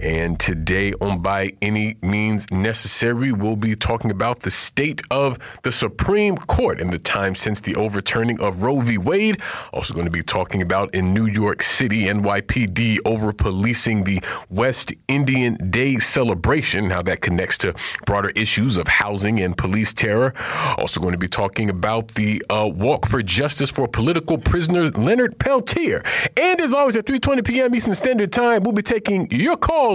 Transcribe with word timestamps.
And 0.00 0.38
today 0.38 0.92
on 1.00 1.22
By 1.22 1.54
Any 1.60 1.96
Means 2.02 2.48
Necessary, 2.52 3.32
we'll 3.32 3.56
be 3.56 3.74
talking 3.74 4.12
about 4.12 4.40
the 4.40 4.50
state 4.50 5.02
of 5.10 5.38
the 5.64 5.72
Supreme 5.72 6.36
Court 6.36 6.80
in 6.80 6.90
the 6.90 7.00
time 7.00 7.34
since 7.34 7.58
the 7.60 7.74
overturning 7.74 8.40
of 8.40 8.62
Roe 8.62 8.78
v. 8.78 8.96
Wade. 8.96 9.42
Also 9.72 9.94
going 9.94 10.06
to 10.06 10.10
be 10.10 10.22
talking 10.22 10.62
about 10.62 10.94
in 10.94 11.12
New 11.12 11.26
York 11.26 11.64
City, 11.64 12.04
NYPD 12.04 12.98
over 13.04 13.32
policing 13.32 14.04
the 14.04 14.22
West 14.48 14.92
Indian 15.08 15.56
Day 15.68 15.98
celebration, 15.98 16.90
how 16.90 17.02
that 17.02 17.20
connects 17.20 17.58
to 17.58 17.74
broader 18.06 18.30
issues 18.30 18.76
of 18.76 18.86
housing 18.86 19.40
and 19.40 19.58
police 19.58 19.92
terror. 19.92 20.32
Also 20.78 21.00
going 21.00 21.12
to 21.12 21.18
be 21.18 21.28
talking 21.28 21.68
about 21.68 22.08
the 22.14 22.40
uh, 22.48 22.70
walk 22.72 23.08
for 23.08 23.20
justice 23.20 23.70
for 23.70 23.88
political 23.88 24.38
prisoner 24.38 24.90
Leonard 24.90 25.40
Peltier. 25.40 26.04
And 26.36 26.60
as 26.60 26.72
always, 26.72 26.94
at 26.94 27.06
3.20 27.06 27.44
p.m. 27.44 27.74
Eastern 27.74 27.96
Standard 27.96 28.32
Time, 28.32 28.62
we'll 28.62 28.72
be 28.72 28.82
taking 28.82 29.28
your 29.32 29.56
call 29.56 29.87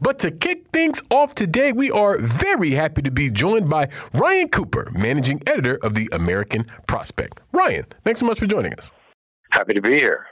But 0.00 0.18
to 0.20 0.30
kick 0.30 0.66
things 0.72 1.02
off 1.10 1.34
today, 1.34 1.72
we 1.72 1.90
are 1.90 2.18
very 2.18 2.72
happy 2.72 3.02
to 3.02 3.10
be 3.10 3.30
joined 3.30 3.68
by 3.68 3.88
Ryan 4.12 4.48
Cooper, 4.48 4.90
managing 4.92 5.42
editor 5.46 5.78
of 5.82 5.94
the 5.94 6.08
American 6.12 6.66
Prospect. 6.86 7.40
Ryan, 7.52 7.86
thanks 8.04 8.20
so 8.20 8.26
much 8.26 8.38
for 8.38 8.46
joining 8.46 8.74
us. 8.74 8.90
Happy 9.50 9.74
to 9.74 9.80
be 9.80 9.98
here. 9.98 10.26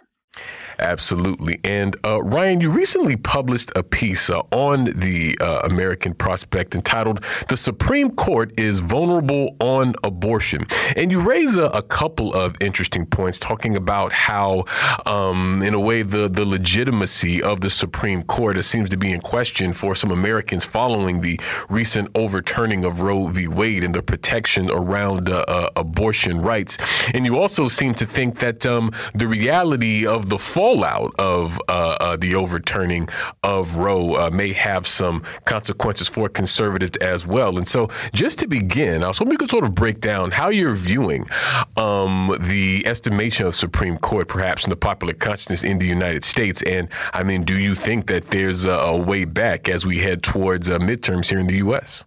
Absolutely. 0.79 1.59
And 1.65 1.97
uh, 2.05 2.23
Ryan, 2.23 2.61
you 2.61 2.71
recently 2.71 3.17
published 3.17 3.73
a 3.75 3.83
piece 3.83 4.29
uh, 4.29 4.41
on 4.51 4.87
the 4.97 5.39
uh, 5.41 5.61
American 5.65 6.13
Prospect 6.13 6.75
entitled 6.75 7.25
The 7.49 7.57
Supreme 7.57 8.11
Court 8.11 8.53
is 8.59 8.81
Vulnerable 8.81 9.57
on 9.59 9.95
Abortion. 10.05 10.67
And 10.95 11.11
you 11.11 11.21
raise 11.21 11.57
a, 11.57 11.67
a 11.67 11.83
couple 11.83 12.35
of 12.35 12.57
interesting 12.61 13.07
points 13.07 13.39
talking 13.39 13.77
about 13.77 14.13
how, 14.13 14.65
um, 15.07 15.63
in 15.63 15.73
a 15.73 15.81
way, 15.81 16.03
the, 16.03 16.29
the 16.29 16.45
legitimacy 16.45 17.43
of 17.43 17.61
the 17.61 17.71
Supreme 17.71 18.23
Court 18.23 18.63
seems 18.65 18.91
to 18.91 18.97
be 18.97 19.13
in 19.13 19.21
question 19.21 19.73
for 19.73 19.95
some 19.95 20.11
Americans 20.11 20.65
following 20.65 21.21
the 21.21 21.41
recent 21.69 22.09
overturning 22.15 22.85
of 22.85 23.01
Roe 23.01 23.29
v. 23.29 23.49
Wade 23.49 23.83
and 23.85 23.95
the 23.95 24.03
protection 24.03 24.71
around 24.71 25.31
uh, 25.31 25.45
uh, 25.49 25.71
abortion 25.77 26.41
rights. 26.41 26.77
And 27.15 27.25
you 27.25 27.39
also 27.39 27.69
seem 27.69 27.95
to 27.95 28.07
think 28.07 28.41
that 28.41 28.67
um, 28.67 28.91
the 29.15 29.27
reality 29.27 30.07
of 30.07 30.29
the 30.29 30.39
fall 30.39 30.66
fallout 30.67 31.15
of 31.21 31.61
uh, 31.69 31.97
uh, 32.01 32.17
the 32.17 32.35
overturning 32.35 33.09
of 33.45 33.77
Roe 33.77 34.17
uh, 34.17 34.31
may 34.31 34.53
have 34.53 34.85
some 34.85 35.23
consequences 35.45 36.09
for 36.09 36.29
conservatives 36.29 36.97
as 36.99 37.25
well. 37.25 37.57
And 37.57 37.69
so, 37.69 37.89
just 38.13 38.41
to 38.41 38.49
begin, 38.49 39.05
I 39.05 39.09
was 39.09 39.19
hoping 39.19 39.31
you 39.31 39.39
could 39.39 39.51
sort 39.51 39.63
of 39.63 39.77
break 39.77 40.01
down 40.01 40.33
how 40.33 40.49
you're 40.49 40.75
viewing 40.75 41.29
um, 41.77 42.37
the 42.41 42.85
estimation 42.85 43.47
of 43.47 43.55
Supreme 43.55 43.97
Court, 43.97 44.27
perhaps 44.27 44.65
in 44.65 44.71
the 44.71 44.77
popular 44.77 45.15
consciousness 45.15 45.63
in 45.63 45.79
the 45.79 45.87
United 45.87 46.25
States. 46.25 46.63
And 46.63 46.89
I 47.13 47.23
mean, 47.23 47.45
do 47.45 47.57
you 47.57 47.77
think 47.77 48.09
that 48.09 48.31
there's 48.33 48.65
a, 48.65 48.73
a 48.73 48.97
way 48.97 49.25
back 49.25 49.69
as 49.69 49.87
we 49.87 49.99
head 49.99 50.25
towards 50.25 50.69
uh, 50.69 50.81
midterms 50.81 51.31
here 51.31 51.39
in 51.39 51.47
the 51.47 51.59
U.S.? 51.59 52.03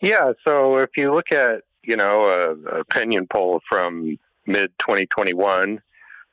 Yeah. 0.00 0.32
So, 0.44 0.78
if 0.78 0.96
you 0.96 1.14
look 1.14 1.30
at 1.30 1.62
you 1.84 1.96
know, 1.96 2.26
a, 2.26 2.80
opinion 2.80 3.28
poll 3.30 3.60
from 3.68 4.18
mid 4.46 4.72
2021 4.80 5.80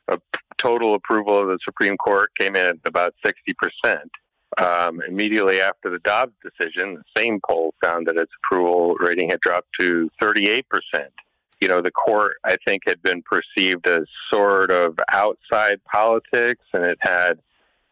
a 0.08 0.18
total 0.58 0.94
approval 0.94 1.38
of 1.38 1.48
the 1.48 1.58
Supreme 1.62 1.96
Court 1.96 2.30
came 2.38 2.56
in 2.56 2.66
at 2.66 2.76
about 2.84 3.14
60%. 3.24 4.00
Um, 4.58 5.02
immediately 5.06 5.60
after 5.60 5.90
the 5.90 5.98
Dobbs 5.98 6.32
decision, 6.42 6.94
the 6.94 7.20
same 7.20 7.40
poll 7.46 7.74
found 7.82 8.06
that 8.06 8.16
its 8.16 8.32
approval 8.44 8.94
rating 8.94 9.28
had 9.30 9.40
dropped 9.40 9.68
to 9.78 10.10
38%. 10.20 10.62
You 11.60 11.68
know, 11.68 11.82
the 11.82 11.90
court, 11.90 12.36
I 12.44 12.56
think, 12.66 12.82
had 12.86 13.02
been 13.02 13.22
perceived 13.22 13.86
as 13.88 14.04
sort 14.30 14.70
of 14.70 14.98
outside 15.10 15.80
politics, 15.84 16.64
and 16.72 16.84
it 16.84 16.98
had, 17.00 17.38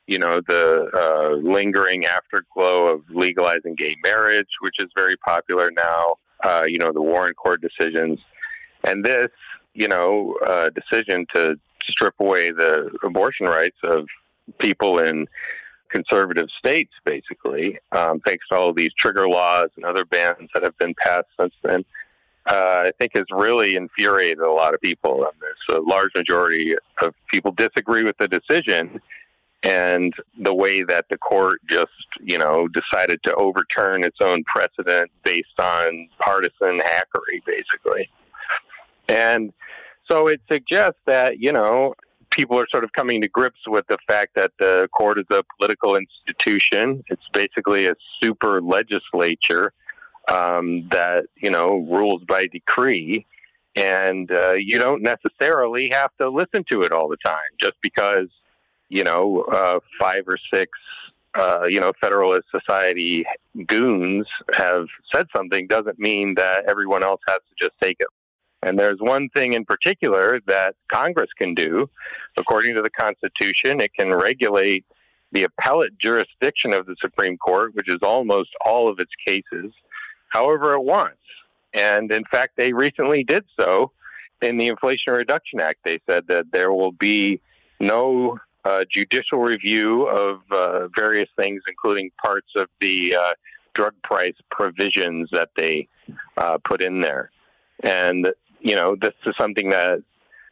you 0.06 0.18
know, 0.18 0.40
the 0.46 0.90
uh, 0.94 1.34
lingering 1.36 2.06
afterglow 2.06 2.86
of 2.86 3.02
legalizing 3.10 3.74
gay 3.74 3.96
marriage, 4.02 4.50
which 4.60 4.78
is 4.78 4.88
very 4.94 5.16
popular 5.16 5.70
now, 5.70 6.16
uh, 6.44 6.64
you 6.66 6.78
know, 6.78 6.92
the 6.92 7.02
Warren 7.02 7.34
Court 7.34 7.60
decisions. 7.60 8.20
And 8.84 9.04
this, 9.04 9.30
you 9.72 9.88
know, 9.88 10.34
uh, 10.46 10.70
decision 10.70 11.26
to 11.34 11.58
strip 11.86 12.14
away 12.20 12.50
the 12.50 12.90
abortion 13.02 13.46
rights 13.46 13.78
of 13.84 14.06
people 14.58 14.98
in 14.98 15.26
conservative 15.90 16.50
states, 16.50 16.92
basically, 17.04 17.78
um, 17.92 18.20
thanks 18.20 18.46
to 18.48 18.56
all 18.56 18.72
these 18.72 18.92
trigger 18.94 19.28
laws 19.28 19.70
and 19.76 19.84
other 19.84 20.04
bans 20.04 20.50
that 20.52 20.62
have 20.62 20.76
been 20.78 20.94
passed 20.94 21.28
since 21.38 21.54
then. 21.62 21.84
Uh, 22.46 22.84
I 22.86 22.92
think 22.98 23.12
has 23.14 23.24
really 23.30 23.74
infuriated 23.74 24.40
a 24.40 24.52
lot 24.52 24.74
of 24.74 24.80
people. 24.82 25.24
And 25.24 25.32
there's 25.40 25.78
a 25.78 25.80
large 25.80 26.10
majority 26.14 26.74
of 27.00 27.14
people 27.30 27.52
disagree 27.52 28.04
with 28.04 28.18
the 28.18 28.28
decision 28.28 29.00
and 29.62 30.12
the 30.38 30.52
way 30.52 30.82
that 30.82 31.06
the 31.08 31.16
court 31.16 31.60
just, 31.66 31.90
you 32.20 32.36
know, 32.36 32.68
decided 32.68 33.22
to 33.22 33.34
overturn 33.36 34.04
its 34.04 34.20
own 34.20 34.44
precedent 34.44 35.10
based 35.24 35.58
on 35.58 36.06
partisan 36.18 36.80
hackery, 36.80 37.42
basically. 37.46 38.10
And 39.08 39.54
so 40.06 40.26
it 40.26 40.40
suggests 40.48 41.00
that, 41.06 41.38
you 41.38 41.52
know, 41.52 41.94
people 42.30 42.58
are 42.58 42.66
sort 42.68 42.84
of 42.84 42.92
coming 42.92 43.20
to 43.20 43.28
grips 43.28 43.60
with 43.66 43.86
the 43.86 43.98
fact 44.06 44.34
that 44.34 44.52
the 44.58 44.88
court 44.96 45.18
is 45.18 45.26
a 45.30 45.44
political 45.56 45.96
institution. 45.96 47.04
It's 47.08 47.28
basically 47.32 47.86
a 47.86 47.94
super 48.20 48.60
legislature 48.60 49.72
um, 50.28 50.88
that, 50.90 51.26
you 51.36 51.50
know, 51.50 51.86
rules 51.90 52.22
by 52.24 52.48
decree. 52.48 53.26
And 53.76 54.30
uh, 54.30 54.52
you 54.52 54.78
don't 54.78 55.02
necessarily 55.02 55.88
have 55.90 56.10
to 56.18 56.28
listen 56.28 56.64
to 56.64 56.82
it 56.82 56.92
all 56.92 57.08
the 57.08 57.16
time 57.16 57.38
just 57.58 57.74
because, 57.82 58.28
you 58.88 59.02
know, 59.04 59.42
uh, 59.42 59.80
five 59.98 60.24
or 60.28 60.38
six 60.52 60.78
uh, 61.34 61.64
you 61.64 61.80
know, 61.80 61.92
Federalist 62.00 62.46
Society 62.50 63.26
goons 63.66 64.28
have 64.52 64.86
said 65.10 65.26
something 65.34 65.66
doesn't 65.66 65.98
mean 65.98 66.34
that 66.34 66.64
everyone 66.68 67.02
else 67.02 67.20
has 67.26 67.38
to 67.48 67.64
just 67.66 67.72
take 67.82 67.96
it 67.98 68.06
and 68.64 68.78
there's 68.78 68.98
one 68.98 69.28
thing 69.28 69.52
in 69.52 69.64
particular 69.64 70.40
that 70.46 70.74
Congress 70.90 71.30
can 71.36 71.54
do. 71.54 71.88
According 72.36 72.74
to 72.76 72.82
the 72.82 72.90
Constitution, 72.90 73.80
it 73.80 73.92
can 73.94 74.12
regulate 74.12 74.86
the 75.32 75.42
appellate 75.44 75.98
jurisdiction 75.98 76.72
of 76.72 76.86
the 76.86 76.96
Supreme 76.98 77.36
Court, 77.36 77.74
which 77.74 77.88
is 77.88 77.98
almost 78.02 78.50
all 78.64 78.88
of 78.88 78.98
its 78.98 79.12
cases, 79.26 79.72
however 80.28 80.72
it 80.74 80.80
wants. 80.80 81.18
And 81.74 82.10
in 82.10 82.24
fact, 82.24 82.56
they 82.56 82.72
recently 82.72 83.22
did 83.22 83.44
so 83.58 83.92
in 84.40 84.56
the 84.56 84.68
Inflation 84.68 85.12
Reduction 85.12 85.60
Act. 85.60 85.80
They 85.84 86.00
said 86.06 86.26
that 86.28 86.46
there 86.50 86.72
will 86.72 86.92
be 86.92 87.40
no 87.80 88.38
uh, 88.64 88.84
judicial 88.90 89.40
review 89.40 90.06
of 90.06 90.40
uh, 90.50 90.88
various 90.96 91.28
things, 91.36 91.62
including 91.68 92.10
parts 92.22 92.52
of 92.56 92.68
the 92.80 93.14
uh, 93.14 93.34
drug 93.74 93.92
price 94.02 94.36
provisions 94.50 95.28
that 95.32 95.50
they 95.54 95.86
uh, 96.38 96.56
put 96.64 96.80
in 96.80 97.00
there. 97.00 97.30
And 97.82 98.32
you 98.64 98.74
know, 98.74 98.96
this 99.00 99.12
is 99.26 99.36
something 99.36 99.68
that 99.70 100.02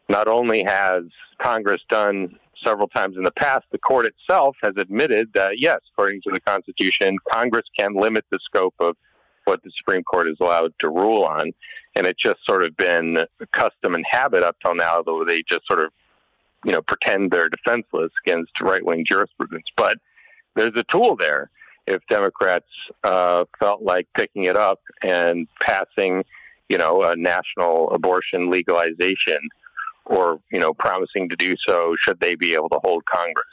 not 0.09 0.28
only 0.28 0.62
has 0.62 1.05
Congress 1.39 1.81
done 1.89 2.39
several 2.62 2.87
times 2.87 3.17
in 3.17 3.25
the 3.25 3.33
past, 3.33 3.65
the 3.73 3.78
court 3.78 4.05
itself 4.05 4.55
has 4.62 4.75
admitted 4.77 5.31
that, 5.33 5.59
yes, 5.59 5.81
according 5.93 6.21
to 6.22 6.31
the 6.31 6.39
Constitution, 6.41 7.17
Congress 7.33 7.65
can 7.77 7.95
limit 7.95 8.25
the 8.31 8.39
scope 8.45 8.75
of 8.78 8.97
what 9.45 9.62
the 9.65 9.71
Supreme 9.75 10.04
Court 10.04 10.28
is 10.28 10.36
allowed 10.41 10.75
to 10.81 10.91
rule 10.91 11.25
on. 11.25 11.53
And 11.97 12.07
it's 12.07 12.22
just 12.22 12.45
sort 12.45 12.63
of 12.63 12.77
been 12.77 13.25
custom 13.53 13.95
and 13.95 14.04
habit 14.09 14.42
up 14.42 14.57
till 14.60 14.75
now, 14.75 15.03
though 15.03 15.25
they 15.25 15.42
just 15.42 15.66
sort 15.66 15.81
of, 15.81 15.91
you 16.65 16.72
know, 16.72 16.83
pretend 16.83 17.31
they're 17.31 17.48
defenseless 17.48 18.13
against 18.25 18.60
right 18.60 18.84
wing 18.84 19.07
jurisprudence. 19.07 19.69
But 19.75 19.97
there's 20.54 20.77
a 20.77 20.84
tool 20.84 21.16
there 21.16 21.51
if 21.86 22.07
Democrats 22.09 22.69
uh, 23.04 23.47
felt 23.59 23.83
like 23.83 24.07
picking 24.15 24.45
it 24.45 24.57
up 24.57 24.81
and 25.03 25.48
passing 25.60 26.25
you 26.72 26.78
know, 26.78 27.03
a 27.03 27.15
national 27.15 27.91
abortion 27.91 28.51
legalization 28.51 29.39
or, 30.07 30.41
you 30.51 30.59
know, 30.59 30.72
promising 30.72 31.28
to 31.28 31.36
do 31.36 31.54
so 31.59 31.95
should 31.98 32.19
they 32.19 32.34
be 32.34 32.54
able 32.54 32.71
to 32.71 32.80
hold 32.83 33.04
Congress. 33.04 33.45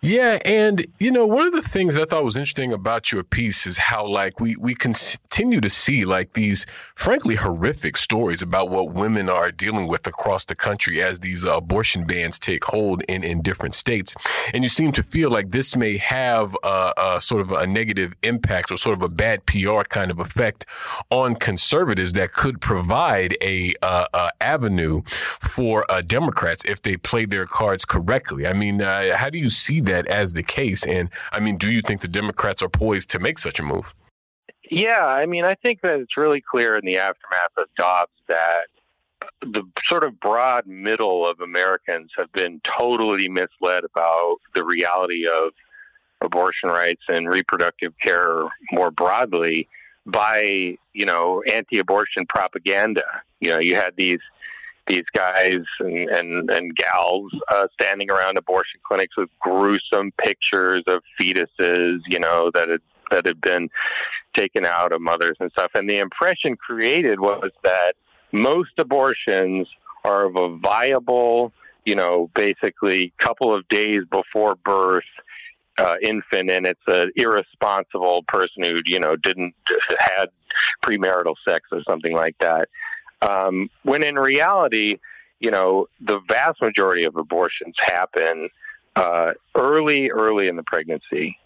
Yeah, 0.00 0.38
and 0.44 0.86
you 1.00 1.10
know, 1.10 1.26
one 1.26 1.44
of 1.44 1.52
the 1.52 1.60
things 1.60 1.96
I 1.96 2.04
thought 2.04 2.24
was 2.24 2.36
interesting 2.36 2.72
about 2.72 3.10
your 3.10 3.24
piece 3.24 3.66
is 3.66 3.78
how 3.78 4.06
like 4.06 4.38
we 4.38 4.54
we 4.54 4.76
continue 4.76 5.60
to 5.60 5.68
see 5.68 6.04
like 6.04 6.34
these 6.34 6.66
frankly 6.94 7.34
horrific 7.34 7.96
stories 7.96 8.40
about 8.40 8.70
what 8.70 8.92
women 8.92 9.28
are 9.28 9.50
dealing 9.50 9.88
with 9.88 10.06
across 10.06 10.44
the 10.44 10.54
country 10.54 11.02
as 11.02 11.18
these 11.18 11.44
uh, 11.44 11.56
abortion 11.56 12.04
bans 12.04 12.38
take 12.38 12.64
hold 12.66 13.02
in 13.08 13.24
in 13.24 13.42
different 13.42 13.74
states, 13.74 14.14
and 14.54 14.62
you 14.62 14.70
seem 14.70 14.92
to 14.92 15.02
feel 15.02 15.30
like 15.30 15.50
this 15.50 15.74
may 15.74 15.96
have 15.96 16.56
a, 16.62 16.92
a 16.96 17.20
sort 17.20 17.40
of 17.40 17.50
a 17.50 17.66
negative 17.66 18.14
impact 18.22 18.70
or 18.70 18.76
sort 18.78 18.96
of 18.96 19.02
a 19.02 19.08
bad 19.08 19.46
PR 19.46 19.82
kind 19.82 20.12
of 20.12 20.20
effect 20.20 20.64
on 21.10 21.34
conservatives 21.34 22.12
that 22.12 22.32
could 22.34 22.60
provide 22.60 23.36
a, 23.42 23.74
uh, 23.82 24.06
a 24.14 24.30
avenue 24.40 25.02
for 25.40 25.84
uh, 25.90 26.02
Democrats 26.02 26.64
if 26.66 26.82
they 26.82 26.96
play 26.96 27.24
their 27.24 27.46
cards 27.46 27.84
correctly. 27.84 28.46
I 28.46 28.52
mean, 28.52 28.80
uh, 28.80 29.16
how 29.16 29.28
do 29.28 29.38
you 29.38 29.50
see? 29.50 29.82
That 29.88 30.06
as 30.06 30.32
the 30.32 30.42
case? 30.42 30.86
And 30.86 31.10
I 31.32 31.40
mean, 31.40 31.56
do 31.56 31.70
you 31.70 31.82
think 31.82 32.00
the 32.00 32.08
Democrats 32.08 32.62
are 32.62 32.68
poised 32.68 33.10
to 33.10 33.18
make 33.18 33.38
such 33.38 33.58
a 33.58 33.62
move? 33.62 33.94
Yeah, 34.70 35.06
I 35.06 35.26
mean, 35.26 35.44
I 35.44 35.54
think 35.54 35.80
that 35.80 35.98
it's 36.00 36.16
really 36.16 36.42
clear 36.42 36.76
in 36.76 36.84
the 36.84 36.98
aftermath 36.98 37.56
of 37.56 37.66
Dobbs 37.76 38.12
that 38.28 38.66
the 39.40 39.62
sort 39.84 40.04
of 40.04 40.20
broad 40.20 40.66
middle 40.66 41.26
of 41.26 41.40
Americans 41.40 42.12
have 42.16 42.30
been 42.32 42.60
totally 42.64 43.28
misled 43.28 43.84
about 43.84 44.36
the 44.54 44.64
reality 44.64 45.26
of 45.26 45.52
abortion 46.20 46.68
rights 46.68 47.02
and 47.08 47.28
reproductive 47.28 47.94
care 47.98 48.44
more 48.72 48.90
broadly 48.90 49.68
by 50.06 50.76
you 50.92 51.06
know 51.06 51.42
anti-abortion 51.50 52.26
propaganda. 52.26 53.04
You 53.40 53.50
know, 53.50 53.58
you 53.58 53.76
had 53.76 53.94
these 53.96 54.20
these 54.88 55.04
guys 55.14 55.60
and 55.80 56.08
and, 56.08 56.50
and 56.50 56.76
gals 56.76 57.32
uh, 57.50 57.68
standing 57.72 58.10
around 58.10 58.38
abortion 58.38 58.80
clinics 58.82 59.16
with 59.16 59.28
gruesome 59.40 60.12
pictures 60.12 60.82
of 60.86 61.02
fetuses, 61.20 62.00
you 62.06 62.18
know, 62.18 62.50
that 62.54 62.68
had 62.68 62.80
that 63.10 63.26
had 63.26 63.40
been 63.40 63.70
taken 64.34 64.64
out 64.64 64.92
of 64.92 65.00
mothers 65.00 65.36
and 65.40 65.50
stuff. 65.52 65.70
And 65.74 65.88
the 65.88 65.98
impression 65.98 66.56
created 66.56 67.20
was 67.20 67.50
that 67.62 67.94
most 68.32 68.72
abortions 68.78 69.68
are 70.04 70.26
of 70.26 70.36
a 70.36 70.56
viable, 70.56 71.52
you 71.84 71.94
know, 71.94 72.30
basically 72.34 73.12
couple 73.18 73.54
of 73.54 73.66
days 73.68 74.02
before 74.10 74.56
birth 74.56 75.04
uh, 75.78 75.96
infant 76.02 76.50
and 76.50 76.66
it's 76.66 76.80
an 76.88 77.12
irresponsible 77.14 78.24
person 78.24 78.64
who 78.64 78.80
you 78.84 78.98
know 78.98 79.16
didn't 79.16 79.54
had 79.98 80.26
premarital 80.82 81.36
sex 81.46 81.68
or 81.70 81.82
something 81.84 82.14
like 82.14 82.36
that 82.40 82.68
um, 83.22 83.68
when 83.82 84.02
in 84.02 84.16
reality 84.16 84.98
you 85.40 85.50
know 85.50 85.86
the 86.00 86.20
vast 86.28 86.60
majority 86.60 87.04
of 87.04 87.16
abortions 87.16 87.74
happen 87.78 88.48
uh, 88.96 89.32
early 89.54 90.10
early 90.10 90.48
in 90.48 90.56
the 90.56 90.62
pregnancy 90.64 91.36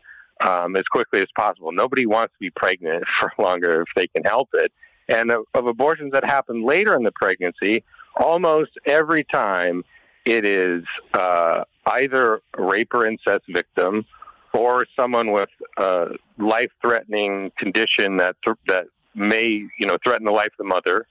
um, 0.42 0.76
as 0.76 0.84
quickly 0.84 1.20
as 1.20 1.28
possible. 1.36 1.72
Nobody 1.72 2.06
wants 2.06 2.32
to 2.34 2.38
be 2.40 2.50
pregnant 2.50 3.04
for 3.20 3.32
longer 3.38 3.82
if 3.82 3.88
they 3.94 4.06
can 4.08 4.24
help 4.24 4.50
it. 4.54 4.72
And 5.08 5.30
of, 5.30 5.44
of 5.54 5.66
abortions 5.66 6.12
that 6.12 6.24
happen 6.24 6.64
later 6.64 6.94
in 6.94 7.02
the 7.02 7.12
pregnancy 7.12 7.84
almost 8.16 8.72
every 8.84 9.24
time 9.24 9.84
it 10.24 10.44
is 10.44 10.84
uh, 11.14 11.64
either 11.86 12.40
a 12.54 12.62
rape 12.62 12.94
or 12.94 13.06
incest 13.06 13.44
victim 13.48 14.04
or 14.52 14.86
someone 14.94 15.32
with 15.32 15.48
a 15.78 16.10
life-threatening 16.38 17.50
condition 17.58 18.18
that 18.18 18.36
th- 18.44 18.56
that 18.66 18.86
may 19.14 19.46
you 19.78 19.86
know 19.86 19.98
threaten 20.04 20.24
the 20.24 20.32
life 20.32 20.52
of 20.52 20.58
the 20.58 20.64
mother, 20.64 21.06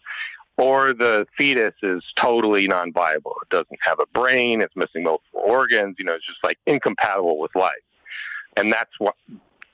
or 0.62 0.94
the 0.94 1.26
fetus 1.38 1.74
is 1.82 2.04
totally 2.16 2.68
non-viable. 2.68 3.36
It 3.42 3.50
doesn't 3.50 3.80
have 3.82 4.00
a 4.00 4.06
brain. 4.20 4.62
It's 4.62 4.76
missing 4.76 5.04
multiple 5.04 5.42
organs. 5.44 5.96
You 5.98 6.06
know, 6.06 6.14
it's 6.14 6.26
just 6.26 6.44
like 6.44 6.60
incompatible 6.66 7.40
with 7.40 7.56
life, 7.56 7.74
and 8.56 8.72
that's 8.72 9.00
what. 9.00 9.16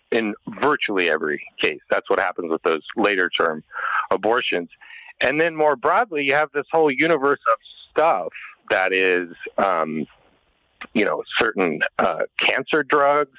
In 0.10 0.36
virtually 0.62 1.10
every 1.10 1.46
case, 1.58 1.82
that's 1.90 2.10
what 2.10 2.18
happens 2.18 2.50
with 2.50 2.64
those 2.64 2.84
later 2.96 3.30
term 3.30 3.62
abortions. 4.10 4.70
And 5.20 5.42
then 5.42 5.54
more 5.54 5.76
broadly, 5.76 6.24
you 6.24 6.34
have 6.34 6.50
this 6.54 6.66
whole 6.72 6.90
universe 6.90 7.42
of 7.52 7.58
stuff 7.92 8.32
that 8.70 8.94
is, 8.94 9.28
um, 9.58 10.08
you 10.94 11.04
know, 11.04 11.24
certain 11.28 11.82
uh, 12.00 12.22
cancer 12.38 12.84
drugs, 12.84 13.38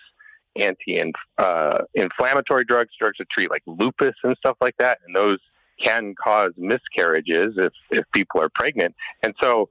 anti-inflammatory 0.56 2.62
uh, 2.62 2.68
drugs, 2.68 2.90
drugs 2.98 3.16
that 3.16 3.30
treat 3.30 3.48
like 3.48 3.62
lupus 3.66 4.16
and 4.22 4.36
stuff 4.36 4.58
like 4.60 4.76
that, 4.76 4.98
and 5.06 5.16
those 5.16 5.38
can 5.80 6.14
cause 6.14 6.52
miscarriages 6.56 7.54
if 7.56 7.72
if 7.90 8.04
people 8.12 8.40
are 8.40 8.48
pregnant. 8.48 8.94
And 9.22 9.34
so 9.40 9.68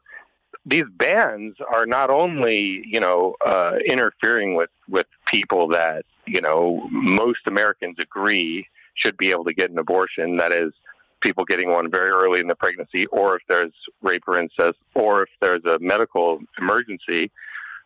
these 0.66 0.86
bans 0.98 1.56
are 1.74 1.86
not 1.86 2.10
only 2.10 2.84
you 2.86 3.00
know 3.00 3.36
uh, 3.46 3.78
interfering 3.86 4.56
with 4.56 4.70
with 4.90 5.08
people 5.28 5.68
that 5.70 6.06
you 6.26 6.42
know 6.42 6.88
most 6.92 7.42
Americans 7.46 7.98
agree 8.00 8.68
should 8.94 9.18
be 9.18 9.32
able 9.32 9.46
to 9.46 9.54
get 9.54 9.70
an 9.70 9.78
abortion. 9.78 10.38
That 10.38 10.52
is 10.52 10.74
people 11.22 11.46
getting 11.46 11.72
one 11.72 11.90
very 11.90 12.10
early 12.10 12.40
in 12.40 12.48
the 12.48 12.56
pregnancy, 12.56 13.06
or 13.08 13.36
if 13.36 13.42
there's 13.48 13.74
rape 14.02 14.24
or 14.28 14.38
incest, 14.38 14.78
or 14.94 15.24
if 15.24 15.30
there's 15.42 15.64
a 15.66 15.80
medical 15.80 16.40
emergency. 16.60 17.32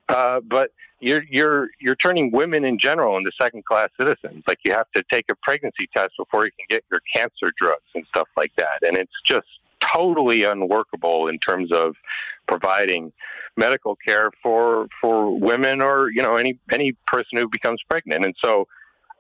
Uh, 0.09 0.41
but 0.41 0.71
you're 1.01 1.23
you're 1.29 1.69
you're 1.79 1.95
turning 1.95 2.31
women 2.31 2.63
in 2.63 2.77
general 2.77 3.17
into 3.17 3.31
second 3.39 3.65
class 3.65 3.89
citizens. 3.99 4.43
Like 4.47 4.59
you 4.63 4.71
have 4.71 4.89
to 4.95 5.03
take 5.09 5.25
a 5.29 5.35
pregnancy 5.35 5.89
test 5.95 6.13
before 6.17 6.45
you 6.45 6.51
can 6.51 6.65
get 6.69 6.83
your 6.91 7.01
cancer 7.13 7.51
drugs 7.57 7.83
and 7.95 8.05
stuff 8.07 8.27
like 8.37 8.51
that. 8.57 8.83
And 8.87 8.95
it's 8.95 9.19
just 9.25 9.47
totally 9.93 10.43
unworkable 10.43 11.27
in 11.27 11.39
terms 11.39 11.71
of 11.71 11.95
providing 12.47 13.11
medical 13.57 13.95
care 13.95 14.31
for 14.41 14.87
for 15.01 15.37
women 15.37 15.81
or 15.81 16.09
you 16.11 16.21
know 16.21 16.35
any 16.37 16.59
any 16.71 16.93
person 17.07 17.37
who 17.37 17.49
becomes 17.49 17.81
pregnant. 17.83 18.23
And 18.23 18.35
so 18.39 18.67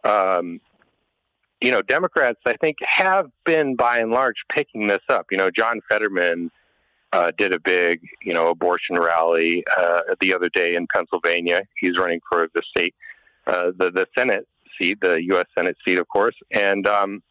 um, 0.03 0.61
you 1.61 1.71
know, 1.71 1.81
Democrats 1.81 2.39
I 2.45 2.57
think 2.57 2.77
have 2.81 3.29
been 3.45 3.75
by 3.75 3.99
and 3.99 4.11
large 4.11 4.43
picking 4.51 4.87
this 4.87 5.03
up. 5.09 5.27
You 5.31 5.37
know, 5.37 5.49
John 5.51 5.81
Fetterman 5.89 6.51
uh, 7.13 7.31
did 7.37 7.53
a 7.53 7.59
big, 7.59 8.01
you 8.23 8.33
know, 8.33 8.47
abortion 8.47 8.95
rally 8.97 9.63
uh, 9.77 10.01
the 10.19 10.33
other 10.33 10.49
day 10.49 10.75
in 10.75 10.87
Pennsylvania. 10.93 11.63
He's 11.75 11.97
running 11.97 12.21
for 12.29 12.47
the 12.53 12.61
state, 12.61 12.95
uh, 13.47 13.71
the 13.77 13.91
the 13.91 14.07
Senate 14.17 14.47
seat, 14.77 14.99
the 15.01 15.21
U.S. 15.23 15.47
Senate 15.55 15.77
seat, 15.85 15.99
of 15.99 16.07
course. 16.07 16.35
And 16.51 16.87
um, 16.87 17.21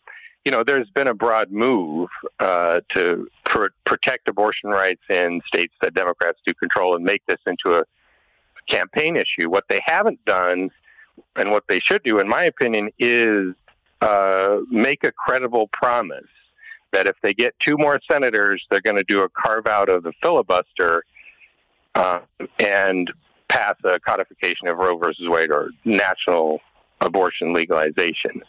you 0.45 0.53
know, 0.53 0.65
there's 0.65 0.89
been 0.91 1.09
a 1.09 1.15
broad 1.15 1.51
move 1.51 2.09
uh, 2.39 2.81
to 2.91 3.29
pr- 3.45 3.67
protect 3.85 4.29
abortion 4.29 4.71
rights 4.71 5.03
in 5.09 5.41
states 5.47 5.75
that 5.83 5.95
Democrats 5.95 6.41
do 6.47 6.55
control 6.55 6.95
and 6.95 7.05
make 7.05 7.25
this 7.27 7.41
into 7.47 7.79
a 7.79 7.85
campaign 8.67 9.17
issue. 9.17 9.51
What 9.51 9.65
they 9.69 9.83
haven't 9.85 10.25
done, 10.25 10.71
and 11.37 11.51
what 11.51 11.65
they 11.69 11.81
should 11.81 12.03
do, 12.03 12.19
in 12.19 12.29
my 12.29 12.45
opinion, 12.45 12.91
is 12.99 13.55
uh, 14.01 14.59
make 14.71 15.05
a 15.05 15.13
credible 15.13 15.69
promise 15.73 16.25
that 16.93 17.07
if 17.07 17.17
they 17.23 17.35
get 17.35 17.55
two 17.61 17.77
more 17.79 18.01
senators, 18.11 18.67
they're 18.71 18.81
going 18.81 18.97
to 18.97 19.05
do 19.05 19.23
a 19.23 19.29
carve 19.29 19.67
out 19.67 19.89
of 19.89 20.03
the 20.03 20.13
filibuster 20.23 21.05
uh, 21.95 22.21
and 22.59 23.13
pass 23.49 23.77
a 23.85 23.99
codification 24.01 24.69
of 24.69 24.79
Roe 24.79 24.97
versus 24.97 25.29
Wade 25.29 25.51
or 25.51 25.71
national 25.85 26.61
abortion 27.01 27.53
legalization. 27.53 28.43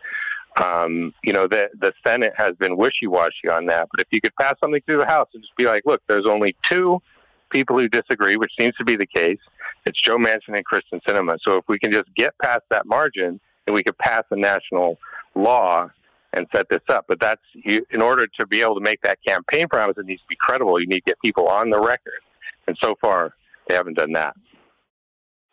Um, 0.61 1.13
you 1.23 1.31
know, 1.31 1.47
the 1.47 1.69
the 1.79 1.93
Senate 2.05 2.33
has 2.35 2.55
been 2.57 2.75
wishy 2.75 3.07
washy 3.07 3.48
on 3.50 3.67
that, 3.67 3.88
but 3.91 4.01
if 4.01 4.07
you 4.12 4.19
could 4.19 4.36
pass 4.36 4.55
something 4.60 4.81
through 4.86 4.98
the 4.98 5.05
House 5.05 5.29
and 5.33 5.41
just 5.41 5.55
be 5.55 5.65
like, 5.65 5.83
look, 5.86 6.01
there's 6.07 6.25
only 6.25 6.55
two 6.69 7.01
people 7.50 7.77
who 7.77 7.88
disagree, 7.88 8.36
which 8.36 8.51
seems 8.60 8.75
to 8.75 8.83
be 8.83 8.95
the 8.95 9.05
case. 9.05 9.39
It's 9.86 10.01
Joe 10.01 10.17
Manchin 10.17 10.55
and 10.55 10.65
Kyrsten 10.65 11.01
Sinema. 11.03 11.38
So 11.41 11.57
if 11.57 11.65
we 11.67 11.79
can 11.79 11.91
just 11.91 12.13
get 12.15 12.38
past 12.39 12.63
that 12.69 12.86
margin, 12.86 13.39
and 13.65 13.74
we 13.74 13.83
could 13.83 13.98
pass 13.98 14.24
a 14.31 14.36
national 14.36 14.98
law 15.36 15.89
and 16.33 16.47
set 16.51 16.67
this 16.69 16.81
up. 16.89 17.05
But 17.07 17.19
that's 17.19 17.41
you, 17.53 17.85
in 17.91 18.01
order 18.01 18.27
to 18.27 18.45
be 18.47 18.61
able 18.61 18.75
to 18.75 18.81
make 18.81 19.01
that 19.01 19.19
campaign 19.25 19.67
promise, 19.67 19.97
it 19.97 20.05
needs 20.05 20.21
to 20.21 20.27
be 20.27 20.38
credible. 20.39 20.79
You 20.79 20.88
need 20.88 21.01
to 21.01 21.09
get 21.09 21.19
people 21.23 21.47
on 21.47 21.69
the 21.69 21.79
record, 21.79 22.21
and 22.67 22.77
so 22.77 22.95
far 23.01 23.33
they 23.67 23.75
haven't 23.75 23.95
done 23.95 24.13
that. 24.13 24.35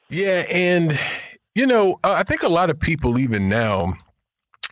Yeah, 0.08 0.44
and 0.50 0.98
you 1.54 1.66
know, 1.66 1.98
I 2.04 2.22
think 2.22 2.42
a 2.42 2.48
lot 2.48 2.70
of 2.70 2.78
people 2.78 3.18
even 3.18 3.48
now 3.48 3.94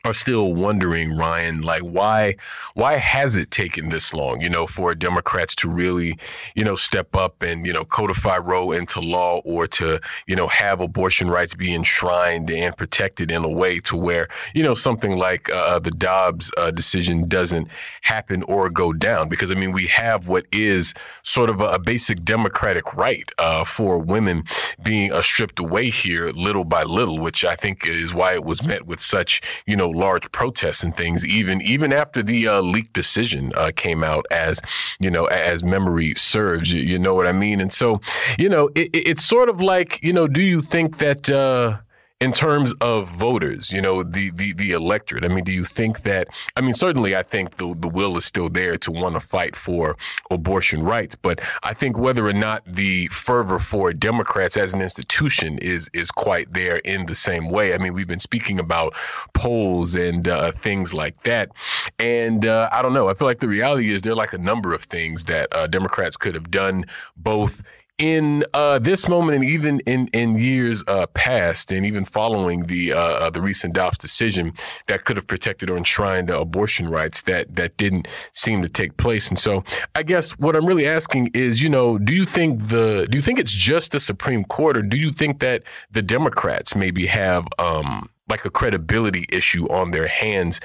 are 0.06 0.14
still 0.14 0.54
wondering, 0.54 1.16
Ryan, 1.16 1.62
like 1.62 1.82
why 1.82 2.36
why 2.74 2.96
has 2.96 3.36
it 3.36 3.50
taken 3.50 3.88
this 3.88 4.14
long, 4.14 4.40
you 4.40 4.48
know, 4.48 4.66
for 4.66 4.94
Democrats 4.94 5.54
to 5.56 5.68
really, 5.68 6.18
you 6.54 6.64
know, 6.64 6.76
step 6.76 7.16
up 7.16 7.42
and, 7.42 7.66
you 7.66 7.72
know, 7.72 7.84
codify 7.84 8.38
Roe 8.38 8.72
into 8.72 9.00
law 9.00 9.40
or 9.44 9.66
to, 9.68 10.00
you 10.26 10.36
know, 10.36 10.46
have 10.48 10.80
abortion 10.80 11.30
rights 11.30 11.54
be 11.54 11.74
enshrined 11.74 12.50
and 12.50 12.76
protected 12.76 13.30
in 13.30 13.44
a 13.44 13.48
way 13.48 13.80
to 13.80 13.96
where, 13.96 14.28
you 14.54 14.62
know, 14.62 14.74
something 14.74 15.16
like 15.16 15.50
uh, 15.50 15.56
uh, 15.56 15.78
the 15.78 15.90
Dobbs 15.90 16.52
uh, 16.56 16.70
decision 16.70 17.28
doesn't 17.28 17.68
happen 18.02 18.42
or 18.44 18.70
go 18.70 18.92
down. 18.92 19.28
Because, 19.28 19.50
I 19.50 19.54
mean, 19.54 19.72
we 19.72 19.86
have 19.88 20.28
what 20.28 20.46
is 20.52 20.94
sort 21.22 21.50
of 21.50 21.60
a, 21.60 21.66
a 21.66 21.78
basic 21.78 22.20
democratic 22.20 22.94
right 22.94 23.28
uh, 23.38 23.64
for 23.64 23.98
women 23.98 24.44
being 24.82 25.10
stripped 25.22 25.58
away 25.58 25.90
here 25.90 26.30
little 26.30 26.64
by 26.64 26.82
little, 26.82 27.18
which 27.18 27.44
I 27.44 27.56
think 27.56 27.86
is 27.86 28.14
why 28.14 28.34
it 28.34 28.44
was 28.44 28.62
met 28.62 28.86
with 28.86 29.00
such, 29.00 29.40
you 29.66 29.76
know, 29.76 29.88
large 29.96 30.30
protests 30.32 30.82
and 30.82 30.96
things, 30.96 31.24
even 31.24 31.60
even 31.62 31.92
after 31.92 32.22
the 32.22 32.46
uh, 32.46 32.60
leaked 32.60 32.92
decision 32.92 33.52
uh, 33.56 33.72
came 33.74 34.04
out, 34.04 34.26
as 34.30 34.60
you 35.00 35.10
know, 35.10 35.24
as 35.26 35.64
memory 35.64 36.14
serves. 36.14 36.72
You, 36.72 36.80
you, 36.80 36.98
know 36.98 37.14
what 37.14 37.26
I 37.26 37.32
mean? 37.32 37.60
And 37.60 37.72
so, 37.72 38.00
you 38.38 38.48
know, 38.48 38.68
it, 38.74 38.90
it's 38.92 39.24
sort 39.24 39.48
of 39.48 39.60
like, 39.60 40.02
you 40.02 40.12
know, 40.12 40.28
do 40.28 40.42
you 40.42 40.60
think 40.60 40.98
that? 40.98 41.28
Uh, 41.30 41.78
in 42.18 42.32
terms 42.32 42.72
of 42.80 43.08
voters, 43.08 43.70
you 43.70 43.82
know, 43.82 44.02
the, 44.02 44.30
the, 44.30 44.54
the 44.54 44.70
electorate, 44.70 45.22
I 45.22 45.28
mean, 45.28 45.44
do 45.44 45.52
you 45.52 45.64
think 45.64 46.02
that, 46.02 46.28
I 46.56 46.62
mean, 46.62 46.72
certainly 46.72 47.14
I 47.14 47.22
think 47.22 47.58
the, 47.58 47.74
the 47.78 47.88
will 47.88 48.16
is 48.16 48.24
still 48.24 48.48
there 48.48 48.78
to 48.78 48.90
want 48.90 49.16
to 49.16 49.20
fight 49.20 49.54
for 49.54 49.96
abortion 50.30 50.82
rights, 50.82 51.14
but 51.14 51.40
I 51.62 51.74
think 51.74 51.98
whether 51.98 52.26
or 52.26 52.32
not 52.32 52.62
the 52.66 53.08
fervor 53.08 53.58
for 53.58 53.92
Democrats 53.92 54.56
as 54.56 54.72
an 54.72 54.80
institution 54.80 55.58
is, 55.58 55.90
is 55.92 56.10
quite 56.10 56.54
there 56.54 56.76
in 56.76 57.04
the 57.04 57.14
same 57.14 57.50
way. 57.50 57.74
I 57.74 57.78
mean, 57.78 57.92
we've 57.92 58.08
been 58.08 58.18
speaking 58.18 58.58
about 58.58 58.94
polls 59.34 59.94
and 59.94 60.26
uh, 60.26 60.52
things 60.52 60.94
like 60.94 61.22
that. 61.24 61.50
And 61.98 62.46
uh, 62.46 62.70
I 62.72 62.80
don't 62.80 62.94
know, 62.94 63.10
I 63.10 63.14
feel 63.14 63.28
like 63.28 63.40
the 63.40 63.48
reality 63.48 63.92
is 63.92 64.02
there 64.02 64.14
are 64.14 64.16
like 64.16 64.32
a 64.32 64.38
number 64.38 64.72
of 64.72 64.84
things 64.84 65.26
that 65.26 65.54
uh, 65.54 65.66
Democrats 65.66 66.16
could 66.16 66.34
have 66.34 66.50
done 66.50 66.86
both 67.14 67.62
in 67.98 68.44
uh, 68.52 68.78
this 68.78 69.08
moment, 69.08 69.36
and 69.36 69.44
even 69.44 69.80
in 69.80 70.08
in 70.08 70.38
years 70.38 70.84
uh, 70.86 71.06
past, 71.08 71.72
and 71.72 71.86
even 71.86 72.04
following 72.04 72.64
the 72.64 72.92
uh, 72.92 72.98
uh 72.98 73.30
the 73.30 73.40
recent 73.40 73.74
Dobbs 73.74 73.98
decision 73.98 74.52
that 74.86 75.04
could 75.04 75.16
have 75.16 75.26
protected 75.26 75.70
or 75.70 75.76
enshrined 75.76 76.30
abortion 76.30 76.88
rights, 76.88 77.22
that 77.22 77.54
that 77.56 77.76
didn't 77.76 78.08
seem 78.32 78.62
to 78.62 78.68
take 78.68 78.96
place. 78.96 79.28
And 79.28 79.38
so, 79.38 79.64
I 79.94 80.02
guess 80.02 80.32
what 80.38 80.56
I'm 80.56 80.66
really 80.66 80.86
asking 80.86 81.30
is, 81.34 81.62
you 81.62 81.68
know, 81.68 81.98
do 81.98 82.14
you 82.14 82.24
think 82.24 82.68
the 82.68 83.06
do 83.10 83.16
you 83.16 83.22
think 83.22 83.38
it's 83.38 83.54
just 83.54 83.92
the 83.92 84.00
Supreme 84.00 84.44
Court, 84.44 84.76
or 84.76 84.82
do 84.82 84.96
you 84.96 85.10
think 85.10 85.40
that 85.40 85.62
the 85.90 86.02
Democrats 86.02 86.74
maybe 86.76 87.06
have 87.06 87.46
um, 87.58 88.10
like 88.28 88.44
a 88.44 88.50
credibility 88.50 89.26
issue 89.28 89.66
on 89.68 89.92
their 89.92 90.08
hands, 90.08 90.60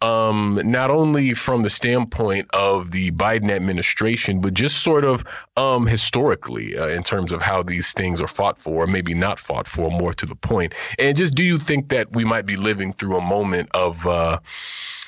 um, 0.00 0.60
not 0.64 0.90
only 0.90 1.34
from 1.34 1.62
the 1.62 1.70
standpoint 1.70 2.48
of 2.52 2.92
the 2.92 3.10
Biden 3.12 3.50
administration, 3.50 4.40
but 4.40 4.54
just 4.54 4.82
sort 4.82 5.04
of 5.04 5.24
um, 5.56 5.86
historically 5.86 6.76
uh, 6.76 6.86
in 6.88 7.02
terms 7.02 7.32
of 7.32 7.42
how 7.42 7.62
these 7.62 7.92
things 7.92 8.20
are 8.20 8.28
fought 8.28 8.58
for, 8.58 8.84
or 8.84 8.86
maybe 8.86 9.14
not 9.14 9.38
fought 9.38 9.66
for, 9.66 9.90
more 9.90 10.12
to 10.14 10.26
the 10.26 10.36
point. 10.36 10.74
And 10.98 11.16
just 11.16 11.34
do 11.34 11.42
you 11.42 11.58
think 11.58 11.88
that 11.88 12.12
we 12.12 12.24
might 12.24 12.46
be 12.46 12.56
living 12.56 12.92
through 12.92 13.16
a 13.16 13.20
moment 13.20 13.68
of, 13.74 14.06
uh, 14.06 14.38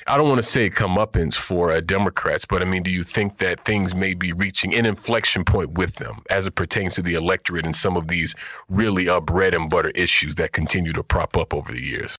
I 0.06 0.16
don't 0.16 0.28
want 0.28 0.38
to 0.38 0.42
say 0.42 0.70
comeuppance 0.70 1.34
for 1.34 1.70
uh, 1.70 1.80
Democrats, 1.80 2.44
but 2.44 2.62
I 2.62 2.64
mean, 2.64 2.82
do 2.82 2.90
you 2.90 3.04
think 3.04 3.38
that 3.38 3.64
things 3.64 3.94
may 3.94 4.14
be 4.14 4.32
reaching 4.32 4.74
an 4.74 4.86
inflection 4.86 5.44
point 5.44 5.72
with 5.72 5.96
them 5.96 6.22
as 6.30 6.46
it 6.46 6.54
pertains 6.54 6.94
to 6.96 7.02
the 7.02 7.14
electorate 7.14 7.64
and 7.64 7.74
some 7.74 7.96
of 7.96 8.08
these 8.08 8.34
really 8.68 9.08
uh, 9.08 9.20
bread 9.20 9.54
and 9.54 9.70
butter 9.70 9.90
issues 9.90 10.34
that 10.36 10.52
continue 10.52 10.92
to 10.92 11.02
prop 11.02 11.36
up 11.36 11.54
over 11.54 11.72
the 11.72 11.82
years? 11.82 12.16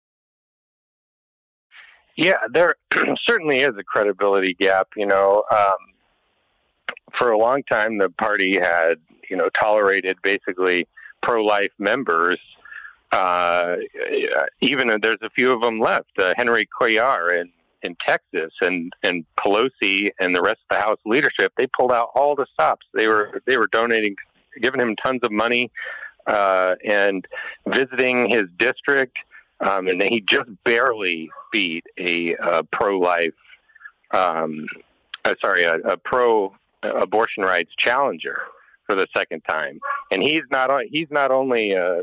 Yeah, 2.16 2.38
there 2.52 2.76
certainly 3.18 3.60
is 3.60 3.76
a 3.78 3.84
credibility 3.84 4.54
gap. 4.54 4.90
You 4.96 5.08
know, 5.08 5.44
um, 5.52 5.94
for 7.14 7.32
a 7.32 7.38
long 7.38 7.64
time, 7.64 7.98
the 7.98 8.10
party 8.10 8.60
had, 8.60 8.96
you 9.30 9.36
know, 9.36 9.50
tolerated 9.60 10.18
basically 10.22 10.88
pro-life 11.22 11.72
members. 11.80 12.40
Uh, 13.12 13.76
even 14.62 15.00
there's 15.02 15.20
a 15.22 15.30
few 15.30 15.52
of 15.52 15.62
them 15.62 15.80
left. 15.80 16.18
Uh, 16.18 16.34
Henry 16.36 16.68
Cuellar 16.80 17.40
and 17.40 17.50
in 17.84 17.96
Texas 17.96 18.54
and 18.62 18.94
and 19.04 19.26
Pelosi 19.38 20.12
and 20.20 20.36
the 20.36 20.42
rest 20.42 20.62
of 20.70 20.78
the 20.78 20.82
House 20.82 21.00
leadership, 21.06 21.54
they 21.58 21.68
pulled 21.68 21.92
out 21.92 22.10
all 22.16 22.36
the 22.36 22.46
stops. 22.54 22.86
They 22.94 23.08
were 23.08 23.42
they 23.46 23.58
were 23.58 23.68
donating, 23.68 24.16
giving 24.62 24.80
him 24.80 24.96
tons 24.96 25.22
of 25.24 25.32
money, 25.32 25.72
uh, 26.28 26.76
and 26.86 27.28
visiting 27.68 28.30
his 28.30 28.50
district. 28.58 29.20
Um, 29.60 29.88
and 29.88 30.02
he 30.02 30.20
just 30.20 30.50
barely 30.66 31.30
beat 31.54 31.86
a, 31.98 32.36
pro-life, 32.74 33.36
um, 34.12 34.68
uh, 35.24 35.36
sorry, 35.40 35.64
a, 35.64 35.76
a 35.76 35.96
pro-abortion 35.96 37.44
rights 37.44 37.72
challenger 37.78 38.42
for 38.86 38.96
the 38.96 39.08
second 39.16 39.42
time. 39.42 39.80
And 40.12 40.22
he's 40.22 40.44
not 40.52 40.70
he's 40.90 41.08
not 41.12 41.32
only 41.32 41.72
a, 41.72 42.02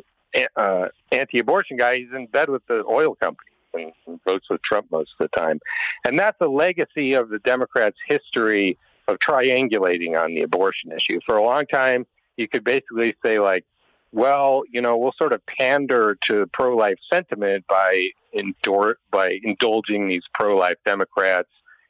a 0.56 0.90
anti-abortion 1.12 1.76
guy; 1.76 1.96
he's 1.98 2.12
in 2.14 2.26
bed 2.26 2.48
with 2.48 2.64
the 2.66 2.82
oil 2.88 3.14
company 3.14 3.49
and, 3.74 3.92
votes 4.26 4.48
with 4.50 4.62
Trump 4.62 4.86
most 4.90 5.14
of 5.18 5.28
the 5.30 5.40
time. 5.40 5.60
And 6.04 6.18
that's 6.18 6.40
a 6.40 6.46
legacy 6.46 7.14
of 7.14 7.28
the 7.28 7.38
Democrats' 7.38 7.98
history 8.06 8.78
of 9.08 9.18
triangulating 9.18 10.20
on 10.20 10.34
the 10.34 10.42
abortion 10.42 10.92
issue. 10.92 11.20
For 11.26 11.36
a 11.36 11.42
long 11.42 11.66
time, 11.66 12.06
you 12.36 12.48
could 12.48 12.64
basically 12.64 13.14
say, 13.24 13.38
like, 13.38 13.64
well, 14.12 14.62
you 14.70 14.80
know, 14.80 14.96
we'll 14.96 15.12
sort 15.12 15.32
of 15.32 15.44
pander 15.46 16.16
to 16.26 16.46
pro-life 16.52 16.98
sentiment 17.08 17.64
by 17.68 18.08
endor- 18.34 18.98
by 19.10 19.38
indulging 19.42 20.08
these 20.08 20.24
pro-life 20.34 20.78
Democrats. 20.84 21.48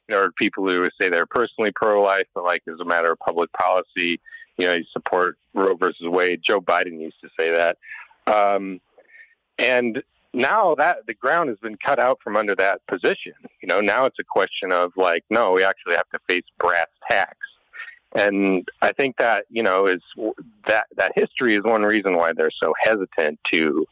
You 0.08 0.16
know, 0.16 0.30
people 0.36 0.66
who 0.66 0.88
say 1.00 1.08
they're 1.08 1.26
personally 1.26 1.72
pro-life, 1.74 2.26
but 2.34 2.44
like 2.44 2.62
as 2.68 2.80
a 2.80 2.84
matter 2.84 3.12
of 3.12 3.18
public 3.20 3.52
policy, 3.52 4.20
you 4.58 4.66
know, 4.66 4.74
you 4.74 4.84
support 4.92 5.38
Roe 5.54 5.76
versus 5.76 6.06
Wade. 6.08 6.42
Joe 6.42 6.60
Biden 6.60 7.00
used 7.00 7.20
to 7.22 7.30
say 7.38 7.50
that. 7.50 7.78
Um, 8.26 8.80
and 9.58 10.02
now 10.32 10.74
that 10.76 11.06
the 11.06 11.14
ground 11.14 11.48
has 11.48 11.58
been 11.58 11.76
cut 11.76 11.98
out 11.98 12.20
from 12.22 12.36
under 12.36 12.54
that 12.56 12.86
position. 12.86 13.34
You 13.62 13.68
know, 13.68 13.80
now 13.80 14.06
it's 14.06 14.18
a 14.18 14.24
question 14.24 14.72
of 14.72 14.92
like, 14.96 15.24
no, 15.30 15.52
we 15.52 15.64
actually 15.64 15.96
have 15.96 16.08
to 16.10 16.18
face 16.26 16.44
brass 16.58 16.88
tacks. 17.08 17.46
And 18.12 18.68
I 18.82 18.92
think 18.92 19.18
that 19.18 19.44
you 19.50 19.62
know 19.62 19.86
is 19.86 20.02
that 20.66 20.86
that 20.96 21.12
history 21.14 21.54
is 21.54 21.62
one 21.62 21.82
reason 21.82 22.16
why 22.16 22.32
they're 22.32 22.50
so 22.50 22.74
hesitant 22.80 23.38
to, 23.50 23.86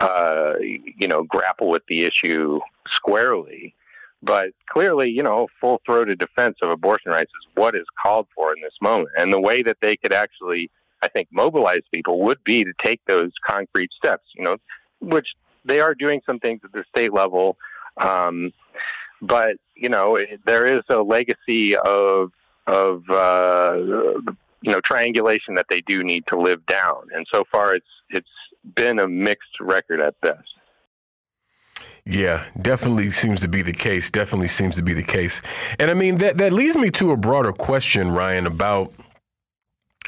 uh, 0.00 0.54
you 0.60 1.06
know, 1.06 1.22
grapple 1.22 1.68
with 1.68 1.86
the 1.88 2.02
issue 2.02 2.58
squarely. 2.88 3.74
But 4.22 4.50
clearly, 4.68 5.10
you 5.10 5.22
know, 5.22 5.48
full 5.60 5.80
throated 5.86 6.18
defense 6.18 6.58
of 6.62 6.70
abortion 6.70 7.12
rights 7.12 7.30
is 7.40 7.48
what 7.54 7.74
is 7.74 7.86
called 8.02 8.26
for 8.34 8.52
in 8.52 8.60
this 8.60 8.74
moment. 8.82 9.10
And 9.16 9.32
the 9.32 9.40
way 9.40 9.62
that 9.62 9.78
they 9.80 9.96
could 9.96 10.12
actually, 10.12 10.70
I 11.02 11.08
think, 11.08 11.28
mobilize 11.30 11.82
people 11.92 12.20
would 12.20 12.42
be 12.44 12.64
to 12.64 12.72
take 12.82 13.00
those 13.06 13.30
concrete 13.46 13.92
steps, 13.92 14.24
you 14.34 14.44
know, 14.44 14.56
which 15.00 15.36
they 15.64 15.80
are 15.80 15.94
doing 15.94 16.20
some 16.24 16.38
things 16.38 16.60
at 16.64 16.72
the 16.72 16.84
state 16.88 17.12
level, 17.12 17.56
um, 17.98 18.52
but 19.22 19.56
you 19.74 19.88
know 19.88 20.18
there 20.46 20.66
is 20.66 20.82
a 20.88 20.96
legacy 20.96 21.76
of 21.76 22.32
of 22.66 23.02
uh, 23.10 23.74
you 24.62 24.72
know 24.72 24.80
triangulation 24.84 25.54
that 25.54 25.66
they 25.68 25.80
do 25.82 26.02
need 26.02 26.24
to 26.28 26.38
live 26.38 26.64
down, 26.66 27.08
and 27.14 27.26
so 27.30 27.44
far 27.50 27.74
it's 27.74 27.86
it's 28.10 28.28
been 28.74 28.98
a 28.98 29.08
mixed 29.08 29.60
record 29.60 30.00
at 30.00 30.20
best. 30.20 30.54
Yeah, 32.06 32.44
definitely 32.60 33.10
seems 33.10 33.40
to 33.42 33.48
be 33.48 33.62
the 33.62 33.72
case. 33.72 34.10
Definitely 34.10 34.48
seems 34.48 34.76
to 34.76 34.82
be 34.82 34.94
the 34.94 35.02
case. 35.02 35.40
And 35.78 35.90
I 35.90 35.94
mean 35.94 36.18
that 36.18 36.38
that 36.38 36.52
leads 36.52 36.76
me 36.76 36.90
to 36.92 37.10
a 37.10 37.16
broader 37.16 37.52
question, 37.52 38.10
Ryan, 38.10 38.46
about 38.46 38.92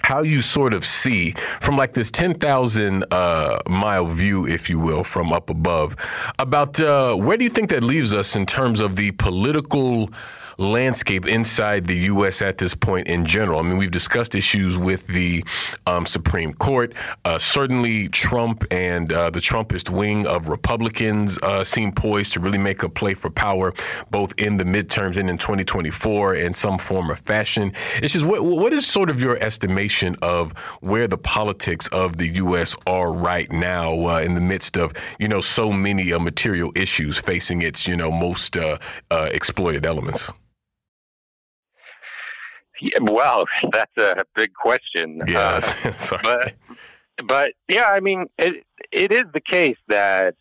how 0.03 0.23
you 0.23 0.43
sort 0.43 0.75
of 0.75 0.85
see 0.85 1.35
from 1.61 1.77
like 1.77 1.95
this 1.95 2.11
10,000 2.11 3.05
uh, 3.11 3.61
mile 3.69 4.07
view, 4.07 4.47
if 4.47 4.69
you 4.69 4.79
will, 4.79 5.05
from 5.05 5.33
up 5.33 5.49
above, 5.49 5.97
about 6.39 6.81
uh, 6.81 7.15
where 7.15 7.37
do 7.37 7.45
you 7.45 7.51
think 7.51 7.71
that 7.71 7.83
leaves 7.83 8.13
us 8.13 8.37
in 8.37 8.47
terms 8.47 8.81
of 8.81 8.97
the 8.97 9.13
political 9.13 10.11
landscape 10.59 11.27
inside 11.27 11.87
the 11.87 11.97
U.S. 11.97 12.43
at 12.43 12.59
this 12.59 12.75
point 12.75 13.09
in 13.09 13.27
general. 13.27 13.61
I 13.61 13.63
mean, 13.63 13.77
we've 13.77 13.91
discussed 13.91 14.35
issues 14.35 14.79
with 14.79 15.07
the 15.07 15.45
um, 15.87 16.07
Supreme 16.07 16.55
Court. 16.55 16.95
Uh, 17.25 17.39
certainly, 17.39 18.09
Trump 18.09 18.65
and 18.71 19.13
uh, 19.13 19.31
the 19.31 19.41
Trumpist 19.41 19.91
wing 19.91 20.27
of 20.27 20.49
Republicans 20.49 21.39
uh, 21.43 21.65
seem 21.65 21.93
poised 21.93 22.33
to 22.35 22.41
really 22.41 22.59
make 22.59 22.83
a 22.83 22.89
play 22.89 23.15
for 23.15 23.31
power, 23.31 23.73
both 24.11 24.33
in 24.39 24.57
the 24.57 24.65
midterms 24.65 25.17
and 25.17 25.29
in 25.29 25.39
2024 25.39 26.35
in 26.35 26.55
some 26.55 26.79
form 26.79 27.11
or 27.11 27.17
fashion. 27.17 27.73
It's 27.97 28.13
just 28.13 28.27
what, 28.27 28.45
what 28.45 28.73
is 28.73 28.87
sort 28.87 29.11
of 29.11 29.21
your 29.21 29.37
estimation 29.43 30.17
of 30.23 30.53
where 30.81 31.09
the 31.09 31.19
politics 31.19 31.89
of 31.89 32.19
the 32.19 32.29
U.S. 32.37 32.77
are 32.87 33.13
right 33.13 33.51
now 33.51 34.09
uh, 34.09 34.21
in 34.21 34.35
the 34.35 34.41
midst 34.41 34.77
of, 34.77 34.93
you 35.19 35.29
know, 35.29 35.41
so 35.41 35.73
many 35.73 36.13
uh, 36.13 36.19
material 36.19 36.73
issues 36.75 37.19
facing 37.19 37.63
its, 37.63 37.87
you 37.87 37.97
know, 37.97 38.11
most 38.11 38.57
uh, 38.57 38.79
exploited 39.11 39.87
elements? 39.87 40.33
Yeah, 42.83 42.99
well, 43.01 43.47
that's 43.71 43.97
a 43.97 44.25
big 44.35 44.55
question. 44.55 45.21
Yes, 45.29 45.73
uh, 46.13 46.19
but 46.21 46.55
but 47.25 47.53
yeah, 47.69 47.85
I 47.85 48.01
mean, 48.01 48.27
it 48.39 48.67
it 48.91 49.13
is 49.13 49.25
the 49.33 49.41
case 49.41 49.77
that 49.87 50.35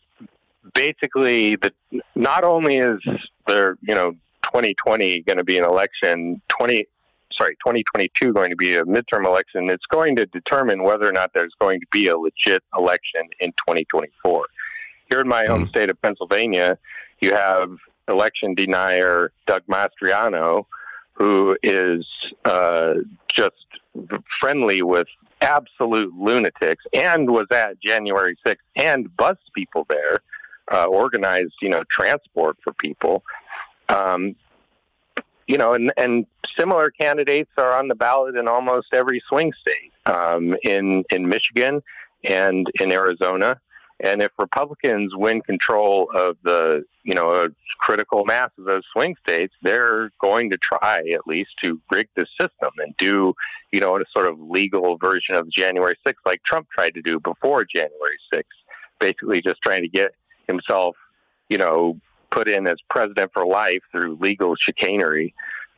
basically 0.74 1.54
the 1.56 1.72
not 2.16 2.42
only 2.42 2.78
is 2.78 3.00
there 3.46 3.78
you 3.82 3.94
know 3.94 4.12
2020 4.44 5.22
going 5.22 5.36
to 5.36 5.44
be 5.44 5.58
an 5.58 5.64
election 5.64 6.40
20 6.48 6.86
sorry 7.32 7.54
2022 7.56 8.32
going 8.32 8.50
to 8.50 8.56
be 8.56 8.74
a 8.76 8.84
midterm 8.84 9.26
election 9.26 9.68
it's 9.70 9.86
going 9.86 10.14
to 10.14 10.24
determine 10.26 10.82
whether 10.84 11.08
or 11.08 11.12
not 11.12 11.32
there's 11.34 11.54
going 11.58 11.80
to 11.80 11.86
be 11.90 12.06
a 12.06 12.16
legit 12.16 12.62
election 12.76 13.22
in 13.40 13.50
2024 13.52 14.46
here 15.10 15.20
in 15.20 15.28
my 15.28 15.46
home 15.46 15.66
mm. 15.66 15.68
state 15.68 15.90
of 15.90 16.00
pennsylvania 16.00 16.78
you 17.20 17.34
have 17.34 17.76
election 18.08 18.54
denier 18.54 19.32
doug 19.46 19.62
mastriano 19.66 20.64
who 21.12 21.56
is 21.62 22.06
uh, 22.44 22.94
just 23.28 23.66
friendly 24.40 24.82
with 24.82 25.08
absolute 25.40 26.14
lunatics 26.14 26.84
and 26.92 27.30
was 27.30 27.46
at 27.50 27.80
January 27.80 28.36
6th 28.46 28.56
and 28.76 29.14
bussed 29.16 29.52
people 29.54 29.86
there, 29.88 30.20
uh, 30.72 30.86
organized, 30.86 31.54
you 31.60 31.68
know, 31.68 31.82
transport 31.90 32.56
for 32.62 32.72
people. 32.72 33.22
Um, 33.88 34.36
you 35.46 35.58
know, 35.58 35.74
and, 35.74 35.92
and 35.96 36.26
similar 36.56 36.90
candidates 36.90 37.50
are 37.58 37.76
on 37.76 37.88
the 37.88 37.94
ballot 37.94 38.36
in 38.36 38.48
almost 38.48 38.94
every 38.94 39.20
swing 39.20 39.52
state 39.52 39.92
um, 40.06 40.56
in 40.62 41.04
in 41.10 41.28
Michigan 41.28 41.82
and 42.24 42.70
in 42.80 42.92
Arizona. 42.92 43.60
And 44.02 44.20
if 44.20 44.32
Republicans 44.36 45.14
win 45.14 45.42
control 45.42 46.10
of 46.12 46.36
the, 46.42 46.84
you 47.04 47.14
know, 47.14 47.48
critical 47.78 48.24
mass 48.24 48.50
of 48.58 48.64
those 48.64 48.82
swing 48.92 49.14
states, 49.22 49.54
they're 49.62 50.10
going 50.20 50.50
to 50.50 50.58
try 50.58 51.04
at 51.14 51.26
least 51.26 51.50
to 51.62 51.80
rig 51.90 52.08
the 52.16 52.26
system 52.26 52.70
and 52.78 52.96
do, 52.96 53.32
you 53.70 53.78
know, 53.78 53.96
a 53.96 54.02
sort 54.10 54.26
of 54.26 54.40
legal 54.40 54.96
version 54.98 55.36
of 55.36 55.48
January 55.48 55.96
6th, 56.04 56.14
like 56.26 56.42
Trump 56.42 56.68
tried 56.70 56.94
to 56.94 57.02
do 57.02 57.20
before 57.20 57.64
January 57.64 58.18
6th, 58.34 58.42
basically 58.98 59.40
just 59.40 59.62
trying 59.62 59.82
to 59.82 59.88
get 59.88 60.16
himself, 60.48 60.96
you 61.48 61.58
know, 61.58 61.96
put 62.32 62.48
in 62.48 62.66
as 62.66 62.78
president 62.90 63.30
for 63.32 63.46
life 63.46 63.82
through 63.92 64.18
legal 64.20 64.56
chicanery. 64.56 65.32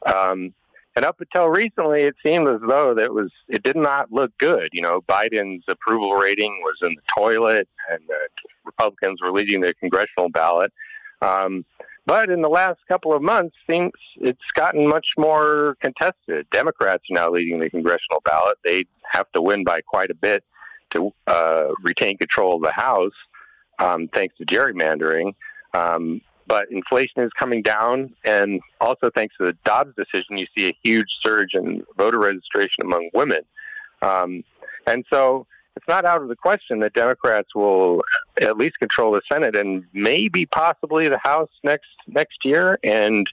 Um, 0.07 0.55
and 0.97 1.05
up 1.05 1.21
until 1.21 1.47
recently, 1.47 2.03
it 2.03 2.15
seemed 2.23 2.49
as 2.49 2.61
though 2.67 2.95
that 2.95 3.13
was 3.13 3.31
it 3.49 3.63
did 3.63 3.77
not 3.77 4.13
look 4.13 4.33
good. 4.39 4.69
You 4.73 4.83
know, 4.83 5.01
Biden's 5.09 5.65
approval 5.69 6.13
rating 6.13 6.61
was 6.63 6.79
in 6.83 6.95
the 6.95 7.03
toilet, 7.17 7.69
and 7.91 8.01
the 8.07 8.29
Republicans 8.65 9.21
were 9.21 9.33
leading 9.33 9.61
the 9.61 9.75
congressional 9.75 10.29
ballot. 10.29 10.73
Um, 11.21 11.65
but 12.07 12.29
in 12.29 12.43
the 12.43 12.49
last 12.49 12.81
couple 12.87 13.13
of 13.13 13.23
months, 13.23 13.57
things 13.67 13.93
it's 14.17 14.51
gotten 14.55 14.87
much 14.87 15.09
more 15.17 15.77
contested. 15.81 16.47
Democrats 16.51 17.05
are 17.11 17.15
now 17.15 17.31
leading 17.31 17.61
the 17.61 17.71
congressional 17.71 18.21
ballot. 18.25 18.59
They 18.63 18.85
have 19.11 19.31
to 19.33 19.41
win 19.41 19.65
by 19.65 19.81
quite 19.81 20.11
a 20.11 20.15
bit 20.15 20.45
to 20.91 21.13
uh, 21.27 21.69
retain 21.83 22.19
control 22.19 22.57
of 22.57 22.63
the 22.63 22.73
House, 22.73 23.15
um, 23.79 24.09
thanks 24.09 24.37
to 24.37 24.45
gerrymandering. 24.45 25.35
Um, 25.73 26.21
but 26.47 26.71
inflation 26.71 27.23
is 27.23 27.31
coming 27.39 27.63
down, 27.63 28.15
and 28.25 28.61
also 28.81 29.11
thanks 29.15 29.37
to 29.39 29.47
the 29.47 29.57
Dobbs 29.65 29.95
decision, 29.97 30.39
you 30.39 30.47
see 30.57 30.69
a 30.69 30.77
huge 30.83 31.19
surge 31.21 31.55
in 31.55 31.85
voter 31.97 32.19
registration 32.19 32.85
among 32.85 33.11
women. 33.15 33.43
Um, 34.03 34.45
and 34.87 35.05
so 35.09 35.47
it's 35.77 35.89
not 35.89 36.05
out 36.05 36.23
of 36.23 36.29
the 36.29 36.37
question 36.37 36.81
that 36.81 36.93
Democrats 36.93 37.55
will 37.55 38.03
at 38.41 38.57
least 38.57 38.79
control 38.79 39.13
the 39.13 39.23
Senate 39.31 39.57
and 39.57 39.85
maybe 39.93 40.47
possibly 40.47 41.09
the 41.09 41.19
House 41.19 41.51
next 41.63 41.89
next 42.07 42.45
year. 42.45 42.79
And 42.85 43.29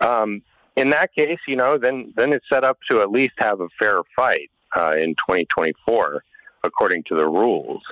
um, 0.00 0.42
in 0.76 0.90
that 0.90 1.14
case, 1.14 1.40
you 1.46 1.56
know, 1.56 1.78
then 1.78 2.12
then 2.16 2.32
it's 2.32 2.48
set 2.48 2.64
up 2.64 2.78
to 2.90 3.00
at 3.00 3.10
least 3.10 3.34
have 3.38 3.60
a 3.60 3.68
fair 3.78 3.98
fight 4.14 4.50
uh, 4.76 4.94
in 4.96 5.14
2024 5.14 6.22
according 6.64 7.02
to 7.04 7.16
the 7.16 7.26
rules 7.26 7.82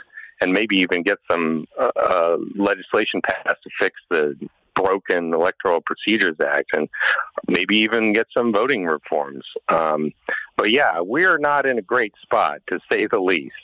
and 0.40 0.52
maybe 0.52 0.76
even 0.76 1.02
get 1.02 1.18
some 1.30 1.66
uh, 1.78 1.90
uh, 1.96 2.36
legislation 2.56 3.20
passed 3.22 3.62
to 3.62 3.70
fix 3.78 4.00
the 4.10 4.36
broken 4.74 5.34
Electoral 5.34 5.80
Procedures 5.80 6.36
Act 6.40 6.70
and 6.72 6.88
maybe 7.48 7.76
even 7.76 8.12
get 8.12 8.26
some 8.32 8.52
voting 8.52 8.84
reforms. 8.84 9.44
Um, 9.68 10.12
but 10.56 10.70
yeah, 10.70 11.00
we're 11.00 11.38
not 11.38 11.66
in 11.66 11.78
a 11.78 11.82
great 11.82 12.14
spot, 12.22 12.60
to 12.68 12.80
say 12.90 13.06
the 13.06 13.18
least. 13.18 13.54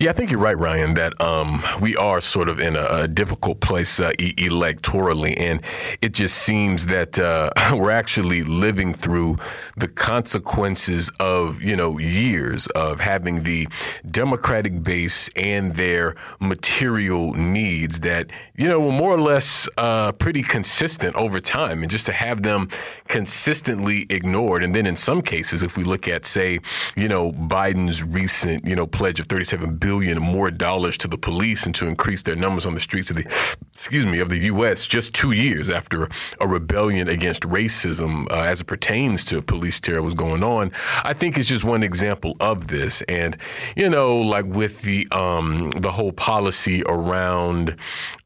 Yeah, 0.00 0.10
I 0.10 0.12
think 0.12 0.32
you're 0.32 0.40
right, 0.40 0.58
Ryan, 0.58 0.94
that 0.94 1.20
um, 1.20 1.62
we 1.80 1.96
are 1.96 2.20
sort 2.20 2.48
of 2.48 2.58
in 2.58 2.74
a, 2.74 2.84
a 3.02 3.08
difficult 3.08 3.60
place 3.60 4.00
uh, 4.00 4.10
e- 4.18 4.34
electorally. 4.34 5.38
And 5.38 5.62
it 6.02 6.12
just 6.12 6.36
seems 6.38 6.86
that 6.86 7.16
uh, 7.16 7.50
we're 7.72 7.92
actually 7.92 8.42
living 8.42 8.92
through 8.92 9.36
the 9.76 9.86
consequences 9.86 11.12
of, 11.20 11.62
you 11.62 11.76
know, 11.76 11.98
years 11.98 12.66
of 12.68 12.98
having 12.98 13.44
the 13.44 13.68
Democratic 14.10 14.82
base 14.82 15.28
and 15.36 15.76
their 15.76 16.16
material 16.40 17.32
needs 17.34 18.00
that, 18.00 18.26
you 18.56 18.68
know, 18.68 18.80
were 18.80 18.90
more 18.92 19.12
or 19.12 19.20
less 19.20 19.68
uh, 19.78 20.10
pretty 20.10 20.42
consistent 20.42 21.14
over 21.14 21.38
time. 21.38 21.82
And 21.82 21.90
just 21.90 22.06
to 22.06 22.12
have 22.12 22.42
them 22.42 22.68
consistently 23.06 24.06
ignored. 24.10 24.64
And 24.64 24.74
then 24.74 24.86
in 24.86 24.96
some 24.96 25.22
cases, 25.22 25.62
if 25.62 25.76
we 25.76 25.84
look 25.84 26.08
at, 26.08 26.26
say, 26.26 26.58
you 26.96 27.06
know, 27.06 27.30
Biden's 27.30 28.02
recent, 28.02 28.66
you 28.66 28.74
know, 28.74 28.88
pledge 28.88 29.20
of 29.20 29.26
37 29.26 29.83
billion 29.84 30.18
more 30.18 30.50
dollars 30.50 30.96
to 30.96 31.06
the 31.06 31.18
police 31.18 31.66
and 31.66 31.74
to 31.74 31.86
increase 31.86 32.22
their 32.22 32.34
numbers 32.34 32.64
on 32.64 32.72
the 32.72 32.80
streets 32.80 33.10
of 33.10 33.16
the 33.16 33.26
excuse 33.74 34.06
me 34.06 34.18
of 34.18 34.30
the 34.30 34.38
U.S. 34.52 34.86
just 34.86 35.12
two 35.14 35.32
years 35.32 35.68
after 35.68 36.08
a 36.40 36.48
rebellion 36.48 37.06
against 37.06 37.42
racism 37.42 38.26
uh, 38.30 38.44
as 38.44 38.62
it 38.62 38.64
pertains 38.64 39.26
to 39.26 39.42
police 39.42 39.78
terror 39.80 40.00
was 40.00 40.14
going 40.14 40.42
on. 40.42 40.72
I 41.02 41.12
think 41.12 41.36
it's 41.36 41.50
just 41.50 41.64
one 41.64 41.82
example 41.82 42.34
of 42.40 42.68
this, 42.68 43.02
and 43.02 43.36
you 43.76 43.90
know, 43.90 44.16
like 44.16 44.46
with 44.46 44.80
the 44.80 45.06
um, 45.12 45.70
the 45.72 45.92
whole 45.92 46.12
policy 46.12 46.82
around 46.84 47.76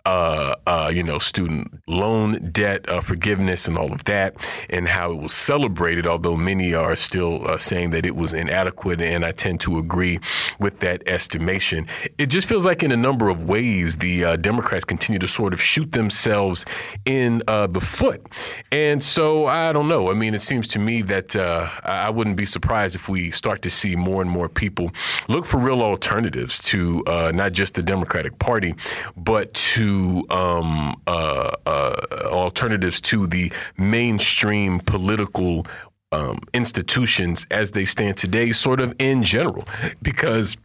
uh, 0.09 0.55
uh, 0.67 0.91
you 0.93 1.03
know, 1.03 1.19
student 1.19 1.83
loan 1.87 2.51
debt 2.51 2.89
uh, 2.89 3.01
forgiveness 3.01 3.69
and 3.69 3.77
all 3.77 3.93
of 3.93 4.05
that, 4.05 4.35
and 4.71 4.89
how 4.89 5.13
it 5.13 5.21
was 5.27 5.35
celebrated, 5.35 6.07
although 6.07 6.37
many 6.37 6.73
are 6.73 6.97
still 6.97 7.47
uh, 7.47 7.59
saying 7.59 7.91
that 7.91 8.07
it 8.07 8.17
was 8.17 8.33
inadequate. 8.33 9.03
And 9.03 9.23
I 9.23 9.33
tend 9.33 9.61
to 9.67 9.77
agree 9.77 10.19
with 10.59 10.79
that 10.81 11.03
estimation. 11.07 11.87
It 12.17 12.27
just 12.27 12.49
feels 12.49 12.65
like, 12.65 12.83
in 12.83 12.91
a 12.91 12.97
number 13.09 13.29
of 13.29 13.45
ways, 13.45 13.99
the 13.99 14.25
uh, 14.25 14.37
Democrats 14.37 14.87
continue 14.87 15.19
to 15.19 15.29
sort 15.29 15.53
of 15.53 15.61
shoot 15.61 15.93
themselves 15.93 16.65
in 17.05 17.43
uh, 17.47 17.67
the 17.67 17.81
foot. 17.81 18.21
And 18.73 19.03
so 19.03 19.47
I 19.47 19.75
don't 19.75 19.89
know. 19.89 20.11
I 20.11 20.15
mean, 20.15 20.35
it 20.35 20.43
seems 20.43 20.67
to 20.69 20.79
me 20.79 21.03
that 21.03 21.37
I 21.37 22.09
wouldn't 22.09 22.37
be 22.37 22.47
surprised 22.47 22.95
if 22.95 23.11
we 23.11 23.31
start 23.31 23.61
to 23.63 23.71
see 23.71 23.95
more 23.95 24.23
and 24.23 24.31
more 24.31 24.49
people 24.49 24.91
look 25.29 25.45
for 25.45 25.59
real 25.59 25.83
alternatives 25.83 26.59
to 26.71 27.03
not 27.41 27.53
just 27.53 27.75
the 27.75 27.83
Democratic 27.83 28.39
Party, 28.39 28.73
but 29.17 29.53
to 29.75 29.98
um, 30.31 31.01
uh, 31.07 31.51
uh, 31.67 31.97
alternatives 32.27 33.01
to 33.03 33.27
the 33.27 33.53
mainstream 33.77 34.81
political 34.81 35.67
um, 36.13 36.41
institutions 36.55 37.47
as 37.51 37.73
they 37.73 37.85
stand 37.85 38.17
today, 38.17 38.53
sort 38.53 38.81
of 38.81 38.95
in 38.99 39.23
general, 39.23 39.65
because 40.03 40.57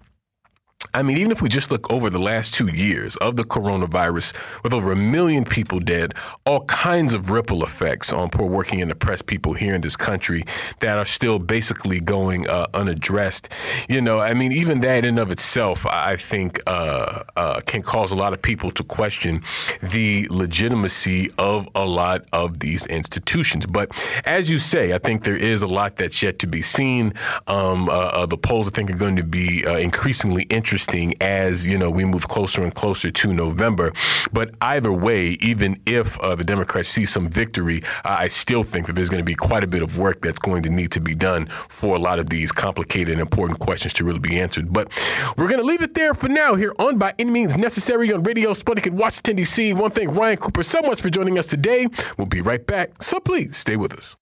I 0.96 1.02
mean, 1.02 1.18
even 1.18 1.32
if 1.32 1.42
we 1.42 1.50
just 1.50 1.72
look 1.72 1.92
over 1.92 2.12
the 2.12 2.20
last 2.20 2.54
two 2.54 2.68
years 2.68 3.16
of 3.18 3.36
the 3.36 3.44
coronavirus, 3.44 4.34
with 4.62 4.74
over 4.74 4.92
a 4.92 4.96
million 4.96 5.44
people 5.44 5.80
dead, 5.80 6.14
all 6.46 6.66
kinds 6.66 7.14
of 7.14 7.32
ripple 7.32 7.64
effects 7.64 8.14
on 8.14 8.30
poor 8.30 8.46
working 8.46 8.80
and 8.80 8.92
oppressed 8.92 9.26
people 9.26 9.54
here 9.54 9.74
in 9.74 9.82
this 9.82 9.96
country 9.96 10.46
that 10.82 10.96
are 10.96 11.06
still 11.06 11.40
basically 11.40 12.00
going 12.00 12.48
uh, 12.48 12.68
unaddressed. 12.76 13.50
You 13.90 14.02
know, 14.02 14.20
I 14.20 14.36
mean, 14.36 14.52
even 14.52 14.82
that 14.82 15.04
in 15.04 15.18
of 15.18 15.32
itself, 15.32 15.84
I 15.88 16.16
think, 16.16 16.62
uh, 16.68 17.24
uh, 17.36 17.60
can 17.62 17.82
cause 17.82 18.12
a 18.12 18.16
lot 18.16 18.34
of 18.34 18.42
people 18.44 18.70
to 18.70 18.84
question 18.84 19.42
the 19.82 20.28
legitimacy 20.30 21.32
of 21.40 21.68
a 21.74 21.86
lot 21.86 22.26
of 22.34 22.60
these 22.60 22.86
institutions. 22.86 23.66
But 23.66 23.90
as 24.26 24.48
you 24.48 24.60
say, 24.60 24.94
I 24.94 25.00
think 25.00 25.24
there 25.24 25.38
is 25.38 25.64
a 25.64 25.68
lot 25.68 25.96
that's 25.96 26.22
yet 26.22 26.38
to 26.40 26.48
be 26.48 26.62
seen. 26.62 27.16
Um, 27.48 27.90
uh, 27.90 27.94
uh, 27.94 28.26
the 28.28 28.38
polls, 28.38 28.68
I 28.68 28.72
think, 28.72 28.92
are 28.92 28.96
going 28.96 29.16
to 29.16 29.24
be 29.24 29.66
uh, 29.66 29.78
increasingly 29.78 30.44
interesting 30.52 30.83
interesting 30.84 31.14
as 31.22 31.66
you 31.66 31.78
know 31.78 31.90
we 31.90 32.04
move 32.04 32.28
closer 32.28 32.62
and 32.64 32.74
closer 32.76 33.10
to 33.12 33.34
November. 33.34 33.94
But 34.32 34.52
either 34.62 34.92
way, 34.92 35.38
even 35.42 35.82
if 35.86 36.20
uh, 36.20 36.36
the 36.36 36.44
Democrats 36.44 36.90
see 36.90 37.06
some 37.06 37.30
victory, 37.30 37.84
uh, 38.04 38.18
I 38.20 38.28
still 38.28 38.64
think 38.64 38.88
that 38.88 38.94
there's 38.94 39.10
going 39.10 39.22
to 39.22 39.26
be 39.26 39.36
quite 39.36 39.64
a 39.64 39.68
bit 39.68 39.82
of 39.82 39.98
work 39.98 40.22
that's 40.22 40.40
going 40.40 40.64
to 40.64 40.70
need 40.70 40.92
to 40.92 41.00
be 41.00 41.16
done 41.16 41.48
for 41.70 41.96
a 41.96 42.00
lot 42.00 42.20
of 42.20 42.30
these 42.30 42.52
complicated 42.52 43.14
and 43.14 43.22
important 43.22 43.60
questions 43.60 43.94
to 43.94 44.04
really 44.04 44.20
be 44.20 44.40
answered. 44.40 44.74
But 44.74 44.90
we're 45.38 45.48
going 45.48 45.62
to 45.62 45.66
leave 45.66 45.82
it 45.82 45.94
there 45.94 46.14
for 46.14 46.28
now 46.28 46.56
here 46.56 46.74
on 46.80 46.98
By 46.98 47.14
Any 47.18 47.32
Means 47.32 47.56
Necessary 47.56 48.12
on 48.12 48.24
Radio 48.24 48.52
Sputnik 48.52 48.88
in 48.88 48.98
Washington, 48.98 49.38
D.C. 49.38 49.74
One 49.74 49.92
thing, 49.92 50.10
Ryan 50.14 50.38
Cooper 50.38 50.64
so 50.64 50.82
much 50.82 51.02
for 51.02 51.10
joining 51.10 51.40
us 51.40 51.48
today. 51.48 51.88
We'll 52.18 52.28
be 52.28 52.42
right 52.42 52.66
back, 52.66 53.02
so 53.02 53.20
please 53.20 53.58
stay 53.58 53.78
with 53.78 53.94
us. 53.94 54.16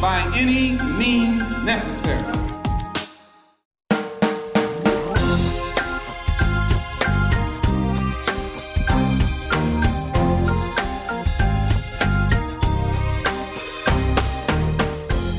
By 0.00 0.30
any 0.34 0.72
means 0.98 1.48
necessary. 1.64 2.51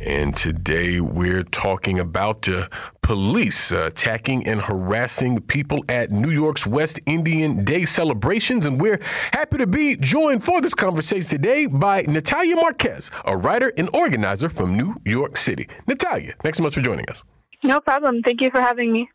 And 0.00 0.36
today 0.36 1.00
we're 1.00 1.42
talking 1.42 1.98
about 1.98 2.48
uh, 2.48 2.68
police 3.02 3.72
uh, 3.72 3.86
attacking 3.86 4.46
and 4.46 4.60
harassing 4.60 5.40
people 5.40 5.84
at 5.88 6.10
New 6.10 6.30
York's 6.30 6.66
West 6.66 7.00
Indian 7.06 7.64
Day 7.64 7.84
celebrations. 7.84 8.64
And 8.64 8.80
we're 8.80 9.00
happy 9.32 9.58
to 9.58 9.66
be 9.66 9.96
joined 9.96 10.44
for 10.44 10.60
this 10.60 10.74
conversation 10.74 11.28
today 11.28 11.66
by 11.66 12.02
Natalia 12.02 12.56
Marques, 12.56 13.10
a 13.24 13.36
writer 13.36 13.72
and 13.76 13.90
organizer 13.92 14.48
from 14.48 14.76
New 14.76 14.96
York 15.04 15.36
City. 15.36 15.68
Natalia, 15.86 16.34
thanks 16.42 16.58
so 16.58 16.64
much 16.64 16.74
for 16.74 16.80
joining 16.80 17.08
us. 17.08 17.22
No 17.64 17.80
problem. 17.80 18.22
Thank 18.22 18.40
you 18.40 18.50
for 18.50 18.60
having 18.60 18.92
me. 18.92 19.10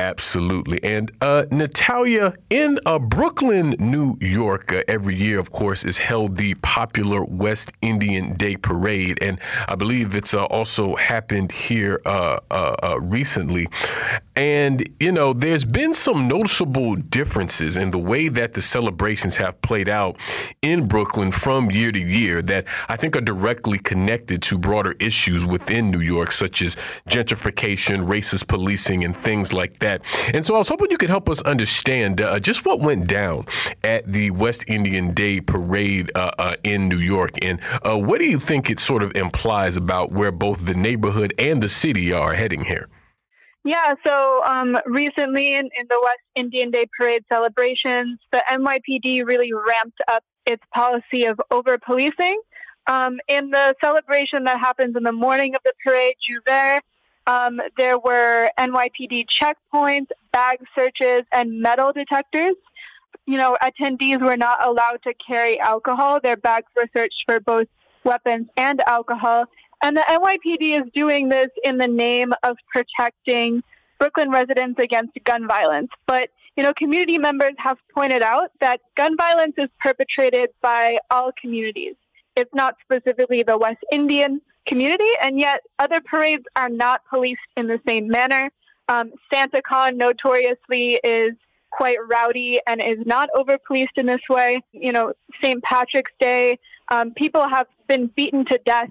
Absolutely. 0.00 0.82
And 0.82 1.12
uh, 1.20 1.44
Natalia, 1.50 2.34
in 2.48 2.78
uh, 2.86 2.98
Brooklyn, 2.98 3.76
New 3.78 4.16
York, 4.18 4.72
uh, 4.72 4.82
every 4.88 5.14
year, 5.14 5.38
of 5.38 5.52
course, 5.52 5.84
is 5.84 5.98
held 5.98 6.36
the 6.36 6.54
popular 6.54 7.22
West 7.22 7.70
Indian 7.82 8.32
Day 8.32 8.56
Parade. 8.56 9.18
And 9.20 9.38
I 9.68 9.74
believe 9.74 10.16
it's 10.16 10.32
uh, 10.32 10.46
also 10.46 10.96
happened 10.96 11.52
here 11.52 12.00
uh, 12.06 12.38
uh, 12.50 12.98
recently. 12.98 13.68
And, 14.34 14.88
you 14.98 15.12
know, 15.12 15.34
there's 15.34 15.66
been 15.66 15.92
some 15.92 16.26
noticeable 16.26 16.96
differences 16.96 17.76
in 17.76 17.90
the 17.90 17.98
way 17.98 18.28
that 18.28 18.54
the 18.54 18.62
celebrations 18.62 19.36
have 19.36 19.60
played 19.60 19.90
out 19.90 20.16
in 20.62 20.88
Brooklyn 20.88 21.30
from 21.30 21.70
year 21.70 21.92
to 21.92 22.00
year 22.00 22.40
that 22.42 22.64
I 22.88 22.96
think 22.96 23.16
are 23.16 23.20
directly 23.20 23.78
connected 23.78 24.40
to 24.44 24.56
broader 24.56 24.94
issues 24.98 25.44
within 25.44 25.90
New 25.90 26.00
York, 26.00 26.32
such 26.32 26.62
as 26.62 26.74
gentrification, 27.06 28.06
racist 28.06 28.48
policing, 28.48 29.04
and 29.04 29.14
things 29.14 29.52
like 29.52 29.78
that 29.80 29.89
that. 29.90 30.34
And 30.34 30.44
so 30.44 30.54
I 30.54 30.58
was 30.58 30.68
hoping 30.68 30.90
you 30.90 30.96
could 30.96 31.10
help 31.10 31.28
us 31.28 31.40
understand 31.42 32.20
uh, 32.20 32.38
just 32.40 32.64
what 32.64 32.80
went 32.80 33.06
down 33.06 33.46
at 33.82 34.10
the 34.10 34.30
West 34.30 34.64
Indian 34.66 35.12
Day 35.14 35.40
Parade 35.40 36.10
uh, 36.14 36.30
uh, 36.38 36.56
in 36.62 36.88
New 36.88 36.98
York, 36.98 37.32
and 37.42 37.60
uh, 37.82 37.98
what 37.98 38.18
do 38.18 38.26
you 38.26 38.38
think 38.38 38.70
it 38.70 38.80
sort 38.80 39.02
of 39.02 39.14
implies 39.16 39.76
about 39.76 40.12
where 40.12 40.32
both 40.32 40.64
the 40.66 40.74
neighborhood 40.74 41.34
and 41.38 41.62
the 41.62 41.68
city 41.68 42.12
are 42.12 42.34
heading 42.34 42.64
here? 42.64 42.88
Yeah, 43.62 43.94
so 44.04 44.42
um, 44.44 44.78
recently 44.86 45.54
in, 45.54 45.68
in, 45.78 45.86
the 45.88 46.00
West 46.02 46.20
Indian 46.34 46.70
Day 46.70 46.86
Parade 46.96 47.24
celebrations, 47.28 48.18
the 48.32 48.42
NYPD 48.50 49.26
really 49.26 49.52
ramped 49.52 50.00
up 50.08 50.24
its 50.46 50.62
policy 50.72 51.26
of 51.26 51.38
over 51.50 51.76
policing. 51.76 52.40
Um, 52.86 53.20
in 53.28 53.50
the 53.50 53.74
celebration 53.80 54.44
that 54.44 54.58
happens 54.58 54.96
in 54.96 55.02
the 55.02 55.12
morning 55.12 55.54
of 55.54 55.60
the 55.62 55.74
parade, 55.84 56.16
Jouvert, 56.26 56.80
um, 57.26 57.60
there 57.76 57.98
were 57.98 58.50
NYPD 58.58 59.26
checkpoints, 59.26 60.08
bag 60.32 60.58
searches, 60.74 61.24
and 61.32 61.60
metal 61.60 61.92
detectors. 61.92 62.54
You 63.26 63.36
know, 63.36 63.56
attendees 63.62 64.20
were 64.20 64.36
not 64.36 64.64
allowed 64.66 65.02
to 65.04 65.14
carry 65.14 65.60
alcohol. 65.60 66.20
Their 66.20 66.36
bags 66.36 66.66
were 66.74 66.88
searched 66.92 67.24
for 67.26 67.40
both 67.40 67.68
weapons 68.04 68.48
and 68.56 68.80
alcohol. 68.86 69.44
And 69.82 69.96
the 69.96 70.04
NYPD 70.08 70.82
is 70.82 70.90
doing 70.92 71.28
this 71.28 71.50
in 71.64 71.78
the 71.78 71.88
name 71.88 72.32
of 72.42 72.56
protecting 72.72 73.62
Brooklyn 73.98 74.30
residents 74.30 74.80
against 74.80 75.12
gun 75.24 75.46
violence. 75.46 75.90
But, 76.06 76.30
you 76.56 76.62
know, 76.62 76.74
community 76.74 77.18
members 77.18 77.54
have 77.58 77.78
pointed 77.94 78.22
out 78.22 78.50
that 78.60 78.80
gun 78.96 79.16
violence 79.16 79.54
is 79.58 79.68
perpetrated 79.80 80.50
by 80.60 80.98
all 81.10 81.32
communities. 81.40 81.94
It's 82.36 82.52
not 82.54 82.76
specifically 82.82 83.42
the 83.42 83.58
West 83.58 83.84
Indian 83.92 84.40
community, 84.66 85.10
and 85.22 85.38
yet 85.38 85.62
other 85.78 86.00
parades 86.00 86.44
are 86.56 86.68
not 86.68 87.02
policed 87.08 87.40
in 87.56 87.66
the 87.66 87.80
same 87.86 88.08
manner. 88.08 88.50
Um, 88.88 89.12
SantaCon 89.32 89.96
notoriously 89.96 91.00
is 91.04 91.34
quite 91.70 91.98
rowdy 92.08 92.60
and 92.66 92.82
is 92.82 92.98
not 93.06 93.28
over 93.34 93.56
policed 93.58 93.96
in 93.96 94.06
this 94.06 94.28
way. 94.28 94.62
You 94.72 94.92
know, 94.92 95.12
St. 95.40 95.62
Patrick's 95.62 96.12
Day, 96.18 96.58
um, 96.88 97.12
people 97.12 97.48
have 97.48 97.66
been 97.86 98.08
beaten 98.08 98.44
to 98.46 98.58
death 98.58 98.90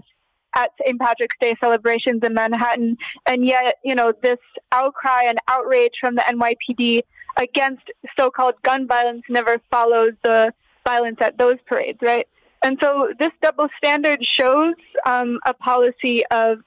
at 0.55 0.71
St. 0.81 0.99
Patrick's 0.99 1.35
Day 1.39 1.55
celebrations 1.59 2.23
in 2.23 2.33
Manhattan. 2.33 2.97
And 3.25 3.45
yet, 3.45 3.75
you 3.83 3.95
know, 3.95 4.13
this 4.21 4.39
outcry 4.71 5.23
and 5.23 5.39
outrage 5.47 5.97
from 5.99 6.15
the 6.15 6.21
NYPD 6.21 7.03
against 7.37 7.91
so 8.17 8.31
called 8.31 8.55
gun 8.63 8.87
violence 8.87 9.23
never 9.29 9.61
follows 9.69 10.13
the 10.23 10.53
violence 10.85 11.17
at 11.21 11.37
those 11.37 11.57
parades, 11.67 11.99
right? 12.01 12.27
And 12.61 12.77
so 12.81 13.13
this 13.17 13.31
double 13.41 13.69
standard 13.77 14.25
shows 14.25 14.75
um, 15.05 15.39
a 15.45 15.53
policy 15.53 16.25
of 16.27 16.59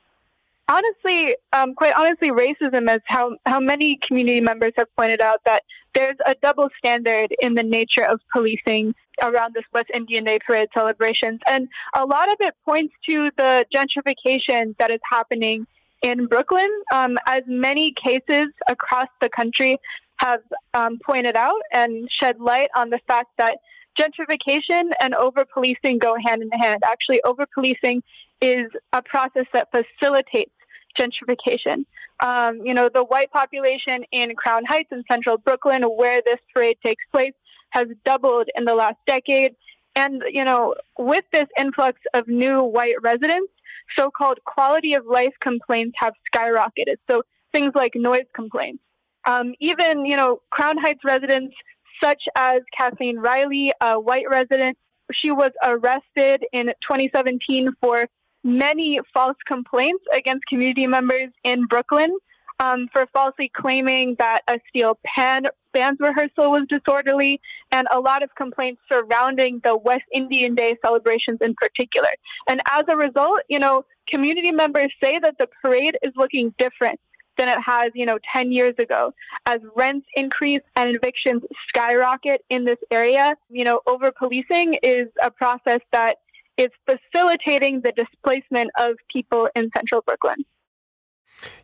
honestly, 0.68 1.36
um, 1.52 1.74
quite 1.74 1.94
honestly, 1.94 2.30
racism, 2.30 2.88
as 2.88 3.02
how, 3.04 3.36
how 3.46 3.60
many 3.60 3.96
community 3.96 4.40
members 4.40 4.72
have 4.76 4.94
pointed 4.96 5.20
out 5.20 5.40
that 5.44 5.64
there's 5.94 6.16
a 6.24 6.34
double 6.36 6.70
standard 6.78 7.34
in 7.40 7.54
the 7.54 7.62
nature 7.62 8.04
of 8.04 8.20
policing 8.32 8.94
around 9.20 9.54
this 9.54 9.64
West 9.72 9.90
Indian 9.92 10.24
Day 10.24 10.38
Parade 10.38 10.68
celebrations. 10.72 11.40
And 11.46 11.68
a 11.94 12.06
lot 12.06 12.30
of 12.30 12.36
it 12.40 12.54
points 12.64 12.94
to 13.06 13.30
the 13.36 13.66
gentrification 13.72 14.76
that 14.78 14.90
is 14.90 15.00
happening 15.10 15.66
in 16.02 16.26
Brooklyn, 16.26 16.70
um, 16.92 17.18
as 17.26 17.44
many 17.46 17.92
cases 17.92 18.48
across 18.66 19.08
the 19.20 19.28
country 19.28 19.78
have 20.16 20.40
um, 20.74 20.98
pointed 21.04 21.36
out 21.36 21.60
and 21.72 22.10
shed 22.10 22.40
light 22.40 22.70
on 22.74 22.90
the 22.90 22.98
fact 23.06 23.30
that 23.38 23.58
gentrification 23.98 24.90
and 25.00 25.14
over 25.14 25.44
policing 25.44 25.98
go 25.98 26.16
hand 26.16 26.42
in 26.42 26.50
hand. 26.50 26.82
Actually, 26.86 27.22
over 27.24 27.46
policing 27.54 28.02
is 28.40 28.70
a 28.92 29.02
process 29.02 29.46
that 29.52 29.68
facilitates 29.70 30.52
gentrification. 30.96 31.84
Um, 32.20 32.60
you 32.64 32.74
know, 32.74 32.88
the 32.88 33.04
white 33.04 33.30
population 33.30 34.04
in 34.12 34.34
Crown 34.36 34.64
Heights 34.64 34.92
in 34.92 35.02
central 35.10 35.38
Brooklyn, 35.38 35.82
where 35.82 36.22
this 36.24 36.38
parade 36.54 36.78
takes 36.82 37.04
place, 37.10 37.34
has 37.70 37.88
doubled 38.04 38.48
in 38.54 38.64
the 38.64 38.74
last 38.74 38.98
decade. 39.06 39.54
And, 39.94 40.22
you 40.28 40.44
know, 40.44 40.74
with 40.98 41.24
this 41.32 41.48
influx 41.58 42.00
of 42.14 42.28
new 42.28 42.62
white 42.62 43.00
residents, 43.02 43.52
so 43.94 44.10
called 44.10 44.38
quality 44.44 44.94
of 44.94 45.04
life 45.06 45.34
complaints 45.40 45.96
have 45.98 46.14
skyrocketed. 46.34 46.96
So 47.10 47.22
things 47.52 47.72
like 47.74 47.94
noise 47.94 48.26
complaints. 48.34 48.82
Um, 49.24 49.54
even, 49.60 50.06
you 50.06 50.16
know, 50.16 50.40
Crown 50.50 50.78
Heights 50.78 51.04
residents, 51.04 51.54
such 52.00 52.28
as 52.36 52.62
Kathleen 52.76 53.18
Riley, 53.18 53.72
a 53.80 53.98
white 53.98 54.28
resident, 54.28 54.76
she 55.10 55.30
was 55.30 55.52
arrested 55.62 56.44
in 56.52 56.66
2017 56.80 57.72
for 57.80 58.08
many 58.44 59.00
false 59.12 59.36
complaints 59.46 60.04
against 60.14 60.46
community 60.46 60.86
members 60.86 61.30
in 61.44 61.66
Brooklyn 61.66 62.16
um, 62.60 62.88
for 62.92 63.06
falsely 63.12 63.48
claiming 63.48 64.16
that 64.18 64.42
a 64.48 64.58
steel 64.68 64.98
pan 65.04 65.46
band's 65.72 66.00
rehearsal 66.00 66.50
was 66.50 66.66
disorderly, 66.68 67.40
and 67.70 67.88
a 67.90 67.98
lot 67.98 68.22
of 68.22 68.34
complaints 68.34 68.82
surrounding 68.88 69.58
the 69.64 69.74
West 69.74 70.04
Indian 70.12 70.54
Day 70.54 70.76
celebrations 70.84 71.38
in 71.40 71.54
particular. 71.54 72.10
And 72.46 72.60
as 72.70 72.84
a 72.88 72.96
result, 72.96 73.40
you 73.48 73.58
know, 73.58 73.84
community 74.06 74.52
members 74.52 74.92
say 75.02 75.18
that 75.18 75.38
the 75.38 75.48
parade 75.62 75.96
is 76.02 76.12
looking 76.14 76.54
different 76.58 77.00
than 77.36 77.48
it 77.48 77.58
has, 77.60 77.92
you 77.94 78.06
know, 78.06 78.18
10 78.32 78.52
years 78.52 78.74
ago. 78.78 79.12
As 79.46 79.60
rents 79.74 80.06
increase 80.14 80.62
and 80.76 80.94
evictions 80.94 81.42
skyrocket 81.68 82.44
in 82.50 82.64
this 82.64 82.78
area, 82.90 83.36
you 83.48 83.64
know, 83.64 83.80
over 83.86 84.12
policing 84.12 84.74
is 84.82 85.08
a 85.22 85.30
process 85.30 85.80
that 85.92 86.18
is 86.56 86.70
facilitating 86.86 87.80
the 87.80 87.92
displacement 87.92 88.70
of 88.78 88.96
people 89.08 89.48
in 89.54 89.70
central 89.74 90.02
Brooklyn. 90.02 90.44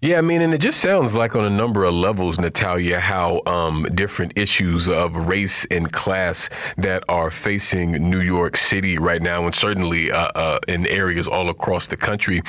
Yeah, 0.01 0.19
I 0.19 0.21
mean, 0.21 0.43
and 0.43 0.55
it 0.55 0.59
just 0.59 0.81
sounds 0.81 1.15
like 1.15 1.35
on 1.35 1.45
a 1.45 1.51
number 1.51 1.85
of 1.85 1.93
levels, 1.93 2.39
Natalia, 2.39 3.01
how 3.01 3.43
um, 3.47 3.87
different 3.95 4.33
issues 4.37 4.89
of 4.89 5.17
race 5.17 5.65
and 5.73 5.93
class 5.93 6.49
that 6.77 7.03
are 7.09 7.33
facing 7.33 7.93
New 8.09 8.21
York 8.21 8.57
City 8.57 8.97
right 8.97 9.21
now, 9.21 9.45
and 9.45 9.55
certainly 9.55 10.13
uh, 10.13 10.29
uh, 10.37 10.59
in 10.69 10.87
areas 10.87 11.27
all 11.27 11.49
across 11.51 11.89
the 11.89 11.97
country, 11.97 12.43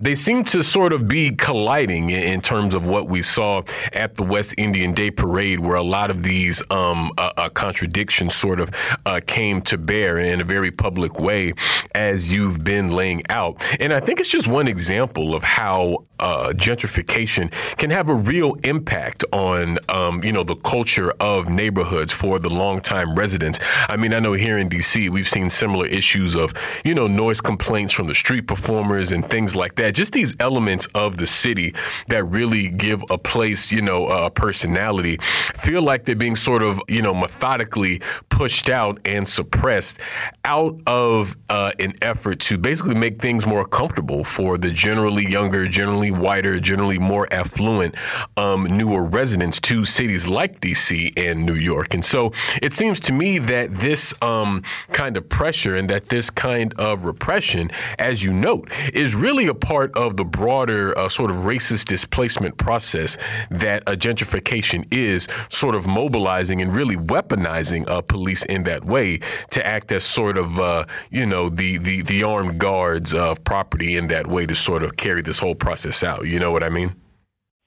they 0.00 0.16
seem 0.16 0.42
to 0.44 0.64
sort 0.64 0.92
of 0.92 1.06
be 1.06 1.30
colliding 1.30 2.10
in, 2.10 2.40
terms 2.40 2.74
of 2.74 2.86
what 2.86 3.08
we 3.08 3.22
saw 3.22 3.62
at 3.92 4.16
the 4.16 4.22
West 4.22 4.54
Indian 4.58 4.92
Day 4.92 5.10
Parade, 5.10 5.60
where 5.60 5.76
a 5.76 5.82
lot 5.82 6.10
of 6.10 6.22
these 6.22 6.62
um, 6.70 7.10
uh 7.18 7.48
contradictions 7.50 8.34
sort 8.34 8.60
of 8.60 8.70
uh, 9.06 9.20
came 9.26 9.60
to 9.62 9.78
bear 9.78 10.18
in 10.18 10.40
a 10.40 10.44
very 10.44 10.70
public 10.70 11.18
way, 11.18 11.52
as 11.94 12.32
you've 12.32 12.62
been 12.62 12.88
laying 12.88 13.22
out. 13.30 13.64
And 13.80 13.92
I 13.92 14.00
think 14.00 14.20
it's 14.20 14.28
just 14.28 14.46
one 14.46 14.68
example 14.68 15.34
of 15.34 15.42
how 15.42 16.06
uh, 16.18 16.52
gentrification 16.76 17.52
can 17.76 17.90
have 17.90 18.08
a 18.08 18.14
real 18.14 18.56
impact 18.64 19.24
on, 19.32 19.78
um, 19.88 20.22
you 20.22 20.32
know, 20.32 20.44
the 20.44 20.56
culture 20.56 21.10
of 21.20 21.48
neighborhoods 21.48 22.12
for 22.12 22.38
the 22.38 22.50
longtime 22.50 23.14
residents. 23.14 23.58
I 23.88 23.96
mean, 23.96 24.12
I 24.14 24.18
know 24.18 24.32
here 24.32 24.58
in 24.58 24.68
D.C. 24.68 25.08
we've 25.08 25.28
seen 25.28 25.50
similar 25.50 25.86
issues 25.86 26.34
of, 26.34 26.52
you 26.84 26.94
know, 26.94 27.06
noise 27.06 27.40
complaints 27.40 27.92
from 27.92 28.06
the 28.06 28.14
street 28.14 28.46
performers 28.46 29.12
and 29.12 29.24
things 29.26 29.56
like 29.56 29.76
that. 29.76 29.94
Just 29.94 30.12
these 30.12 30.34
elements 30.40 30.86
of 30.94 31.16
the 31.16 31.26
city 31.26 31.74
that 32.08 32.24
really 32.24 32.68
give 32.68 33.02
a 33.10 33.18
place, 33.18 33.72
you 33.72 33.82
know, 33.82 34.06
a 34.08 34.30
personality, 34.30 35.18
feel 35.54 35.82
like 35.82 36.04
they're 36.04 36.14
being 36.14 36.36
sort 36.36 36.62
of, 36.62 36.80
you 36.88 37.02
know, 37.02 37.14
methodically 37.14 38.00
pushed 38.28 38.68
out 38.70 38.98
and 39.04 39.26
suppressed 39.26 39.98
out 40.44 40.78
of 40.86 41.36
uh, 41.48 41.72
an 41.78 41.94
effort 42.02 42.40
to 42.40 42.58
basically 42.58 42.94
make 42.94 43.20
things 43.20 43.46
more 43.46 43.66
comfortable 43.66 44.24
for 44.24 44.58
the 44.58 44.70
generally 44.70 45.26
younger, 45.28 45.66
generally 45.68 46.10
whiter, 46.10 46.58
generally 46.66 46.98
more 46.98 47.32
affluent, 47.32 47.94
um, 48.36 48.64
newer 48.64 49.02
residents 49.02 49.60
to 49.60 49.84
cities 49.84 50.26
like 50.26 50.60
DC 50.60 51.12
and 51.16 51.46
New 51.46 51.54
York. 51.54 51.94
And 51.94 52.04
so 52.04 52.32
it 52.60 52.72
seems 52.72 52.98
to 53.00 53.12
me 53.12 53.38
that 53.38 53.78
this 53.78 54.12
um, 54.20 54.64
kind 54.90 55.16
of 55.16 55.28
pressure 55.28 55.76
and 55.76 55.88
that 55.88 56.08
this 56.08 56.28
kind 56.28 56.74
of 56.74 57.04
repression, 57.04 57.70
as 58.00 58.24
you 58.24 58.32
note, 58.32 58.68
is 58.92 59.14
really 59.14 59.46
a 59.46 59.54
part 59.54 59.96
of 59.96 60.16
the 60.16 60.24
broader 60.24 60.96
uh, 60.98 61.08
sort 61.08 61.30
of 61.30 61.36
racist 61.38 61.86
displacement 61.86 62.56
process 62.56 63.16
that 63.50 63.84
gentrification 63.86 64.84
is 64.90 65.28
sort 65.48 65.76
of 65.76 65.86
mobilizing 65.86 66.60
and 66.60 66.74
really 66.74 66.96
weaponizing 66.96 67.88
uh, 67.88 68.00
police 68.00 68.44
in 68.46 68.64
that 68.64 68.84
way 68.84 69.20
to 69.50 69.64
act 69.64 69.92
as 69.92 70.02
sort 70.02 70.36
of, 70.36 70.58
uh, 70.58 70.84
you 71.10 71.24
know, 71.24 71.48
the, 71.48 71.78
the, 71.78 72.02
the 72.02 72.24
armed 72.24 72.58
guards 72.58 73.14
of 73.14 73.42
property 73.44 73.96
in 73.96 74.08
that 74.08 74.26
way 74.26 74.46
to 74.46 74.54
sort 74.56 74.82
of 74.82 74.96
carry 74.96 75.22
this 75.22 75.38
whole 75.38 75.54
process 75.54 76.02
out. 76.02 76.26
You 76.26 76.40
know 76.40 76.55
what 76.56 76.64
I 76.64 76.70
mean? 76.70 76.94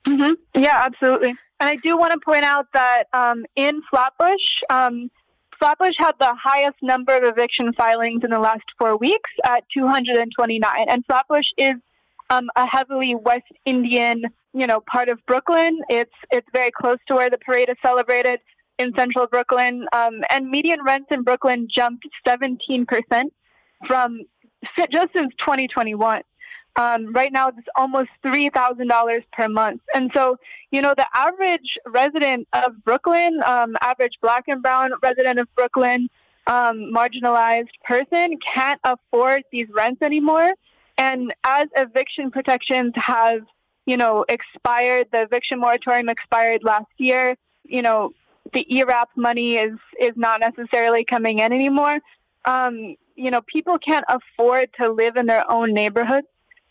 Mm-hmm. 0.08 0.60
Yeah, 0.60 0.82
absolutely. 0.84 1.36
And 1.60 1.70
I 1.70 1.76
do 1.76 1.96
want 1.96 2.14
to 2.14 2.20
point 2.20 2.44
out 2.44 2.66
that 2.74 3.04
um, 3.14 3.46
in 3.56 3.82
Flatbush, 3.90 4.64
um, 4.72 5.12
Flatbush 5.60 5.98
had 5.98 6.14
the 6.20 6.34
highest 6.34 6.78
number 6.82 7.16
of 7.16 7.24
eviction 7.24 7.72
filings 7.74 8.24
in 8.24 8.32
the 8.32 8.40
last 8.40 8.64
four 8.80 8.98
weeks 8.98 9.30
at 9.44 9.64
229. 9.72 10.90
And 10.90 11.06
Flatbush 11.06 11.52
is 11.58 11.76
um, 12.32 12.50
a 12.56 12.66
heavily 12.66 13.14
West 13.14 13.52
Indian, 13.66 14.24
you 14.54 14.66
know, 14.66 14.80
part 14.82 15.10
of 15.10 15.24
Brooklyn. 15.28 15.82
It's 15.90 16.16
it's 16.32 16.48
very 16.52 16.72
close 16.72 16.98
to 17.08 17.16
where 17.16 17.30
the 17.30 17.38
parade 17.38 17.70
is 17.70 17.78
celebrated 17.84 18.40
in 18.80 18.92
central 18.96 19.28
Brooklyn. 19.28 19.86
Um, 19.94 20.24
and 20.32 20.50
median 20.50 20.84
rents 20.84 21.10
in 21.12 21.22
Brooklyn 21.22 21.68
jumped 21.70 22.08
17% 22.26 22.88
from 23.86 24.22
just 24.90 25.14
since 25.14 25.34
2021. 25.38 26.24
Um, 26.76 27.12
right 27.14 27.32
now, 27.32 27.50
it's 27.50 27.68
almost 27.76 28.10
$3,000 28.24 29.24
per 29.34 29.50
month. 29.50 29.82
And 29.94 30.12
so, 30.14 30.38
you 30.72 30.82
know, 30.82 30.94
the 30.96 31.08
average 31.14 31.78
resident 31.86 32.48
of 32.54 32.84
Brooklyn, 32.84 33.42
um, 33.46 33.76
average 33.82 34.20
black 34.22 34.48
and 34.48 34.62
brown 34.62 34.92
resident 35.02 35.40
of 35.40 35.54
Brooklyn, 35.56 36.10
um, 36.48 36.92
marginalized 36.94 37.70
person 37.84 38.38
can't 38.38 38.80
afford 38.84 39.44
these 39.52 39.68
rents 39.70 40.02
anymore. 40.02 40.54
And 40.98 41.34
as 41.44 41.70
eviction 41.76 42.32
protections 42.32 42.94
have, 42.96 43.42
you 43.86 43.98
know, 43.98 44.26
expired, 44.28 45.08
the 45.12 45.22
eviction 45.24 45.60
moratorium 45.60 46.10
expired 46.10 46.64
last 46.64 46.92
year, 46.98 47.36
you 47.64 47.82
know, 47.82 48.12
the 48.54 48.66
ERAP 48.80 49.10
money 49.16 49.58
is, 49.58 49.78
is 50.00 50.14
not 50.16 50.40
necessarily 50.40 51.04
coming 51.06 51.40
in 51.40 51.54
anymore. 51.54 52.00
Um, 52.46 52.96
you 53.16 53.32
know, 53.32 53.42
people 53.42 53.78
can't 53.78 54.06
afford 54.08 54.70
to 54.80 54.90
live 54.90 55.18
in 55.18 55.26
their 55.26 55.50
own 55.52 55.74
neighborhoods. 55.74 56.28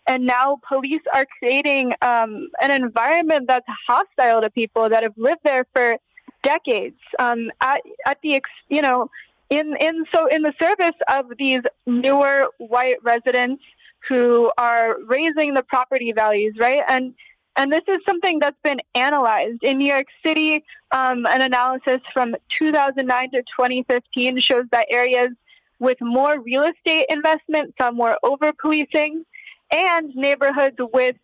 And 0.08 0.24
now 0.24 0.58
police 0.66 1.02
are 1.12 1.26
creating 1.38 1.92
um, 2.00 2.48
an 2.62 2.70
environment 2.70 3.46
that's 3.46 3.66
hostile 3.86 4.40
to 4.40 4.48
people 4.48 4.88
that 4.88 5.02
have 5.02 5.12
lived 5.18 5.42
there 5.44 5.66
for 5.74 5.98
decades. 6.42 6.96
Um, 7.18 7.50
at, 7.60 7.82
at 8.06 8.18
the, 8.22 8.42
you 8.70 8.80
know, 8.80 9.10
in, 9.50 9.76
in, 9.76 10.06
so 10.10 10.26
in 10.26 10.42
the 10.42 10.54
service 10.58 10.94
of 11.08 11.26
these 11.38 11.60
newer 11.86 12.48
white 12.56 12.96
residents 13.02 13.62
who 14.08 14.50
are 14.56 14.96
raising 15.06 15.52
the 15.52 15.62
property 15.62 16.12
values, 16.12 16.56
right? 16.58 16.82
And, 16.88 17.14
and 17.56 17.70
this 17.70 17.82
is 17.86 17.98
something 18.06 18.38
that's 18.38 18.60
been 18.64 18.80
analyzed 18.94 19.62
in 19.62 19.76
New 19.76 19.92
York 19.92 20.06
City. 20.24 20.64
Um, 20.90 21.26
an 21.26 21.42
analysis 21.42 22.00
from 22.14 22.34
2009 22.58 23.30
to 23.32 23.42
2015 23.42 24.38
shows 24.40 24.64
that 24.70 24.86
areas 24.88 25.32
with 25.80 25.98
more 26.00 26.40
real 26.40 26.62
estate 26.62 27.06
investment 27.10 27.74
saw 27.78 27.90
more 27.90 28.18
over 28.22 28.52
policing 28.52 29.24
and 29.70 30.14
neighborhoods 30.14 30.76
with 30.92 31.16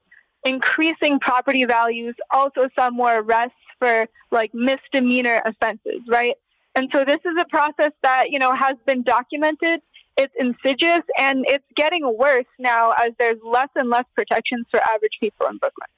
increasing 0.44 1.18
property 1.18 1.64
values 1.64 2.14
also 2.30 2.68
saw 2.74 2.90
more 2.90 3.18
arrests 3.18 3.57
for 3.78 4.07
like 4.30 4.52
misdemeanor 4.54 5.42
offenses, 5.44 6.00
right? 6.09 6.35
And 6.74 6.88
so 6.92 7.04
this 7.04 7.20
is 7.24 7.35
a 7.38 7.44
process 7.46 7.92
that, 8.02 8.30
you 8.30 8.38
know, 8.38 8.54
has 8.54 8.76
been 8.87 9.02
documented. 9.02 9.80
It's 10.16 10.35
insidious 10.38 11.02
and 11.18 11.44
it's 11.48 11.64
getting 11.74 12.16
worse 12.18 12.46
now 12.59 12.92
as 12.92 13.12
there's 13.18 13.38
less 13.44 13.68
and 13.74 13.90
less 13.90 14.04
protections 14.14 14.66
for 14.70 14.80
average 14.80 15.18
people 15.20 15.46
in 15.46 15.57
Brooklyn. 15.59 15.88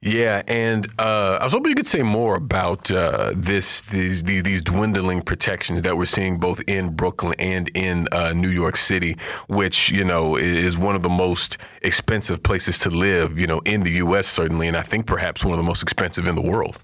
Yeah, 0.00 0.42
and 0.46 0.86
uh, 0.98 1.38
I 1.40 1.44
was 1.44 1.52
hoping 1.52 1.70
you 1.70 1.74
could 1.74 1.86
say 1.86 2.02
more 2.02 2.36
about 2.36 2.90
uh, 2.90 3.32
this 3.34 3.80
these, 3.80 4.22
these, 4.22 4.44
these 4.44 4.62
dwindling 4.62 5.22
protections 5.22 5.82
that 5.82 5.96
we're 5.96 6.04
seeing 6.04 6.38
both 6.38 6.62
in 6.68 6.90
Brooklyn 6.90 7.34
and 7.38 7.68
in 7.74 8.06
uh, 8.12 8.32
New 8.32 8.48
York 8.48 8.76
City, 8.76 9.16
which 9.48 9.90
you 9.90 10.04
know 10.04 10.36
is 10.36 10.78
one 10.78 10.94
of 10.94 11.02
the 11.02 11.08
most 11.08 11.58
expensive 11.82 12.42
places 12.42 12.78
to 12.80 12.90
live, 12.90 13.38
you 13.38 13.46
know, 13.46 13.58
in 13.60 13.82
the 13.82 13.90
U.S. 13.92 14.28
certainly, 14.28 14.68
and 14.68 14.76
I 14.76 14.82
think 14.82 15.06
perhaps 15.06 15.44
one 15.44 15.52
of 15.52 15.58
the 15.58 15.64
most 15.64 15.82
expensive 15.82 16.28
in 16.28 16.36
the 16.36 16.42
world. 16.42 16.78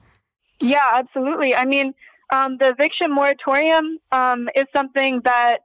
Yeah, 0.60 0.90
absolutely. 0.94 1.54
I 1.54 1.64
mean, 1.64 1.94
um, 2.30 2.56
the 2.58 2.70
eviction 2.70 3.12
moratorium 3.12 3.98
um, 4.10 4.48
is 4.56 4.66
something 4.72 5.20
that 5.24 5.58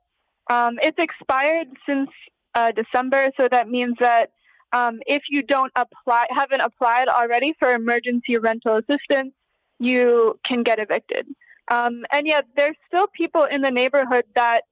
um, 0.51 0.77
it's 0.83 0.99
expired 0.99 1.67
since 1.85 2.09
uh, 2.53 2.71
December, 2.73 3.31
so 3.37 3.47
that 3.49 3.69
means 3.69 3.95
that 3.99 4.31
um, 4.73 4.99
if 5.07 5.23
you 5.29 5.41
don't 5.41 5.71
apply, 5.75 6.27
haven't 6.29 6.61
applied 6.61 7.07
already 7.07 7.53
for 7.57 7.73
emergency 7.73 8.37
rental 8.37 8.77
assistance, 8.77 9.33
you 9.79 10.39
can 10.43 10.63
get 10.63 10.79
evicted. 10.79 11.27
Um, 11.69 12.05
and 12.11 12.27
yet, 12.27 12.45
there's 12.55 12.75
still 12.87 13.07
people 13.07 13.45
in 13.45 13.61
the 13.61 13.71
neighborhood 13.71 14.25
that, 14.35 14.63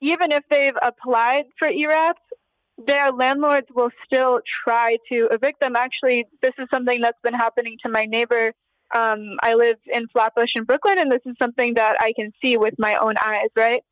even 0.00 0.32
if 0.32 0.42
they've 0.50 0.76
applied 0.82 1.44
for 1.58 1.68
ERAPs, 1.68 2.14
their 2.86 3.12
landlords 3.12 3.68
will 3.74 3.90
still 4.04 4.40
try 4.64 4.98
to 5.08 5.28
evict 5.30 5.60
them. 5.60 5.76
Actually, 5.76 6.26
this 6.40 6.54
is 6.58 6.66
something 6.70 7.00
that's 7.00 7.20
been 7.22 7.34
happening 7.34 7.78
to 7.82 7.88
my 7.88 8.06
neighbor. 8.06 8.52
Um, 8.94 9.36
I 9.42 9.54
live 9.54 9.76
in 9.86 10.08
Flatbush 10.08 10.56
in 10.56 10.64
Brooklyn, 10.64 10.98
and 10.98 11.10
this 11.10 11.22
is 11.24 11.36
something 11.38 11.74
that 11.74 11.96
I 12.00 12.12
can 12.12 12.32
see 12.42 12.56
with 12.56 12.74
my 12.78 12.96
own 12.96 13.14
eyes, 13.24 13.48
right? 13.56 13.82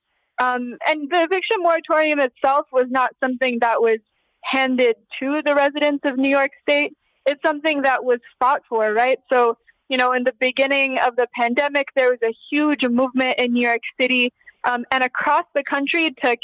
Um, 0.40 0.76
and 0.86 1.10
the 1.10 1.22
eviction 1.22 1.58
moratorium 1.60 2.18
itself 2.18 2.66
was 2.72 2.86
not 2.90 3.14
something 3.22 3.58
that 3.60 3.80
was 3.80 4.00
handed 4.42 4.96
to 5.18 5.42
the 5.42 5.54
residents 5.54 6.04
of 6.04 6.16
New 6.16 6.28
York 6.28 6.52
State. 6.62 6.96
It's 7.26 7.42
something 7.42 7.82
that 7.82 8.04
was 8.04 8.20
fought 8.38 8.62
for, 8.68 8.92
right? 8.92 9.18
So, 9.28 9.58
you 9.88 9.96
know, 9.96 10.12
in 10.12 10.24
the 10.24 10.34
beginning 10.40 10.98
of 10.98 11.16
the 11.16 11.26
pandemic, 11.34 11.88
there 11.94 12.10
was 12.10 12.18
a 12.22 12.34
huge 12.50 12.84
movement 12.84 13.38
in 13.38 13.52
New 13.52 13.66
York 13.66 13.82
City 14.00 14.32
um, 14.64 14.84
and 14.90 15.04
across 15.04 15.44
the 15.54 15.62
country 15.62 16.12
to 16.22 16.36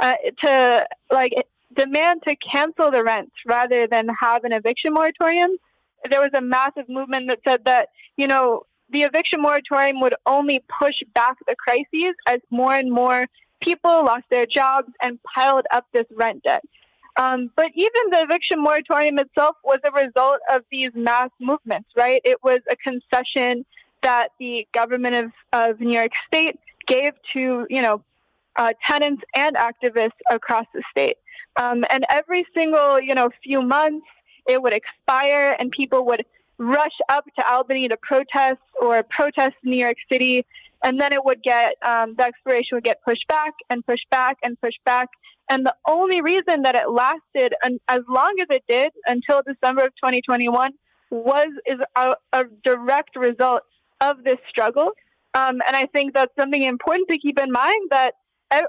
uh, 0.00 0.14
to 0.40 0.86
like 1.10 1.32
demand 1.74 2.22
to 2.24 2.36
cancel 2.36 2.90
the 2.90 3.02
rents 3.02 3.34
rather 3.46 3.86
than 3.86 4.08
have 4.08 4.44
an 4.44 4.52
eviction 4.52 4.92
moratorium. 4.92 5.56
There 6.08 6.20
was 6.20 6.30
a 6.34 6.40
massive 6.40 6.88
movement 6.88 7.28
that 7.28 7.40
said 7.44 7.64
that 7.64 7.88
you 8.16 8.26
know 8.26 8.64
the 8.90 9.02
eviction 9.02 9.40
moratorium 9.40 10.00
would 10.00 10.14
only 10.26 10.62
push 10.78 11.02
back 11.14 11.36
the 11.46 11.56
crises 11.56 12.14
as 12.26 12.40
more 12.50 12.74
and 12.74 12.90
more 12.92 13.26
people 13.60 14.04
lost 14.04 14.24
their 14.30 14.46
jobs 14.46 14.92
and 15.00 15.18
piled 15.22 15.66
up 15.72 15.86
this 15.92 16.06
rent 16.14 16.42
debt. 16.42 16.62
Um, 17.16 17.50
but 17.56 17.70
even 17.74 18.10
the 18.10 18.22
eviction 18.22 18.60
moratorium 18.60 19.18
itself 19.18 19.56
was 19.62 19.78
a 19.84 19.92
result 19.92 20.40
of 20.50 20.62
these 20.70 20.90
mass 20.94 21.30
movements, 21.40 21.90
right? 21.96 22.20
It 22.24 22.42
was 22.42 22.60
a 22.70 22.76
concession 22.76 23.64
that 24.02 24.28
the 24.38 24.66
government 24.72 25.14
of, 25.14 25.32
of 25.52 25.80
New 25.80 25.94
York 25.94 26.12
State 26.26 26.58
gave 26.86 27.12
to, 27.32 27.66
you 27.70 27.82
know, 27.82 28.02
uh, 28.56 28.72
tenants 28.86 29.22
and 29.34 29.56
activists 29.56 30.10
across 30.30 30.66
the 30.74 30.82
state. 30.90 31.16
Um, 31.56 31.84
and 31.90 32.04
every 32.10 32.46
single, 32.54 33.00
you 33.00 33.14
know, 33.14 33.30
few 33.42 33.62
months, 33.62 34.06
it 34.46 34.60
would 34.60 34.72
expire 34.72 35.56
and 35.58 35.70
people 35.70 36.04
would 36.06 36.24
rush 36.58 36.98
up 37.08 37.24
to 37.36 37.50
Albany 37.50 37.88
to 37.88 37.96
protest 37.96 38.60
or 38.80 39.02
protest 39.02 39.56
New 39.64 39.76
York 39.76 39.96
City. 40.10 40.44
And 40.82 41.00
then 41.00 41.12
it 41.12 41.24
would 41.24 41.42
get, 41.42 41.74
um, 41.82 42.14
the 42.16 42.24
expiration 42.24 42.76
would 42.76 42.84
get 42.84 43.02
pushed 43.04 43.26
back 43.28 43.54
and 43.70 43.84
pushed 43.86 44.08
back 44.10 44.36
and 44.42 44.60
pushed 44.60 44.84
back. 44.84 45.08
And 45.48 45.64
the 45.64 45.74
only 45.86 46.20
reason 46.20 46.62
that 46.62 46.74
it 46.74 46.90
lasted 46.90 47.54
an, 47.62 47.78
as 47.88 48.02
long 48.08 48.34
as 48.40 48.46
it 48.50 48.64
did 48.68 48.92
until 49.06 49.42
December 49.42 49.86
of 49.86 49.94
2021 49.96 50.72
was 51.10 51.48
is 51.66 51.78
a, 51.96 52.14
a 52.32 52.44
direct 52.62 53.16
result 53.16 53.62
of 54.00 54.24
this 54.24 54.38
struggle. 54.48 54.90
Um, 55.34 55.60
and 55.66 55.76
I 55.76 55.86
think 55.86 56.14
that's 56.14 56.34
something 56.36 56.62
important 56.62 57.08
to 57.08 57.18
keep 57.18 57.38
in 57.38 57.50
mind 57.50 57.90
that 57.90 58.14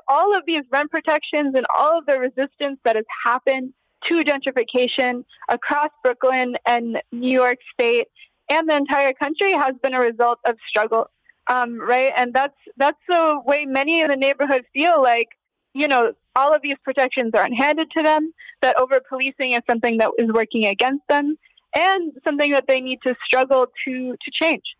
all 0.07 0.35
of 0.35 0.43
these 0.45 0.63
rent 0.71 0.91
protections 0.91 1.53
and 1.55 1.65
all 1.75 1.99
of 1.99 2.05
the 2.05 2.17
resistance 2.17 2.79
that 2.83 2.95
has 2.95 3.05
happened 3.23 3.73
to 4.05 4.23
gentrification 4.23 5.23
across 5.49 5.89
Brooklyn 6.03 6.57
and 6.65 7.01
New 7.11 7.31
York 7.31 7.59
State 7.73 8.07
and 8.49 8.69
the 8.69 8.75
entire 8.75 9.13
country 9.13 9.53
has 9.53 9.75
been 9.81 9.93
a 9.93 9.99
result 9.99 10.39
of 10.45 10.57
struggle, 10.67 11.09
um, 11.47 11.79
right? 11.79 12.11
And 12.15 12.33
that's 12.33 12.57
that's 12.77 12.99
the 13.07 13.39
way 13.45 13.65
many 13.65 14.01
in 14.01 14.09
the 14.09 14.15
neighborhood 14.15 14.65
feel 14.73 15.01
like 15.01 15.29
you 15.75 15.89
know, 15.89 16.13
all 16.37 16.55
of 16.55 16.61
these 16.61 16.77
protections 16.83 17.31
aren't 17.35 17.55
handed 17.55 17.91
to 17.91 18.01
them, 18.01 18.33
that 18.61 18.79
over 18.79 19.01
policing 19.07 19.51
is 19.51 19.61
something 19.67 19.97
that 19.97 20.09
is 20.17 20.31
working 20.31 20.65
against 20.65 21.05
them, 21.09 21.35
and 21.75 22.13
something 22.23 22.51
that 22.53 22.63
they 22.65 22.79
need 22.79 22.99
to 23.03 23.13
struggle 23.23 23.67
to, 23.83 24.15
to 24.21 24.31
change. 24.31 24.75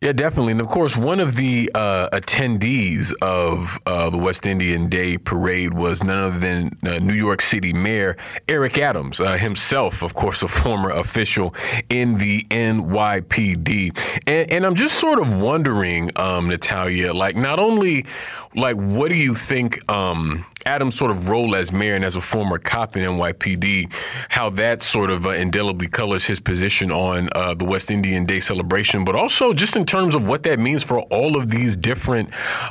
Yeah, 0.00 0.12
definitely. 0.12 0.52
And 0.52 0.60
of 0.60 0.68
course, 0.68 0.96
one 0.96 1.20
of 1.20 1.36
the 1.36 1.70
uh, 1.74 2.08
attendees 2.10 3.12
of 3.20 3.78
uh, 3.84 4.08
the 4.08 4.16
West 4.16 4.46
Indian 4.46 4.88
Day 4.88 5.18
Parade 5.18 5.74
was 5.74 6.02
none 6.02 6.24
other 6.24 6.38
than 6.38 6.70
uh, 6.82 6.98
New 7.00 7.14
York 7.14 7.42
City 7.42 7.72
Mayor 7.72 8.16
Eric 8.48 8.78
Adams, 8.78 9.20
uh, 9.20 9.36
himself, 9.36 10.02
of 10.02 10.14
course, 10.14 10.42
a 10.42 10.48
former 10.48 10.90
official 10.90 11.54
in 11.90 12.16
the 12.16 12.44
NYPD. 12.50 13.96
And, 14.26 14.50
and 14.50 14.66
I'm 14.66 14.74
just 14.74 14.98
sort 14.98 15.18
of 15.18 15.40
wondering, 15.40 16.10
um, 16.16 16.48
Natalia, 16.48 17.12
like, 17.12 17.36
not 17.36 17.60
only, 17.60 18.06
like, 18.54 18.76
what 18.76 19.10
do 19.10 19.16
you 19.16 19.34
think? 19.34 19.88
Um, 19.90 20.46
Adams' 20.66 20.96
sort 20.96 21.10
of 21.10 21.28
role 21.28 21.56
as 21.56 21.72
mayor 21.72 21.94
and 21.94 22.04
as 22.04 22.16
a 22.16 22.20
former 22.20 22.58
cop 22.58 22.96
in 22.96 23.04
NYPD, 23.04 23.92
how 24.28 24.50
that 24.50 24.82
sort 24.82 25.10
of 25.10 25.26
uh, 25.26 25.30
indelibly 25.30 25.88
colors 25.88 26.26
his 26.26 26.40
position 26.40 26.90
on 26.90 27.28
uh, 27.34 27.54
the 27.54 27.64
West 27.64 27.90
Indian 27.90 28.26
Day 28.26 28.40
celebration, 28.40 29.04
but 29.04 29.14
also 29.14 29.54
just 29.54 29.76
in 29.76 29.86
terms 29.86 30.14
of 30.14 30.26
what 30.26 30.42
that 30.42 30.58
means 30.58 30.82
for 30.84 31.00
all 31.02 31.36
of 31.36 31.50
these 31.50 31.76
different 31.76 32.30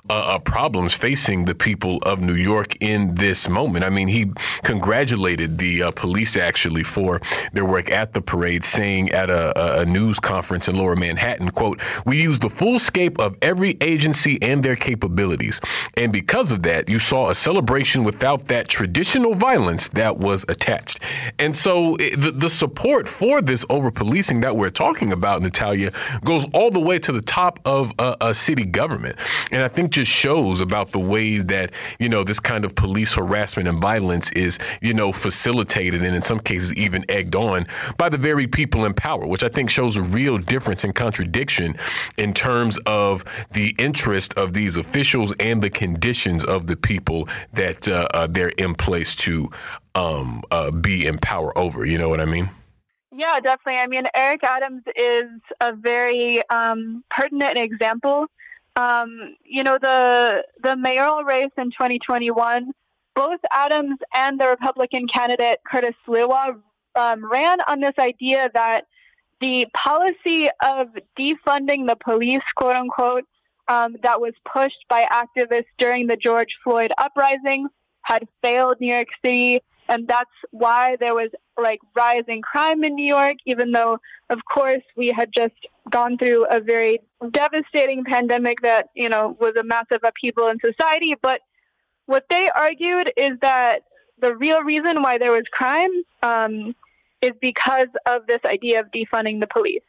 uh, 0.10 0.14
uh 0.14 0.40
problems 0.40 0.94
facing 0.94 1.46
the 1.46 1.56
people 1.56 1.98
of 2.04 2.20
New 2.20 2.36
York 2.36 2.76
in 2.80 3.16
this 3.16 3.50
moment. 3.50 3.84
I 3.84 3.90
mean, 3.90 4.08
he 4.08 4.32
congratulated 4.64 5.58
the 5.58 5.84
uh, 5.84 5.92
police 5.92 6.38
actually 6.38 6.84
for 6.84 7.22
their 7.54 7.66
work 7.66 7.90
at 7.90 8.14
the 8.14 8.22
parade, 8.22 8.64
saying 8.64 9.12
at 9.12 9.30
a, 9.30 9.82
a 9.82 9.86
news 9.86 10.20
conference 10.20 10.68
in 10.68 10.76
Lower 10.76 10.96
Manhattan, 10.96 11.50
"quote 11.52 11.82
We 12.06 12.22
use 12.22 12.40
the 12.40 12.50
full 12.50 12.78
scope 12.78 13.20
of 13.20 13.36
every 13.42 13.78
agency 13.82 14.40
and 14.42 14.64
their 14.64 14.76
capabilities, 14.76 15.60
and 15.96 16.12
because 16.12 16.52
of 16.52 16.64
that, 16.64 16.90
you 16.90 17.00
saw 17.00 17.30
a 17.30 17.36
celebration." 17.36 17.79
Celebration 17.80 18.04
without 18.04 18.48
that 18.48 18.68
traditional 18.68 19.34
violence 19.36 19.88
that 19.90 20.18
was 20.18 20.44
attached. 20.50 21.00
And 21.38 21.56
so 21.56 21.96
the, 21.98 22.32
the 22.36 22.50
support 22.50 23.08
for 23.08 23.42
this 23.42 23.66
over 23.70 23.92
policing 23.92 24.42
that 24.42 24.56
we're 24.58 24.70
talking 24.70 25.14
about, 25.14 25.42
Natalia, 25.42 25.92
goes 26.26 26.46
all 26.54 26.72
the 26.72 26.80
way 26.80 27.00
to 27.00 27.12
the 27.12 27.22
top 27.22 27.60
of 27.66 27.94
a, 27.98 28.18
a 28.22 28.36
city 28.36 28.66
government. 28.66 29.16
And 29.52 29.64
I 29.64 29.70
think 29.70 29.92
just 29.92 30.12
shows 30.12 30.62
about 30.62 30.92
the 30.92 31.00
way 31.00 31.40
that, 31.40 31.72
you 32.00 32.10
know, 32.10 32.24
this 32.24 32.40
kind 32.40 32.66
of 32.66 32.76
police 32.76 33.14
harassment 33.14 33.68
and 33.70 33.82
violence 33.82 34.30
is, 34.34 34.60
you 34.82 34.94
know, 34.94 35.14
facilitated 35.14 36.04
and 36.04 36.16
in 36.16 36.22
some 36.22 36.40
cases 36.40 36.74
even 36.74 37.06
egged 37.08 37.36
on 37.36 37.66
by 37.98 38.10
the 38.10 38.18
very 38.18 38.48
people 38.48 38.86
in 38.86 38.94
power, 38.94 39.26
which 39.26 39.44
I 39.44 39.50
think 39.50 39.70
shows 39.70 39.96
a 39.96 40.02
real 40.02 40.38
difference 40.38 40.84
and 40.84 40.94
contradiction 40.94 41.78
in 42.18 42.34
terms 42.34 42.78
of 42.86 43.24
the 43.52 43.74
interest 43.78 44.34
of 44.36 44.54
these 44.54 44.76
officials 44.76 45.34
and 45.40 45.62
the 45.62 45.70
conditions 45.70 46.44
of 46.44 46.68
the 46.68 46.76
people 46.76 47.28
that 47.54 47.69
uh, 47.88 48.08
uh, 48.14 48.28
they're 48.30 48.50
in 48.50 48.76
place 48.76 49.16
to 49.16 49.50
um, 49.96 50.44
uh, 50.52 50.72
be 50.72 51.06
in 51.06 51.18
power 51.20 51.58
over. 51.58 51.86
You 51.86 51.98
know 51.98 52.10
what 52.10 52.22
I 52.22 52.26
mean? 52.26 52.50
Yeah, 53.12 53.40
definitely. 53.40 53.80
I 53.80 53.88
mean, 53.88 54.08
Eric 54.16 54.44
Adams 54.44 54.84
is 54.96 55.30
a 55.60 55.74
very 55.74 56.48
um, 56.50 57.04
pertinent 57.10 57.58
example. 57.58 58.28
Um, 58.76 59.36
you 59.44 59.64
know, 59.64 59.78
the 59.80 60.44
the 60.64 60.76
mayoral 60.76 61.24
race 61.24 61.52
in 61.58 61.72
2021, 61.72 62.72
both 63.16 63.40
Adams 63.52 63.98
and 64.14 64.40
the 64.40 64.48
Republican 64.48 65.08
candidate 65.08 65.60
Curtis 65.70 65.96
Sliwa 66.08 66.62
um, 66.96 67.30
ran 67.30 67.60
on 67.68 67.80
this 67.80 67.96
idea 68.00 68.50
that 68.54 68.86
the 69.42 69.68
policy 69.74 70.50
of 70.64 70.88
defunding 71.18 71.88
the 71.88 71.98
police, 72.00 72.44
quote 72.56 72.76
unquote, 72.76 73.26
um, 73.70 73.96
that 74.04 74.20
was 74.20 74.34
pushed 74.44 74.84
by 74.90 75.06
activists 75.06 75.72
during 75.78 76.08
the 76.08 76.18
George 76.18 76.58
Floyd 76.64 76.92
uprisings 76.98 77.70
had 78.02 78.28
failed 78.42 78.78
New 78.82 78.94
York 78.94 79.08
City. 79.24 79.62
And 79.88 80.08
that's 80.08 80.30
why 80.52 80.98
there 81.00 81.16
was 81.16 81.30
like 81.58 81.80
rising 81.96 82.42
crime 82.42 82.84
in 82.84 82.96
New 82.96 83.06
York, 83.06 83.38
even 83.46 83.72
though, 83.72 84.00
of 84.30 84.40
course, 84.52 84.84
we 84.98 85.08
had 85.08 85.32
just 85.32 85.56
gone 85.90 86.18
through 86.18 86.46
a 86.50 86.60
very 86.60 87.00
devastating 87.32 88.04
pandemic 88.04 88.62
that, 88.62 88.90
you 88.96 89.10
know, 89.10 89.36
was 89.40 89.56
a 89.56 89.64
massive 89.64 90.02
upheaval 90.04 90.48
in 90.48 90.60
society. 90.60 91.16
But 91.22 91.42
what 92.06 92.26
they 92.30 92.50
argued 92.50 93.12
is 93.18 93.40
that 93.42 93.84
the 94.20 94.36
real 94.36 94.62
reason 94.62 95.02
why 95.02 95.18
there 95.18 95.32
was 95.32 95.46
crime 95.52 95.92
um, 96.22 96.76
is 97.22 97.34
because 97.42 97.90
of 98.06 98.28
this 98.28 98.42
idea 98.46 98.80
of 98.80 98.92
defunding 98.92 99.40
the 99.40 99.48
police. 99.48 99.82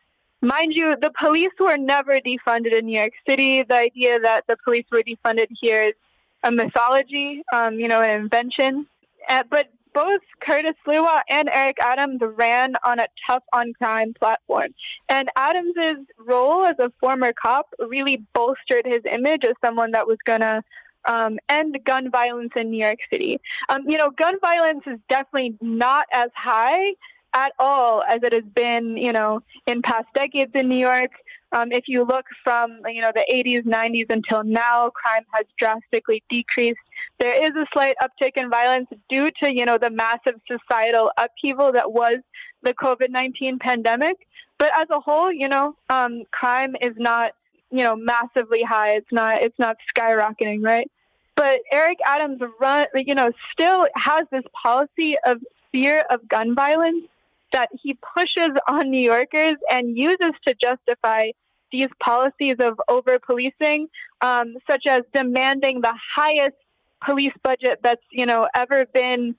Mind 0.42 0.72
you, 0.74 0.96
the 1.00 1.10
police 1.18 1.52
were 1.58 1.76
never 1.76 2.18
defunded 2.20 2.72
in 2.72 2.86
New 2.86 2.98
York 2.98 3.12
City. 3.26 3.62
The 3.62 3.74
idea 3.74 4.18
that 4.20 4.44
the 4.46 4.56
police 4.64 4.86
were 4.90 5.02
defunded 5.02 5.48
here 5.50 5.82
is 5.84 5.94
a 6.42 6.50
mythology, 6.50 7.42
um, 7.52 7.78
you 7.78 7.88
know, 7.88 8.00
an 8.00 8.22
invention. 8.22 8.86
Uh, 9.28 9.42
but 9.50 9.66
both 9.92 10.22
Curtis 10.40 10.74
Sliwa 10.86 11.20
and 11.28 11.50
Eric 11.52 11.76
Adams 11.80 12.20
ran 12.22 12.76
on 12.84 12.98
a 13.00 13.08
tough 13.26 13.42
on 13.52 13.74
crime 13.74 14.14
platform. 14.14 14.68
And 15.08 15.28
Adams's 15.36 16.06
role 16.18 16.64
as 16.64 16.76
a 16.78 16.90
former 17.00 17.32
cop 17.32 17.68
really 17.78 18.24
bolstered 18.32 18.86
his 18.86 19.02
image 19.10 19.44
as 19.44 19.54
someone 19.62 19.90
that 19.90 20.06
was 20.06 20.18
going 20.24 20.40
to 20.40 20.62
um, 21.06 21.38
end 21.48 21.78
gun 21.84 22.10
violence 22.10 22.52
in 22.56 22.70
New 22.70 22.82
York 22.82 22.98
City. 23.10 23.40
Um, 23.68 23.88
you 23.88 23.98
know, 23.98 24.10
gun 24.10 24.38
violence 24.40 24.84
is 24.86 24.98
definitely 25.08 25.56
not 25.60 26.06
as 26.12 26.30
high 26.34 26.94
at 27.34 27.52
all 27.58 28.02
as 28.08 28.22
it 28.22 28.32
has 28.32 28.44
been, 28.54 28.96
you 28.96 29.12
know, 29.12 29.42
in 29.66 29.82
past 29.82 30.06
decades 30.14 30.52
in 30.54 30.68
New 30.68 30.78
York. 30.78 31.10
Um, 31.52 31.72
if 31.72 31.88
you 31.88 32.04
look 32.04 32.26
from, 32.44 32.80
you 32.86 33.02
know, 33.02 33.10
the 33.12 33.26
80s, 33.30 33.64
90s 33.64 34.08
until 34.08 34.44
now, 34.44 34.90
crime 34.90 35.24
has 35.32 35.46
drastically 35.58 36.22
decreased. 36.28 36.78
There 37.18 37.44
is 37.44 37.54
a 37.56 37.66
slight 37.72 37.96
uptick 38.00 38.36
in 38.36 38.50
violence 38.50 38.88
due 39.08 39.30
to, 39.40 39.52
you 39.52 39.66
know, 39.66 39.76
the 39.76 39.90
massive 39.90 40.40
societal 40.46 41.10
upheaval 41.16 41.72
that 41.72 41.92
was 41.92 42.18
the 42.62 42.72
COVID-19 42.74 43.58
pandemic. 43.58 44.28
But 44.58 44.70
as 44.76 44.88
a 44.90 45.00
whole, 45.00 45.32
you 45.32 45.48
know, 45.48 45.74
um, 45.88 46.22
crime 46.30 46.76
is 46.80 46.94
not, 46.96 47.32
you 47.72 47.82
know, 47.82 47.96
massively 47.96 48.62
high. 48.62 48.90
It's 48.90 49.10
not, 49.10 49.42
it's 49.42 49.58
not 49.58 49.76
skyrocketing, 49.96 50.62
right? 50.62 50.90
But 51.34 51.60
Eric 51.72 51.98
Adams 52.04 52.40
run, 52.60 52.86
you 52.94 53.14
know, 53.14 53.32
still 53.50 53.88
has 53.96 54.26
this 54.30 54.44
policy 54.62 55.16
of 55.24 55.38
fear 55.72 56.04
of 56.10 56.28
gun 56.28 56.54
violence 56.54 57.04
that 57.52 57.68
he 57.82 57.98
pushes 58.14 58.50
on 58.68 58.90
New 58.90 59.00
Yorkers 59.00 59.56
and 59.70 59.96
uses 59.96 60.32
to 60.44 60.54
justify 60.54 61.30
these 61.72 61.88
policies 62.00 62.56
of 62.58 62.80
over 62.88 63.18
policing, 63.18 63.88
um, 64.20 64.56
such 64.66 64.86
as 64.86 65.02
demanding 65.12 65.80
the 65.80 65.94
highest 66.14 66.56
police 67.04 67.32
budget 67.42 67.80
that's 67.82 68.02
you 68.10 68.26
know 68.26 68.48
ever 68.54 68.86
been, 68.86 69.34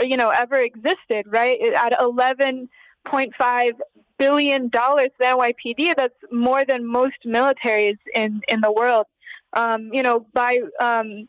you 0.00 0.16
know, 0.16 0.30
ever 0.30 0.56
existed. 0.56 1.26
Right 1.28 1.60
at 1.74 1.94
eleven 2.00 2.68
point 3.06 3.34
five 3.36 3.72
billion 4.18 4.68
dollars 4.68 5.10
the 5.18 5.24
NYPD. 5.24 5.96
That's 5.96 6.14
more 6.30 6.64
than 6.64 6.86
most 6.86 7.24
militaries 7.24 7.98
in 8.14 8.42
in 8.48 8.60
the 8.60 8.72
world. 8.72 9.06
Um, 9.54 9.90
you 9.92 10.02
know, 10.02 10.26
by 10.32 10.60
um, 10.80 11.28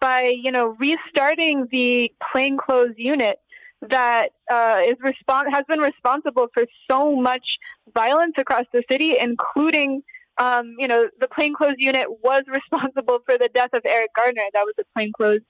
by 0.00 0.22
you 0.22 0.50
know 0.50 0.76
restarting 0.78 1.68
the 1.70 2.12
plainclothes 2.32 2.94
unit 2.96 3.38
that 3.88 4.30
uh, 4.50 4.80
is 4.84 4.96
respon- 4.98 5.50
has 5.50 5.64
been 5.66 5.80
responsible 5.80 6.48
for 6.52 6.64
so 6.90 7.16
much 7.16 7.58
violence 7.94 8.34
across 8.36 8.66
the 8.72 8.82
city, 8.90 9.16
including, 9.18 10.02
um, 10.38 10.76
you 10.78 10.86
know, 10.86 11.08
the 11.18 11.28
plainclothes 11.28 11.76
unit 11.78 12.06
was 12.22 12.44
responsible 12.48 13.20
for 13.24 13.38
the 13.38 13.48
death 13.54 13.70
of 13.72 13.82
Eric 13.84 14.10
Gardner. 14.14 14.44
That 14.52 14.64
was 14.64 14.74
a 14.78 14.84
plainclothes 14.94 15.42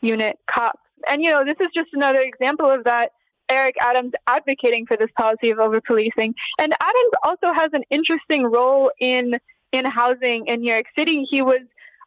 unit 0.00 0.38
cop. 0.50 0.78
And, 1.08 1.22
you 1.22 1.30
know, 1.30 1.44
this 1.44 1.56
is 1.60 1.68
just 1.74 1.90
another 1.92 2.20
example 2.20 2.70
of 2.70 2.84
that. 2.84 3.12
Eric 3.50 3.76
Adams 3.80 4.12
advocating 4.26 4.84
for 4.84 4.96
this 4.98 5.08
policy 5.16 5.48
of 5.48 5.58
over 5.58 5.80
policing. 5.80 6.34
And 6.58 6.74
Adams 6.80 7.12
also 7.22 7.54
has 7.54 7.70
an 7.72 7.82
interesting 7.88 8.44
role 8.44 8.90
in 9.00 9.38
in 9.72 9.84
housing 9.84 10.46
in 10.46 10.60
New 10.60 10.72
York 10.72 10.86
City. 10.96 11.24
He 11.24 11.42
was 11.42 11.60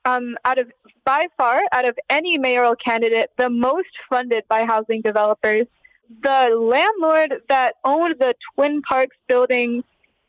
um, 0.06 0.38
out 0.46 0.58
of 0.58 0.72
by 1.06 1.28
far 1.38 1.62
out 1.72 1.86
of 1.86 1.98
any 2.10 2.38
mayoral 2.38 2.76
candidate, 2.76 3.32
the 3.38 3.50
most 3.50 3.90
funded 4.10 4.44
by 4.48 4.66
housing 4.66 5.02
developers. 5.02 5.68
The 6.22 6.50
landlord 6.60 7.42
that 7.48 7.76
owned 7.86 8.16
the 8.20 8.36
Twin 8.54 8.82
Parks 8.82 9.16
building 9.28 9.84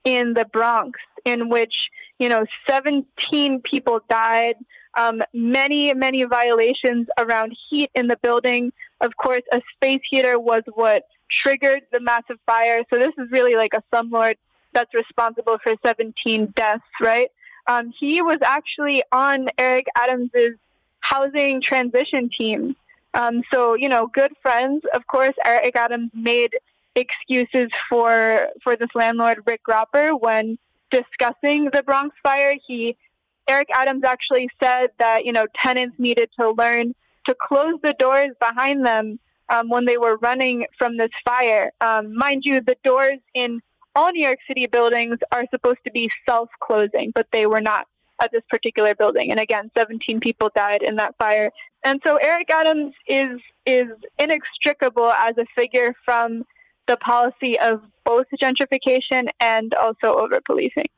in 0.04 0.34
the 0.34 0.44
Bronx, 0.44 1.00
in 1.24 1.48
which 1.48 1.90
you 2.18 2.28
know 2.28 2.46
17 2.66 3.60
people 3.62 4.00
died, 4.08 4.56
um, 4.96 5.22
many 5.32 5.92
many 5.94 6.24
violations 6.24 7.08
around 7.18 7.56
heat 7.68 7.90
in 7.94 8.06
the 8.06 8.16
building. 8.16 8.72
Of 9.00 9.16
course, 9.16 9.42
a 9.52 9.60
space 9.74 10.02
heater 10.08 10.38
was 10.38 10.62
what 10.74 11.04
triggered 11.28 11.82
the 11.90 12.00
massive 12.00 12.38
fire. 12.46 12.82
So 12.90 12.98
this 12.98 13.14
is 13.18 13.30
really 13.30 13.56
like 13.56 13.72
a 13.74 13.82
slumlord 13.92 14.36
that's 14.72 14.94
responsible 14.94 15.58
for 15.62 15.74
17 15.82 16.46
deaths, 16.56 16.84
right? 17.00 17.30
Um, 17.66 17.90
he 17.90 18.22
was 18.22 18.38
actually 18.42 19.02
on 19.12 19.48
Eric 19.58 19.86
Adams's 19.96 20.56
housing 21.00 21.60
transition 21.60 22.28
team. 22.28 22.76
Um, 23.14 23.42
so 23.50 23.74
you 23.74 23.88
know, 23.88 24.06
good 24.06 24.32
friends. 24.40 24.84
Of 24.94 25.06
course, 25.06 25.34
Eric 25.44 25.76
Adams 25.76 26.10
made 26.14 26.56
excuses 26.94 27.70
for 27.88 28.48
for 28.62 28.76
this 28.76 28.90
landlord 28.94 29.42
Rick 29.46 29.62
Gropper 29.64 30.18
when 30.18 30.58
discussing 30.90 31.70
the 31.72 31.82
Bronx 31.82 32.16
fire. 32.22 32.56
He 32.66 32.96
Eric 33.48 33.68
Adams 33.74 34.04
actually 34.04 34.48
said 34.60 34.90
that 34.98 35.24
you 35.24 35.32
know 35.32 35.46
tenants 35.54 35.96
needed 35.98 36.30
to 36.38 36.50
learn 36.52 36.94
to 37.24 37.34
close 37.34 37.74
the 37.82 37.94
doors 37.94 38.30
behind 38.40 38.84
them 38.84 39.18
um, 39.48 39.68
when 39.68 39.84
they 39.84 39.98
were 39.98 40.16
running 40.16 40.66
from 40.78 40.96
this 40.96 41.10
fire. 41.24 41.72
Um, 41.80 42.16
mind 42.16 42.44
you, 42.44 42.60
the 42.60 42.76
doors 42.82 43.18
in 43.34 43.60
all 43.94 44.12
New 44.12 44.24
York 44.24 44.38
City 44.46 44.66
buildings 44.66 45.18
are 45.30 45.44
supposed 45.50 45.80
to 45.84 45.90
be 45.90 46.10
self 46.26 46.48
closing, 46.60 47.12
but 47.14 47.26
they 47.32 47.46
were 47.46 47.60
not 47.60 47.86
at 48.20 48.30
this 48.30 48.42
particular 48.48 48.94
building. 48.94 49.30
And 49.30 49.40
again, 49.40 49.70
17 49.76 50.20
people 50.20 50.50
died 50.54 50.82
in 50.82 50.96
that 50.96 51.16
fire. 51.18 51.50
And 51.84 52.00
so 52.04 52.16
Eric 52.16 52.50
Adams 52.50 52.94
is 53.06 53.40
is 53.66 53.88
inextricable 54.18 55.10
as 55.10 55.36
a 55.38 55.46
figure 55.54 55.94
from 56.04 56.44
the 56.86 56.96
policy 56.96 57.58
of 57.58 57.82
both 58.04 58.26
gentrification 58.40 59.28
and 59.40 59.74
also 59.74 60.14
over 60.14 60.40
policing. 60.40 60.88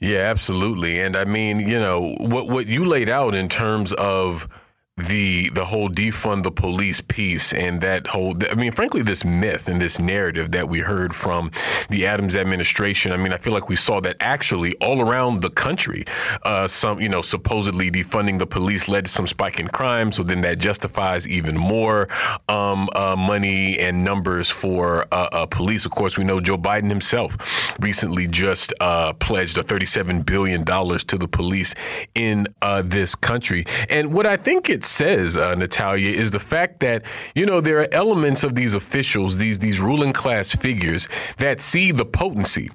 Yeah, 0.00 0.18
absolutely. 0.18 1.00
And 1.00 1.16
I 1.16 1.24
mean, 1.24 1.60
you 1.60 1.78
know, 1.78 2.14
what 2.18 2.48
what 2.48 2.66
you 2.66 2.84
laid 2.84 3.08
out 3.08 3.34
in 3.34 3.48
terms 3.48 3.92
of 3.94 4.48
the 4.96 5.48
the 5.50 5.64
whole 5.64 5.88
defund 5.88 6.44
the 6.44 6.52
police 6.52 7.00
piece 7.00 7.52
and 7.52 7.80
that 7.80 8.06
whole 8.06 8.32
I 8.48 8.54
mean 8.54 8.70
frankly 8.70 9.02
this 9.02 9.24
myth 9.24 9.66
and 9.66 9.82
this 9.82 9.98
narrative 9.98 10.52
that 10.52 10.68
we 10.68 10.80
heard 10.80 11.16
from 11.16 11.50
the 11.88 12.06
Adams 12.06 12.36
administration 12.36 13.10
I 13.10 13.16
mean 13.16 13.32
I 13.32 13.38
feel 13.38 13.52
like 13.52 13.68
we 13.68 13.74
saw 13.74 14.00
that 14.02 14.16
actually 14.20 14.76
all 14.76 15.00
around 15.00 15.42
the 15.42 15.50
country. 15.50 16.04
Uh, 16.44 16.68
some 16.68 17.00
you 17.00 17.08
know 17.08 17.22
supposedly 17.22 17.90
defunding 17.90 18.38
the 18.38 18.46
police 18.46 18.86
led 18.86 19.06
to 19.06 19.10
some 19.10 19.26
spike 19.26 19.58
in 19.58 19.66
crime 19.66 20.12
so 20.12 20.22
then 20.22 20.42
that 20.42 20.58
justifies 20.58 21.26
even 21.26 21.56
more 21.56 22.08
um, 22.48 22.88
uh, 22.94 23.16
money 23.16 23.80
and 23.80 24.04
numbers 24.04 24.48
for 24.48 25.06
uh, 25.12 25.28
uh 25.32 25.46
police. 25.46 25.84
Of 25.84 25.90
course 25.90 26.16
we 26.16 26.22
know 26.22 26.40
Joe 26.40 26.56
Biden 26.56 26.88
himself 26.88 27.36
recently 27.80 28.28
just 28.28 28.72
uh, 28.78 29.12
pledged 29.14 29.58
a 29.58 29.64
37 29.64 30.22
billion 30.22 30.62
dollars 30.62 31.02
to 31.04 31.18
the 31.18 31.26
police 31.26 31.74
in 32.14 32.46
uh, 32.62 32.82
this 32.82 33.16
country. 33.16 33.66
And 33.88 34.12
what 34.12 34.24
I 34.24 34.36
think 34.36 34.70
it's 34.70 34.83
says, 34.84 35.36
uh, 35.36 35.54
Natalia, 35.54 36.10
is 36.10 36.30
the 36.30 36.40
fact 36.40 36.80
that 36.80 37.02
you 37.34 37.46
know 37.46 37.60
there 37.60 37.80
are 37.80 37.88
elements 37.92 38.44
of 38.44 38.54
these 38.54 38.74
officials, 38.74 39.36
these 39.36 39.58
these 39.58 39.80
ruling 39.80 40.12
class 40.12 40.52
figures 40.54 41.08
that 41.38 41.60
see 41.60 41.92
the 41.92 42.04
potency 42.04 42.70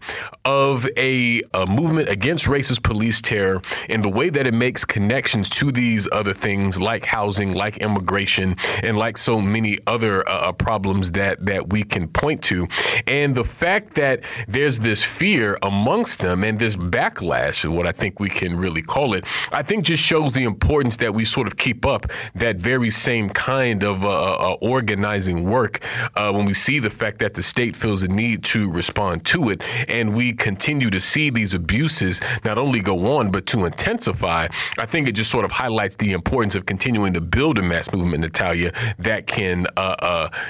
of 0.45 0.87
a, 0.97 1.41
a 1.53 1.65
movement 1.67 2.09
against 2.09 2.45
racist 2.45 2.83
police 2.83 3.21
terror 3.21 3.61
in 3.87 4.01
the 4.01 4.09
way 4.09 4.29
that 4.29 4.47
it 4.47 4.53
makes 4.53 4.85
connections 4.85 5.49
to 5.49 5.71
these 5.71 6.07
other 6.11 6.33
things 6.33 6.79
like 6.79 7.05
housing, 7.05 7.53
like 7.53 7.77
immigration, 7.77 8.55
and 8.83 8.97
like 8.97 9.17
so 9.17 9.39
many 9.41 9.77
other 9.87 10.27
uh, 10.27 10.49
uh 10.49 10.51
problems 10.51 11.11
that 11.11 11.45
that 11.45 11.69
we 11.69 11.83
can 11.83 12.07
point 12.07 12.41
to, 12.43 12.67
and 13.07 13.35
the 13.35 13.43
fact 13.43 13.95
that 13.95 14.21
there's 14.47 14.79
this 14.79 15.03
fear 15.03 15.57
amongst 15.61 16.19
them 16.19 16.43
and 16.43 16.59
this 16.59 16.75
backlash, 16.75 17.65
is 17.65 17.67
what 17.67 17.87
I 17.87 17.91
think 17.91 18.19
we 18.19 18.29
can 18.29 18.57
really 18.57 18.81
call 18.81 19.13
it, 19.13 19.25
I 19.51 19.63
think 19.63 19.85
just 19.85 20.03
shows 20.03 20.33
the 20.33 20.43
importance 20.43 20.97
that 20.97 21.13
we 21.13 21.25
sort 21.25 21.47
of 21.47 21.57
keep 21.57 21.85
up 21.85 21.98
that 22.35 22.57
very 22.57 22.89
same 22.89 23.29
kind 23.29 23.83
of 23.83 24.03
uh, 24.03 24.09
uh, 24.09 24.51
uh, 24.51 24.53
organizing 24.61 25.49
work 25.49 25.79
uh, 26.15 26.31
when 26.31 26.45
we 26.45 26.53
see 26.53 26.79
the 26.79 26.89
fact 26.89 27.19
that 27.19 27.33
the 27.33 27.43
state 27.43 27.75
feels 27.75 28.03
a 28.03 28.07
need 28.07 28.43
to 28.43 28.71
respond 28.71 29.25
to 29.25 29.49
it. 29.49 29.61
And 29.87 30.13
we 30.13 30.33
continue 30.33 30.89
to 30.89 30.99
see 30.99 31.29
these 31.29 31.53
abuses 31.53 32.19
not 32.43 32.57
only 32.57 32.79
go 32.79 33.17
on, 33.17 33.31
but 33.31 33.45
to 33.47 33.65
intensify. 33.65 34.47
I 34.77 34.85
think 34.85 35.07
it 35.07 35.13
just 35.13 35.31
sort 35.31 35.45
of 35.45 35.51
highlights 35.51 35.95
the 35.95 36.11
importance 36.11 36.55
of 36.55 36.65
continuing 36.65 37.13
to 37.13 37.21
build 37.21 37.57
a 37.57 37.61
mass 37.61 37.91
movement, 37.91 38.21
Natalia, 38.21 38.73
that 38.99 39.27
can, 39.27 39.67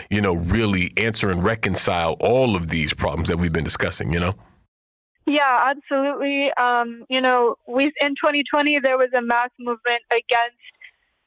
you 0.09 0.21
know, 0.21 0.33
really 0.33 0.93
answer 0.97 1.29
and 1.29 1.43
reconcile 1.43 2.13
all 2.19 2.55
of 2.55 2.69
these 2.69 2.93
problems 2.93 3.29
that 3.29 3.37
we've 3.37 3.53
been 3.53 3.63
discussing, 3.63 4.11
you 4.13 4.19
know? 4.19 4.35
Yeah, 5.29 5.59
absolutely. 5.61 6.51
Um, 6.53 7.05
you 7.07 7.21
know, 7.21 7.55
we 7.67 7.91
in 8.01 8.15
2020 8.15 8.79
there 8.79 8.97
was 8.97 9.13
a 9.13 9.21
mass 9.21 9.51
movement 9.59 10.01
against 10.11 10.57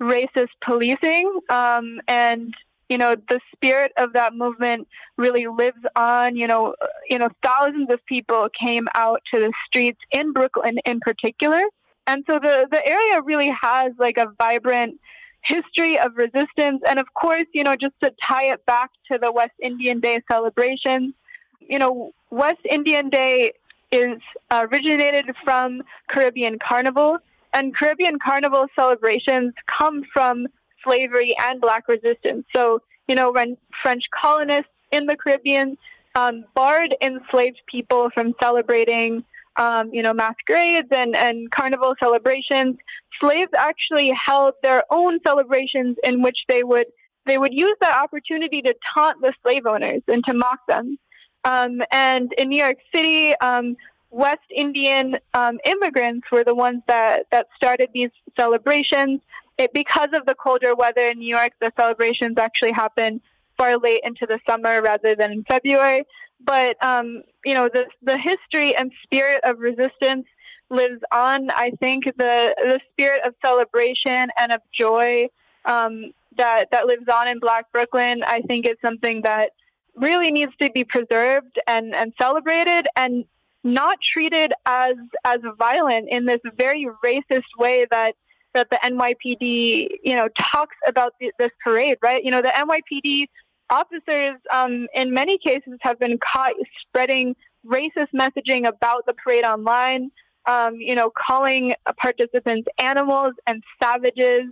racist 0.03 0.51
policing, 0.61 1.41
um, 1.49 2.01
and 2.09 2.55
you 2.89 2.99
know 2.99 3.17
the 3.29 3.41
spirit 3.55 3.93
of 3.97 4.13
that 4.13 4.35
movement 4.35 4.89
really 5.17 5.47
lives 5.47 5.85
on. 5.97 6.37
You 6.37 6.47
know, 6.47 6.75
you 7.09 7.19
know 7.19 7.29
thousands 7.43 7.91
of 7.91 8.05
people 8.07 8.49
came 8.59 8.89
out 8.95 9.23
to 9.31 9.41
the 9.41 9.53
streets 9.67 10.01
in 10.11 10.33
Brooklyn 10.33 10.79
in 10.85 11.01
particular, 11.01 11.63
and 12.07 12.25
so 12.27 12.39
the 12.39 12.67
the 12.71 12.85
area 12.87 13.23
really 13.23 13.51
has 13.51 13.93
like 13.99 14.19
a 14.19 14.27
vibrant 14.39 15.01
history 15.43 15.99
of 15.99 16.17
resistance, 16.17 16.83
and 16.89 16.99
of 16.99 17.15
course, 17.15 17.47
you 17.53 17.65
know, 17.65 17.77
just 17.77 17.95
to 18.01 18.13
tie 18.23 18.53
it 18.53 18.65
back 18.67 18.91
to 19.11 19.19
the 19.19 19.33
West 19.33 19.55
Indian 19.61 20.01
Day 20.01 20.21
celebrations. 20.31 21.15
You 21.61 21.79
know, 21.79 22.13
West 22.31 22.61
Indian 22.69 23.09
Day 23.09 23.53
is 23.91 24.21
originated 24.51 25.35
from 25.45 25.83
Caribbean 26.09 26.59
Carnival, 26.59 27.19
and 27.53 27.77
Caribbean 27.77 28.19
Carnival 28.19 28.67
celebrations 28.75 29.53
come 29.67 30.03
from 30.13 30.47
slavery 30.83 31.37
and 31.39 31.61
Black 31.61 31.89
resistance. 31.89 32.47
So, 32.53 32.81
you 33.09 33.15
know, 33.15 33.33
when 33.33 33.57
French 33.83 34.11
colonists 34.11 34.71
in 34.91 35.07
the 35.07 35.17
Caribbean 35.17 35.77
um, 36.15 36.45
barred 36.55 36.95
enslaved 37.01 37.61
people 37.67 38.11
from 38.11 38.35
celebrating, 38.41 39.25
um, 39.57 39.93
you 39.93 40.03
know, 40.03 40.13
masquerades 40.13 40.89
and, 40.91 41.15
and 41.17 41.51
carnival 41.51 41.95
celebrations, 41.99 42.77
slaves 43.19 43.51
actually 43.57 44.11
held 44.11 44.55
their 44.63 44.85
own 44.91 45.21
celebrations 45.23 45.97
in 46.05 46.23
which 46.23 46.47
they 46.49 46.63
would 46.63 46.87
they 47.25 47.39
would 47.39 47.55
use 47.55 47.77
that 47.81 47.97
opportunity 47.97 48.61
to 48.63 48.75
taunt 48.93 49.21
the 49.21 49.33
slave 49.43 49.65
owners 49.65 50.03
and 50.09 50.25
to 50.25 50.35
mock 50.35 50.59
them. 50.67 50.99
Um, 51.45 51.81
and 51.93 52.33
in 52.37 52.49
New 52.49 52.61
York 52.61 52.79
City, 52.93 53.37
um, 53.37 53.77
West 54.13 54.43
Indian 54.55 55.17
um, 55.33 55.59
immigrants 55.65 56.31
were 56.31 56.45
the 56.45 56.55
ones 56.55 56.83
that, 56.87 57.27
that 57.33 57.49
started 57.57 57.89
these 57.93 58.11
celebrations. 58.37 59.21
It, 59.59 59.73
because 59.73 60.11
of 60.13 60.27
the 60.27 60.35
colder 60.35 60.75
weather 60.75 61.09
in 61.09 61.19
New 61.19 61.29
York, 61.29 61.53
the 61.61 61.73
celebrations 61.77 62.37
actually 62.39 62.73
happen 62.73 63.21
far 63.57 63.79
late 63.79 64.03
into 64.05 64.27
the 64.27 64.39
summer 64.47 64.83
rather 64.83 65.17
than 65.17 65.33
in 65.33 65.45
February. 65.45 66.05
But 66.45 66.83
um, 66.85 67.23
you 67.45 67.55
know, 67.55 67.69
the 67.73 67.87
the 68.03 68.19
history 68.19 68.77
and 68.77 68.93
spirit 69.03 69.41
of 69.45 69.61
resistance 69.61 70.27
lives 70.71 71.01
on. 71.13 71.51
I 71.51 71.71
think 71.81 72.05
the 72.05 72.55
the 72.59 72.81
spirit 72.91 73.23
of 73.25 73.35
celebration 73.41 74.31
and 74.39 74.53
of 74.53 74.61
joy 74.73 75.29
um, 75.65 76.13
that 76.37 76.71
that 76.71 76.87
lives 76.87 77.09
on 77.09 77.29
in 77.29 77.39
Black 77.39 77.71
Brooklyn. 77.73 78.23
I 78.25 78.41
think 78.41 78.67
is 78.67 78.77
something 78.83 79.23
that 79.23 79.53
really 79.95 80.31
needs 80.31 80.53
to 80.61 80.71
be 80.71 80.85
preserved 80.85 81.59
and, 81.67 81.95
and 81.95 82.13
celebrated 82.19 82.87
and 82.97 83.27
not 83.65 83.99
treated 84.01 84.53
as 84.67 84.95
as 85.25 85.41
violent 85.59 86.09
in 86.09 86.27
this 86.27 86.41
very 86.57 86.89
racist 87.05 87.45
way 87.59 87.87
that 87.91 88.15
that 88.55 88.69
the 88.71 88.79
NYPD 88.85 89.89
you 90.03 90.15
know 90.15 90.29
talks 90.37 90.77
about 90.87 91.15
the, 91.21 91.33
this 91.39 91.51
parade 91.63 91.99
right? 92.03 92.25
You 92.25 92.31
know 92.31 92.43
the 92.43 92.49
NYPD 92.49 93.27
officers 93.71 94.37
um, 94.53 94.87
in 94.95 95.13
many 95.13 95.39
cases 95.39 95.79
have 95.81 95.99
been 95.99 96.19
caught 96.19 96.53
spreading 96.81 97.35
racist 97.67 98.09
messaging 98.15 98.67
about 98.67 99.07
the 99.07 99.15
parade 99.15 99.45
online 99.45 100.11
um, 100.47 100.75
you 100.75 100.95
know 100.95 101.11
calling 101.11 101.75
participants 101.99 102.69
animals 102.79 103.35
and 103.47 103.63
savages 103.81 104.45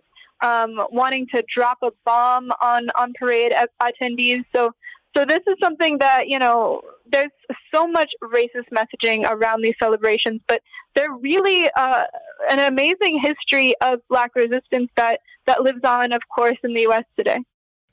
um, 0.43 0.81
wanting 0.91 1.27
to 1.35 1.43
drop 1.53 1.79
a 1.83 1.91
bomb 2.05 2.51
on 2.61 2.89
on 2.99 3.13
parade 3.19 3.53
attendees. 3.83 4.45
So 4.55 4.73
so 5.17 5.25
this 5.25 5.43
is 5.47 5.57
something 5.61 5.99
that, 5.99 6.29
you 6.29 6.39
know, 6.39 6.83
there's 7.11 7.33
so 7.73 7.87
much 7.87 8.15
racist 8.23 8.69
messaging 8.73 9.29
around 9.29 9.63
these 9.63 9.75
celebrations, 9.79 10.41
but 10.47 10.63
they're 10.95 11.13
really 11.13 11.69
uh, 11.77 12.05
an 12.49 12.61
amazing 12.61 13.19
history 13.19 13.75
of 13.81 14.01
black 14.09 14.35
resistance 14.37 14.91
that, 14.97 15.21
that 15.47 15.63
lives 15.63 15.83
on, 15.85 16.13
of 16.13 16.23
course, 16.33 16.59
in 16.63 16.75
the 16.75 16.83
U.S. 16.83 17.05
today. 17.17 17.41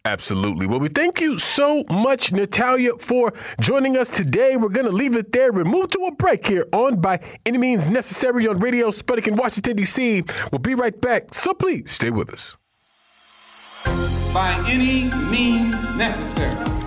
Absolutely. 0.05 0.68
Well, 0.68 0.80
we 0.80 0.88
thank 0.88 1.20
you 1.20 1.38
so 1.38 1.84
much, 1.89 2.32
Natalia, 2.32 2.93
for 2.97 3.34
joining 3.59 3.97
us 3.97 4.09
today. 4.09 4.55
We're 4.55 4.70
going 4.70 4.88
to 4.88 4.93
leave 4.93 5.15
it 5.15 5.34
there. 5.34 5.51
We'll 5.51 5.65
move 5.65 5.89
to 5.89 6.05
a 6.05 6.15
break 6.15 6.47
here 6.47 6.65
on 6.72 7.01
By 7.01 7.20
Any 7.45 7.57
Means 7.57 7.89
Necessary 7.89 8.47
on 8.47 8.59
Radio 8.59 8.91
Sputnik 8.91 9.28
in 9.28 9.36
Washington, 9.36 9.76
D.C. 9.76 10.24
We'll 10.51 10.59
be 10.59 10.76
right 10.76 10.99
back, 11.01 11.34
so 11.34 11.53
please 11.53 11.91
stay 11.91 12.11
with 12.11 12.32
us. 12.32 12.55
By 14.34 14.63
any 14.68 15.09
means 15.30 15.76
necessary. 15.97 16.86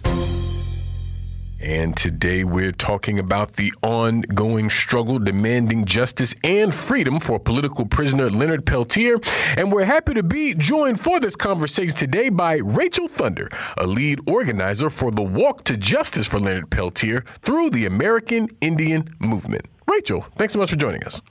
And 1.61 1.95
today 1.95 2.43
we're 2.43 2.71
talking 2.71 3.19
about 3.19 3.53
the 3.53 3.71
ongoing 3.83 4.71
struggle 4.71 5.19
demanding 5.19 5.85
justice 5.85 6.33
and 6.43 6.73
freedom 6.73 7.19
for 7.19 7.39
political 7.39 7.85
prisoner 7.85 8.31
Leonard 8.31 8.65
Peltier. 8.65 9.19
And 9.55 9.71
we're 9.71 9.85
happy 9.85 10.15
to 10.15 10.23
be 10.23 10.55
joined 10.55 10.99
for 10.99 11.19
this 11.19 11.35
conversation 11.35 11.95
today 11.95 12.29
by 12.29 12.55
Rachel 12.55 13.07
Thunder, 13.07 13.47
a 13.77 13.85
lead 13.85 14.27
organizer 14.27 14.89
for 14.89 15.11
the 15.11 15.21
Walk 15.21 15.63
to 15.65 15.77
Justice 15.77 16.27
for 16.27 16.39
Leonard 16.39 16.71
Peltier 16.71 17.23
through 17.41 17.69
the 17.69 17.85
American 17.85 18.49
Indian 18.59 19.13
Movement. 19.19 19.67
Rachel, 19.87 20.25
thanks 20.37 20.53
so 20.53 20.59
much 20.59 20.71
for 20.71 20.77
joining 20.77 21.03
us. 21.03 21.21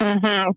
Mm-hmm 0.00 0.50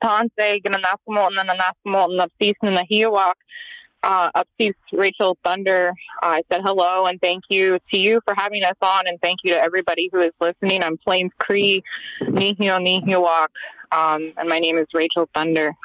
uh, 4.03 4.31
Upseat's 4.31 4.77
Rachel 4.93 5.37
Thunder. 5.43 5.93
Uh, 6.21 6.27
I 6.27 6.41
said 6.51 6.61
hello 6.63 7.05
and 7.05 7.19
thank 7.21 7.43
you 7.49 7.79
to 7.91 7.97
you 7.97 8.21
for 8.25 8.33
having 8.35 8.63
us 8.63 8.75
on, 8.81 9.07
and 9.07 9.19
thank 9.21 9.39
you 9.43 9.53
to 9.53 9.61
everybody 9.61 10.09
who 10.11 10.21
is 10.21 10.31
listening. 10.39 10.83
I'm 10.83 10.97
Plains 10.97 11.31
Cree, 11.39 11.83
Nihio 12.21 12.79
Nihiwak, 12.79 13.47
um, 13.91 14.33
and 14.37 14.49
my 14.49 14.59
name 14.59 14.77
is 14.77 14.87
Rachel 14.93 15.29
Thunder. 15.33 15.75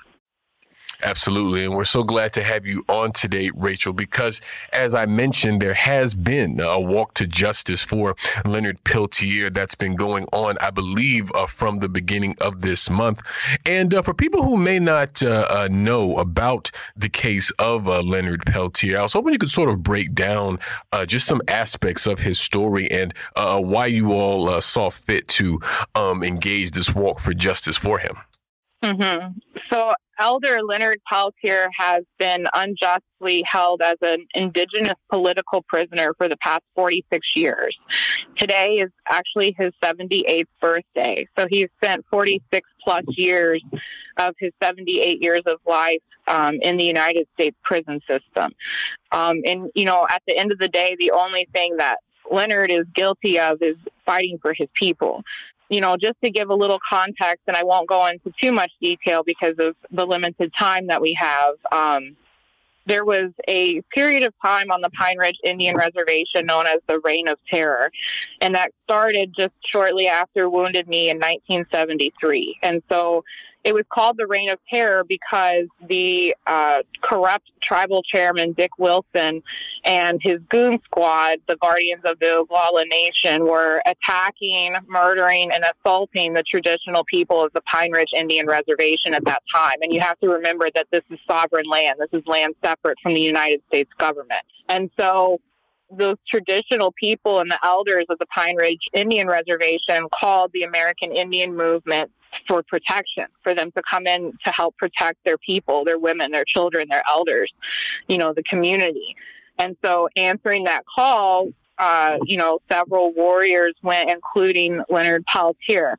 Absolutely. 1.02 1.64
And 1.64 1.74
we're 1.74 1.84
so 1.84 2.04
glad 2.04 2.32
to 2.34 2.44
have 2.44 2.64
you 2.64 2.84
on 2.88 3.10
today, 3.12 3.50
Rachel, 3.54 3.92
because 3.92 4.40
as 4.72 4.94
I 4.94 5.06
mentioned, 5.06 5.60
there 5.60 5.74
has 5.74 6.14
been 6.14 6.60
a 6.60 6.80
walk 6.80 7.14
to 7.14 7.26
justice 7.26 7.82
for 7.82 8.14
Leonard 8.44 8.84
Peltier 8.84 9.50
that's 9.50 9.74
been 9.74 9.96
going 9.96 10.26
on, 10.32 10.56
I 10.60 10.70
believe, 10.70 11.32
uh, 11.32 11.46
from 11.46 11.80
the 11.80 11.88
beginning 11.88 12.36
of 12.40 12.60
this 12.60 12.88
month. 12.88 13.20
And 13.66 13.92
uh, 13.92 14.02
for 14.02 14.14
people 14.14 14.44
who 14.44 14.56
may 14.56 14.78
not 14.78 15.22
uh, 15.22 15.46
uh 15.50 15.68
know 15.70 16.18
about 16.18 16.70
the 16.96 17.08
case 17.08 17.50
of 17.52 17.88
uh, 17.88 18.00
Leonard 18.02 18.46
Peltier, 18.46 19.00
I 19.00 19.02
was 19.02 19.14
hoping 19.14 19.32
you 19.32 19.38
could 19.38 19.50
sort 19.50 19.68
of 19.68 19.82
break 19.82 20.14
down 20.14 20.60
uh, 20.92 21.04
just 21.04 21.26
some 21.26 21.42
aspects 21.48 22.06
of 22.06 22.20
his 22.20 22.38
story 22.38 22.90
and 22.90 23.12
why 23.34 23.86
you 23.86 24.12
all 24.12 24.60
saw 24.60 24.90
fit 24.90 25.26
to 25.26 25.60
um, 25.94 26.22
engage 26.22 26.70
this 26.72 26.94
walk 26.94 27.18
for 27.18 27.34
justice 27.34 27.76
for 27.76 27.98
him. 27.98 28.16
Mm-hmm. 28.82 29.38
So 29.70 29.94
Elder 30.22 30.62
Leonard 30.62 31.00
Peltier 31.04 31.68
has 31.76 32.04
been 32.16 32.46
unjustly 32.54 33.42
held 33.42 33.82
as 33.82 33.96
an 34.02 34.24
indigenous 34.36 34.94
political 35.10 35.62
prisoner 35.62 36.14
for 36.14 36.28
the 36.28 36.36
past 36.36 36.62
46 36.76 37.34
years. 37.34 37.76
Today 38.36 38.76
is 38.76 38.90
actually 39.08 39.52
his 39.58 39.72
78th 39.82 40.46
birthday. 40.60 41.26
So 41.36 41.48
he's 41.50 41.66
spent 41.82 42.06
46 42.08 42.68
plus 42.84 43.04
years 43.08 43.64
of 44.16 44.36
his 44.38 44.52
78 44.62 45.20
years 45.20 45.42
of 45.46 45.58
life 45.66 46.02
um, 46.28 46.60
in 46.62 46.76
the 46.76 46.84
United 46.84 47.26
States 47.34 47.56
prison 47.64 48.00
system. 48.06 48.52
Um, 49.10 49.40
and, 49.44 49.72
you 49.74 49.84
know, 49.84 50.06
at 50.08 50.22
the 50.28 50.38
end 50.38 50.52
of 50.52 50.58
the 50.58 50.68
day, 50.68 50.94
the 51.00 51.10
only 51.10 51.48
thing 51.52 51.78
that 51.78 51.96
Leonard 52.30 52.70
is 52.70 52.86
guilty 52.94 53.40
of 53.40 53.60
is 53.60 53.76
fighting 54.06 54.38
for 54.40 54.54
his 54.54 54.68
people 54.74 55.24
you 55.72 55.80
know, 55.80 55.96
just 55.96 56.20
to 56.22 56.30
give 56.30 56.50
a 56.50 56.54
little 56.54 56.78
context, 56.86 57.44
and 57.46 57.56
I 57.56 57.62
won't 57.62 57.88
go 57.88 58.06
into 58.06 58.30
too 58.38 58.52
much 58.52 58.70
detail 58.80 59.22
because 59.24 59.54
of 59.58 59.74
the 59.90 60.06
limited 60.06 60.52
time 60.52 60.88
that 60.88 61.00
we 61.00 61.14
have. 61.14 61.54
Um, 61.72 62.14
there 62.84 63.04
was 63.04 63.30
a 63.48 63.80
period 63.94 64.22
of 64.24 64.34
time 64.42 64.70
on 64.70 64.82
the 64.82 64.90
Pine 64.90 65.16
Ridge 65.16 65.38
Indian 65.42 65.76
Reservation 65.76 66.44
known 66.44 66.66
as 66.66 66.80
the 66.88 67.00
Reign 67.00 67.26
of 67.26 67.38
Terror, 67.48 67.90
and 68.42 68.54
that 68.54 68.72
started 68.84 69.32
just 69.34 69.54
shortly 69.64 70.08
after 70.08 70.50
Wounded 70.50 70.88
Knee 70.88 71.08
in 71.08 71.16
1973. 71.16 72.58
And 72.62 72.82
so 72.90 73.24
it 73.64 73.74
was 73.74 73.84
called 73.92 74.16
the 74.16 74.26
Reign 74.26 74.50
of 74.50 74.58
Terror 74.68 75.04
because 75.04 75.66
the 75.86 76.34
uh, 76.46 76.82
corrupt 77.00 77.50
tribal 77.60 78.02
chairman, 78.02 78.52
Dick 78.52 78.72
Wilson, 78.78 79.42
and 79.84 80.20
his 80.20 80.40
goon 80.48 80.80
squad, 80.84 81.38
the 81.46 81.56
Guardians 81.56 82.02
of 82.04 82.18
the 82.18 82.26
Oglala 82.26 82.88
Nation, 82.88 83.44
were 83.44 83.80
attacking, 83.86 84.74
murdering, 84.88 85.52
and 85.52 85.64
assaulting 85.64 86.32
the 86.32 86.42
traditional 86.42 87.04
people 87.04 87.44
of 87.44 87.52
the 87.52 87.60
Pine 87.62 87.92
Ridge 87.92 88.12
Indian 88.12 88.46
Reservation 88.46 89.14
at 89.14 89.24
that 89.26 89.42
time. 89.52 89.76
And 89.80 89.92
you 89.92 90.00
have 90.00 90.18
to 90.20 90.28
remember 90.28 90.68
that 90.74 90.88
this 90.90 91.04
is 91.10 91.18
sovereign 91.26 91.66
land. 91.66 92.00
This 92.00 92.20
is 92.20 92.26
land 92.26 92.54
separate 92.64 92.98
from 93.00 93.14
the 93.14 93.20
United 93.20 93.62
States 93.68 93.90
government. 93.96 94.44
And 94.68 94.90
so 94.96 95.40
those 95.88 96.16
traditional 96.26 96.90
people 96.92 97.40
and 97.40 97.50
the 97.50 97.58
elders 97.64 98.06
of 98.08 98.18
the 98.18 98.26
Pine 98.26 98.56
Ridge 98.56 98.88
Indian 98.92 99.28
Reservation 99.28 100.08
called 100.12 100.50
the 100.52 100.62
American 100.62 101.12
Indian 101.12 101.54
movement 101.54 102.10
for 102.46 102.62
protection, 102.62 103.26
for 103.42 103.54
them 103.54 103.70
to 103.72 103.82
come 103.88 104.06
in 104.06 104.32
to 104.44 104.50
help 104.50 104.76
protect 104.76 105.22
their 105.24 105.38
people, 105.38 105.84
their 105.84 105.98
women, 105.98 106.30
their 106.30 106.44
children, 106.44 106.88
their 106.88 107.02
elders, 107.08 107.52
you 108.08 108.18
know, 108.18 108.32
the 108.32 108.42
community. 108.42 109.16
And 109.58 109.76
so 109.84 110.08
answering 110.16 110.64
that 110.64 110.84
call, 110.86 111.48
uh, 111.78 112.18
you 112.24 112.36
know, 112.36 112.60
several 112.70 113.12
warriors 113.12 113.74
went, 113.82 114.10
including 114.10 114.82
Leonard 114.88 115.24
Peltier. 115.26 115.98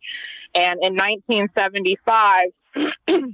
And 0.56 0.80
in 0.84 0.96
1975, 0.96 2.46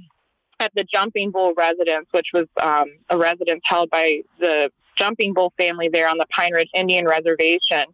at 0.60 0.74
the 0.74 0.84
Jumping 0.84 1.30
Bull 1.30 1.54
residence, 1.56 2.06
which 2.10 2.28
was 2.32 2.46
um, 2.62 2.86
a 3.08 3.16
residence 3.16 3.62
held 3.64 3.90
by 3.90 4.20
the 4.38 4.70
Jumping 4.96 5.32
Bull 5.32 5.52
family 5.56 5.88
there 5.88 6.08
on 6.08 6.18
the 6.18 6.26
Pine 6.26 6.52
Ridge 6.52 6.68
Indian 6.74 7.06
Reservation, 7.06 7.86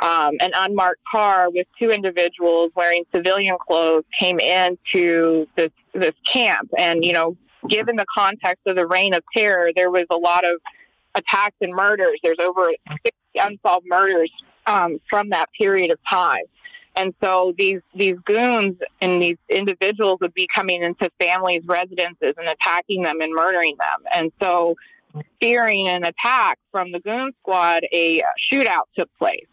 um, 0.00 0.36
an 0.40 0.52
unmarked 0.54 1.02
car 1.10 1.50
with 1.50 1.66
two 1.78 1.90
individuals 1.90 2.70
wearing 2.74 3.04
civilian 3.12 3.56
clothes 3.66 4.04
came 4.18 4.40
into 4.40 5.46
this 5.56 5.70
this 5.92 6.14
camp. 6.24 6.70
And 6.78 7.04
you 7.04 7.12
know, 7.12 7.36
given 7.68 7.96
the 7.96 8.06
context 8.12 8.66
of 8.66 8.76
the 8.76 8.86
reign 8.86 9.14
of 9.14 9.22
terror, 9.32 9.72
there 9.74 9.90
was 9.90 10.06
a 10.10 10.16
lot 10.16 10.44
of 10.44 10.60
attacks 11.14 11.56
and 11.60 11.72
murders. 11.72 12.18
There's 12.22 12.38
over 12.38 12.72
60 12.88 13.10
unsolved 13.34 13.86
murders 13.86 14.30
um, 14.66 15.00
from 15.08 15.30
that 15.30 15.50
period 15.52 15.90
of 15.90 15.98
time. 16.08 16.44
And 16.96 17.14
so 17.22 17.54
these 17.56 17.80
these 17.94 18.16
goons 18.24 18.76
and 19.00 19.22
these 19.22 19.36
individuals 19.48 20.18
would 20.20 20.34
be 20.34 20.48
coming 20.52 20.82
into 20.82 21.10
families' 21.20 21.62
residences 21.66 22.34
and 22.36 22.48
attacking 22.48 23.02
them 23.02 23.20
and 23.20 23.32
murdering 23.32 23.76
them. 23.78 24.02
And 24.12 24.32
so, 24.42 24.74
fearing 25.40 25.88
an 25.88 26.04
attack 26.04 26.58
from 26.72 26.90
the 26.90 27.00
goon 27.00 27.32
squad, 27.40 27.84
a 27.92 28.22
shootout 28.38 28.84
took 28.96 29.08
place. 29.18 29.46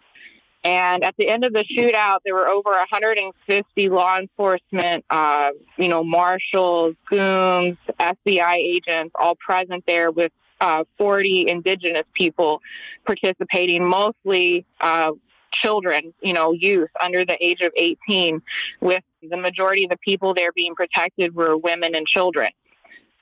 And 0.67 1.05
at 1.05 1.15
the 1.15 1.29
end 1.29 1.45
of 1.45 1.53
the 1.53 1.63
shootout, 1.63 2.19
there 2.25 2.35
were 2.35 2.49
over 2.49 2.71
150 2.71 3.89
law 3.89 4.19
enforcement, 4.19 5.05
uh, 5.09 5.51
you 5.77 5.87
know, 5.87 6.03
marshals, 6.03 6.93
goons, 7.09 7.77
FBI 7.97 8.55
agents, 8.55 9.15
all 9.17 9.35
present 9.35 9.85
there 9.87 10.11
with 10.11 10.33
uh, 10.59 10.83
40 10.97 11.47
indigenous 11.47 12.03
people 12.13 12.61
participating, 13.05 13.87
mostly 13.87 14.65
uh, 14.81 15.13
children, 15.51 16.13
you 16.21 16.33
know, 16.33 16.51
youth 16.51 16.89
under 17.01 17.23
the 17.23 17.41
age 17.41 17.61
of 17.61 17.71
18, 17.77 18.41
with 18.81 19.03
the 19.23 19.37
majority 19.37 19.85
of 19.85 19.89
the 19.89 19.97
people 19.97 20.33
there 20.33 20.51
being 20.51 20.75
protected 20.75 21.33
were 21.33 21.55
women 21.55 21.95
and 21.95 22.05
children. 22.05 22.51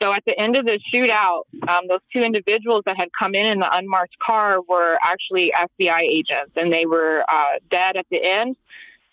So 0.01 0.11
at 0.13 0.23
the 0.25 0.37
end 0.37 0.55
of 0.55 0.65
the 0.65 0.79
shootout, 0.91 1.43
um, 1.67 1.87
those 1.87 2.01
two 2.11 2.21
individuals 2.21 2.83
that 2.85 2.97
had 2.97 3.09
come 3.17 3.33
in 3.33 3.45
in 3.45 3.59
the 3.59 3.75
unmarked 3.75 4.19
car 4.19 4.59
were 4.67 4.97
actually 5.01 5.53
FBI 5.55 6.01
agents, 6.01 6.51
and 6.55 6.71
they 6.71 6.85
were 6.85 7.23
uh, 7.29 7.59
dead 7.69 7.95
at 7.95 8.05
the 8.11 8.21
end. 8.21 8.57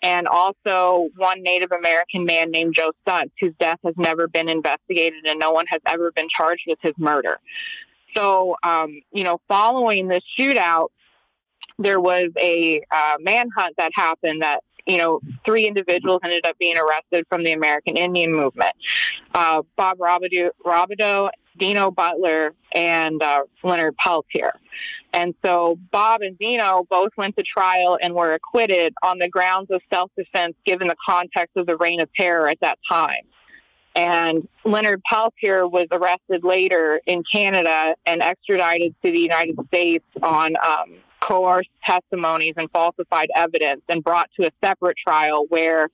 And 0.01 0.27
also 0.27 1.09
one 1.15 1.41
Native 1.41 1.71
American 1.71 2.25
man 2.25 2.51
named 2.51 2.75
Joe 2.75 2.91
Stuntz, 3.07 3.31
whose 3.39 3.53
death 3.57 3.79
has 3.85 3.93
never 3.97 4.27
been 4.27 4.49
investigated, 4.49 5.25
and 5.25 5.39
no 5.39 5.51
one 5.51 5.65
has 5.67 5.81
ever 5.85 6.11
been 6.11 6.27
charged 6.27 6.65
with 6.67 6.79
his 6.81 6.93
murder. 6.97 7.39
So, 8.13 8.57
um, 8.63 8.99
you 9.13 9.23
know, 9.23 9.39
following 9.47 10.09
this 10.09 10.23
shootout, 10.37 10.89
there 11.79 12.01
was 12.01 12.31
a 12.37 12.81
uh, 12.91 13.15
manhunt 13.19 13.75
that 13.77 13.91
happened 13.95 14.41
that 14.41 14.61
you 14.85 14.97
know, 14.97 15.19
three 15.45 15.65
individuals 15.65 16.21
ended 16.23 16.45
up 16.45 16.57
being 16.57 16.77
arrested 16.77 17.25
from 17.29 17.43
the 17.43 17.51
American 17.51 17.97
Indian 17.97 18.33
movement. 18.33 18.75
Uh, 19.33 19.61
Bob 19.75 19.97
Robideau, 19.99 21.29
Dino 21.57 21.91
Butler, 21.91 22.53
and 22.73 23.21
uh, 23.21 23.43
Leonard 23.63 23.95
Peltier. 23.97 24.53
And 25.13 25.35
so 25.45 25.77
Bob 25.91 26.21
and 26.21 26.37
Dino 26.37 26.85
both 26.89 27.11
went 27.17 27.37
to 27.37 27.43
trial 27.43 27.97
and 28.01 28.15
were 28.15 28.33
acquitted 28.33 28.93
on 29.03 29.19
the 29.19 29.29
grounds 29.29 29.69
of 29.69 29.81
self-defense 29.91 30.55
given 30.65 30.87
the 30.87 30.95
context 31.05 31.55
of 31.55 31.67
the 31.67 31.77
reign 31.77 32.01
of 32.01 32.11
terror 32.13 32.49
at 32.49 32.59
that 32.61 32.79
time. 32.87 33.21
And 33.95 34.47
Leonard 34.65 35.03
Peltier 35.03 35.67
was 35.67 35.87
arrested 35.91 36.43
later 36.43 36.99
in 37.05 37.23
Canada 37.31 37.95
and 38.07 38.23
extradited 38.23 38.95
to 39.03 39.11
the 39.11 39.19
United 39.19 39.55
States 39.67 40.05
on 40.23 40.55
um, 40.65 40.95
coerced 41.23 41.69
testimonies 41.83 42.53
and 42.57 42.69
falsified 42.71 43.29
evidence 43.35 43.81
and 43.87 44.03
brought 44.03 44.29
to 44.35 44.45
a 44.45 44.51
separate 44.61 44.97
trial 44.97 45.45
where 45.49 45.89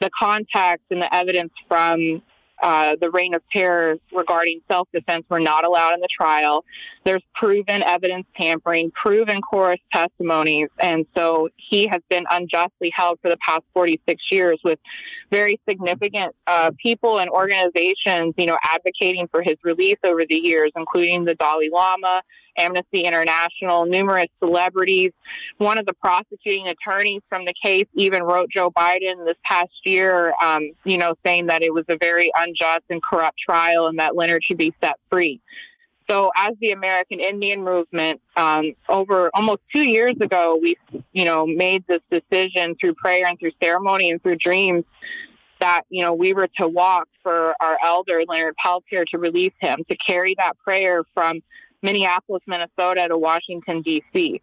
the 0.00 0.10
context 0.16 0.84
and 0.90 1.02
the 1.02 1.12
evidence 1.12 1.52
from 1.66 2.22
uh, 2.60 2.96
the 3.00 3.10
reign 3.10 3.34
of 3.34 3.42
terror 3.52 3.96
regarding 4.12 4.60
self 4.68 4.88
defense 4.92 5.24
were 5.28 5.40
not 5.40 5.64
allowed 5.64 5.94
in 5.94 6.00
the 6.00 6.08
trial. 6.08 6.64
There's 7.04 7.22
proven 7.34 7.82
evidence 7.82 8.26
tampering, 8.36 8.90
proven 8.90 9.40
coerced 9.42 9.82
testimonies. 9.92 10.68
And 10.80 11.06
so 11.16 11.50
he 11.56 11.86
has 11.86 12.02
been 12.08 12.24
unjustly 12.30 12.90
held 12.90 13.20
for 13.22 13.28
the 13.28 13.36
past 13.36 13.62
46 13.74 14.32
years 14.32 14.58
with 14.64 14.80
very 15.30 15.60
significant 15.68 16.34
uh, 16.46 16.72
people 16.78 17.20
and 17.20 17.30
organizations, 17.30 18.34
you 18.36 18.46
know, 18.46 18.58
advocating 18.64 19.28
for 19.28 19.42
his 19.42 19.56
release 19.62 19.98
over 20.02 20.26
the 20.26 20.36
years, 20.36 20.72
including 20.74 21.24
the 21.24 21.36
Dalai 21.36 21.70
Lama, 21.70 22.22
Amnesty 22.58 23.02
International, 23.04 23.86
numerous 23.86 24.28
celebrities. 24.38 25.12
One 25.58 25.78
of 25.78 25.86
the 25.86 25.94
prosecuting 25.94 26.68
attorneys 26.68 27.22
from 27.28 27.44
the 27.44 27.54
case 27.54 27.86
even 27.94 28.22
wrote 28.22 28.50
Joe 28.50 28.70
Biden 28.70 29.24
this 29.24 29.36
past 29.44 29.70
year, 29.84 30.34
um, 30.42 30.70
you 30.84 30.98
know, 30.98 31.14
saying 31.24 31.46
that 31.46 31.62
it 31.62 31.72
was 31.72 31.84
a 31.88 31.96
very 31.96 32.30
unjust 32.36 32.84
and 32.90 33.02
corrupt 33.02 33.38
trial 33.38 33.86
and 33.86 33.98
that 33.98 34.16
Leonard 34.16 34.44
should 34.44 34.58
be 34.58 34.74
set 34.80 34.98
free. 35.10 35.40
So, 36.10 36.30
as 36.36 36.54
the 36.60 36.72
American 36.72 37.20
Indian 37.20 37.62
movement, 37.62 38.22
um, 38.34 38.74
over 38.88 39.30
almost 39.34 39.60
two 39.70 39.82
years 39.82 40.16
ago, 40.20 40.58
we, 40.60 40.78
you 41.12 41.26
know, 41.26 41.46
made 41.46 41.84
this 41.86 42.00
decision 42.10 42.76
through 42.76 42.94
prayer 42.94 43.26
and 43.26 43.38
through 43.38 43.52
ceremony 43.60 44.10
and 44.10 44.22
through 44.22 44.36
dreams 44.36 44.84
that 45.60 45.82
you 45.90 46.02
know 46.02 46.14
we 46.14 46.32
were 46.32 46.48
to 46.56 46.68
walk 46.68 47.08
for 47.22 47.54
our 47.60 47.78
elder 47.84 48.22
Leonard 48.26 48.56
Peltier 48.56 49.04
to 49.06 49.18
release 49.18 49.52
him, 49.60 49.84
to 49.88 49.96
carry 49.96 50.34
that 50.38 50.58
prayer 50.58 51.02
from 51.14 51.42
Minneapolis, 51.82 52.42
Minnesota 52.46 53.08
to 53.08 53.18
Washington, 53.18 53.82
D.C. 53.82 54.40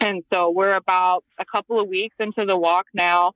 And 0.00 0.22
so 0.32 0.50
we're 0.50 0.74
about 0.74 1.24
a 1.38 1.44
couple 1.44 1.80
of 1.80 1.88
weeks 1.88 2.16
into 2.18 2.46
the 2.46 2.56
walk 2.56 2.86
now. 2.94 3.34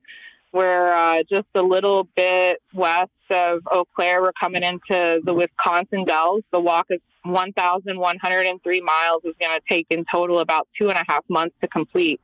We're 0.53 0.95
uh, 0.95 1.25
just 1.29 1.49
a 1.55 1.63
little 1.63 2.05
bit 2.15 2.63
west 2.73 3.11
of 3.29 3.63
Eau 3.71 3.87
Claire. 3.97 4.23
We're 4.23 4.33
coming 4.33 4.63
into 4.63 5.21
the 5.25 5.35
Wisconsin 5.35 6.05
Dells. 6.05 6.45
The 6.53 6.61
walk 6.61 6.87
is 6.91 7.01
1,103 7.25 8.81
miles. 8.81 9.25
is 9.25 9.35
going 9.41 9.59
to 9.59 9.67
take 9.69 9.87
in 9.91 10.05
total 10.11 10.39
about 10.39 10.69
two 10.79 10.91
and 10.91 10.99
a 10.99 11.05
half 11.09 11.25
months 11.29 11.57
to 11.61 11.69
complete. 11.69 12.21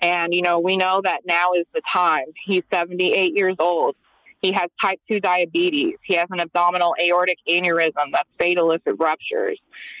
And, 0.00 0.32
you 0.32 0.42
know, 0.42 0.60
we 0.60 0.76
know 0.76 1.02
that 1.02 1.26
now 1.26 1.52
is 1.52 1.66
the 1.74 1.82
time. 1.92 2.26
He's 2.42 2.62
78 2.70 3.36
years 3.36 3.56
old. 3.58 3.96
He 4.40 4.52
has 4.52 4.70
type 4.80 5.00
2 5.08 5.20
diabetes. 5.20 5.96
He 6.02 6.14
has 6.14 6.28
an 6.30 6.40
abdominal 6.40 6.94
aortic 7.00 7.38
aneurysm 7.48 8.12
that's 8.12 8.28
fatal 8.38 8.70
if 8.70 8.80
it 8.86 8.92
ruptures. 8.98 9.58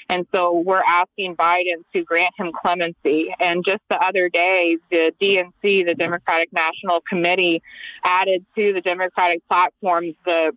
And 0.08 0.26
so 0.32 0.60
we're 0.60 0.82
asking 0.86 1.36
Biden 1.36 1.82
to 1.92 2.04
grant 2.04 2.34
him 2.38 2.52
clemency. 2.52 3.34
And 3.40 3.64
just 3.64 3.82
the 3.90 4.00
other 4.00 4.28
day, 4.28 4.78
the 4.90 5.12
DNC, 5.20 5.86
the 5.86 5.94
Democratic 5.94 6.52
National 6.52 7.00
Committee, 7.00 7.62
added 8.04 8.44
to 8.54 8.72
the 8.72 8.80
Democratic 8.80 9.46
platform 9.48 10.14
the 10.24 10.52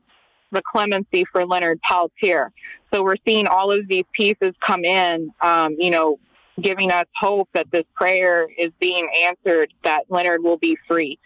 the 0.52 0.62
clemency 0.70 1.26
for 1.32 1.46
Leonard 1.46 1.80
Peltier. 1.82 2.52
So 2.94 3.04
we're 3.04 3.16
seeing 3.26 3.48
all 3.48 3.72
of 3.72 3.88
these 3.88 4.04
pieces 4.12 4.54
come 4.60 4.84
in, 4.84 5.34
um, 5.42 5.76
you 5.80 5.90
know, 5.90 6.20
giving 6.60 6.92
us 6.92 7.08
hope 7.16 7.50
that 7.54 7.72
this 7.72 7.86
prayer 7.96 8.48
is 8.58 8.72
being 8.80 9.10
answered, 9.26 9.74
that 9.84 10.04
Leonard 10.10 10.44
will 10.44 10.58
be 10.58 10.78
free. 10.88 11.18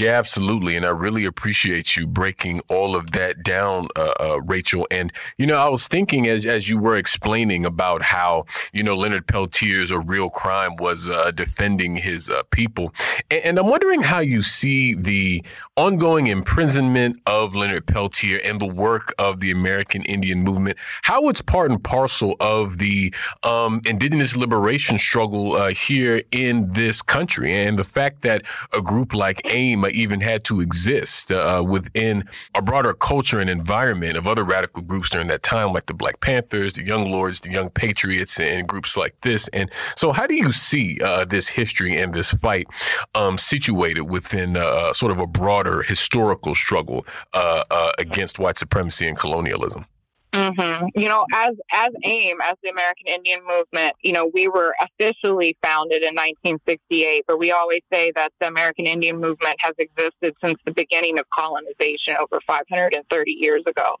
Yeah, 0.00 0.12
absolutely. 0.12 0.76
And 0.76 0.86
I 0.86 0.88
really 0.88 1.26
appreciate 1.26 1.94
you 1.94 2.06
breaking 2.06 2.62
all 2.70 2.96
of 2.96 3.10
that 3.10 3.42
down, 3.42 3.86
uh, 3.94 4.14
uh, 4.18 4.40
Rachel. 4.40 4.86
And, 4.90 5.12
you 5.36 5.46
know, 5.46 5.58
I 5.58 5.68
was 5.68 5.88
thinking 5.88 6.26
as, 6.26 6.46
as 6.46 6.70
you 6.70 6.78
were 6.78 6.96
explaining 6.96 7.66
about 7.66 8.00
how, 8.00 8.46
you 8.72 8.82
know, 8.82 8.96
Leonard 8.96 9.26
Peltier's 9.26 9.90
a 9.90 9.98
real 10.00 10.30
crime 10.30 10.76
was 10.76 11.06
uh, 11.06 11.32
defending 11.32 11.96
his 11.96 12.30
uh, 12.30 12.44
people. 12.44 12.94
And, 13.30 13.44
and, 13.44 13.58
I'm 13.58 13.66
wondering 13.66 14.00
how 14.00 14.20
you 14.20 14.40
see 14.40 14.94
the 14.94 15.44
ongoing 15.76 16.28
imprisonment 16.28 17.20
of 17.26 17.54
Leonard 17.54 17.86
Peltier 17.86 18.40
and 18.42 18.58
the 18.58 18.66
work 18.66 19.12
of 19.18 19.40
the 19.40 19.50
American 19.50 20.00
Indian 20.04 20.42
movement, 20.42 20.78
how 21.02 21.28
it's 21.28 21.42
part 21.42 21.70
and 21.70 21.84
parcel 21.84 22.36
of 22.40 22.78
the 22.78 23.12
um, 23.42 23.82
indigenous 23.84 24.34
liberation 24.34 24.96
struggle 24.96 25.52
uh, 25.52 25.72
here 25.72 26.22
in 26.32 26.72
this 26.72 27.02
country. 27.02 27.52
And 27.52 27.78
the 27.78 27.84
fact 27.84 28.22
that 28.22 28.44
a 28.72 28.80
group 28.80 29.12
like 29.12 29.42
AIM, 29.44 29.89
even 29.90 30.20
had 30.20 30.44
to 30.44 30.60
exist 30.60 31.30
uh, 31.30 31.64
within 31.66 32.28
a 32.54 32.62
broader 32.62 32.94
culture 32.94 33.40
and 33.40 33.50
environment 33.50 34.16
of 34.16 34.26
other 34.26 34.44
radical 34.44 34.82
groups 34.82 35.10
during 35.10 35.28
that 35.28 35.42
time, 35.42 35.72
like 35.72 35.86
the 35.86 35.94
Black 35.94 36.20
Panthers, 36.20 36.74
the 36.74 36.84
Young 36.84 37.10
Lords, 37.10 37.40
the 37.40 37.50
Young 37.50 37.70
Patriots, 37.70 38.38
and 38.38 38.66
groups 38.66 38.96
like 38.96 39.14
this. 39.22 39.48
And 39.48 39.70
so, 39.96 40.12
how 40.12 40.26
do 40.26 40.34
you 40.34 40.52
see 40.52 40.98
uh, 41.02 41.24
this 41.24 41.48
history 41.48 41.96
and 41.96 42.14
this 42.14 42.32
fight 42.32 42.66
um, 43.14 43.38
situated 43.38 44.02
within 44.02 44.56
uh, 44.56 44.92
sort 44.92 45.12
of 45.12 45.18
a 45.18 45.26
broader 45.26 45.82
historical 45.82 46.54
struggle 46.54 47.06
uh, 47.34 47.64
uh, 47.70 47.92
against 47.98 48.38
white 48.38 48.56
supremacy 48.56 49.06
and 49.06 49.18
colonialism? 49.18 49.86
Mm-hmm. 50.32 50.86
You 50.94 51.08
know, 51.08 51.26
as 51.34 51.56
as 51.72 51.92
AIM, 52.04 52.38
as 52.40 52.56
the 52.62 52.70
American 52.70 53.08
Indian 53.08 53.40
Movement, 53.46 53.96
you 54.02 54.12
know, 54.12 54.30
we 54.32 54.46
were 54.46 54.74
officially 54.80 55.56
founded 55.60 56.02
in 56.02 56.14
1968, 56.14 57.24
but 57.26 57.38
we 57.38 57.50
always 57.50 57.82
say 57.92 58.12
that 58.14 58.32
the 58.38 58.46
American 58.46 58.86
Indian 58.86 59.20
Movement 59.20 59.56
has 59.58 59.74
existed 59.78 60.34
since 60.40 60.58
the 60.64 60.72
beginning 60.72 61.18
of 61.18 61.26
colonization 61.36 62.14
over 62.20 62.40
530 62.46 63.32
years 63.32 63.62
ago. 63.66 63.96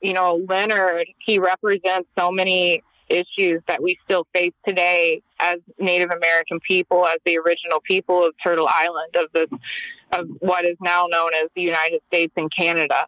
You 0.00 0.12
know, 0.12 0.40
Leonard, 0.48 1.08
he 1.18 1.40
represents 1.40 2.08
so 2.16 2.30
many 2.30 2.82
issues 3.08 3.60
that 3.66 3.82
we 3.82 3.98
still 4.04 4.26
face 4.32 4.54
today 4.64 5.20
as 5.40 5.58
Native 5.80 6.10
American 6.10 6.60
people, 6.60 7.06
as 7.06 7.16
the 7.24 7.38
original 7.38 7.80
people 7.80 8.24
of 8.24 8.34
Turtle 8.42 8.68
Island, 8.72 9.16
of 9.16 9.26
this, 9.32 9.48
of 10.12 10.28
what 10.38 10.64
is 10.64 10.76
now 10.80 11.06
known 11.10 11.32
as 11.34 11.48
the 11.56 11.62
United 11.62 12.00
States 12.06 12.32
and 12.36 12.50
Canada 12.54 13.06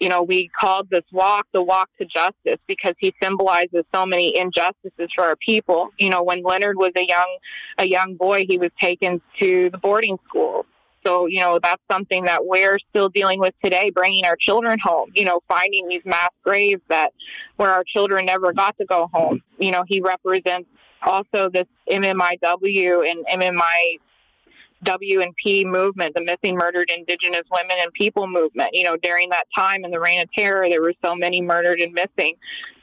you 0.00 0.08
know, 0.08 0.22
we 0.22 0.48
called 0.48 0.90
this 0.90 1.04
walk 1.12 1.46
the 1.52 1.62
walk 1.62 1.88
to 1.98 2.04
justice 2.04 2.58
because 2.66 2.94
he 2.98 3.14
symbolizes 3.22 3.84
so 3.94 4.04
many 4.04 4.36
injustices 4.36 5.10
for 5.14 5.24
our 5.24 5.36
people. 5.36 5.88
You 5.98 6.10
know, 6.10 6.22
when 6.22 6.42
Leonard 6.42 6.76
was 6.76 6.92
a 6.96 7.06
young 7.06 7.38
a 7.78 7.86
young 7.86 8.14
boy, 8.14 8.44
he 8.46 8.58
was 8.58 8.70
taken 8.78 9.20
to 9.38 9.70
the 9.70 9.78
boarding 9.78 10.18
school. 10.28 10.66
So, 11.06 11.26
you 11.26 11.40
know, 11.40 11.60
that's 11.62 11.82
something 11.90 12.24
that 12.24 12.44
we're 12.46 12.80
still 12.90 13.08
dealing 13.08 13.38
with 13.38 13.54
today, 13.62 13.90
bringing 13.90 14.24
our 14.24 14.34
children 14.34 14.76
home, 14.82 15.12
you 15.14 15.24
know, 15.24 15.40
finding 15.46 15.86
these 15.86 16.02
mass 16.04 16.30
graves 16.42 16.82
that 16.88 17.12
where 17.56 17.70
our 17.70 17.84
children 17.84 18.26
never 18.26 18.52
got 18.52 18.76
to 18.78 18.84
go 18.84 19.08
home. 19.12 19.40
You 19.58 19.70
know, 19.70 19.84
he 19.86 20.00
represents 20.00 20.68
also 21.02 21.48
this 21.48 21.68
MMIW 21.88 23.08
and 23.08 23.24
MMI 23.26 23.98
W&P 24.82 25.64
movement, 25.64 26.14
the 26.14 26.22
missing 26.22 26.56
murdered 26.56 26.90
indigenous 26.90 27.44
women 27.50 27.76
and 27.80 27.92
people 27.92 28.26
movement. 28.26 28.70
You 28.72 28.84
know, 28.84 28.96
during 28.96 29.30
that 29.30 29.46
time 29.54 29.84
in 29.84 29.90
the 29.90 30.00
reign 30.00 30.20
of 30.20 30.32
terror, 30.32 30.68
there 30.68 30.82
were 30.82 30.94
so 31.02 31.14
many 31.14 31.40
murdered 31.40 31.80
and 31.80 31.92
missing. 31.92 32.34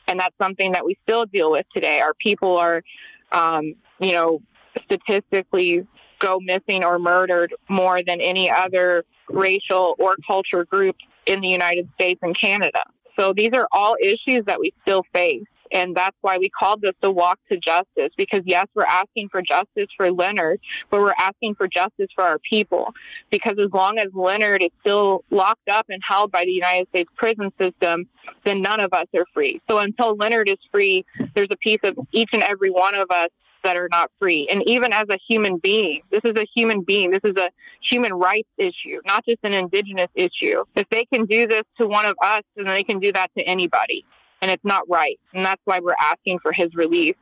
And 0.07 0.19
that's 0.19 0.35
something 0.41 0.71
that 0.73 0.85
we 0.85 0.97
still 1.03 1.25
deal 1.25 1.51
with 1.51 1.65
today. 1.73 2.01
Our 2.01 2.13
people 2.15 2.57
are, 2.57 2.83
um, 3.31 3.75
you 3.99 4.13
know, 4.13 4.41
statistically 4.85 5.87
go 6.19 6.39
missing 6.39 6.83
or 6.83 6.99
murdered 6.99 7.53
more 7.69 8.03
than 8.03 8.21
any 8.21 8.49
other 8.49 9.05
racial 9.29 9.95
or 9.99 10.15
culture 10.25 10.65
group 10.65 10.95
in 11.25 11.41
the 11.41 11.47
United 11.47 11.89
States 11.95 12.19
and 12.23 12.37
Canada. 12.37 12.83
So 13.17 13.33
these 13.33 13.51
are 13.53 13.67
all 13.71 13.95
issues 14.01 14.45
that 14.45 14.59
we 14.59 14.73
still 14.81 15.03
face. 15.13 15.43
And 15.73 15.95
that's 15.95 16.15
why 16.21 16.37
we 16.37 16.49
called 16.49 16.81
this 16.81 16.93
the 17.01 17.11
walk 17.11 17.39
to 17.51 17.57
justice, 17.57 18.11
because 18.15 18.43
yes, 18.45 18.67
we're 18.75 18.85
asking 18.85 19.29
for 19.29 19.41
justice 19.41 19.87
for 19.97 20.11
Leonard, 20.11 20.59
but 20.89 21.01
we're 21.01 21.15
asking 21.17 21.55
for 21.55 21.67
justice 21.67 22.09
for 22.13 22.23
our 22.23 22.39
people. 22.39 22.93
Because 23.31 23.57
as 23.59 23.71
long 23.73 23.97
as 23.97 24.07
Leonard 24.13 24.61
is 24.61 24.69
still 24.81 25.23
locked 25.31 25.67
up 25.69 25.87
and 25.89 26.01
held 26.07 26.31
by 26.31 26.45
the 26.45 26.51
United 26.51 26.87
States 26.89 27.09
prison 27.15 27.51
system, 27.59 28.07
then 28.45 28.61
none 28.61 28.79
of 28.79 28.93
us 28.93 29.07
are 29.15 29.25
free. 29.33 29.61
So 29.69 29.79
until 29.79 30.15
Leonard 30.15 30.47
is 30.47 30.59
free, 30.71 31.05
there's 31.33 31.49
a 31.51 31.57
piece 31.57 31.79
of 31.83 31.97
each 32.11 32.29
and 32.33 32.43
every 32.43 32.69
one 32.69 32.93
of 32.95 33.09
us 33.09 33.29
that 33.63 33.77
are 33.77 33.87
not 33.89 34.11
free. 34.19 34.47
And 34.49 34.61
even 34.67 34.93
as 34.93 35.07
a 35.09 35.17
human 35.27 35.57
being, 35.57 36.01
this 36.11 36.21
is 36.23 36.35
a 36.35 36.45
human 36.53 36.81
being. 36.81 37.11
This 37.11 37.21
is 37.23 37.35
a 37.37 37.49
human 37.81 38.13
rights 38.13 38.49
issue, 38.57 38.99
not 39.05 39.25
just 39.25 39.39
an 39.43 39.53
indigenous 39.53 40.09
issue. 40.15 40.63
If 40.75 40.87
they 40.89 41.05
can 41.05 41.25
do 41.25 41.47
this 41.47 41.63
to 41.77 41.87
one 41.87 42.05
of 42.05 42.15
us, 42.21 42.43
then 42.55 42.65
they 42.65 42.83
can 42.83 42.99
do 42.99 43.11
that 43.13 43.31
to 43.37 43.43
anybody 43.43 44.05
and 44.43 44.51
it's 44.51 44.65
not 44.65 44.83
right. 44.89 45.17
And 45.33 45.45
that's 45.45 45.61
why 45.63 45.79
we're 45.79 45.95
asking 45.97 46.39
for 46.39 46.51
his 46.51 46.75
release. 46.75 47.15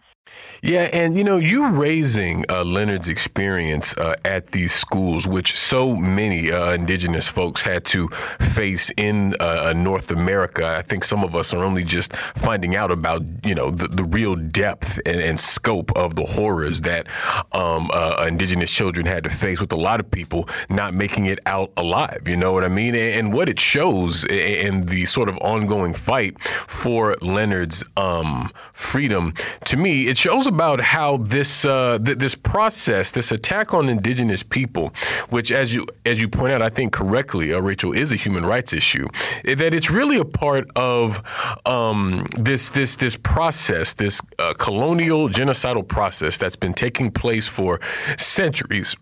Yeah, 0.63 0.89
and 0.93 1.17
you 1.17 1.23
know, 1.23 1.37
you 1.37 1.69
raising 1.69 2.45
uh, 2.47 2.63
Leonard's 2.63 3.07
experience 3.07 3.97
uh, 3.97 4.15
at 4.23 4.51
these 4.51 4.71
schools, 4.71 5.25
which 5.25 5.57
so 5.57 5.95
many 5.95 6.51
uh, 6.51 6.73
indigenous 6.73 7.27
folks 7.27 7.63
had 7.63 7.83
to 7.85 8.09
face 8.09 8.91
in 8.95 9.33
uh, 9.39 9.69
uh, 9.69 9.73
North 9.73 10.11
America. 10.11 10.67
I 10.67 10.83
think 10.83 11.03
some 11.03 11.23
of 11.23 11.35
us 11.35 11.51
are 11.51 11.63
only 11.63 11.83
just 11.83 12.15
finding 12.15 12.75
out 12.75 12.91
about, 12.91 13.23
you 13.43 13.55
know, 13.55 13.71
the, 13.71 13.87
the 13.87 14.03
real 14.03 14.35
depth 14.35 14.99
and, 15.03 15.19
and, 15.19 15.39
scope 15.39 15.91
of 15.95 16.15
the 16.15 16.25
horrors 16.25 16.81
that 16.81 17.07
um, 17.53 17.89
uh, 17.91 18.23
indigenous 18.27 18.69
children 18.69 19.07
had 19.07 19.23
to 19.23 19.31
face, 19.31 19.59
with 19.59 19.73
a 19.73 19.77
lot 19.77 19.99
of 19.99 20.11
people 20.11 20.47
not 20.69 20.93
making 20.93 21.25
it 21.25 21.39
out 21.47 21.71
alive. 21.75 22.27
You 22.27 22.37
know 22.37 22.51
what 22.51 22.63
I 22.63 22.67
mean? 22.67 22.93
And, 22.93 23.15
and 23.15 23.33
what 23.33 23.49
it 23.49 23.59
shows 23.59 24.25
in 24.25 24.85
the 24.85 25.07
sort 25.07 25.27
of 25.27 25.37
ongoing 25.39 25.95
fight 25.95 26.39
for 26.39 27.17
Leonard's 27.21 27.83
um, 27.97 28.51
freedom, 28.73 29.33
to 29.65 29.77
me, 29.77 30.10
it 30.11 30.17
shows 30.17 30.45
about 30.45 30.81
how 30.81 31.17
this 31.17 31.63
uh, 31.63 31.97
th- 31.97 32.17
this 32.17 32.35
process, 32.35 33.11
this 33.11 33.31
attack 33.31 33.73
on 33.73 33.87
indigenous 33.87 34.43
people, 34.43 34.93
which 35.29 35.53
as 35.53 35.73
you 35.73 35.87
as 36.05 36.19
you 36.19 36.27
point 36.27 36.51
out, 36.51 36.61
I 36.61 36.67
think 36.69 36.91
correctly, 36.91 37.53
uh, 37.53 37.61
Rachel, 37.61 37.93
is 37.93 38.11
a 38.11 38.17
human 38.17 38.45
rights 38.45 38.73
issue. 38.73 39.07
That 39.45 39.73
it's 39.73 39.89
really 39.89 40.17
a 40.17 40.25
part 40.25 40.69
of 40.75 41.23
um, 41.65 42.25
this 42.37 42.69
this 42.69 42.97
this 42.97 43.15
process, 43.15 43.93
this 43.93 44.21
uh, 44.37 44.53
colonial 44.57 45.29
genocidal 45.29 45.87
process 45.87 46.37
that's 46.37 46.57
been 46.57 46.73
taking 46.73 47.09
place 47.11 47.47
for 47.47 47.79
centuries 48.17 48.97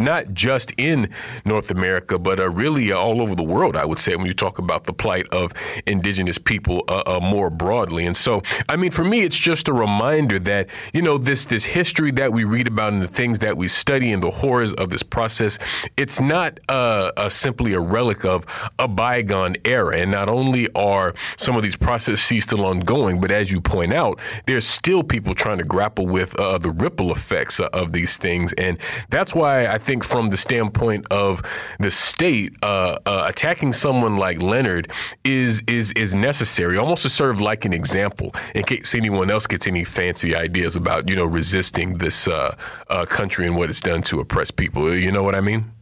not 0.00 0.32
just 0.32 0.72
in 0.76 1.08
North 1.44 1.70
America, 1.70 2.18
but 2.18 2.40
uh, 2.40 2.48
really 2.48 2.90
all 2.90 3.20
over 3.20 3.34
the 3.34 3.42
world, 3.42 3.76
I 3.76 3.84
would 3.84 3.98
say, 3.98 4.16
when 4.16 4.26
you 4.26 4.34
talk 4.34 4.58
about 4.58 4.84
the 4.84 4.92
plight 4.92 5.28
of 5.28 5.52
indigenous 5.86 6.38
people 6.38 6.84
uh, 6.88 7.02
uh, 7.06 7.20
more 7.20 7.50
broadly. 7.50 8.06
And 8.06 8.16
so, 8.16 8.42
I 8.68 8.76
mean, 8.76 8.90
for 8.90 9.04
me, 9.04 9.20
it's 9.20 9.38
just 9.38 9.68
a 9.68 9.72
reminder 9.72 10.38
that, 10.40 10.68
you 10.92 11.02
know, 11.02 11.18
this, 11.18 11.44
this 11.44 11.64
history 11.64 12.10
that 12.12 12.32
we 12.32 12.44
read 12.44 12.66
about 12.66 12.92
and 12.92 13.02
the 13.02 13.08
things 13.08 13.40
that 13.40 13.56
we 13.56 13.68
study 13.68 14.12
and 14.12 14.22
the 14.22 14.30
horrors 14.30 14.72
of 14.72 14.90
this 14.90 15.02
process, 15.02 15.58
it's 15.96 16.20
not 16.20 16.58
uh, 16.68 17.28
simply 17.28 17.72
a 17.74 17.80
relic 17.80 18.24
of 18.24 18.46
a 18.78 18.88
bygone 18.88 19.56
era. 19.64 19.98
And 19.98 20.10
not 20.10 20.28
only 20.28 20.68
are 20.74 21.14
some 21.36 21.56
of 21.56 21.62
these 21.62 21.76
processes 21.76 22.42
still 22.42 22.64
ongoing, 22.64 23.20
but 23.20 23.30
as 23.30 23.52
you 23.52 23.60
point 23.60 23.92
out, 23.92 24.18
there's 24.46 24.66
still 24.66 25.02
people 25.02 25.34
trying 25.34 25.58
to 25.58 25.64
grapple 25.64 26.06
with 26.06 26.34
uh, 26.38 26.58
the 26.58 26.70
ripple 26.70 27.12
effects 27.12 27.60
of 27.60 27.92
these 27.92 28.16
things. 28.16 28.52
And 28.54 28.78
that's 29.10 29.34
why 29.34 29.66
I 29.66 29.78
think 29.78 29.89
think 29.90 30.04
from 30.04 30.30
the 30.30 30.36
standpoint 30.36 31.04
of 31.10 31.42
the 31.80 31.90
state, 31.90 32.54
uh, 32.62 32.96
uh, 33.06 33.24
attacking 33.28 33.72
someone 33.72 34.18
like 34.18 34.40
Leonard 34.40 34.88
is 35.24 35.62
is 35.66 35.90
is 35.92 36.14
necessary, 36.14 36.78
almost 36.78 37.02
to 37.02 37.10
serve 37.10 37.40
like 37.40 37.64
an 37.64 37.72
example 37.72 38.32
in 38.54 38.62
case 38.62 38.94
anyone 38.94 39.32
else 39.32 39.48
gets 39.48 39.66
any 39.66 39.82
fancy 39.82 40.36
ideas 40.36 40.76
about 40.76 41.08
you 41.08 41.16
know 41.16 41.24
resisting 41.24 41.98
this 41.98 42.28
uh, 42.28 42.54
uh 42.88 43.04
country 43.04 43.46
and 43.48 43.56
what 43.56 43.68
it's 43.68 43.80
done 43.80 44.00
to 44.02 44.20
oppress 44.20 44.52
people. 44.52 44.94
You 44.94 45.10
know 45.10 45.24
what 45.24 45.34
I 45.34 45.40
mean? 45.40 45.72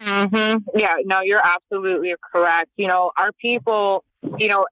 Mm-hmm. 0.00 0.78
Yeah, 0.78 0.96
no, 1.04 1.20
you're 1.20 1.44
absolutely 1.44 2.14
correct. 2.32 2.70
You 2.78 2.86
know, 2.86 3.12
our 3.18 3.32
people 3.32 4.02
you 4.38 4.48
know, 4.48 4.66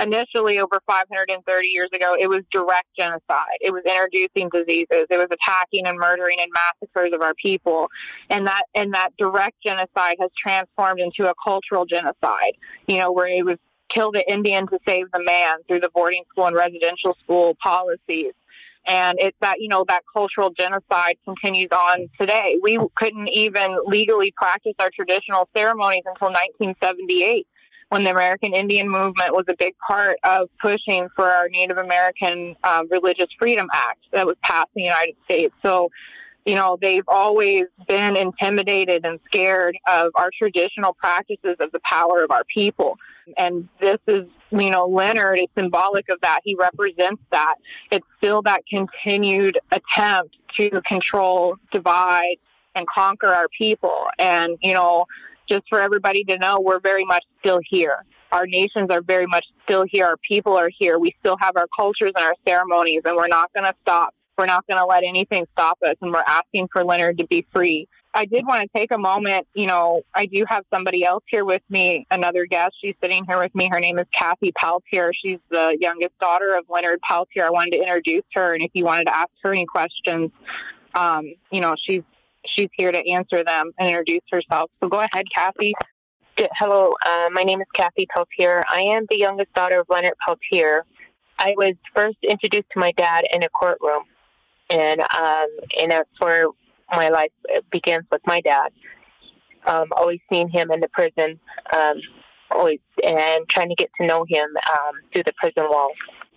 initially 0.00 0.58
over 0.58 0.80
530 0.86 1.68
years 1.68 1.88
ago, 1.92 2.16
it 2.18 2.26
was 2.26 2.42
direct 2.50 2.88
genocide. 2.96 3.58
It 3.60 3.72
was 3.72 3.82
introducing 3.84 4.48
diseases. 4.48 5.06
It 5.10 5.16
was 5.16 5.28
attacking 5.30 5.86
and 5.86 5.98
murdering 5.98 6.38
and 6.40 6.50
massacres 6.52 7.12
of 7.12 7.22
our 7.22 7.34
people. 7.34 7.88
And 8.28 8.46
that, 8.46 8.64
and 8.74 8.94
that 8.94 9.10
direct 9.16 9.60
genocide 9.62 10.16
has 10.20 10.30
transformed 10.36 11.00
into 11.00 11.28
a 11.28 11.34
cultural 11.42 11.86
genocide, 11.86 12.54
you 12.86 12.98
know, 12.98 13.12
where 13.12 13.28
it 13.28 13.44
was 13.44 13.58
kill 13.88 14.12
the 14.12 14.30
Indian 14.30 14.66
to 14.66 14.78
save 14.86 15.06
the 15.12 15.22
man 15.22 15.58
through 15.66 15.80
the 15.80 15.90
boarding 15.94 16.24
school 16.30 16.46
and 16.46 16.56
residential 16.56 17.16
school 17.22 17.56
policies. 17.62 18.32
And 18.84 19.18
it's 19.20 19.36
that, 19.40 19.60
you 19.60 19.68
know, 19.68 19.84
that 19.88 20.02
cultural 20.12 20.50
genocide 20.50 21.16
continues 21.24 21.68
on 21.72 22.08
today. 22.18 22.58
We 22.62 22.78
couldn't 22.96 23.28
even 23.28 23.78
legally 23.84 24.32
practice 24.36 24.74
our 24.78 24.90
traditional 24.90 25.48
ceremonies 25.54 26.04
until 26.06 26.28
1978 26.28 27.46
when 27.88 28.04
the 28.04 28.10
American 28.10 28.54
Indian 28.54 28.88
movement 28.88 29.32
was 29.32 29.44
a 29.48 29.54
big 29.58 29.74
part 29.86 30.18
of 30.24 30.48
pushing 30.60 31.08
for 31.16 31.28
our 31.30 31.48
Native 31.48 31.78
American 31.78 32.54
uh, 32.62 32.84
Religious 32.90 33.28
Freedom 33.38 33.68
Act 33.72 34.00
that 34.12 34.26
was 34.26 34.36
passed 34.42 34.68
in 34.74 34.82
the 34.82 34.86
United 34.86 35.16
States. 35.24 35.54
So, 35.62 35.90
you 36.44 36.54
know, 36.54 36.78
they've 36.80 37.08
always 37.08 37.64
been 37.86 38.16
intimidated 38.16 39.04
and 39.04 39.18
scared 39.26 39.76
of 39.86 40.12
our 40.16 40.30
traditional 40.36 40.94
practices 40.94 41.56
of 41.60 41.72
the 41.72 41.80
power 41.80 42.22
of 42.22 42.30
our 42.30 42.44
people. 42.44 42.96
And 43.36 43.68
this 43.80 43.98
is, 44.06 44.24
you 44.50 44.70
know, 44.70 44.86
Leonard 44.86 45.38
is 45.38 45.48
symbolic 45.56 46.08
of 46.08 46.20
that. 46.22 46.40
He 46.44 46.54
represents 46.54 47.22
that. 47.30 47.56
It's 47.90 48.06
still 48.16 48.42
that 48.42 48.62
continued 48.66 49.58
attempt 49.70 50.36
to 50.56 50.80
control, 50.86 51.56
divide, 51.70 52.36
and 52.74 52.86
conquer 52.86 53.26
our 53.26 53.48
people. 53.48 54.06
And, 54.18 54.56
you 54.62 54.72
know, 54.72 55.06
just 55.48 55.68
for 55.68 55.80
everybody 55.80 56.24
to 56.24 56.38
know, 56.38 56.60
we're 56.60 56.80
very 56.80 57.04
much 57.04 57.24
still 57.40 57.60
here. 57.68 58.04
Our 58.30 58.46
nations 58.46 58.90
are 58.90 59.00
very 59.00 59.26
much 59.26 59.46
still 59.64 59.84
here. 59.84 60.06
Our 60.06 60.16
people 60.18 60.56
are 60.56 60.68
here. 60.68 60.98
We 60.98 61.14
still 61.20 61.36
have 61.38 61.56
our 61.56 61.66
cultures 61.74 62.12
and 62.14 62.24
our 62.24 62.34
ceremonies, 62.46 63.02
and 63.04 63.16
we're 63.16 63.28
not 63.28 63.52
going 63.54 63.64
to 63.64 63.74
stop. 63.82 64.14
We're 64.36 64.46
not 64.46 64.66
going 64.68 64.78
to 64.78 64.86
let 64.86 65.02
anything 65.02 65.46
stop 65.52 65.78
us, 65.82 65.96
and 66.00 66.12
we're 66.12 66.22
asking 66.24 66.68
for 66.72 66.84
Leonard 66.84 67.18
to 67.18 67.26
be 67.26 67.44
free. 67.52 67.88
I 68.14 68.24
did 68.24 68.46
want 68.46 68.62
to 68.62 68.78
take 68.78 68.92
a 68.92 68.98
moment. 68.98 69.48
You 69.54 69.66
know, 69.66 70.02
I 70.14 70.26
do 70.26 70.44
have 70.46 70.64
somebody 70.72 71.04
else 71.04 71.24
here 71.26 71.44
with 71.44 71.62
me, 71.68 72.06
another 72.10 72.46
guest. 72.46 72.76
She's 72.80 72.94
sitting 73.00 73.24
here 73.24 73.38
with 73.38 73.54
me. 73.54 73.68
Her 73.68 73.80
name 73.80 73.98
is 73.98 74.06
Kathy 74.12 74.52
Peltier. 74.52 75.12
She's 75.12 75.38
the 75.50 75.76
youngest 75.80 76.16
daughter 76.20 76.54
of 76.54 76.64
Leonard 76.68 77.00
Peltier. 77.02 77.46
I 77.46 77.50
wanted 77.50 77.72
to 77.72 77.78
introduce 77.78 78.24
her, 78.34 78.54
and 78.54 78.62
if 78.62 78.70
you 78.74 78.84
wanted 78.84 79.06
to 79.06 79.16
ask 79.16 79.30
her 79.42 79.52
any 79.52 79.66
questions, 79.66 80.30
um, 80.94 81.32
you 81.50 81.60
know, 81.60 81.74
she's 81.76 82.02
she's 82.48 82.70
here 82.72 82.90
to 82.90 83.08
answer 83.08 83.44
them 83.44 83.72
and 83.78 83.88
introduce 83.88 84.22
herself. 84.30 84.70
So 84.80 84.88
go 84.88 85.00
ahead, 85.00 85.26
Kathy. 85.34 85.74
Hello, 86.54 86.94
uh, 87.04 87.28
my 87.32 87.42
name 87.42 87.60
is 87.60 87.66
Kathy 87.74 88.06
Peltier. 88.14 88.64
I 88.68 88.80
am 88.80 89.06
the 89.10 89.18
youngest 89.18 89.52
daughter 89.54 89.80
of 89.80 89.86
Leonard 89.88 90.14
Peltier. 90.24 90.84
I 91.38 91.54
was 91.56 91.74
first 91.94 92.18
introduced 92.22 92.70
to 92.72 92.78
my 92.78 92.92
dad 92.92 93.24
in 93.32 93.42
a 93.42 93.48
courtroom, 93.48 94.04
and 94.70 95.00
um, 95.00 95.46
and 95.80 95.90
that's 95.90 96.20
where 96.20 96.46
my 96.90 97.08
life 97.08 97.32
begins 97.70 98.04
with 98.10 98.22
my 98.26 98.40
dad. 98.40 98.70
Um, 99.66 99.88
always 99.96 100.20
seeing 100.30 100.48
him 100.48 100.70
in 100.70 100.80
the 100.80 100.88
prison, 100.88 101.40
um, 101.72 102.00
always 102.52 102.80
and 103.04 103.48
trying 103.48 103.68
to 103.68 103.74
get 103.74 103.90
to 104.00 104.06
know 104.06 104.24
him 104.28 104.48
um, 104.70 104.92
through 105.12 105.24
the 105.24 105.34
prison 105.34 105.66
walls 105.68 105.96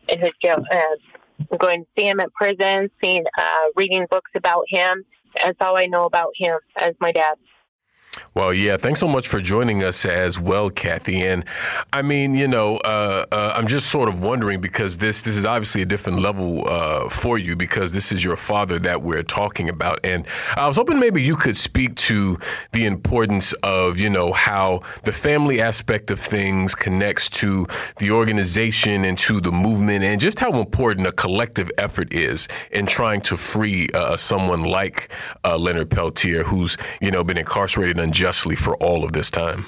in 0.10 0.20
his 0.20 0.32
jail. 0.42 0.64
Uh, 0.72 1.58
going 1.58 1.84
to 1.84 1.88
see 1.98 2.08
him 2.08 2.20
in 2.20 2.30
prison, 2.32 2.90
seeing, 3.02 3.26
uh, 3.38 3.68
reading 3.76 4.06
books 4.10 4.32
about 4.36 4.66
him, 4.68 5.04
that's 5.36 5.58
all 5.62 5.78
I 5.78 5.88
know 5.88 6.06
about 6.06 6.34
him 6.36 6.60
as 6.78 6.96
my 7.02 7.12
dad. 7.12 7.36
Well, 8.34 8.54
yeah, 8.54 8.76
thanks 8.76 9.00
so 9.00 9.08
much 9.08 9.30
for 9.30 9.40
joining 9.40 9.84
us 9.84 10.04
as 10.04 10.38
well, 10.38 10.70
Kathy. 10.70 11.22
And 11.22 11.46
I 11.94 12.02
mean, 12.02 12.34
you 12.36 12.48
know, 12.48 12.78
uh, 12.78 13.26
uh, 13.32 13.54
I'm 13.56 13.68
just 13.68 13.90
sort 13.90 14.10
of 14.10 14.22
wondering 14.22 14.60
because 14.60 14.98
this 14.98 15.22
this 15.22 15.38
is 15.38 15.46
obviously 15.46 15.82
a 15.82 15.86
different 15.86 16.20
level 16.20 16.68
uh, 16.68 17.10
for 17.10 17.38
you 17.38 17.56
because 17.56 17.94
this 17.94 18.12
is 18.12 18.22
your 18.22 18.36
father 18.36 18.80
that 18.80 19.02
we're 19.02 19.24
talking 19.24 19.70
about. 19.70 20.00
And 20.04 20.26
I 20.58 20.68
was 20.68 20.76
hoping 20.76 21.00
maybe 21.00 21.22
you 21.22 21.38
could 21.38 21.56
speak 21.56 21.96
to 21.96 22.38
the 22.74 22.86
importance 22.86 23.54
of, 23.64 23.98
you 23.98 24.10
know, 24.10 24.34
how 24.34 24.82
the 25.04 25.14
family 25.14 25.62
aspect 25.62 26.12
of 26.12 26.20
things 26.20 26.76
connects 26.76 27.30
to 27.30 27.66
the 28.00 28.12
organization 28.12 29.06
and 29.06 29.18
to 29.20 29.40
the 29.40 29.54
movement, 29.54 30.04
and 30.04 30.20
just 30.20 30.40
how 30.40 30.60
important 30.60 31.08
a 31.08 31.14
collective 31.14 31.72
effort 31.78 32.14
is 32.14 32.50
in 32.72 32.88
trying 32.88 33.22
to 33.22 33.38
free 33.38 33.88
uh, 33.94 34.18
someone 34.18 34.64
like 34.64 35.10
uh, 35.46 35.58
Leonard 35.58 35.90
Peltier, 35.90 36.44
who's 36.44 36.76
you 37.00 37.10
know 37.10 37.24
been 37.24 37.38
incarcerated 37.38 38.01
unjustly 38.02 38.56
for 38.56 38.76
all 38.78 39.06
of 39.06 39.14
this 39.14 39.32
time? 39.32 39.68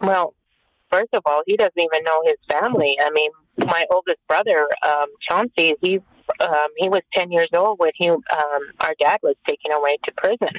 Well, 0.00 0.34
first 0.90 1.08
of 1.14 1.22
all, 1.24 1.42
he 1.46 1.56
doesn't 1.56 1.78
even 1.78 2.04
know 2.04 2.22
his 2.24 2.36
family. 2.50 2.98
I 3.00 3.10
mean, 3.10 3.30
my 3.56 3.86
oldest 3.90 4.18
brother, 4.28 4.68
um, 4.86 5.06
Chauncey, 5.20 5.74
he 5.80 6.00
um, 6.40 6.68
he 6.76 6.88
was 6.88 7.02
ten 7.12 7.30
years 7.30 7.48
old 7.54 7.78
when 7.78 7.92
he 7.94 8.10
um, 8.10 8.22
our 8.80 8.94
dad 8.98 9.20
was 9.22 9.36
taken 9.46 9.72
away 9.72 9.96
to 10.02 10.12
prison. 10.16 10.54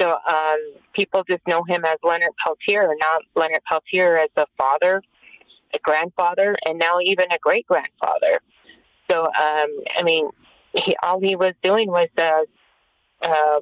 So 0.00 0.16
um, 0.26 0.58
people 0.94 1.24
just 1.28 1.46
know 1.46 1.62
him 1.64 1.84
as 1.84 1.98
Leonard 2.02 2.30
Peltier, 2.42 2.88
not 2.88 3.22
Leonard 3.34 3.62
Peltier 3.68 4.16
as 4.16 4.30
a 4.36 4.46
father, 4.56 5.02
a 5.74 5.78
grandfather, 5.80 6.56
and 6.66 6.78
now 6.78 7.00
even 7.02 7.30
a 7.30 7.38
great 7.38 7.66
grandfather. 7.66 8.40
So 9.10 9.24
um, 9.26 9.68
I 9.98 10.02
mean, 10.02 10.30
he, 10.72 10.96
all 11.02 11.20
he 11.20 11.36
was 11.36 11.52
doing 11.62 11.90
was 11.90 12.08
uh, 12.16 12.44
uh, 13.20 13.60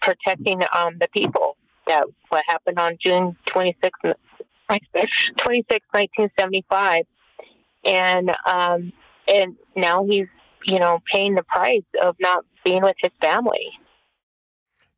protecting 0.00 0.62
um, 0.72 0.96
the 0.98 1.08
people 1.12 1.57
that 1.88 2.06
what 2.28 2.44
happened 2.46 2.78
on 2.78 2.96
June 3.00 3.36
26, 3.46 3.98
26, 4.00 5.32
1975. 5.90 7.04
And, 7.84 8.30
um, 8.46 8.92
and 9.26 9.56
now 9.76 10.04
he's, 10.04 10.26
you 10.64 10.78
know, 10.78 11.00
paying 11.06 11.34
the 11.34 11.42
price 11.42 11.82
of 12.02 12.16
not 12.20 12.44
being 12.64 12.82
with 12.82 12.96
his 12.98 13.12
family. 13.20 13.72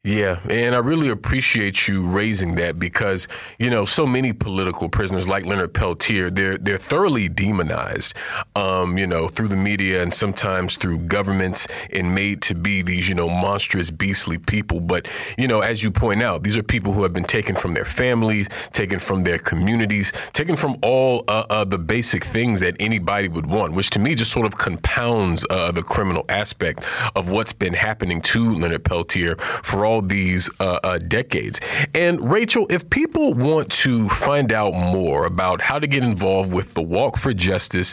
Yeah, 0.02 0.40
and 0.48 0.74
I 0.74 0.78
really 0.78 1.10
appreciate 1.10 1.86
you 1.86 2.08
raising 2.08 2.54
that 2.54 2.78
because 2.78 3.28
you 3.58 3.68
know 3.68 3.84
so 3.84 4.06
many 4.06 4.32
political 4.32 4.88
prisoners 4.88 5.28
like 5.28 5.44
Leonard 5.44 5.74
Peltier 5.74 6.30
they're 6.30 6.56
they're 6.56 6.78
thoroughly 6.78 7.28
demonized, 7.28 8.14
um, 8.56 8.96
you 8.96 9.06
know, 9.06 9.28
through 9.28 9.48
the 9.48 9.56
media 9.56 10.02
and 10.02 10.14
sometimes 10.14 10.78
through 10.78 11.00
governments 11.00 11.68
and 11.92 12.14
made 12.14 12.40
to 12.40 12.54
be 12.54 12.80
these 12.80 13.10
you 13.10 13.14
know 13.14 13.28
monstrous, 13.28 13.90
beastly 13.90 14.38
people. 14.38 14.80
But 14.80 15.06
you 15.36 15.46
know, 15.46 15.60
as 15.60 15.82
you 15.82 15.90
point 15.90 16.22
out, 16.22 16.44
these 16.44 16.56
are 16.56 16.62
people 16.62 16.94
who 16.94 17.02
have 17.02 17.12
been 17.12 17.24
taken 17.24 17.54
from 17.54 17.74
their 17.74 17.84
families, 17.84 18.48
taken 18.72 19.00
from 19.00 19.24
their 19.24 19.38
communities, 19.38 20.12
taken 20.32 20.56
from 20.56 20.78
all 20.80 21.24
uh, 21.28 21.44
uh, 21.50 21.64
the 21.66 21.76
basic 21.76 22.24
things 22.24 22.60
that 22.60 22.74
anybody 22.80 23.28
would 23.28 23.44
want, 23.44 23.74
which 23.74 23.90
to 23.90 23.98
me 23.98 24.14
just 24.14 24.32
sort 24.32 24.46
of 24.46 24.56
compounds 24.56 25.44
uh, 25.50 25.70
the 25.70 25.82
criminal 25.82 26.24
aspect 26.30 26.82
of 27.14 27.28
what's 27.28 27.52
been 27.52 27.74
happening 27.74 28.22
to 28.22 28.54
Leonard 28.54 28.84
Peltier 28.84 29.36
for 29.36 29.84
all 29.84 29.89
all 29.90 30.02
these 30.02 30.48
uh, 30.60 30.78
uh, 30.84 30.98
decades. 30.98 31.60
And 31.94 32.30
Rachel, 32.30 32.66
if 32.70 32.88
people 32.90 33.34
want 33.34 33.70
to 33.84 34.08
find 34.08 34.52
out 34.52 34.72
more 34.72 35.26
about 35.26 35.60
how 35.60 35.78
to 35.80 35.86
get 35.86 36.04
involved 36.04 36.52
with 36.52 36.74
the 36.74 36.82
Walk 36.82 37.18
for 37.18 37.34
Justice 37.34 37.92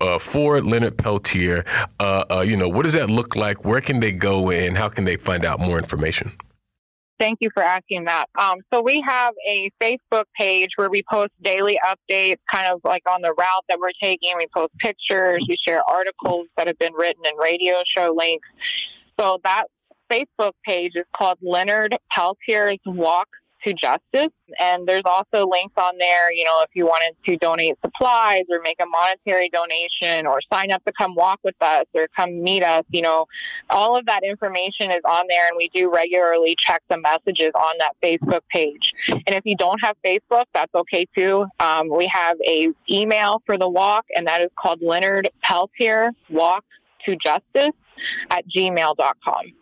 uh, 0.00 0.18
for 0.18 0.60
Leonard 0.60 0.98
Peltier, 0.98 1.64
uh, 1.98 2.24
uh, 2.30 2.40
you 2.40 2.56
know, 2.56 2.68
what 2.68 2.82
does 2.82 2.92
that 2.92 3.08
look 3.08 3.36
like? 3.36 3.64
Where 3.64 3.80
can 3.80 4.00
they 4.00 4.12
go 4.12 4.50
and 4.50 4.76
how 4.76 4.90
can 4.90 5.04
they 5.04 5.16
find 5.16 5.44
out 5.44 5.60
more 5.60 5.78
information? 5.78 6.32
Thank 7.18 7.38
you 7.40 7.50
for 7.52 7.62
asking 7.62 8.04
that. 8.04 8.26
Um, 8.38 8.58
so 8.72 8.80
we 8.82 9.02
have 9.06 9.34
a 9.46 9.70
Facebook 9.82 10.24
page 10.36 10.70
where 10.76 10.88
we 10.88 11.02
post 11.10 11.32
daily 11.42 11.78
updates, 11.86 12.38
kind 12.50 12.72
of 12.72 12.80
like 12.82 13.02
on 13.10 13.20
the 13.22 13.32
route 13.32 13.64
that 13.68 13.78
we're 13.78 13.92
taking. 14.00 14.32
We 14.36 14.46
post 14.54 14.72
pictures, 14.78 15.44
we 15.46 15.56
share 15.56 15.82
articles 15.88 16.46
that 16.56 16.66
have 16.66 16.78
been 16.78 16.94
written 16.94 17.22
and 17.26 17.38
radio 17.38 17.76
show 17.84 18.14
links. 18.16 18.48
So 19.18 19.38
that 19.44 19.64
Facebook 20.10 20.52
page 20.64 20.92
is 20.96 21.04
called 21.14 21.38
Leonard 21.42 21.96
Peltier's 22.10 22.78
Walk 22.84 23.28
to 23.64 23.74
Justice. 23.74 24.32
And 24.58 24.86
there's 24.86 25.02
also 25.04 25.46
links 25.46 25.74
on 25.76 25.98
there, 25.98 26.32
you 26.32 26.44
know, 26.44 26.62
if 26.62 26.70
you 26.74 26.86
wanted 26.86 27.14
to 27.26 27.36
donate 27.36 27.76
supplies 27.84 28.44
or 28.50 28.60
make 28.62 28.80
a 28.80 28.86
monetary 28.86 29.48
donation 29.48 30.26
or 30.26 30.40
sign 30.52 30.70
up 30.70 30.84
to 30.84 30.92
come 30.92 31.14
walk 31.14 31.40
with 31.44 31.54
us 31.60 31.86
or 31.94 32.08
come 32.16 32.42
meet 32.42 32.62
us, 32.62 32.84
you 32.90 33.02
know, 33.02 33.26
all 33.68 33.96
of 33.96 34.06
that 34.06 34.22
information 34.22 34.90
is 34.90 35.02
on 35.04 35.26
there. 35.28 35.46
And 35.46 35.56
we 35.56 35.68
do 35.68 35.92
regularly 35.92 36.56
check 36.58 36.82
the 36.88 36.98
messages 36.98 37.52
on 37.54 37.76
that 37.78 37.94
Facebook 38.02 38.40
page. 38.50 38.92
And 39.08 39.28
if 39.28 39.44
you 39.44 39.56
don't 39.56 39.80
have 39.82 39.96
Facebook, 40.04 40.46
that's 40.54 40.74
okay 40.74 41.06
too. 41.14 41.46
Um, 41.58 41.88
we 41.88 42.06
have 42.06 42.38
a 42.46 42.68
email 42.88 43.42
for 43.46 43.58
the 43.58 43.68
walk, 43.68 44.06
and 44.16 44.26
that 44.26 44.40
is 44.40 44.50
called 44.58 44.80
Leonard 44.82 45.28
Peltier 45.42 46.12
Walk 46.30 46.64
to 47.04 47.16
Justice 47.16 47.72
at 48.30 48.48
gmail.com. 48.48 49.59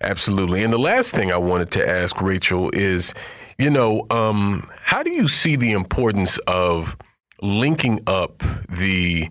Absolutely. 0.00 0.62
And 0.62 0.72
the 0.72 0.78
last 0.78 1.14
thing 1.14 1.32
I 1.32 1.38
wanted 1.38 1.70
to 1.72 1.88
ask 1.88 2.20
Rachel 2.20 2.70
is, 2.72 3.14
you 3.58 3.70
know, 3.70 4.06
um, 4.10 4.70
how 4.80 5.02
do 5.02 5.10
you 5.10 5.26
see 5.26 5.56
the 5.56 5.72
importance 5.72 6.38
of 6.46 6.96
linking 7.42 8.00
up 8.06 8.42
the 8.68 9.28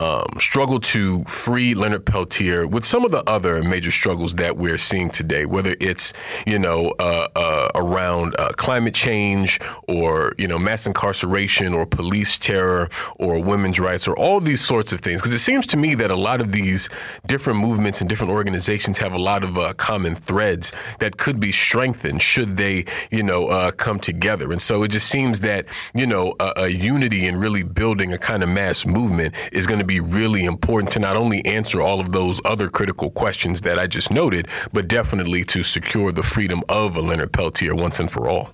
um, 0.00 0.26
struggle 0.40 0.80
to 0.80 1.22
free 1.24 1.74
Leonard 1.74 2.06
Peltier 2.06 2.66
with 2.66 2.84
some 2.84 3.04
of 3.04 3.10
the 3.10 3.22
other 3.28 3.62
major 3.62 3.90
struggles 3.90 4.34
that 4.36 4.56
we're 4.56 4.78
seeing 4.78 5.10
today, 5.10 5.44
whether 5.44 5.76
it's 5.78 6.12
you 6.46 6.58
know 6.58 6.94
uh, 6.98 7.28
uh, 7.36 7.68
around 7.74 8.34
uh, 8.38 8.50
climate 8.52 8.94
change 8.94 9.60
or 9.86 10.32
you 10.38 10.48
know 10.48 10.58
mass 10.58 10.86
incarceration 10.86 11.74
or 11.74 11.84
police 11.84 12.38
terror 12.38 12.88
or 13.16 13.38
women's 13.38 13.78
rights 13.78 14.08
or 14.08 14.16
all 14.16 14.40
these 14.40 14.64
sorts 14.64 14.92
of 14.92 15.00
things. 15.00 15.20
Because 15.20 15.34
it 15.34 15.40
seems 15.40 15.66
to 15.66 15.76
me 15.76 15.94
that 15.96 16.10
a 16.10 16.16
lot 16.16 16.40
of 16.40 16.52
these 16.52 16.88
different 17.26 17.60
movements 17.60 18.00
and 18.00 18.08
different 18.08 18.32
organizations 18.32 18.98
have 18.98 19.12
a 19.12 19.18
lot 19.18 19.44
of 19.44 19.58
uh, 19.58 19.74
common 19.74 20.14
threads 20.14 20.72
that 20.98 21.18
could 21.18 21.38
be 21.38 21.52
strengthened 21.52 22.22
should 22.22 22.56
they 22.56 22.86
you 23.10 23.22
know 23.22 23.48
uh, 23.48 23.70
come 23.70 24.00
together. 24.00 24.50
And 24.50 24.62
so 24.62 24.82
it 24.82 24.88
just 24.88 25.08
seems 25.08 25.40
that 25.40 25.66
you 25.94 26.06
know 26.06 26.34
a, 26.40 26.70
unity 26.70 27.26
and 27.26 27.40
really 27.40 27.62
building 27.62 28.12
a 28.12 28.18
kind 28.18 28.42
of 28.42 28.48
mass 28.48 28.86
movement 28.86 29.34
is 29.52 29.66
going 29.66 29.80
to 29.80 29.89
be 29.90 29.98
really 29.98 30.44
important 30.44 30.92
to 30.92 31.00
not 31.00 31.16
only 31.16 31.44
answer 31.44 31.82
all 31.82 31.98
of 31.98 32.12
those 32.12 32.40
other 32.44 32.70
critical 32.70 33.10
questions 33.10 33.62
that 33.62 33.76
I 33.76 33.88
just 33.88 34.12
noted, 34.12 34.46
but 34.72 34.86
definitely 34.86 35.44
to 35.46 35.64
secure 35.64 36.12
the 36.12 36.22
freedom 36.22 36.62
of 36.68 36.94
a 36.94 37.00
Leonard 37.00 37.32
Peltier 37.32 37.74
once 37.74 37.98
and 37.98 38.08
for 38.08 38.28
all. 38.28 38.50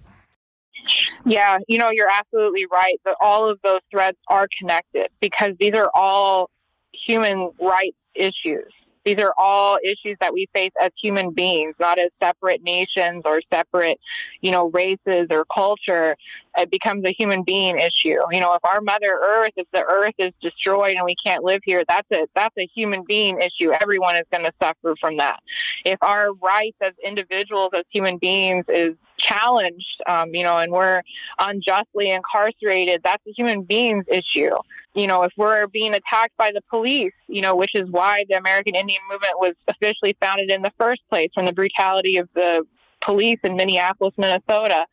Yeah, 1.27 1.59
you 1.69 1.77
know, 1.77 1.91
you're 1.91 2.11
absolutely 2.11 2.65
right. 2.73 2.99
That 3.05 3.17
all 3.21 3.47
of 3.47 3.59
those 3.63 3.81
threads 3.91 4.17
are 4.29 4.49
connected 4.59 5.09
because 5.21 5.55
these 5.61 5.75
are 5.75 5.91
all 5.95 6.49
human 6.93 7.51
rights 7.61 7.99
issues. 8.15 8.73
These 9.07 9.19
are 9.21 9.33
all 9.39 9.79
issues 9.85 10.17
that 10.21 10.35
we 10.35 10.49
face 10.53 10.73
as 10.83 10.91
human 11.01 11.31
beings, 11.31 11.77
not 11.79 11.97
as 11.99 12.11
separate 12.21 12.65
nations 12.65 13.23
or 13.25 13.41
separate, 13.53 14.01
you 14.41 14.51
know, 14.51 14.69
races 14.71 15.29
or 15.31 15.45
culture. 15.45 16.17
It 16.59 16.73
becomes 16.73 17.05
a 17.07 17.13
human 17.13 17.45
being 17.45 17.79
issue. 17.79 18.19
You 18.33 18.41
know, 18.41 18.55
if 18.55 18.65
our 18.65 18.81
Mother 18.81 19.21
Earth, 19.23 19.53
if 19.57 19.69
the 19.73 19.85
Earth 19.85 20.15
is 20.19 20.33
destroyed 20.43 20.97
and 20.97 21.05
we 21.05 21.15
can't 21.15 21.45
live 21.45 21.61
here, 21.65 21.85
that's 21.89 22.11
a 22.11 22.27
that's 22.35 22.57
a 22.59 22.67
human 22.75 23.05
being 23.05 23.41
issue. 23.41 23.71
Everyone 23.81 24.17
is 24.17 24.25
going 24.33 24.45
to 24.45 24.53
suffer 24.61 24.97
from 25.01 25.19
that. 25.19 25.39
If 25.85 26.03
our 26.03 26.33
rights 26.35 26.77
as 26.81 26.95
individuals, 27.05 27.71
as 27.75 27.85
human 27.91 28.19
beings, 28.19 28.65
is 28.69 28.97
challenged, 29.19 30.03
um, 30.09 30.35
you 30.35 30.43
know, 30.43 30.59
and 30.59 30.73
we're 30.73 31.03
unjustly 31.39 32.11
incarcerated, 32.11 33.03
that's 33.05 33.25
a 33.27 33.33
human 33.33 33.63
beings 33.63 34.05
issue 34.09 34.51
you 34.97 35.07
know, 35.07 35.23
if 35.25 35.33
we're 35.37 35.67
being 35.67 35.93
attacked 35.93 36.37
by 36.39 36.51
the 36.51 36.63
police, 36.71 37.13
you 37.29 37.43
know, 37.43 37.55
which 37.55 37.75
is 37.75 37.89
why 37.91 38.25
the 38.31 38.37
American 38.37 38.75
Indian 38.75 39.01
movement 39.11 39.35
was 39.39 39.55
officially 39.69 40.17
founded 40.21 40.51
in 40.51 40.63
the 40.63 40.73
first 40.79 41.03
place 41.11 41.31
from 41.35 41.45
the 41.45 41.53
brutality 41.53 42.17
of 42.17 42.29
the 42.35 42.67
police 43.03 43.39
in 43.45 43.57
Minneapolis, 43.57 44.15
Minnesota, 44.17 44.87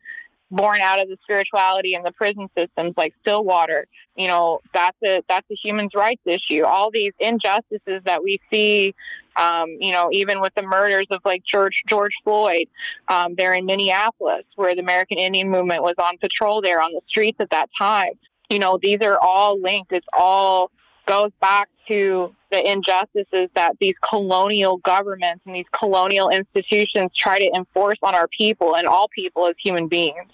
born 0.50 0.80
out 0.80 1.00
of 1.00 1.08
the 1.08 1.16
spirituality 1.22 1.94
and 1.94 2.04
the 2.04 2.12
prison 2.12 2.48
systems 2.56 2.92
like 2.98 3.14
Stillwater. 3.22 3.86
You 4.14 4.28
know, 4.28 4.60
that's 4.74 4.96
a 5.02 5.22
that's 5.26 5.50
a 5.50 5.54
human 5.54 5.88
rights 5.94 6.22
issue. 6.26 6.64
All 6.64 6.90
these 6.90 7.14
injustices 7.18 8.02
that 8.04 8.22
we 8.22 8.38
see, 8.50 8.94
um, 9.36 9.70
you 9.80 9.92
know, 9.92 10.10
even 10.12 10.42
with 10.42 10.54
the 10.54 10.62
murders 10.62 11.06
of 11.10 11.22
like 11.24 11.44
George 11.44 11.82
George 11.88 12.14
Floyd, 12.24 12.66
um, 13.08 13.36
there 13.36 13.54
in 13.54 13.64
Minneapolis, 13.64 14.44
where 14.56 14.74
the 14.74 14.82
American 14.82 15.16
Indian 15.16 15.50
movement 15.50 15.82
was 15.82 15.94
on 15.96 16.18
patrol 16.18 16.60
there 16.60 16.82
on 16.82 16.92
the 16.92 17.00
streets 17.06 17.40
at 17.40 17.48
that 17.50 17.70
time 17.76 18.12
you 18.50 18.58
know, 18.58 18.78
these 18.80 19.00
are 19.02 19.18
all 19.20 19.60
linked. 19.60 19.92
It's 19.92 20.06
all 20.16 20.70
goes 21.06 21.30
back 21.40 21.68
to 21.88 22.34
the 22.50 22.70
injustices 22.70 23.48
that 23.54 23.76
these 23.80 23.94
colonial 24.08 24.78
governments 24.78 25.42
and 25.46 25.54
these 25.54 25.66
colonial 25.72 26.30
institutions 26.30 27.10
try 27.14 27.38
to 27.38 27.50
enforce 27.54 27.98
on 28.02 28.14
our 28.14 28.28
people 28.28 28.76
and 28.76 28.86
all 28.86 29.08
people 29.08 29.46
as 29.46 29.54
human 29.62 29.88
beings. 29.88 30.30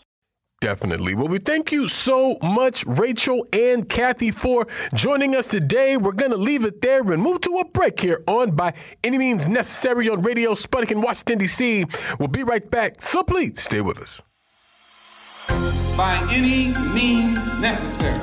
Definitely. 0.60 1.14
Well, 1.14 1.28
we 1.28 1.38
thank 1.38 1.72
you 1.72 1.88
so 1.88 2.36
much, 2.42 2.84
Rachel 2.84 3.46
and 3.50 3.88
Kathy, 3.88 4.30
for 4.30 4.66
joining 4.92 5.34
us 5.34 5.46
today. 5.46 5.96
We're 5.96 6.12
going 6.12 6.32
to 6.32 6.36
leave 6.36 6.66
it 6.66 6.82
there 6.82 7.00
and 7.00 7.22
move 7.22 7.40
to 7.42 7.58
a 7.58 7.64
break 7.64 7.98
here 7.98 8.22
on 8.26 8.50
By 8.50 8.74
Any 9.02 9.16
Means 9.16 9.48
Necessary 9.48 10.10
on 10.10 10.20
Radio 10.20 10.52
Sputnik 10.52 10.90
in 10.90 11.00
Washington, 11.00 11.38
D.C. 11.38 11.86
We'll 12.18 12.28
be 12.28 12.42
right 12.42 12.70
back, 12.70 13.00
so 13.00 13.22
please 13.22 13.62
stay 13.62 13.80
with 13.80 13.98
us 13.98 14.20
by 15.96 16.16
any 16.30 16.68
means 16.92 17.44
necessary. 17.60 18.18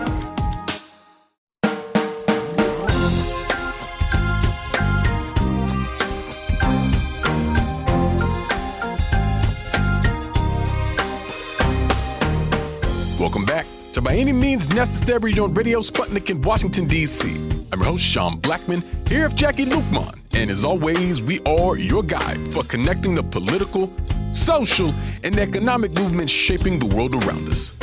Welcome 13.19 13.45
back 13.45 13.65
to 13.93 14.01
By 14.01 14.15
Any 14.15 14.31
Means 14.31 14.69
Necessary 14.69 15.37
on 15.39 15.53
Radio 15.53 15.79
Sputnik 15.79 16.29
in 16.29 16.41
Washington, 16.41 16.85
D.C. 16.85 17.29
I'm 17.71 17.79
your 17.79 17.85
host, 17.85 18.03
Sean 18.03 18.39
Blackmon, 18.39 18.83
here 19.07 19.27
with 19.27 19.35
Jacquie 19.35 19.65
Luqman. 19.65 20.19
And 20.33 20.51
as 20.51 20.63
always, 20.63 21.21
we 21.21 21.41
are 21.45 21.75
your 21.77 22.03
guide 22.03 22.53
for 22.53 22.63
connecting 22.63 23.15
the 23.15 23.23
political, 23.23 23.91
social, 24.37 24.93
and 25.23 25.37
economic 25.37 25.93
movements 25.97 26.31
shaping 26.31 26.79
the 26.79 26.95
world 26.95 27.15
around 27.23 27.49
us. 27.49 27.77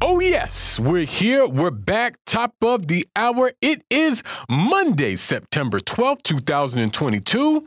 Oh, 0.00 0.20
yes, 0.20 0.78
we're 0.78 1.06
here. 1.06 1.46
We're 1.46 1.70
back, 1.70 2.18
top 2.26 2.54
of 2.60 2.88
the 2.88 3.08
hour. 3.16 3.52
It 3.62 3.82
is 3.88 4.22
Monday, 4.50 5.16
September 5.16 5.80
12th, 5.80 6.22
2022. 6.24 7.66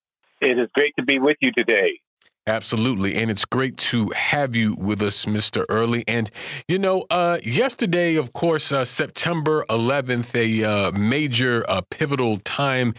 It 0.45 0.59
is 0.59 0.68
great 0.74 0.95
to 0.99 1.05
be 1.05 1.18
with 1.18 1.36
you 1.40 1.53
today. 1.57 2.01
Absolutely. 2.47 3.14
And 3.16 3.30
it's 3.30 3.47
great 3.47 3.78
to 3.78 4.11
have 4.11 4.55
you 4.55 4.74
with 4.78 5.01
us, 5.01 5.24
Mr. 5.24 5.64
Early. 5.70 6.05
And, 6.07 6.30
you 6.68 6.78
know, 6.78 7.07
uh, 7.09 7.38
yesterday, 7.42 8.16
of 8.16 8.34
course, 8.34 8.70
uh, 8.70 8.84
September 8.84 9.64
11th, 9.70 10.34
a 10.34 10.62
uh, 10.62 10.92
major 10.92 11.64
uh, 11.66 11.80
pivotal 11.88 12.36
time 12.40 12.92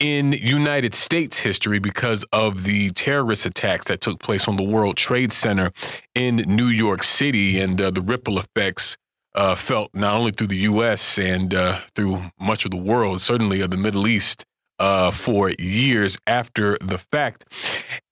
in 0.00 0.32
United 0.32 0.94
States 0.94 1.38
history 1.38 1.78
because 1.78 2.24
of 2.32 2.64
the 2.64 2.90
terrorist 2.90 3.46
attacks 3.46 3.86
that 3.86 4.00
took 4.00 4.18
place 4.18 4.48
on 4.48 4.56
the 4.56 4.64
World 4.64 4.96
Trade 4.96 5.32
Center 5.32 5.70
in 6.16 6.36
New 6.48 6.66
York 6.66 7.04
City 7.04 7.60
and 7.60 7.80
uh, 7.80 7.92
the 7.92 8.02
ripple 8.02 8.40
effects. 8.40 8.96
Uh, 9.34 9.54
felt 9.54 9.94
not 9.94 10.16
only 10.16 10.32
through 10.32 10.48
the 10.48 10.56
U.S. 10.56 11.16
and 11.16 11.54
through 11.94 12.32
much 12.40 12.64
of 12.64 12.72
the 12.72 12.76
world, 12.76 13.20
certainly 13.20 13.60
of 13.60 13.70
the 13.70 13.76
Middle 13.76 14.08
East, 14.08 14.44
uh, 14.78 15.10
for 15.10 15.50
years 15.58 16.18
after 16.26 16.78
the 16.80 16.98
fact. 16.98 17.44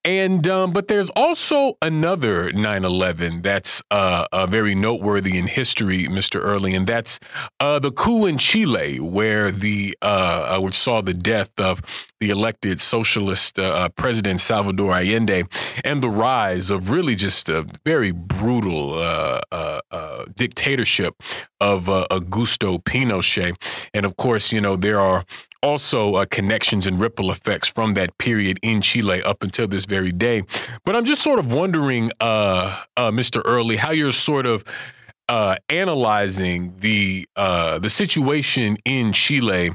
And 0.07 0.47
um, 0.47 0.71
but 0.71 0.87
there's 0.87 1.09
also 1.17 1.77
another 1.81 2.49
9/11 2.53 3.43
that's 3.43 3.81
uh, 3.91 4.25
uh, 4.31 4.47
very 4.47 4.73
noteworthy 4.73 5.37
in 5.37 5.47
history, 5.47 6.07
Mr. 6.07 6.39
Early, 6.41 6.73
and 6.73 6.87
that's 6.87 7.19
uh, 7.59 7.77
the 7.79 7.91
coup 7.91 8.25
in 8.25 8.37
Chile, 8.37 9.01
where 9.01 9.51
the 9.51 9.97
uh, 10.01 10.55
uh, 10.55 10.61
which 10.61 10.75
saw 10.75 11.01
the 11.01 11.13
death 11.13 11.49
of 11.57 11.81
the 12.21 12.29
elected 12.29 12.79
socialist 12.79 13.59
uh, 13.59 13.89
President 13.97 14.39
Salvador 14.39 14.93
Allende, 14.93 15.43
and 15.83 16.01
the 16.01 16.09
rise 16.09 16.69
of 16.69 16.89
really 16.89 17.15
just 17.17 17.49
a 17.49 17.67
very 17.85 18.11
brutal 18.11 18.95
dictatorship 20.37 21.21
of 21.59 21.83
Augusto 21.85 22.81
Pinochet. 22.81 23.57
And 23.93 24.05
of 24.05 24.15
course, 24.15 24.53
you 24.53 24.61
know 24.61 24.77
there 24.77 25.01
are 25.01 25.25
also 25.61 26.15
uh, 26.15 26.25
connections 26.25 26.87
and 26.87 26.99
ripple 26.99 27.31
effects 27.31 27.67
from 27.67 27.93
that 27.95 28.17
period 28.17 28.59
in 28.61 28.81
Chile 28.81 29.21
up 29.23 29.43
until 29.43 29.67
this 29.67 29.85
very 29.85 30.11
day. 30.11 30.43
But 30.85 30.95
I'm 30.95 31.05
just 31.05 31.21
sort 31.21 31.39
of 31.39 31.51
wondering, 31.51 32.11
uh, 32.19 32.83
uh, 32.95 33.11
Mr. 33.11 33.41
Early, 33.45 33.77
how 33.77 33.91
you're 33.91 34.11
sort 34.11 34.45
of 34.45 34.63
uh, 35.29 35.57
analyzing 35.69 36.75
the 36.79 37.27
uh, 37.35 37.79
the 37.79 37.89
situation 37.89 38.77
in 38.85 39.13
Chile 39.13 39.71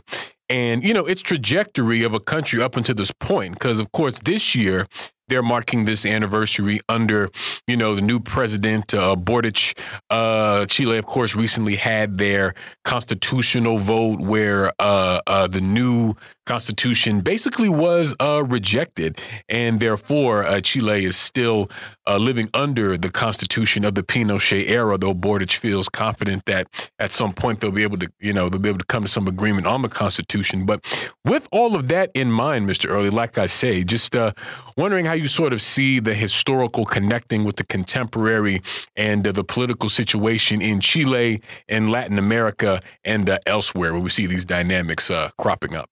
and 0.48 0.82
you 0.84 0.94
know 0.94 1.06
its 1.06 1.22
trajectory 1.22 2.02
of 2.02 2.14
a 2.14 2.20
country 2.20 2.62
up 2.62 2.76
until 2.76 2.94
this 2.94 3.10
point. 3.10 3.54
Because 3.54 3.78
of 3.78 3.92
course, 3.92 4.20
this 4.20 4.54
year 4.54 4.86
they're 5.32 5.42
marking 5.42 5.86
this 5.86 6.04
anniversary 6.04 6.78
under, 6.90 7.30
you 7.66 7.74
know, 7.74 7.94
the 7.94 8.02
new 8.02 8.20
president, 8.20 8.92
uh, 8.92 9.16
Boric. 9.16 9.72
Uh, 10.10 10.66
Chile, 10.66 10.98
of 10.98 11.06
course, 11.06 11.34
recently 11.34 11.76
had 11.76 12.18
their 12.18 12.54
constitutional 12.84 13.78
vote 13.78 14.20
where 14.20 14.74
uh, 14.78 15.22
uh, 15.26 15.46
the 15.46 15.62
new 15.62 16.14
constitution 16.44 17.20
basically 17.20 17.70
was 17.70 18.14
uh, 18.20 18.44
rejected, 18.44 19.18
and 19.48 19.80
therefore 19.80 20.44
uh, 20.44 20.60
Chile 20.60 21.06
is 21.06 21.16
still 21.16 21.70
uh, 22.06 22.16
living 22.16 22.48
under 22.54 22.96
the 22.96 23.10
constitution 23.10 23.84
of 23.84 23.94
the 23.94 24.02
Pinochet 24.02 24.68
era. 24.68 24.98
Though 24.98 25.14
Boric 25.14 25.52
feels 25.52 25.88
confident 25.88 26.44
that 26.46 26.66
at 26.98 27.12
some 27.12 27.32
point 27.32 27.60
they'll 27.60 27.70
be 27.70 27.82
able 27.82 27.98
to, 27.98 28.12
you 28.20 28.32
know, 28.32 28.48
they'll 28.48 28.60
be 28.60 28.68
able 28.68 28.78
to 28.78 28.84
come 28.84 29.02
to 29.02 29.08
some 29.08 29.28
agreement 29.28 29.66
on 29.66 29.82
the 29.82 29.88
constitution. 29.88 30.66
But 30.66 30.84
with 31.24 31.46
all 31.52 31.74
of 31.74 31.88
that 31.88 32.10
in 32.14 32.30
mind, 32.30 32.68
Mr. 32.68 32.90
Early, 32.90 33.10
like 33.10 33.38
I 33.38 33.46
say, 33.46 33.84
just 33.84 34.16
uh, 34.16 34.32
wondering 34.76 35.04
how 35.04 35.14
you 35.14 35.28
sort 35.28 35.52
of 35.52 35.60
see 35.60 36.00
the 36.00 36.14
historical 36.14 36.84
connecting 36.84 37.44
with 37.44 37.56
the 37.56 37.64
contemporary 37.64 38.62
and 38.96 39.26
uh, 39.26 39.32
the 39.32 39.44
political 39.44 39.88
situation 39.88 40.60
in 40.62 40.80
Chile 40.80 41.40
and 41.68 41.90
Latin 41.90 42.18
America 42.18 42.82
and 43.04 43.28
uh, 43.28 43.38
elsewhere, 43.46 43.92
where 43.92 44.02
we 44.02 44.10
see 44.10 44.26
these 44.26 44.44
dynamics 44.44 45.10
cropping 45.38 45.74
up 45.74 45.90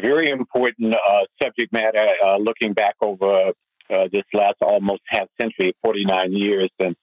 very 0.00 0.30
important 0.30 0.94
uh, 0.94 1.24
subject 1.42 1.72
matter 1.72 2.06
uh, 2.24 2.36
looking 2.36 2.72
back 2.72 2.94
over 3.00 3.52
uh, 3.90 4.08
this 4.12 4.24
last 4.32 4.56
almost 4.60 5.02
half 5.06 5.28
century, 5.40 5.74
49 5.82 6.32
years 6.32 6.68
since 6.80 6.96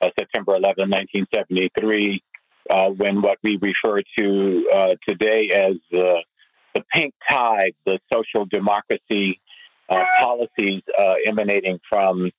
uh, 0.00 0.08
September 0.18 0.56
11, 0.56 0.90
1973, 0.90 2.22
uh, 2.68 2.88
when 2.90 3.22
what 3.22 3.38
we 3.42 3.58
refer 3.60 4.00
to 4.18 4.68
uh, 4.74 4.94
today 5.08 5.50
as 5.54 5.74
the 5.92 6.22
pink 6.92 7.14
tide, 7.28 7.72
the 7.86 7.98
social 8.12 8.44
democracy 8.46 9.40
policies 10.20 10.82
emanating 11.26 11.78
from 11.88 12.30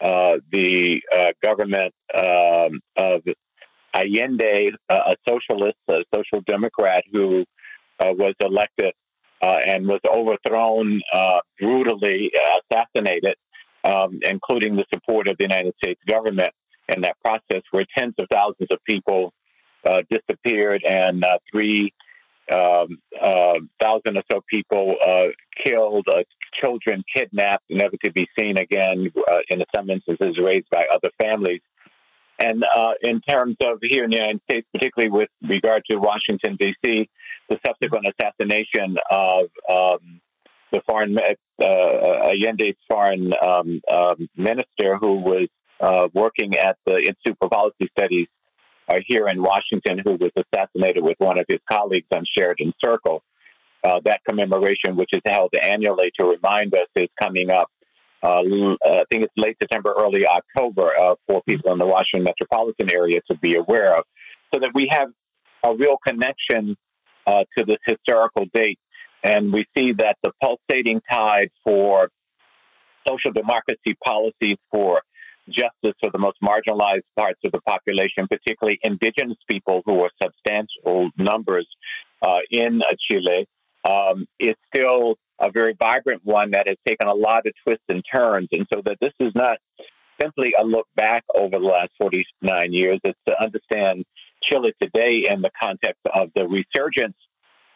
the 0.00 1.00
government 1.42 1.94
um, 2.14 2.80
of 2.96 3.22
Allende, 3.94 4.72
a 4.90 5.16
socialist, 5.26 5.78
a 5.88 6.04
social 6.14 6.42
democrat 6.46 7.02
who 7.10 7.44
was 7.98 8.34
elected 8.40 8.92
uh, 9.40 9.58
and 9.66 9.86
was 9.86 10.00
overthrown 10.08 11.00
uh, 11.12 11.38
brutally, 11.60 12.30
uh, 12.36 12.58
assassinated, 12.70 13.34
um, 13.84 14.18
including 14.22 14.76
the 14.76 14.84
support 14.92 15.28
of 15.28 15.36
the 15.38 15.44
United 15.44 15.74
States 15.82 16.00
government 16.08 16.50
in 16.88 17.02
that 17.02 17.16
process, 17.24 17.62
where 17.70 17.84
tens 17.96 18.14
of 18.18 18.26
thousands 18.32 18.68
of 18.70 18.78
people 18.84 19.32
uh, 19.84 20.00
disappeared 20.10 20.82
and 20.84 21.24
uh, 21.24 21.38
three 21.52 21.92
um, 22.50 22.98
thousand 23.80 24.16
or 24.16 24.22
so 24.32 24.40
people 24.50 24.96
killed, 25.64 26.06
children 26.60 27.04
kidnapped, 27.14 27.64
never 27.68 27.94
to 28.02 28.10
be 28.12 28.26
seen 28.38 28.56
again, 28.56 29.12
in 29.50 29.62
some 29.76 29.90
instances 29.90 30.38
raised 30.42 30.68
by 30.70 30.84
other 30.90 31.10
families. 31.20 31.60
And 32.38 32.64
uh, 32.74 32.92
in 33.02 33.20
terms 33.20 33.56
of 33.60 33.78
here 33.82 34.04
in 34.04 34.10
the 34.10 34.18
United 34.18 34.40
States, 34.48 34.66
particularly 34.72 35.10
with 35.10 35.28
regard 35.42 35.82
to 35.90 35.96
Washington, 35.96 36.56
D.C., 36.58 37.08
the 37.48 37.58
subsequent 37.66 38.06
assassination 38.06 38.96
of 39.10 39.46
um, 39.68 40.20
the 40.70 40.80
foreign, 40.86 41.16
uh, 41.18 41.64
Allende's 41.64 42.76
foreign 42.88 43.32
um, 43.42 43.80
um, 43.90 44.28
minister 44.36 44.96
who 45.00 45.16
was 45.16 45.48
uh, 45.80 46.08
working 46.14 46.56
at 46.56 46.76
the 46.86 46.96
Institute 46.96 47.36
for 47.40 47.48
Policy 47.48 47.90
Studies 47.98 48.28
uh, 48.88 48.98
here 49.06 49.26
in 49.28 49.42
Washington, 49.42 50.00
who 50.04 50.12
was 50.12 50.30
assassinated 50.36 51.02
with 51.02 51.16
one 51.18 51.38
of 51.38 51.46
his 51.48 51.60
colleagues 51.70 52.06
on 52.14 52.24
Sheridan 52.36 52.72
Circle. 52.84 53.22
Uh, 53.84 54.00
that 54.04 54.20
commemoration, 54.28 54.96
which 54.96 55.10
is 55.12 55.22
held 55.24 55.52
annually 55.62 56.12
to 56.18 56.26
remind 56.26 56.74
us, 56.74 56.86
is 56.96 57.08
coming 57.20 57.50
up 57.50 57.70
uh, 58.22 58.42
I 58.84 59.04
think 59.10 59.24
it's 59.24 59.32
late 59.36 59.56
September, 59.60 59.94
early 59.98 60.26
October 60.26 60.90
uh, 60.98 61.14
for 61.26 61.42
people 61.48 61.72
in 61.72 61.78
the 61.78 61.86
Washington 61.86 62.24
metropolitan 62.24 62.92
area 62.92 63.20
to 63.30 63.38
be 63.38 63.56
aware 63.56 63.96
of, 63.96 64.04
so 64.52 64.60
that 64.60 64.70
we 64.74 64.88
have 64.90 65.08
a 65.64 65.74
real 65.74 65.96
connection 66.06 66.76
uh, 67.26 67.44
to 67.56 67.64
this 67.64 67.78
historical 67.86 68.46
date. 68.52 68.78
And 69.22 69.52
we 69.52 69.66
see 69.76 69.92
that 69.98 70.16
the 70.22 70.30
pulsating 70.40 71.00
tide 71.10 71.50
for 71.64 72.08
social 73.06 73.32
democracy 73.32 73.96
policies 74.04 74.56
for 74.70 75.02
justice 75.48 75.96
for 76.00 76.10
the 76.12 76.18
most 76.18 76.36
marginalized 76.42 77.08
parts 77.16 77.40
of 77.44 77.52
the 77.52 77.60
population, 77.62 78.28
particularly 78.30 78.78
indigenous 78.82 79.38
people 79.50 79.82
who 79.86 80.00
are 80.00 80.10
substantial 80.22 81.10
numbers 81.16 81.66
uh, 82.22 82.38
in 82.50 82.80
Chile, 83.10 83.46
um, 83.84 84.26
is 84.38 84.54
still 84.74 85.16
a 85.40 85.50
very 85.50 85.74
vibrant 85.78 86.22
one 86.24 86.50
that 86.50 86.66
has 86.66 86.76
taken 86.86 87.06
a 87.06 87.14
lot 87.14 87.46
of 87.46 87.52
twists 87.64 87.84
and 87.88 88.02
turns. 88.12 88.48
And 88.52 88.66
so 88.72 88.82
that 88.84 88.98
this 89.00 89.12
is 89.20 89.32
not 89.34 89.58
simply 90.20 90.52
a 90.58 90.64
look 90.64 90.86
back 90.96 91.24
over 91.34 91.58
the 91.58 91.64
last 91.64 91.90
49 92.00 92.72
years, 92.72 92.98
it's 93.04 93.18
to 93.28 93.40
understand 93.40 94.04
Chile 94.42 94.72
today 94.80 95.26
in 95.30 95.42
the 95.42 95.50
context 95.60 96.00
of 96.12 96.30
the 96.34 96.46
resurgence 96.46 97.16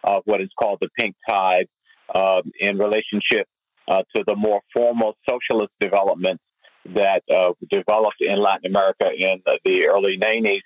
of 0.05 0.23
what 0.25 0.41
is 0.41 0.49
called 0.59 0.79
the 0.81 0.89
pink 0.99 1.15
tide 1.29 1.69
uh, 2.15 2.43
in 2.59 2.79
relationship 2.79 3.47
uh, 3.89 4.03
to 4.17 4.25
the 4.27 4.35
more 4.35 4.61
formal 4.73 5.15
socialist 5.29 5.73
developments 5.81 6.43
that 6.95 7.23
uh, 7.33 7.53
developed 7.71 8.21
in 8.21 8.39
Latin 8.39 8.67
America 8.67 9.07
in 9.17 9.41
the 9.65 9.87
early 9.87 10.19
90s 10.19 10.61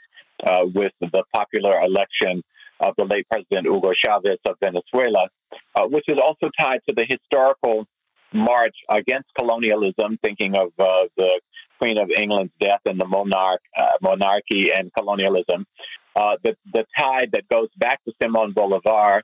uh, 0.47 0.65
with 0.75 0.93
the 1.01 1.23
popular 1.35 1.79
election 1.83 2.43
of 2.81 2.95
the 2.97 3.05
late 3.05 3.27
President 3.31 3.67
Hugo 3.67 3.93
Chavez 4.05 4.39
of 4.47 4.57
Venezuela, 4.61 5.29
uh, 5.75 5.87
which 5.87 6.05
is 6.09 6.19
also 6.23 6.51
tied 6.59 6.81
to 6.89 6.95
the 6.95 7.07
historical 7.09 7.87
march 8.33 8.75
against 8.91 9.29
colonialism, 9.39 10.19
thinking 10.23 10.57
of 10.57 10.69
uh, 10.79 11.05
the 11.17 11.41
Queen 11.79 11.99
of 11.99 12.11
England's 12.11 12.53
death 12.61 12.81
and 12.87 13.01
the 13.01 13.07
monarch, 13.07 13.61
uh, 13.77 13.87
monarchy 14.03 14.73
and 14.73 14.91
colonialism. 14.97 15.67
Uh, 16.15 16.37
the, 16.43 16.57
the 16.73 16.85
tide 16.99 17.31
that 17.33 17.49
goes 17.49 17.69
back 17.79 18.03
to 18.05 18.13
Simon 18.23 18.53
Bolivar, 18.53 19.23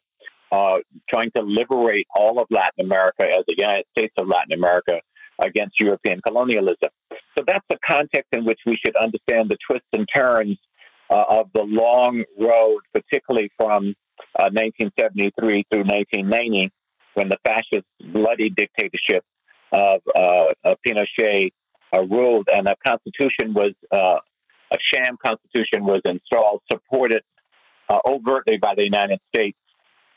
uh, 0.50 0.76
trying 1.08 1.30
to 1.34 1.42
liberate 1.42 2.06
all 2.14 2.38
of 2.38 2.46
Latin 2.50 2.84
America 2.84 3.22
as 3.22 3.44
the 3.48 3.54
United 3.56 3.86
States 3.96 4.12
of 4.18 4.28
Latin 4.28 4.52
America 4.52 5.00
against 5.42 5.80
European 5.80 6.20
colonialism. 6.20 6.90
So 7.36 7.44
that's 7.46 7.64
the 7.70 7.78
context 7.86 8.28
in 8.32 8.44
which 8.44 8.60
we 8.66 8.76
should 8.84 8.94
understand 8.96 9.50
the 9.50 9.56
twists 9.66 9.88
and 9.94 10.06
turns 10.14 10.58
uh, 11.12 11.24
of 11.28 11.50
the 11.52 11.62
long 11.62 12.24
road, 12.38 12.80
particularly 12.94 13.50
from 13.58 13.94
uh, 14.38 14.48
1973 14.48 15.64
through 15.70 15.84
1990, 15.84 16.70
when 17.14 17.28
the 17.28 17.36
fascist 17.44 17.86
bloody 18.12 18.48
dictatorship 18.48 19.22
of, 19.72 20.00
uh, 20.14 20.74
Pinochet 20.86 21.50
uh, 21.92 22.02
ruled, 22.04 22.48
and 22.54 22.66
a 22.66 22.74
constitution 22.86 23.52
was 23.52 23.72
uh, 23.90 24.18
a 24.70 24.76
sham 24.94 25.18
constitution 25.24 25.84
was 25.84 26.00
installed, 26.06 26.62
supported 26.70 27.22
uh, 27.90 27.98
overtly 28.06 28.56
by 28.56 28.74
the 28.74 28.84
United 28.84 29.18
States 29.34 29.58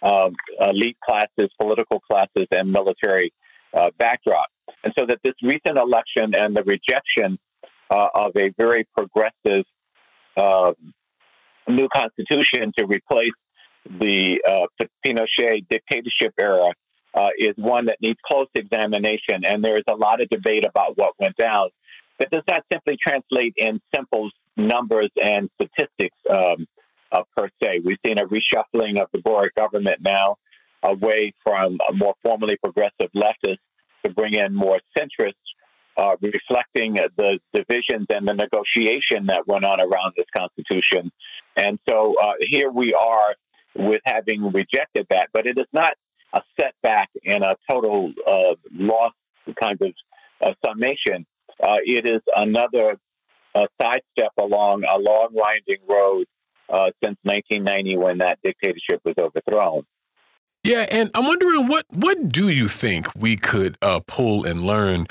um, 0.02 0.34
elite 0.62 0.98
classes, 1.04 1.50
political 1.60 2.00
classes, 2.00 2.48
and 2.52 2.72
military 2.72 3.34
backdrop. 3.98 4.48
And 4.86 4.93
so 4.98 5.06
that 5.06 5.20
this 5.26 5.34
recent 5.43 5.78
election 5.78 6.34
and 6.34 6.56
the 6.56 6.64
rejection 6.64 7.38
of 7.89 8.32
a 8.38 8.54
very 8.58 8.88
progressive 8.98 9.66
uh, 10.38 10.73
new 11.67 11.88
constitution 11.95 12.71
to 12.77 12.86
replace 12.86 13.33
the 13.86 14.41
uh, 14.47 14.88
Pinochet 15.05 15.65
dictatorship 15.69 16.33
era 16.39 16.71
uh, 17.13 17.29
is 17.38 17.53
one 17.57 17.86
that 17.86 17.97
needs 18.01 18.19
close 18.25 18.47
examination, 18.55 19.45
and 19.45 19.63
there 19.63 19.75
is 19.75 19.83
a 19.89 19.95
lot 19.95 20.21
of 20.21 20.29
debate 20.29 20.65
about 20.67 20.97
what 20.97 21.13
went 21.19 21.36
down. 21.38 21.69
That 22.19 22.29
does 22.31 22.43
not 22.49 22.63
simply 22.71 22.97
translate 23.01 23.53
in 23.57 23.79
simple 23.93 24.29
numbers 24.57 25.09
and 25.21 25.49
statistics 25.55 26.17
um, 26.29 26.65
uh, 27.11 27.23
per 27.36 27.49
se. 27.61 27.81
We've 27.86 27.97
seen 28.05 28.17
a 28.19 28.25
reshuffling 28.25 29.01
of 29.01 29.07
the 29.13 29.19
Boric 29.19 29.55
government 29.55 29.97
now 30.01 30.38
away 30.83 31.33
from 31.43 31.77
a 31.89 31.93
more 31.93 32.15
formally 32.23 32.57
progressive 32.57 33.11
leftist 33.15 33.57
to 34.05 34.13
bring 34.13 34.33
in 34.33 34.53
more 34.53 34.79
centrist 34.97 35.33
uh, 35.98 36.16
reflecting 36.22 36.98
the 37.18 37.39
divisions 37.54 38.08
and 38.10 38.28
the 38.28 38.34
negotiation 38.34 39.28
that 39.28 39.43
went 39.48 39.64
on 39.64 39.80
around 39.80 40.14
this 40.18 40.26
Constitution. 40.36 41.12
And 41.56 41.80
so 41.88 42.16
uh, 42.22 42.34
here 42.41 42.70
we 42.70 42.93
are 42.93 43.36
with 43.76 44.02
having 44.06 44.52
rejected 44.52 45.08
that, 45.10 45.30
but 45.34 45.46
it 45.46 45.58
is 45.58 45.68
not 45.74 45.93
a 46.34 46.41
setback 46.60 47.10
and 47.26 47.43
a 47.43 47.56
total 47.70 48.12
uh, 48.28 48.56
loss 48.74 49.14
kind 49.62 49.80
of 49.82 49.93
uh, 50.41 50.54
summation. 50.66 51.26
Uh, 51.62 51.78
it 51.86 52.06
is 52.06 52.22
another 52.36 52.98
uh, 53.54 53.66
sidestep 53.82 54.32
along 54.38 54.84
a 54.84 55.00
long, 55.00 55.30
winding 55.32 55.78
road 55.88 56.26
since 57.04 57.18
1990 57.24 57.98
when 57.98 58.18
that 58.18 58.38
dictatorship 58.43 59.00
was 59.06 59.16
overthrown. 59.18 59.84
Yeah, 60.64 60.88
and 60.89 61.12
I'm 61.14 61.26
wondering 61.26 61.68
what 61.68 61.86
what 61.89 62.30
do 62.30 62.50
you 62.50 62.68
think 62.68 63.08
we 63.16 63.38
could 63.38 63.78
pull 64.08 64.43
and 64.43 64.64
learn 64.64 65.06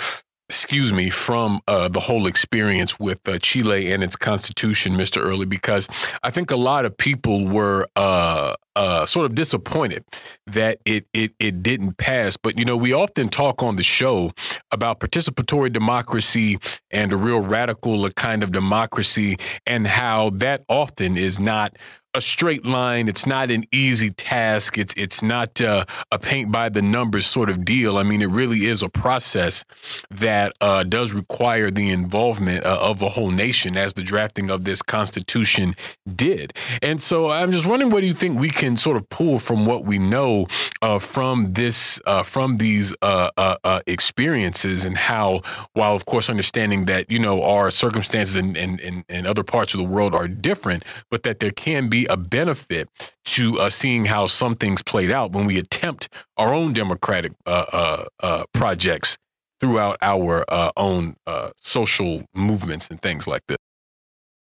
excuse 0.55 0.93
me, 0.93 1.11
from 1.11 1.61
uh, 1.67 1.89
the 1.89 1.99
whole 1.99 2.29
experience 2.29 3.01
with 3.01 3.29
uh, 3.29 3.41
Chile 3.41 3.91
and 3.91 4.05
its 4.05 4.15
constitution, 4.15 4.95
Mr. 4.95 5.21
Early, 5.21 5.47
because 5.47 5.89
I 6.23 6.31
think 6.31 6.53
a 6.53 6.57
lot 6.57 6.85
of 6.85 6.97
people 6.97 7.49
were 7.49 7.89
uh, 7.97 8.55
uh, 8.77 9.05
sort 9.05 9.27
of 9.27 9.35
disappointed 9.35 10.05
that 10.47 10.79
it, 10.85 11.09
it 11.13 11.33
it 11.41 11.61
didn't 11.65 11.97
pass. 11.97 12.37
But 12.37 12.57
you 12.57 12.65
know, 12.65 12.77
we 12.77 12.93
often 12.93 13.29
talk 13.31 13.65
on 13.65 13.75
the 13.75 13.83
show 13.83 14.31
about 14.71 15.01
participatory 15.01 15.73
democracy 15.73 16.61
and 16.93 17.13
a 17.13 17.17
real 17.17 17.41
radical 17.41 18.09
kind 18.11 18.45
of 18.45 18.53
democracy, 18.53 19.37
and 19.67 19.89
how 19.89 20.31
that 20.31 20.63
often 20.69 21.17
is 21.17 21.41
not 21.41 21.77
a 22.15 22.21
straight 22.21 22.65
line. 22.65 23.09
It's 23.09 23.27
not 23.27 23.51
an 23.51 23.65
easy 23.73 24.11
task. 24.11 24.79
It's 24.79 24.95
it's 24.97 25.23
not 25.23 25.61
uh, 25.61 25.85
a 26.13 26.19
paint 26.19 26.53
by 26.53 26.69
the 26.69 26.81
numbers 26.81 27.27
sort 27.27 27.51
of 27.51 27.65
deal. 27.65 27.99
I 27.99 28.05
mean, 28.05 28.23
it 28.23 28.31
really 28.31 28.67
is 28.67 28.83
a 28.83 28.89
process 28.89 29.65
that 30.11 30.55
uh, 30.61 30.85
does 30.85 31.13
require 31.13 31.71
the 31.71 31.91
involvement 31.91 32.65
uh, 32.65 32.79
of 32.81 33.03
a 33.03 33.11
whole 33.11 33.31
nation, 33.31 33.77
as 33.77 33.95
the 33.95 34.03
drafting 34.03 34.51
of 34.51 34.65
this 34.65 34.81
constitution 34.81 35.75
did. 36.15 36.55
And 36.83 37.03
so, 37.03 37.31
I'm 37.31 37.51
just 37.51 37.67
wondering, 37.67 37.91
what 37.91 38.01
do 38.01 38.07
you 38.07 38.15
think 38.15 38.39
we 38.39 38.51
can 38.51 38.77
sort 38.77 38.97
of 38.97 39.09
pull 39.09 39.39
from 39.39 39.67
what 39.67 39.85
we 39.85 39.99
know 39.99 40.47
uh, 40.83 41.01
from 41.01 41.55
this, 41.55 42.01
uh, 42.07 42.23
from 42.23 42.59
these 42.59 42.95
uh, 43.03 43.81
experiences, 43.87 44.85
and 44.85 44.97
how, 44.97 45.43
while 45.73 45.97
of 45.97 46.07
course 46.07 46.31
understanding 46.31 46.85
that 46.85 47.11
you 47.11 47.19
know 47.19 47.43
our 47.43 47.71
circumstances 47.71 48.37
and 48.37 48.57
and 48.57 49.05
and 49.09 49.27
other 49.27 49.43
parts 49.43 49.75
of 49.75 49.79
the 49.79 49.85
world 49.85 50.15
are 50.15 50.29
different, 50.29 50.85
but 51.11 51.25
that 51.25 51.41
there 51.41 51.51
can 51.51 51.89
be 51.89 52.04
a 52.07 52.17
benefit 52.17 52.89
to 53.25 53.61
uh, 53.61 53.71
seeing 53.71 54.07
how 54.07 54.27
some 54.27 54.55
things 54.55 54.83
played 54.83 55.11
out 55.11 55.33
when 55.33 55.47
we 55.47 55.59
attempt 55.59 56.09
our 56.37 56.53
own 56.53 56.73
democratic 56.73 57.33
uh, 57.47 57.65
uh, 57.73 58.05
uh 58.21 58.45
projects 58.53 59.17
throughout 59.61 59.97
our 60.03 60.45
uh, 60.49 60.71
own 60.77 61.17
uh, 61.27 61.51
social 61.57 62.25
movements 62.35 62.89
and 62.91 63.01
things 63.01 63.27
like 63.27 63.43
this? 63.47 63.57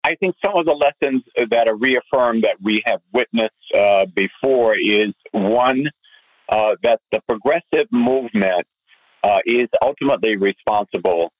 I 0.03 0.15
think 0.15 0.35
some 0.43 0.55
of 0.57 0.65
the 0.65 0.73
lessons 0.73 1.23
that 1.51 1.67
are 1.67 1.75
reaffirmed 1.75 2.43
that 2.43 2.57
we 2.61 2.81
have 2.85 3.01
witnessed 3.13 4.15
before 4.15 4.75
is 4.75 5.13
one, 5.31 5.83
that 6.49 6.99
the 7.11 7.21
progressive 7.27 7.87
movement 7.91 8.65
is 9.45 9.69
ultimately 9.83 10.37
responsible 10.37 11.31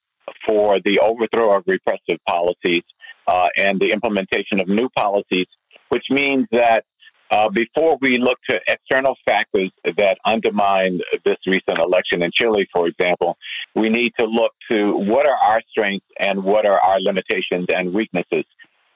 for 0.46 0.80
the 0.86 1.00
overthrow 1.00 1.58
of 1.58 1.64
repressive 1.66 2.20
policies 2.28 2.84
uh, 3.28 3.48
and 3.58 3.80
the 3.80 3.92
implementation 3.92 4.60
of 4.60 4.68
new 4.68 4.90
policies 4.98 5.48
which 5.92 6.06
means 6.10 6.48
that 6.52 6.86
uh, 7.32 7.50
before 7.50 7.98
we 8.02 8.18
look 8.18 8.38
to 8.50 8.58
external 8.68 9.16
factors 9.26 9.72
that 9.98 10.18
undermine 10.26 11.00
this 11.26 11.38
recent 11.46 11.80
election 11.80 12.24
in 12.24 12.32
Chile, 12.34 12.66
for 12.74 12.88
example, 12.88 13.38
we 13.76 13.90
need 13.90 14.14
to 14.20 14.26
look 14.26 14.54
to 14.70 14.94
what 14.98 15.26
are 15.28 15.36
our 15.36 15.62
strengths 15.70 16.06
and 16.18 16.44
what 16.44 16.66
are 16.66 16.80
our 16.80 17.00
limitations 17.02 17.68
and 17.70 17.94
weaknesses. 17.94 18.46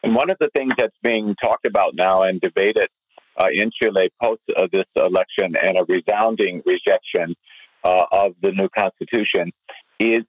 And 0.03 0.15
one 0.15 0.29
of 0.29 0.37
the 0.39 0.49
things 0.55 0.71
that's 0.77 0.95
being 1.03 1.35
talked 1.43 1.65
about 1.65 1.95
now 1.95 2.23
and 2.23 2.39
debated 2.39 2.87
uh, 3.37 3.47
in 3.53 3.71
Chile 3.81 4.09
post 4.21 4.41
uh, 4.55 4.67
this 4.71 4.85
election 4.95 5.55
and 5.61 5.77
a 5.77 5.85
resounding 5.87 6.61
rejection 6.65 7.35
uh, 7.83 8.05
of 8.11 8.35
the 8.41 8.51
new 8.51 8.69
constitution 8.69 9.51
is 9.99 10.23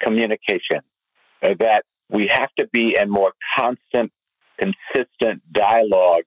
communication. 0.00 0.80
Uh, 1.42 1.54
that 1.58 1.82
we 2.08 2.28
have 2.30 2.50
to 2.56 2.68
be 2.72 2.96
in 3.00 3.10
more 3.10 3.32
constant 3.56 4.12
consistent 4.62 5.42
dialogue 5.52 6.24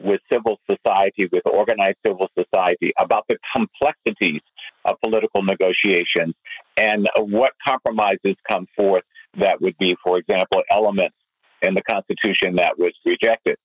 with 0.00 0.20
civil 0.32 0.58
society, 0.70 1.28
with 1.32 1.42
organized 1.46 1.96
civil 2.06 2.28
society 2.38 2.92
about 2.98 3.24
the 3.28 3.36
complexities 3.54 4.40
of 4.84 4.96
political 5.02 5.42
negotiations 5.42 6.34
and 6.76 7.08
what 7.16 7.52
compromises 7.66 8.36
come 8.48 8.66
forth 8.76 9.02
that 9.38 9.60
would 9.60 9.76
be, 9.78 9.96
for 10.04 10.18
example, 10.18 10.62
elements 10.70 11.16
in 11.62 11.74
the 11.74 11.82
Constitution 11.82 12.56
that 12.56 12.78
was 12.78 12.92
rejected. 13.04 13.56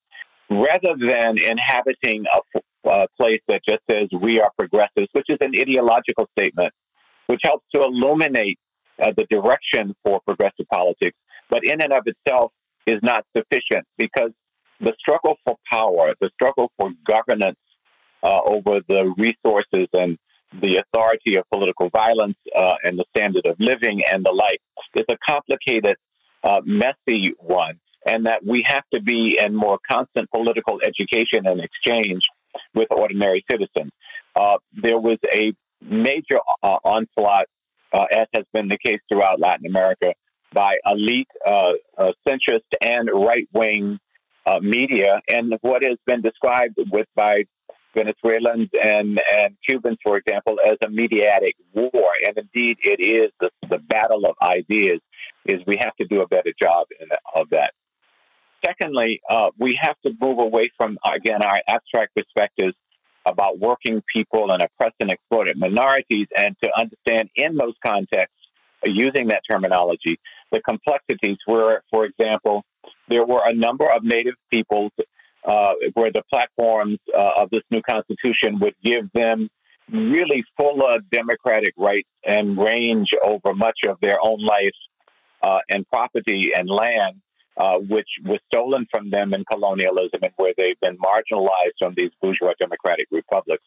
Rather 0.50 0.96
than 1.00 1.38
inhabiting 1.38 2.26
a, 2.34 2.90
a 2.90 3.08
place 3.18 3.42
that 3.48 3.62
just 3.68 3.80
says 3.90 4.08
we 4.20 4.40
are 4.40 4.52
progressives, 4.58 5.08
which 5.14 5.28
is 5.30 5.38
an 5.42 5.52
ideological 5.58 6.28
statement, 6.38 6.74
which 7.28 7.42
helps 7.44 7.66
to 7.74 7.82
illuminate 7.82 8.60
uh, 9.02 9.12
the 9.16 9.26
direction 9.30 9.96
for 10.04 10.20
progressive 10.26 10.68
politics, 10.72 11.18
but 11.50 11.64
in 11.64 11.82
and 11.82 11.94
of 11.94 12.04
itself 12.06 12.52
is 12.86 13.00
not 13.02 13.26
sufficient 13.36 13.86
because 13.98 14.32
the 14.80 14.94
struggle 15.00 15.36
for 15.46 15.58
power, 15.72 16.14
the 16.20 16.30
struggle 16.34 16.72
for 16.78 16.92
governance 17.06 17.58
uh, 18.22 18.40
over 18.46 18.82
the 18.88 19.14
resources 19.18 19.88
and 19.94 20.18
the 20.62 20.78
authority 20.78 21.36
of 21.36 21.50
political 21.52 21.90
violence 21.90 22.38
uh, 22.56 22.76
and 22.84 22.98
the 22.98 23.06
standard 23.16 23.46
of 23.46 23.56
living 23.60 24.02
and 24.12 24.24
the 24.24 24.32
like 24.32 24.60
is 24.96 25.06
a 25.10 25.18
complicated, 25.28 25.96
uh, 26.44 26.62
messy 26.64 27.34
one, 27.40 27.80
and 28.06 28.26
that 28.26 28.46
we 28.46 28.64
have 28.68 28.84
to 28.94 29.02
be 29.02 29.40
in 29.44 29.56
more 29.56 29.80
constant 29.90 30.30
political 30.32 30.80
education 30.86 31.48
and 31.48 31.62
exchange 31.62 32.22
with 32.76 32.88
ordinary 32.92 33.44
citizens. 33.50 33.92
Uh, 34.36 34.58
there 34.74 35.00
was 35.00 35.18
a 35.34 35.54
major 35.82 36.40
uh, 36.62 36.78
onslaught, 36.84 37.46
uh, 37.94 38.06
as 38.12 38.28
has 38.36 38.46
been 38.54 38.68
the 38.68 38.78
case 38.78 39.00
throughout 39.12 39.40
Latin 39.40 39.66
America, 39.66 40.14
by 40.54 40.76
elite 40.86 41.28
uh, 41.46 41.74
uh, 41.98 42.12
centrist 42.28 42.70
and 42.82 43.10
right 43.14 43.48
wing 43.54 44.00
uh, 44.46 44.60
media, 44.60 45.22
and 45.30 45.56
what 45.62 45.84
has 45.84 45.98
been 46.06 46.22
described 46.22 46.78
with 46.92 47.08
by 47.16 47.44
Venezuelans 47.96 48.70
and, 48.84 49.22
and 49.32 49.56
Cubans, 49.68 49.98
for 50.04 50.18
example, 50.18 50.58
as 50.66 50.78
a 50.86 50.90
mediatic 50.90 51.56
war. 51.74 52.10
And 52.26 52.38
indeed, 52.38 52.78
it 52.84 53.00
is 53.00 53.32
the, 53.40 53.50
the 53.70 53.78
battle 53.78 54.26
of 54.26 54.36
ideas. 54.42 55.00
Is 55.46 55.60
we 55.68 55.78
have 55.78 55.96
to 55.98 56.08
do 56.08 56.22
a 56.22 56.28
better 56.28 56.54
job 56.62 56.88
in, 57.00 57.08
of 57.36 57.50
that. 57.50 57.74
Secondly, 58.66 59.22
uh, 59.30 59.50
we 59.60 59.78
have 59.82 59.96
to 60.06 60.14
move 60.22 60.40
away 60.40 60.72
from 60.78 60.98
again 61.06 61.42
our 61.44 61.60
abstract 61.68 62.16
perspectives 62.16 62.76
about 63.26 63.60
working 63.60 64.02
people 64.14 64.52
and 64.52 64.62
oppressed 64.62 64.96
and 65.00 65.12
exploited 65.12 65.58
minorities, 65.58 66.28
and 66.36 66.56
to 66.64 66.70
understand 66.78 67.30
in 67.36 67.56
those 67.58 67.74
contexts 67.86 68.36
using 68.86 69.28
that 69.28 69.42
terminology, 69.50 70.20
the 70.54 70.62
complexities 70.62 71.38
where, 71.46 71.84
for 71.92 72.06
example, 72.06 72.64
there 73.10 73.26
were 73.26 73.42
a 73.46 73.54
number 73.54 73.86
of 73.90 74.04
native 74.04 74.36
peoples 74.52 74.92
uh, 75.46 75.74
where 75.96 76.12
the 76.12 76.24
platforms 76.32 77.00
uh, 77.18 77.32
of 77.38 77.50
this 77.50 77.64
new 77.72 77.82
constitution 77.82 78.60
would 78.62 78.76
give 78.84 79.12
them 79.14 79.50
really 79.92 80.44
full 80.56 80.82
of 80.88 81.10
democratic 81.10 81.74
rights 81.76 82.08
and 82.26 82.58
range 82.58 83.10
over 83.26 83.54
much 83.54 83.80
of 83.90 83.98
their 84.02 84.18
own 84.24 84.40
life 84.40 84.78
uh, 85.42 85.60
and 85.70 85.86
property 85.90 86.52
and 86.56 86.70
land 86.70 87.20
uh, 87.58 87.78
which 87.78 88.08
was 88.26 88.40
stolen 88.52 88.88
from 88.90 89.10
them 89.10 89.34
in 89.34 89.44
colonialism 89.46 90.20
and 90.22 90.32
where 90.38 90.54
they've 90.58 90.80
been 90.82 90.98
marginalized 90.98 91.78
from 91.80 91.94
these 91.96 92.12
bourgeois 92.22 92.54
democratic 92.60 93.08
republics. 93.12 93.64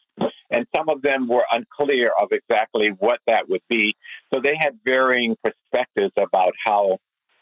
And 0.51 0.65
some 0.75 0.89
of 0.89 1.01
them 1.01 1.27
were 1.27 1.45
unclear 1.51 2.11
of 2.21 2.29
exactly 2.31 2.89
what 2.99 3.19
that 3.27 3.49
would 3.49 3.61
be. 3.69 3.95
So 4.33 4.41
they 4.41 4.55
had 4.59 4.79
varying 4.85 5.35
perspectives 5.43 6.13
about 6.17 6.53
how 6.65 6.99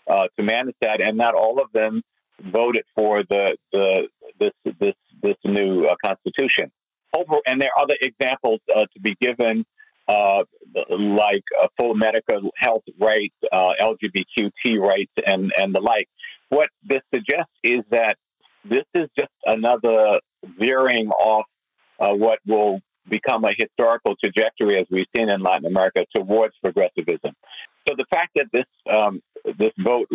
uh, 0.08 0.28
to 0.38 0.43
manage 0.43 0.76
that, 0.82 1.02
and 1.02 1.18
not 1.18 1.34
all 1.34 1.60
of 1.60 1.72
them 1.74 2.04
voted 2.52 2.84
for 2.96 3.24
the, 3.24 3.58
the 3.72 4.08
this 4.39 4.52
this 4.80 4.93
this 5.24 5.36
new 5.43 5.86
uh, 5.86 5.96
constitution. 6.04 6.72
Over, 7.16 7.39
and 7.48 7.62
there 7.62 7.70
are 7.76 7.84
other 7.84 7.96
examples 8.02 8.60
uh, 8.76 8.82
to 8.93 9.00
be 9.02 9.16
given 9.20 9.66
uh, 10.08 10.43
like 10.89 11.43
uh, 11.62 11.68
full 11.78 11.96
medical 11.96 12.52
health 12.58 12.84
rights, 13.00 13.36
uh, 13.52 13.72
LGBTQ 13.82 14.80
rights, 14.80 15.12
and, 15.26 15.52
and 15.58 15.74
the 15.74 15.82
like. 15.82 16.08
What 16.50 16.70
this 16.84 17.02
suggests 17.14 17.52
is 17.64 17.82
that 17.91 18.18
this 18.64 18.84
is 18.93 19.08
just 19.18 19.32
another 19.46 20.20
veering 20.58 21.10
off 21.10 21.46
uh, 22.00 22.14
what 22.14 22.39
will 22.46 22.80
become 23.08 23.46
a 23.46 23.52
historical 23.58 24.16
trajectory, 24.24 24.80
as 24.80 24.86
we've 24.89 25.06
seen 25.16 25.30
in 25.30 25.41
Latin 25.41 25.66
America, 25.68 26.06
towards 26.16 26.54
progressivism. 26.64 27.34
So 27.88 27.96
the 27.96 28.06
fact 28.10 28.32
that 28.36 28.48
this 28.52 28.66
um, 28.91 29.22
this 29.58 29.72
vote, 29.78 30.08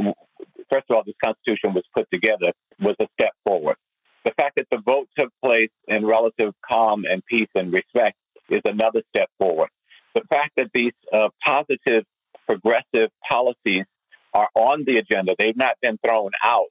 first 0.71 0.87
of 0.91 0.97
all, 0.97 1.03
this 1.05 1.15
constitution 1.25 1.73
was 1.73 1.85
put 1.97 2.07
together, 2.13 2.53
was 2.81 2.97
a 3.01 3.07
step 3.19 3.33
forward. 3.47 3.77
The 4.25 4.33
fact 4.37 4.57
that 4.57 4.67
the 4.71 4.83
vote 4.85 5.09
took 5.19 5.31
place 5.43 5.71
in 5.87 6.05
relative 6.05 6.53
calm 6.69 7.05
and 7.09 7.25
peace 7.27 7.49
and 7.55 7.73
respect 7.73 8.17
is 8.49 8.61
another 8.65 9.03
step 9.15 9.29
forward 9.39 9.71
the 10.15 10.23
fact 10.29 10.53
that 10.57 10.69
these 10.75 10.93
uh, 11.13 11.29
positive, 11.45 12.05
progressive 12.47 13.11
policies 13.29 13.85
are 14.35 14.49
on 14.55 14.85
the 14.87 14.99
agenda, 14.99 15.35
they've 15.39 15.57
not 15.57 15.77
been 15.83 15.99
thrown 16.05 16.31
out. 16.45 16.67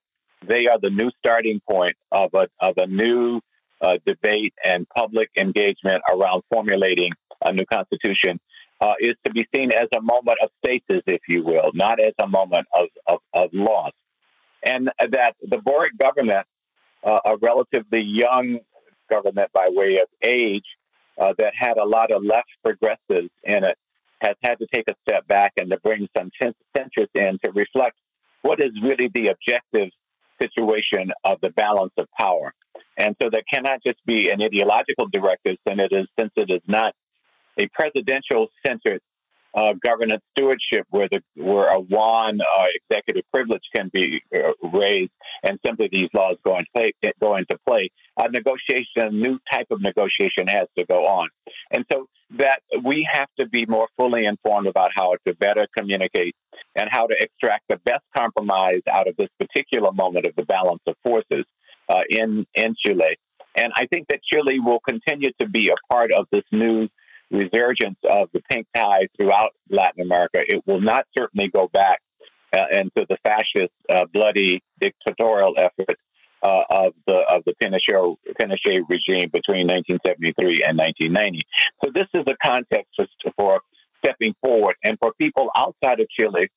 They 0.47 0.67
are 0.67 0.79
the 0.81 0.89
new 0.89 1.11
starting 1.19 1.61
point 1.69 1.93
of 2.11 2.33
a, 2.33 2.47
of 2.59 2.77
a 2.77 2.87
new 2.87 3.41
uh, 3.81 3.97
debate 4.05 4.53
and 4.63 4.87
public 4.89 5.29
engagement 5.37 6.01
around 6.09 6.43
formulating 6.49 7.11
a 7.43 7.53
new 7.53 7.65
constitution 7.65 8.39
uh, 8.81 8.93
is 8.99 9.13
to 9.25 9.31
be 9.31 9.45
seen 9.53 9.71
as 9.71 9.87
a 9.95 10.01
moment 10.01 10.37
of 10.41 10.49
stasis, 10.63 11.03
if 11.07 11.21
you 11.27 11.43
will, 11.43 11.71
not 11.73 11.99
as 11.99 12.13
a 12.21 12.27
moment 12.27 12.65
of, 12.73 12.87
of, 13.07 13.19
of 13.33 13.49
loss. 13.53 13.91
And 14.63 14.89
that 14.99 15.35
the 15.41 15.57
Boric 15.57 15.97
government, 15.97 16.45
uh, 17.03 17.19
a 17.25 17.37
relatively 17.37 18.01
young 18.01 18.59
government 19.09 19.51
by 19.53 19.69
way 19.69 19.99
of 20.01 20.07
age, 20.23 20.65
uh, 21.17 21.33
that 21.37 21.53
had 21.57 21.77
a 21.77 21.85
lot 21.85 22.11
of 22.11 22.23
left 22.23 22.49
progressives 22.63 23.29
in 23.43 23.63
it 23.65 23.77
has 24.21 24.35
had 24.43 24.55
to 24.59 24.67
take 24.73 24.85
a 24.89 24.95
step 25.07 25.27
back 25.27 25.53
and 25.57 25.69
to 25.71 25.79
bring 25.79 26.07
some 26.17 26.29
centrists 26.41 27.15
in 27.15 27.37
to 27.43 27.51
reflect 27.51 27.97
what 28.41 28.59
is 28.59 28.71
really 28.81 29.09
the 29.13 29.27
objective 29.27 29.89
situation 30.41 31.11
of 31.23 31.39
the 31.41 31.49
balance 31.49 31.93
of 31.97 32.07
power. 32.19 32.53
And 32.97 33.15
so 33.21 33.29
there 33.29 33.43
cannot 33.51 33.79
just 33.85 34.03
be 34.05 34.29
an 34.29 34.41
ideological 34.41 35.07
directive, 35.11 35.57
and 35.65 35.79
it 35.79 35.91
is 35.91 36.07
since 36.17 36.31
it 36.35 36.49
is 36.49 36.61
not 36.67 36.93
a 37.57 37.67
presidential 37.73 38.47
centered 38.65 39.01
uh, 39.53 39.73
governance 39.83 40.21
stewardship 40.31 40.85
where 40.89 41.07
the 41.11 41.21
where 41.35 41.69
a 41.69 41.79
one 41.79 42.39
uh, 42.41 42.65
executive 42.75 43.23
privilege 43.33 43.63
can 43.75 43.89
be 43.93 44.21
uh, 44.35 44.51
raised 44.73 45.11
and 45.43 45.59
simply 45.65 45.89
these 45.91 46.09
laws 46.13 46.37
go 46.43 46.57
into 46.57 46.69
play. 46.75 46.93
Go 47.19 47.35
into 47.35 47.57
play. 47.67 47.89
A 48.17 48.29
negotiation, 48.29 48.85
a 48.97 49.09
new 49.09 49.39
type 49.51 49.67
of 49.71 49.81
negotiation 49.81 50.47
has 50.47 50.67
to 50.77 50.85
go 50.85 51.05
on, 51.05 51.29
and 51.71 51.85
so 51.91 52.07
that 52.37 52.61
we 52.83 53.07
have 53.11 53.27
to 53.39 53.47
be 53.47 53.65
more 53.65 53.87
fully 53.97 54.25
informed 54.25 54.67
about 54.67 54.91
how 54.95 55.15
to 55.25 55.33
better 55.35 55.67
communicate 55.75 56.35
and 56.75 56.87
how 56.91 57.07
to 57.07 57.15
extract 57.19 57.63
the 57.69 57.77
best 57.77 58.03
compromise 58.15 58.81
out 58.91 59.07
of 59.07 59.15
this 59.17 59.29
particular 59.39 59.91
moment 59.91 60.27
of 60.27 60.35
the 60.35 60.43
balance 60.43 60.81
of 60.87 60.95
forces 61.03 61.45
uh, 61.89 62.01
in 62.09 62.45
in 62.53 62.75
Chile. 62.85 63.17
And 63.55 63.73
I 63.75 63.87
think 63.87 64.07
that 64.09 64.19
Chile 64.23 64.59
will 64.59 64.79
continue 64.87 65.31
to 65.41 65.49
be 65.49 65.69
a 65.69 65.93
part 65.93 66.11
of 66.11 66.27
this 66.31 66.43
new 66.51 66.87
resurgence 67.31 67.97
of 68.09 68.29
the 68.33 68.41
pink 68.51 68.67
tide 68.75 69.07
throughout 69.17 69.51
Latin 69.69 70.01
America. 70.01 70.39
It 70.39 70.63
will 70.65 70.81
not 70.81 71.05
certainly 71.17 71.49
go 71.49 71.67
back 71.71 71.99
uh, 72.53 72.65
into 72.71 73.05
the 73.07 73.17
fascist, 73.23 73.73
uh, 73.89 74.05
bloody 74.11 74.63
dictatorial 74.79 75.55
effort 75.57 75.97
uh, 76.41 76.61
of 76.69 76.93
the 77.05 77.19
of 77.29 77.43
the 77.45 77.53
Pinochet, 77.61 78.15
Pinochet 78.39 78.81
regime 78.89 79.29
between 79.31 79.67
1973 79.67 80.63
and 80.65 80.77
1990. 80.77 81.41
So 81.83 81.91
this 81.93 82.07
is 82.13 82.25
a 82.27 82.35
context 82.43 82.89
for, 82.95 83.05
for 83.37 83.61
stepping 84.03 84.33
forward 84.41 84.75
and 84.83 84.97
for 84.99 85.13
people 85.19 85.49
outside 85.55 85.99
of 85.99 86.07
Chile 86.09 86.49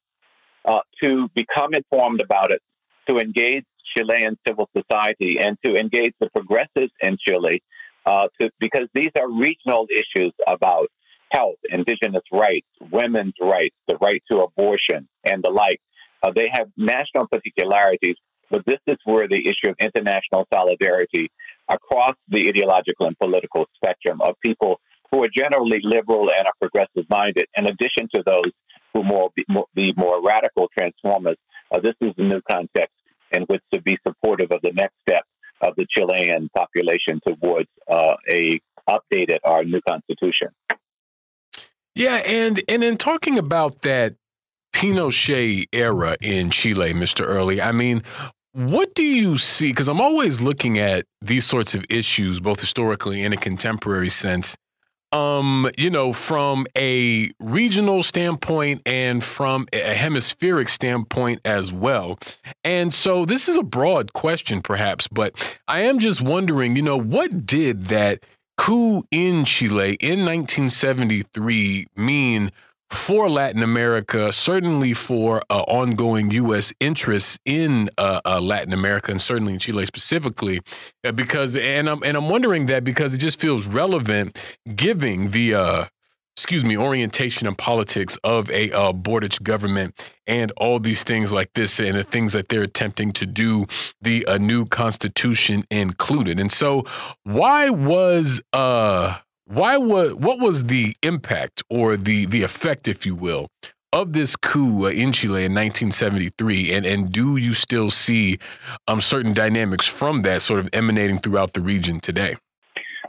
uh, 0.65 0.81
to 1.03 1.29
become 1.35 1.75
informed 1.75 2.23
about 2.23 2.53
it, 2.53 2.63
to 3.09 3.19
engage 3.19 3.65
Chilean 3.97 4.39
civil 4.47 4.71
society, 4.77 5.39
and 5.41 5.59
to 5.65 5.75
engage 5.75 6.15
the 6.21 6.31
progressives 6.31 6.93
in 7.01 7.19
Chile 7.27 7.63
uh, 8.07 8.29
to, 8.41 8.51
because 8.59 8.89
these 8.95 9.11
are 9.19 9.31
regional 9.31 9.87
issues 9.91 10.33
about 10.47 10.89
health, 11.31 11.57
indigenous 11.71 12.23
rights, 12.31 12.67
women's 12.91 13.35
rights, 13.41 13.75
the 13.89 13.97
right 14.01 14.23
to 14.31 14.39
abortion, 14.39 15.09
and 15.25 15.43
the 15.43 15.51
like. 15.51 15.81
Uh, 16.23 16.31
they 16.35 16.49
have 16.53 16.69
national 16.77 17.27
particularities, 17.27 18.17
but 18.51 18.65
this 18.67 18.79
is 18.87 18.97
where 19.05 19.27
the 19.27 19.41
issue 19.41 19.71
of 19.71 19.77
international 19.81 20.47
solidarity 20.53 21.31
across 21.69 22.15
the 22.29 22.49
ideological 22.49 23.07
and 23.07 23.19
political 23.19 23.67
spectrum 23.77 24.21
of 24.21 24.35
people 24.45 24.79
who 25.11 25.25
are 25.25 25.29
generally 25.35 25.81
liberal 25.83 26.31
and 26.31 26.47
are 26.47 26.53
progressive 26.61 27.09
minded, 27.09 27.47
in 27.57 27.67
addition 27.67 28.09
to 28.15 28.23
those 28.27 28.53
who 28.93 29.03
more 29.03 29.31
be 29.35 29.45
more, 29.49 29.67
be 29.75 29.93
more 29.97 30.23
radical 30.23 30.69
transformers. 30.77 31.37
Uh, 31.71 31.81
this 31.81 31.95
is 32.01 32.13
a 32.19 32.23
new 32.23 32.41
context 32.51 32.95
in 33.33 33.43
which 33.45 33.63
to 33.73 33.81
be 33.81 33.97
supportive 34.07 34.51
of 34.51 34.61
the 34.63 34.73
next 34.75 34.95
step 35.09 35.25
of 35.63 35.75
the 35.77 35.87
Chilean 35.91 36.49
population 36.57 37.21
towards 37.27 37.69
uh, 37.91 38.15
a 38.29 38.61
updated 38.89 39.39
our 39.45 39.65
new 39.65 39.81
constitution. 39.89 40.49
Yeah, 41.95 42.17
and 42.17 42.63
and 42.69 42.83
in 42.83 42.97
talking 42.97 43.39
about 43.39 43.83
that 43.83 44.15
Pinochet 44.75 45.67
era 45.73 46.17
in 46.21 46.51
Chile, 46.51 46.93
Mr. 46.95 47.25
Early, 47.25 47.61
I 47.61 47.73
mean, 47.73 48.03
what 48.53 48.95
do 48.95 49.03
you 49.03 49.39
see? 49.39 49.71
Because 49.71 49.89
I'm 49.89 50.01
always 50.01 50.41
looking 50.41 50.79
at 50.79 51.05
these 51.21 51.45
sorts 51.45 51.75
of 51.75 51.85
issues, 51.89 52.41
both 52.41 52.61
historically 52.61 53.23
and 53.23 53.33
in 53.33 53.39
a 53.39 53.43
contemporary 53.43 54.09
sense, 54.09 54.57
um, 55.13 55.71
you 55.77 55.91
know, 55.91 56.13
from 56.13 56.67
a 56.77 57.31
regional 57.39 58.03
standpoint 58.03 58.83
and 58.87 59.23
from 59.23 59.67
a 59.73 59.95
hemispheric 59.95 60.69
standpoint 60.69 61.41
as 61.45 61.73
well. 61.73 62.19
And 62.65 62.93
so 62.93 63.25
this 63.25 63.49
is 63.49 63.57
a 63.57 63.63
broad 63.63 64.13
question, 64.13 64.63
perhaps, 64.63 65.07
but 65.09 65.35
I 65.69 65.81
am 65.81 65.99
just 65.99 66.23
wondering, 66.23 66.77
you 66.77 66.83
know, 66.83 66.99
what 66.99 67.47
did 67.47 67.87
that 67.87 68.25
coup 68.57 69.05
in 69.11 69.45
Chile 69.45 69.97
in 70.01 70.25
1973 70.25 71.87
mean 71.97 72.51
for 72.93 73.29
Latin 73.29 73.63
America, 73.63 74.33
certainly 74.33 74.95
for 74.95 75.43
uh, 75.51 75.63
ongoing 75.63 76.31
U.S. 76.31 76.73
interests 76.79 77.39
in 77.45 77.91
uh, 77.99 78.21
uh, 78.25 78.41
Latin 78.41 78.73
America 78.73 79.11
and 79.11 79.21
certainly 79.21 79.55
in 79.55 79.59
Chile 79.59 79.87
specifically, 79.87 80.61
uh, 81.05 81.13
because 81.13 81.57
and 81.57 81.89
I'm 81.89 82.03
and 82.03 82.17
I'm 82.17 82.29
wondering 82.29 82.67
that 82.67 82.85
because 82.85 83.15
it 83.15 83.19
just 83.19 83.41
feels 83.41 83.67
relevant, 83.67 84.39
giving 84.77 85.31
the 85.31 85.55
uh, 85.55 85.85
excuse 86.37 86.65
me 86.65 86.77
orientation 86.77 87.47
and 87.47 87.57
politics 87.57 88.19
of 88.25 88.51
a 88.51 88.71
uh, 88.73 88.93
Boric 88.93 89.43
government 89.43 89.95
and 90.27 90.53
all 90.57 90.79
these 90.79 91.03
things 91.03 91.33
like 91.33 91.53
this 91.55 91.81
and 91.81 91.97
the 91.97 92.05
things 92.05 92.33
that 92.35 92.49
they're 92.49 92.63
attempting 92.63 93.13
to 93.13 93.27
do, 93.27 93.67
the 94.01 94.25
new 94.39 94.67
constitution 94.67 95.63
included. 95.71 96.39
And 96.39 96.53
so, 96.53 96.85
why 97.25 97.71
was 97.71 98.43
uh 98.53 99.19
why 99.53 99.77
was 99.77 100.15
what 100.15 100.39
was 100.39 100.65
the 100.65 100.97
impact 101.03 101.63
or 101.69 101.97
the 101.97 102.27
the 102.27 102.43
effect, 102.43 102.89
if 102.89 103.05
you 103.05 103.15
will, 103.15 103.49
of 103.93 104.15
this 104.15 104.35
coup 104.35 104.87
in 104.87 105.13
Chile 105.13 105.45
in 105.45 105.53
1973, 105.53 106.73
and 106.73 106.87
and 106.87 107.13
do 107.13 107.37
you 107.37 107.53
still 107.53 107.91
see 107.91 108.39
um, 108.89 109.01
certain 109.01 109.35
dynamics 109.35 109.87
from 109.87 110.23
that 110.23 110.41
sort 110.41 110.61
of 110.61 110.69
emanating 110.73 111.19
throughout 111.19 111.53
the 111.53 111.61
region 111.61 112.01
today? 112.01 112.37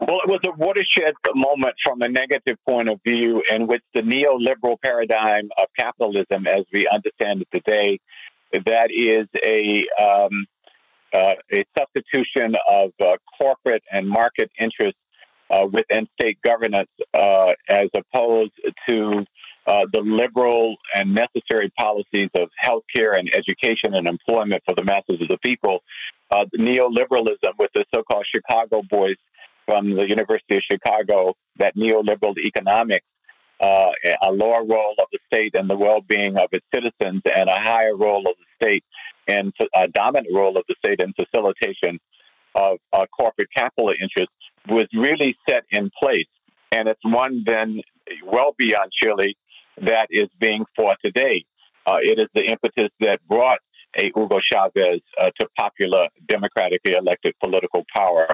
Well, 0.01 0.19
it 0.21 0.29
was 0.29 0.41
a 0.45 0.51
watershed 0.57 1.13
moment 1.33 1.75
from 1.85 2.01
a 2.01 2.09
negative 2.09 2.57
point 2.67 2.89
of 2.89 2.99
view, 3.07 3.41
in 3.49 3.67
which 3.67 3.83
the 3.93 4.01
neoliberal 4.01 4.75
paradigm 4.83 5.49
of 5.57 5.67
capitalism, 5.79 6.45
as 6.45 6.65
we 6.73 6.85
understand 6.91 7.41
it 7.43 7.47
today, 7.53 7.99
that 8.51 8.89
is 8.91 9.27
a 9.45 9.85
um, 10.03 10.45
uh, 11.13 11.35
a 11.53 11.63
substitution 11.77 12.55
of 12.69 12.91
uh, 12.99 13.15
corporate 13.39 13.83
and 13.91 14.09
market 14.09 14.51
interests 14.59 14.99
within 15.71 16.07
state 16.19 16.38
governance 16.43 16.89
uh, 17.13 17.53
as 17.69 17.89
opposed 17.95 18.51
to 18.88 19.25
uh, 19.65 19.85
the 19.93 20.01
liberal 20.01 20.75
and 20.93 21.15
necessary 21.15 21.71
policies 21.77 22.30
of 22.35 22.49
healthcare 22.63 23.17
and 23.17 23.30
education 23.34 23.93
and 23.93 24.07
employment 24.07 24.61
for 24.65 24.75
the 24.75 24.84
masses 24.84 25.21
of 25.21 25.27
the 25.27 25.38
people. 25.45 25.80
Uh, 26.31 26.45
neoliberalism 26.57 27.53
with 27.57 27.71
the 27.73 27.85
so-called 27.93 28.25
Chicago 28.34 28.81
boys 28.89 29.15
from 29.65 29.95
the 29.95 30.07
University 30.07 30.57
of 30.57 30.63
Chicago, 30.69 31.34
that 31.57 31.75
neoliberal 31.77 32.35
economics, 32.38 33.05
uh, 33.61 33.91
a 34.23 34.31
lower 34.31 34.65
role 34.65 34.95
of 34.99 35.07
the 35.13 35.19
state 35.27 35.55
and 35.55 35.69
the 35.69 35.77
well-being 35.77 36.35
of 36.35 36.49
its 36.51 36.65
citizens, 36.73 37.21
and 37.34 37.49
a 37.49 37.61
higher 37.61 37.95
role 37.95 38.27
of 38.27 38.35
the 38.38 38.65
state 38.65 38.84
and 39.27 39.53
a 39.75 39.88
dominant 39.88 40.27
role 40.34 40.57
of 40.57 40.63
the 40.67 40.75
state 40.85 40.99
in 40.99 41.13
facilitation 41.13 41.97
of 42.55 42.77
uh, 42.91 43.05
corporate 43.17 43.49
capital 43.55 43.89
interests 43.89 44.34
was 44.67 44.88
really 44.93 45.35
set 45.49 45.63
in 45.71 45.89
place. 46.01 46.27
And 46.71 46.88
it's 46.88 47.03
one 47.03 47.43
then 47.45 47.81
well 48.25 48.55
beyond 48.57 48.91
Chile 49.01 49.38
that 49.81 50.07
is 50.09 50.30
being 50.39 50.65
fought 50.75 50.97
today. 51.03 51.45
Uh, 51.85 51.97
it 52.01 52.19
is 52.19 52.27
the 52.34 52.43
impetus 52.43 52.89
that 52.99 53.19
brought 53.27 53.59
a 53.95 54.11
Hugo 54.15 54.39
Chavez 54.51 55.01
uh, 55.19 55.30
to 55.39 55.47
popular 55.57 56.07
democratically 56.27 56.93
elected 56.93 57.34
political 57.43 57.84
power 57.95 58.27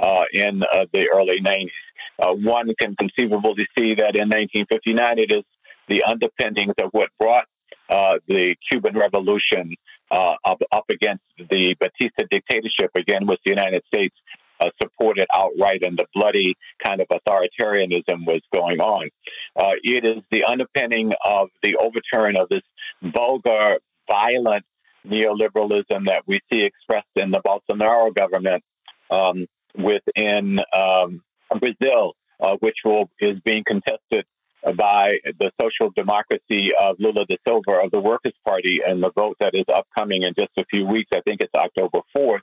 uh, 0.00 0.24
in 0.32 0.62
uh, 0.62 0.84
the 0.92 1.08
early 1.14 1.40
90s. 1.40 1.70
Uh, 2.18 2.32
one 2.32 2.68
can 2.80 2.94
conceivably 2.96 3.66
see 3.78 3.94
that 3.94 4.16
in 4.16 4.28
1959 4.28 5.18
it 5.18 5.32
is 5.32 5.44
the 5.88 6.02
underpinnings 6.02 6.74
of 6.82 6.90
what 6.92 7.08
brought 7.18 7.44
uh, 7.88 8.14
the 8.28 8.56
Cuban 8.70 8.96
Revolution 8.96 9.74
up, 10.10 10.60
up 10.72 10.84
against 10.90 11.24
the 11.38 11.74
Batista 11.80 12.24
dictatorship 12.30 12.90
again 12.94 13.26
with 13.26 13.38
the 13.44 13.50
United 13.50 13.82
States 13.92 14.14
uh, 14.60 14.70
supported 14.80 15.26
outright, 15.34 15.82
and 15.82 15.98
the 15.98 16.06
bloody 16.14 16.56
kind 16.82 17.00
of 17.00 17.08
authoritarianism 17.08 18.26
was 18.26 18.40
going 18.54 18.80
on. 18.80 19.08
Uh, 19.54 19.72
it 19.82 20.04
is 20.04 20.22
the 20.30 20.44
underpinning 20.44 21.12
of 21.24 21.48
the 21.62 21.76
overturn 21.76 22.36
of 22.36 22.48
this 22.48 22.62
vulgar, 23.02 23.78
violent 24.08 24.64
neoliberalism 25.06 26.06
that 26.06 26.22
we 26.26 26.40
see 26.50 26.62
expressed 26.62 27.06
in 27.16 27.30
the 27.30 27.40
Bolsonaro 27.40 28.14
government 28.14 28.62
um, 29.10 29.46
within 29.76 30.58
um, 30.76 31.22
Brazil, 31.60 32.14
uh, 32.40 32.56
which 32.60 32.76
will, 32.84 33.10
is 33.20 33.38
being 33.44 33.62
contested 33.66 34.24
by 34.74 35.12
the 35.38 35.52
social 35.60 35.92
democracy 35.94 36.72
of 36.80 36.96
Lula 36.98 37.24
da 37.26 37.36
Silva 37.46 37.84
of 37.84 37.90
the 37.92 38.00
Workers' 38.00 38.34
Party 38.46 38.80
and 38.84 39.02
the 39.02 39.12
vote 39.14 39.36
that 39.40 39.54
is 39.54 39.64
upcoming 39.72 40.22
in 40.22 40.34
just 40.36 40.50
a 40.58 40.64
few 40.64 40.86
weeks. 40.86 41.10
I 41.14 41.20
think 41.20 41.40
it's 41.40 41.54
October 41.54 42.00
4th. 42.16 42.40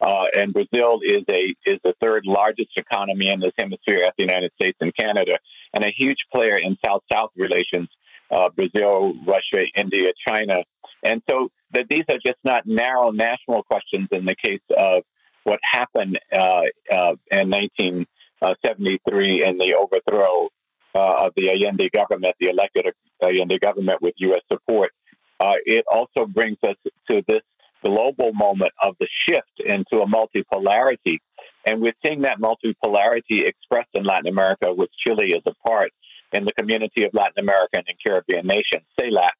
Uh, 0.00 0.24
and 0.34 0.52
Brazil 0.52 1.00
is 1.02 1.24
a 1.28 1.54
is 1.66 1.80
the 1.82 1.92
third 2.00 2.24
largest 2.24 2.70
economy 2.76 3.30
in 3.30 3.40
this 3.40 3.52
hemisphere 3.58 4.04
after 4.04 4.14
the 4.18 4.26
United 4.26 4.52
States 4.54 4.78
and 4.80 4.94
Canada, 4.94 5.36
and 5.74 5.84
a 5.84 5.90
huge 5.96 6.18
player 6.32 6.56
in 6.56 6.78
South-South 6.86 7.32
relations. 7.36 7.88
Uh, 8.30 8.48
Brazil, 8.50 9.14
Russia, 9.26 9.64
India, 9.74 10.12
China, 10.26 10.62
and 11.02 11.22
so 11.28 11.48
that 11.72 11.86
these 11.90 12.04
are 12.10 12.18
just 12.24 12.38
not 12.44 12.64
narrow 12.66 13.10
national 13.10 13.62
questions 13.64 14.06
in 14.12 14.24
the 14.24 14.36
case 14.36 14.60
of 14.76 15.02
what 15.44 15.58
happened 15.64 16.18
uh, 16.32 16.62
uh 16.92 17.14
in 17.32 17.50
1973 17.50 19.44
and 19.44 19.58
the 19.58 19.74
overthrow 19.74 20.48
uh, 20.94 21.26
of 21.26 21.32
the 21.36 21.50
Allende 21.50 21.88
government, 21.90 22.34
the 22.40 22.48
elected 22.48 22.86
Allende 23.22 23.58
government 23.58 24.00
with 24.00 24.14
U.S. 24.18 24.42
support, 24.50 24.90
uh, 25.40 25.54
it 25.64 25.84
also 25.90 26.26
brings 26.26 26.58
us 26.66 26.76
to 27.10 27.22
this 27.28 27.42
global 27.84 28.32
moment 28.32 28.72
of 28.82 28.96
the 28.98 29.06
shift 29.28 29.60
into 29.64 30.02
a 30.02 30.06
multipolarity. 30.06 31.18
And 31.64 31.80
we're 31.80 31.92
seeing 32.04 32.22
that 32.22 32.38
multipolarity 32.40 33.46
expressed 33.46 33.90
in 33.94 34.04
Latin 34.04 34.26
America, 34.26 34.72
which 34.72 34.90
Chile 35.06 35.28
is 35.28 35.42
a 35.46 35.54
part, 35.66 35.90
in 36.32 36.44
the 36.44 36.52
community 36.52 37.04
of 37.04 37.14
Latin 37.14 37.38
American 37.38 37.82
and 37.86 37.96
Caribbean 38.04 38.46
nations, 38.46 38.84
CELAC, 39.00 39.30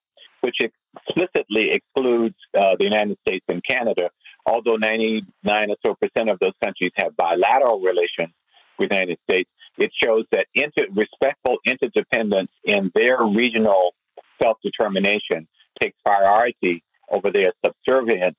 which 0.40 0.56
explicitly 0.60 1.70
excludes 1.72 2.36
uh, 2.56 2.76
the 2.78 2.84
United 2.84 3.18
States 3.26 3.44
and 3.48 3.62
Canada, 3.64 4.10
although 4.46 4.76
99 4.76 5.70
or 5.70 5.76
so 5.84 5.94
percent 6.00 6.30
of 6.30 6.38
those 6.40 6.54
countries 6.62 6.92
have 6.96 7.16
bilateral 7.16 7.80
relations 7.80 8.32
with 8.78 8.90
the 8.90 8.94
United 8.94 9.18
States. 9.28 9.50
It 9.78 9.92
shows 10.02 10.24
that 10.32 10.46
inter- 10.54 10.88
respectful 10.92 11.58
interdependence 11.64 12.50
in 12.64 12.90
their 12.94 13.18
regional 13.22 13.94
self 14.42 14.58
determination 14.62 15.48
takes 15.80 15.96
priority 16.04 16.82
over 17.10 17.30
their 17.30 17.52
subservience, 17.64 18.36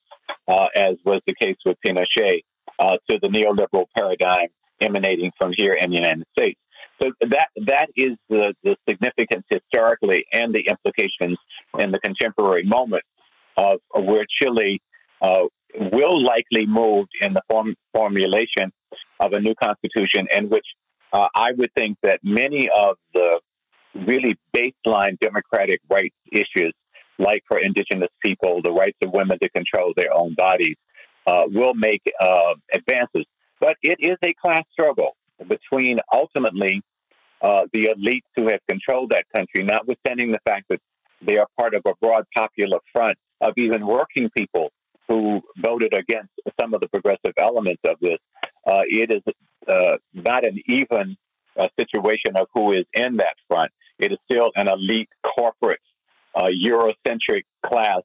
uh, 0.47 0.67
as 0.75 0.95
was 1.05 1.21
the 1.25 1.33
case 1.41 1.57
with 1.65 1.77
Pinochet, 1.85 2.43
uh, 2.77 2.97
to 3.09 3.19
the 3.21 3.29
neoliberal 3.29 3.85
paradigm 3.97 4.49
emanating 4.81 5.31
from 5.37 5.51
here 5.55 5.73
in 5.73 5.89
the 5.89 5.97
United 5.97 6.25
States. 6.37 6.59
So 7.01 7.11
that 7.21 7.47
that 7.65 7.87
is 7.95 8.17
the, 8.29 8.53
the 8.63 8.75
significance 8.87 9.45
historically 9.49 10.25
and 10.33 10.53
the 10.53 10.65
implications 10.69 11.37
in 11.77 11.91
the 11.91 11.99
contemporary 11.99 12.63
moment 12.63 13.03
of, 13.55 13.79
of 13.93 14.03
where 14.03 14.25
Chile 14.41 14.81
uh, 15.21 15.43
will 15.75 16.21
likely 16.21 16.65
move 16.65 17.07
in 17.21 17.33
the 17.33 17.41
form, 17.49 17.75
formulation 17.93 18.71
of 19.19 19.33
a 19.33 19.39
new 19.39 19.53
constitution 19.61 20.27
in 20.35 20.49
which 20.49 20.65
uh, 21.14 21.27
I 21.34 21.52
would 21.57 21.72
think 21.76 21.98
that 22.03 22.19
many 22.23 22.69
of 22.69 22.98
the 23.14 23.40
really 23.95 24.38
baseline 24.56 25.19
democratic 25.19 25.81
rights 25.90 26.15
issues, 26.31 26.73
like 27.18 27.44
for 27.48 27.60
indigenous 27.60 28.10
people, 28.23 28.61
the 28.64 28.72
rights 28.72 28.98
of 29.03 29.11
women 29.11 29.38
to 29.41 29.49
control 29.49 29.94
their 29.95 30.14
own 30.14 30.36
bodies, 30.36 30.76
uh, 31.27 31.44
will 31.48 31.73
make 31.73 32.02
uh, 32.22 32.53
advances. 32.73 33.26
But 33.60 33.76
it 33.81 33.98
is 33.99 34.18
a 34.23 34.34
class 34.34 34.64
struggle 34.72 35.15
between 35.48 35.99
ultimately 36.14 36.81
uh, 37.41 37.65
the 37.73 37.90
elites 37.95 38.27
who 38.36 38.48
have 38.48 38.60
controlled 38.69 39.11
that 39.11 39.26
country, 39.36 39.64
notwithstanding 39.64 40.31
the 40.31 40.40
fact 40.45 40.65
that 40.69 40.80
they 41.22 41.38
are 41.38 41.48
part 41.57 41.73
of 41.73 41.81
a 41.86 41.94
broad 42.02 42.26
popular 42.36 42.80
front 42.94 43.18
of 43.41 43.53
even 43.57 43.86
working 43.86 44.30
people 44.38 44.72
who 45.07 45.41
voted 45.57 45.94
against 45.94 46.31
some 46.60 46.73
of 46.73 46.81
the 46.81 46.88
progressive 46.88 47.34
elements 47.38 47.81
of 47.86 47.95
this. 48.02 48.19
Uh, 48.65 48.81
it 48.88 49.11
is 49.11 49.22
uh, 49.69 49.97
not 50.13 50.45
an 50.45 50.59
even 50.65 51.15
uh, 51.57 51.67
situation 51.79 52.35
of 52.35 52.47
who 52.53 52.73
is 52.73 52.85
in 52.93 53.17
that 53.17 53.35
front. 53.47 53.71
It 53.97 54.11
is 54.11 54.17
still 54.29 54.51
an 54.55 54.67
elite 54.67 55.09
corporate 55.35 55.81
uh, 56.33 56.45
Eurocentric 56.45 57.43
class 57.65 58.01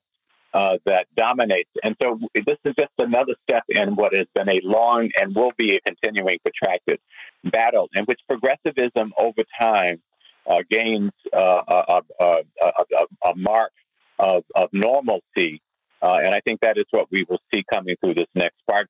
uh, 0.53 0.79
that 0.87 1.07
dominates. 1.17 1.71
And 1.83 1.97
so 2.03 2.19
this 2.35 2.59
is 2.65 2.75
just 2.79 2.93
another 2.99 3.35
step 3.49 3.65
in 3.69 3.97
what 3.97 4.15
has 4.15 4.27
been 4.35 4.49
a 4.49 4.61
long 4.63 5.11
and 5.21 5.35
will 5.35 5.53
be 5.57 5.75
a 5.75 5.81
continuing 5.81 6.39
protracted 6.43 7.01
battle 7.45 7.89
in 7.95 8.05
which 8.05 8.21
progressivism 8.29 9.13
over 9.19 9.43
time 9.61 10.01
uh, 10.49 10.59
gains 10.71 11.11
uh, 11.33 11.63
a, 11.69 12.01
a, 12.21 12.25
a, 12.63 13.29
a, 13.31 13.37
mark 13.37 13.73
of, 14.19 14.45
of 14.55 14.69
normalcy. 14.73 15.61
And 16.03 16.35
I 16.35 16.41
think 16.47 16.61
that 16.61 16.77
is 16.77 16.85
what 16.91 17.07
we 17.11 17.25
will 17.29 17.41
see 17.53 17.65
coming 17.73 17.97
through 18.01 18.15
this 18.15 18.27
next 18.35 18.59
part 18.69 18.89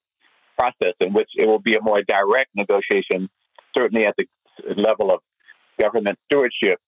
process, 0.57 0.95
in 1.01 1.13
which 1.13 1.29
it 1.37 1.47
will 1.47 1.59
be 1.59 1.75
a 1.75 1.83
more 1.83 1.99
direct 2.07 2.51
negotiation, 2.55 3.29
certainly 3.77 4.07
at 4.07 4.15
the 4.17 4.27
level 4.77 5.13
of 5.13 5.21
government 5.81 6.19
stewardship, 6.27 6.79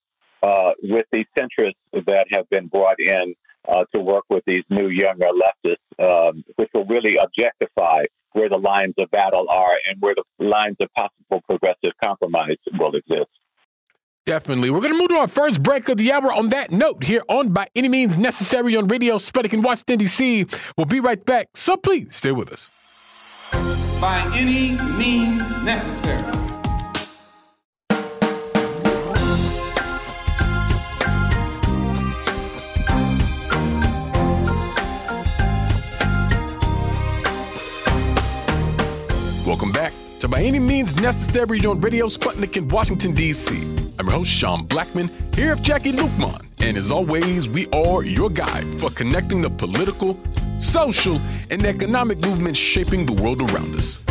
uh, 0.43 0.72
with 0.82 1.06
the 1.12 1.24
centrists 1.38 2.05
that 2.06 2.26
have 2.30 2.48
been 2.51 2.68
brought 2.68 3.01
in 3.01 3.34
uh, 3.68 3.84
to 3.94 4.01
work 4.01 4.24
with 4.28 4.44
these 4.47 4.62
new 4.70 4.88
younger 4.88 5.26
leftists, 5.26 5.76
um, 5.98 6.44
which 6.56 6.68
will 6.74 6.86
really 6.86 7.16
objectify 7.16 8.02
where 8.32 8.48
the 8.48 8.59
lines 8.59 8.94
of 8.98 9.10
battle 9.10 9.47
are 9.48 9.72
and 9.88 10.01
where 10.01 10.14
the 10.14 10.44
lines 10.44 10.76
of 10.80 10.88
possible 10.94 11.43
progressive 11.48 11.93
compromise 12.02 12.56
will 12.78 12.94
exist. 12.94 13.30
Definitely. 14.26 14.70
We're 14.70 14.80
going 14.80 14.93
to 14.93 14.98
move 14.98 15.09
to 15.10 15.16
our 15.16 15.28
first 15.28 15.62
break 15.62 15.88
of 15.88 15.98
the 15.98 16.12
hour 16.12 16.32
on 16.32 16.48
that 16.48 16.72
note 16.72 17.05
here 17.05 17.22
on 17.28 17.51
By 17.52 17.68
Any 17.76 17.88
Means 17.88 18.18
Necessary 18.18 18.76
on 18.76 18.88
Radio 18.88 19.18
Sputnik 19.18 19.52
in 19.52 19.62
Washington, 19.62 19.98
D.C. 20.01 20.47
We'll 20.76 20.84
be 20.84 21.01
right 21.01 21.24
back, 21.24 21.48
so 21.55 21.76
please 21.76 22.16
stay 22.16 22.32
with 22.32 22.52
us. 22.52 22.68
By 24.01 24.20
any 24.35 24.73
means 24.98 25.43
necessary. 25.62 26.45
To 40.20 40.28
By 40.28 40.43
Any 40.43 40.59
Means 40.59 40.97
Necessary 40.97 41.60
on 41.66 41.82
Radio 41.82 42.06
Sputnik 42.06 42.56
in 42.56 42.68
Washington, 42.68 43.12
D.C. 43.12 43.55
I'm 43.98 44.06
your 44.06 44.12
host, 44.12 44.30
Sean 44.30 44.66
Blackmon, 44.66 45.10
here 45.34 45.55
with 45.55 45.62
Jacquie 45.62 45.93
Luqman. 45.93 46.43
And 46.60 46.78
as 46.78 46.90
always, 46.90 47.51
we 47.51 47.66
are 47.68 48.02
your 48.02 48.30
guide 48.30 48.64
for 48.80 48.88
connecting 48.88 49.43
the 49.43 49.51
political, 49.51 50.18
social, 50.59 51.20
and 51.51 51.62
economic 51.66 52.24
movements 52.24 52.59
shaping 52.59 53.05
the 53.05 53.12
world 53.22 53.43
around 53.51 53.74
us. 53.74 54.02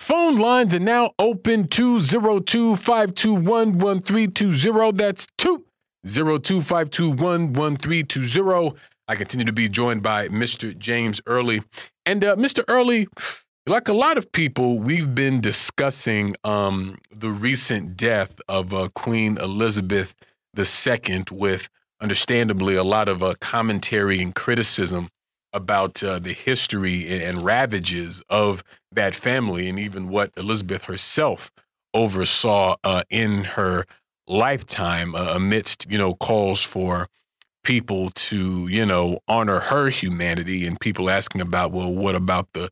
Phone 0.00 0.36
lines 0.36 0.74
are 0.74 0.80
now 0.80 1.12
open 1.20 1.68
202 1.68 2.74
521 2.78 3.78
1320. 3.78 4.92
That's 4.96 5.28
202 5.38 6.62
521 6.62 7.52
1320. 7.52 8.76
I 9.10 9.16
continue 9.16 9.46
to 9.46 9.52
be 9.52 9.70
joined 9.70 10.02
by 10.02 10.28
Mr. 10.28 10.76
James 10.76 11.18
Early. 11.24 11.62
And 12.04 12.22
uh, 12.22 12.36
Mr. 12.36 12.62
Early, 12.68 13.08
like 13.66 13.88
a 13.88 13.94
lot 13.94 14.18
of 14.18 14.30
people, 14.32 14.78
we've 14.78 15.14
been 15.14 15.40
discussing 15.40 16.36
um, 16.44 16.98
the 17.10 17.30
recent 17.30 17.96
death 17.96 18.38
of 18.48 18.74
uh, 18.74 18.90
Queen 18.94 19.38
Elizabeth 19.38 20.14
II 20.58 21.24
with 21.32 21.70
understandably 22.02 22.74
a 22.76 22.84
lot 22.84 23.08
of 23.08 23.22
uh, 23.22 23.34
commentary 23.40 24.20
and 24.20 24.34
criticism 24.34 25.08
about 25.54 26.02
uh, 26.02 26.18
the 26.18 26.34
history 26.34 27.24
and 27.24 27.42
ravages 27.42 28.20
of 28.28 28.62
that 28.92 29.14
family 29.14 29.70
and 29.70 29.78
even 29.78 30.10
what 30.10 30.30
Elizabeth 30.36 30.84
herself 30.84 31.50
oversaw 31.94 32.76
uh, 32.84 33.04
in 33.08 33.44
her 33.44 33.86
lifetime 34.26 35.14
uh, 35.14 35.32
amidst, 35.32 35.90
you 35.90 35.96
know, 35.96 36.14
calls 36.14 36.62
for 36.62 37.08
people 37.68 38.08
to, 38.12 38.66
you 38.68 38.86
know, 38.86 39.18
honor 39.28 39.60
her 39.60 39.90
humanity 39.90 40.66
and 40.66 40.80
people 40.80 41.10
asking 41.10 41.42
about, 41.42 41.70
well, 41.70 41.92
what 41.92 42.14
about 42.14 42.48
the 42.54 42.70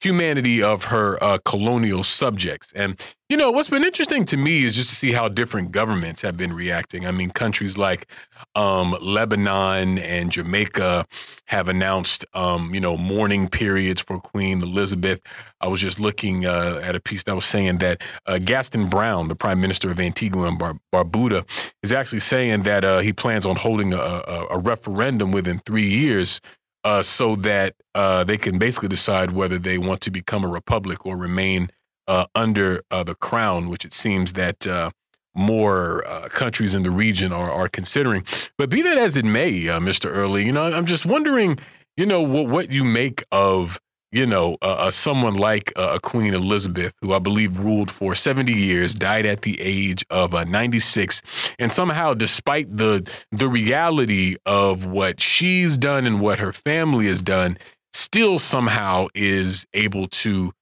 humanity 0.00 0.62
of 0.62 0.84
her 0.84 1.22
uh, 1.22 1.38
colonial 1.44 2.02
subjects. 2.02 2.72
And, 2.72 3.00
you 3.28 3.36
know, 3.36 3.50
what's 3.50 3.68
been 3.68 3.84
interesting 3.84 4.24
to 4.26 4.36
me 4.36 4.64
is 4.64 4.76
just 4.76 4.90
to 4.90 4.96
see 4.96 5.12
how 5.12 5.28
different 5.28 5.72
governments 5.72 6.22
have 6.22 6.36
been 6.36 6.52
reacting. 6.52 7.04
I 7.04 7.10
mean, 7.10 7.30
countries 7.30 7.76
like 7.76 8.08
um, 8.54 8.96
Lebanon 9.02 9.98
and 9.98 10.30
Jamaica 10.30 11.04
have 11.46 11.68
announced, 11.68 12.24
um, 12.32 12.72
you 12.74 12.80
know, 12.80 12.96
mourning 12.96 13.48
periods 13.48 14.00
for 14.00 14.20
Queen 14.20 14.62
Elizabeth. 14.62 15.20
I 15.60 15.66
was 15.66 15.80
just 15.80 15.98
looking 15.98 16.46
uh, 16.46 16.80
at 16.82 16.94
a 16.94 17.00
piece 17.00 17.24
that 17.24 17.34
was 17.34 17.44
saying 17.44 17.78
that 17.78 18.00
uh, 18.26 18.38
Gaston 18.38 18.88
Brown, 18.88 19.28
the 19.28 19.34
prime 19.34 19.60
minister 19.60 19.90
of 19.90 19.98
Antigua 19.98 20.46
and 20.46 20.58
Bar- 20.58 20.78
Barbuda, 20.94 21.44
is 21.82 21.92
actually 21.92 22.20
saying 22.20 22.62
that 22.62 22.84
uh, 22.84 23.00
he 23.00 23.12
plans 23.12 23.44
on 23.44 23.56
holding 23.56 23.92
a, 23.92 23.98
a, 23.98 24.46
a 24.50 24.58
referendum 24.58 25.32
within 25.32 25.58
three 25.66 25.88
years 25.88 26.40
uh, 26.84 27.02
so 27.02 27.36
that 27.36 27.74
uh, 27.94 28.24
they 28.24 28.36
can 28.36 28.58
basically 28.58 28.88
decide 28.88 29.32
whether 29.32 29.58
they 29.58 29.78
want 29.78 30.00
to 30.02 30.10
become 30.10 30.44
a 30.44 30.48
republic 30.48 31.04
or 31.04 31.16
remain 31.16 31.70
uh, 32.06 32.26
under 32.34 32.82
uh, 32.90 33.02
the 33.02 33.14
crown, 33.14 33.68
which 33.68 33.84
it 33.84 33.92
seems 33.92 34.32
that 34.32 34.66
uh, 34.66 34.90
more 35.34 36.06
uh, 36.06 36.28
countries 36.28 36.74
in 36.74 36.82
the 36.82 36.90
region 36.90 37.32
are, 37.32 37.50
are 37.50 37.68
considering. 37.68 38.24
But 38.56 38.70
be 38.70 38.82
that 38.82 38.96
as 38.96 39.16
it 39.16 39.24
may, 39.24 39.52
Mr. 39.52 40.06
Early, 40.06 40.46
you 40.46 40.52
know, 40.52 40.64
I'm 40.64 40.86
just 40.86 41.04
wondering, 41.04 41.58
you 41.96 42.06
know, 42.06 42.22
what, 42.22 42.48
what 42.48 42.70
you 42.70 42.84
make 42.84 43.24
of 43.30 43.78
you 44.10 44.24
know, 44.24 44.56
uh, 44.62 44.90
someone 44.90 45.34
like 45.34 45.72
uh, 45.76 45.98
Queen 45.98 46.32
Elizabeth, 46.32 46.94
who 47.02 47.12
I 47.12 47.18
believe 47.18 47.58
ruled 47.58 47.90
for 47.90 48.14
70 48.14 48.52
years, 48.52 48.94
died 48.94 49.26
at 49.26 49.42
the 49.42 49.60
age 49.60 50.04
of 50.08 50.34
uh, 50.34 50.44
96, 50.44 51.20
and 51.58 51.70
somehow, 51.70 52.14
despite 52.14 52.74
the 52.74 53.06
the 53.30 53.48
reality 53.48 54.36
of 54.46 54.84
what 54.84 55.20
she's 55.20 55.76
done 55.76 56.06
and 56.06 56.20
what 56.20 56.38
her 56.38 56.52
family 56.52 57.06
has 57.06 57.20
done, 57.20 57.58
still 57.92 58.38
somehow 58.38 59.08
is 59.14 59.66
able 59.74 60.08
to, 60.08 60.52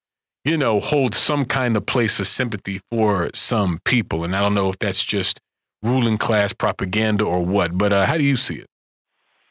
you 0.43 0.57
know, 0.57 0.79
hold 0.79 1.15
some 1.15 1.45
kind 1.45 1.77
of 1.77 1.85
place 1.85 2.19
of 2.19 2.27
sympathy 2.27 2.81
for 2.89 3.29
some 3.33 3.79
people. 3.85 4.23
And 4.23 4.35
I 4.35 4.41
don't 4.41 4.55
know 4.55 4.69
if 4.69 4.79
that's 4.79 5.03
just 5.03 5.39
ruling 5.81 6.17
class 6.17 6.51
propaganda 6.51 7.23
or 7.23 7.45
what, 7.45 7.77
but 7.77 7.93
uh, 7.93 8.05
how 8.05 8.17
do 8.17 8.23
you 8.23 8.35
see 8.35 8.55
it? 8.55 8.67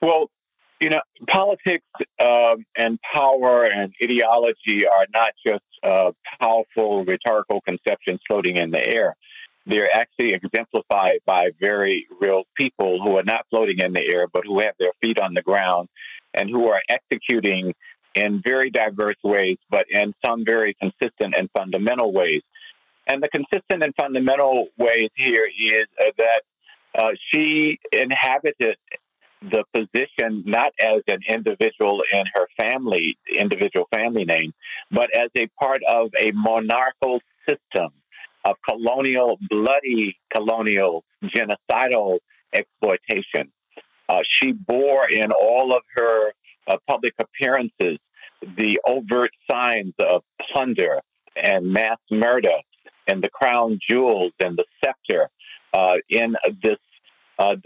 Well, 0.03 0.29
You 0.81 0.91
know, 0.91 1.01
politics 1.27 1.87
um, 2.21 2.67
and 2.77 2.99
power 3.15 3.65
and 3.65 3.95
ideology 4.03 4.87
are 4.87 5.07
not 5.15 5.31
just 5.47 5.65
uh, 5.83 6.13
powerful 6.39 7.05
rhetorical 7.05 7.63
conceptions 7.63 8.21
floating 8.29 8.57
in 8.59 8.71
the 8.71 8.87
air. 8.87 9.17
They're 9.65 9.93
actually 9.93 10.35
exemplified 10.35 11.21
by 11.25 11.51
very 11.59 12.07
real 12.21 12.43
people 12.57 13.03
who 13.03 13.17
are 13.17 13.25
not 13.25 13.47
floating 13.51 13.79
in 13.79 13.95
the 13.95 14.03
air, 14.07 14.27
but 14.33 14.45
who 14.47 14.61
have 14.61 14.75
their 14.79 14.93
feet 15.01 15.19
on 15.19 15.35
the 15.35 15.43
ground 15.43 15.89
and 16.35 16.51
who 16.51 16.69
are 16.69 16.81
executing 16.89 17.75
in 18.15 18.43
very 18.45 18.71
diverse 18.71 19.17
ways, 19.25 19.57
but 19.71 19.87
in 19.91 20.15
some 20.25 20.45
very 20.45 20.75
consistent 20.75 21.35
and 21.39 21.49
fundamental 21.57 22.13
ways. 22.13 22.43
And 23.07 23.23
the 23.23 23.29
consistent 23.29 23.83
and 23.83 23.95
fundamental 23.95 24.69
ways 24.79 25.11
here 25.15 25.47
is 25.59 25.87
uh, 26.01 26.11
that 26.19 26.43
uh, 26.99 27.11
she 27.33 27.79
inhabited 27.93 28.77
the 29.43 29.65
position 29.73 30.43
not 30.47 30.73
as 30.81 31.03
an 31.09 31.21
individual 31.29 32.03
in 32.13 32.25
her 32.35 32.47
family, 32.57 33.17
individual 33.31 33.87
family 33.93 34.25
name, 34.25 34.53
but 34.91 35.15
as 35.15 35.31
a 35.39 35.47
part 35.59 35.81
of 35.89 36.11
a 36.19 36.33
monarchical 36.33 37.21
system 37.49 37.91
of 38.45 38.57
colonial, 38.69 39.39
bloody 39.51 40.17
colonial, 40.35 41.05
genocidal 41.25 42.19
exploitation. 42.53 43.53
Uh, 44.09 44.21
she 44.29 44.53
bore 44.53 45.09
in 45.11 45.33
all 45.33 45.75
of 45.75 45.83
her 45.95 46.33
uh, 46.69 46.77
public 46.87 47.13
appearances 47.19 47.99
the 48.57 48.79
overt 48.87 49.31
signs 49.51 49.95
of 49.99 50.23
plunder 50.41 51.01
and 51.43 51.73
mass 51.73 51.99
murder 52.11 52.57
and 53.07 53.23
the 53.23 53.31
crown 53.31 53.79
jewels 53.89 54.33
and 54.41 54.57
the 54.57 54.65
scepter 54.83 55.29
uh, 55.75 55.97
in 56.09 56.37
this 56.63 56.79
uh, 57.39 57.57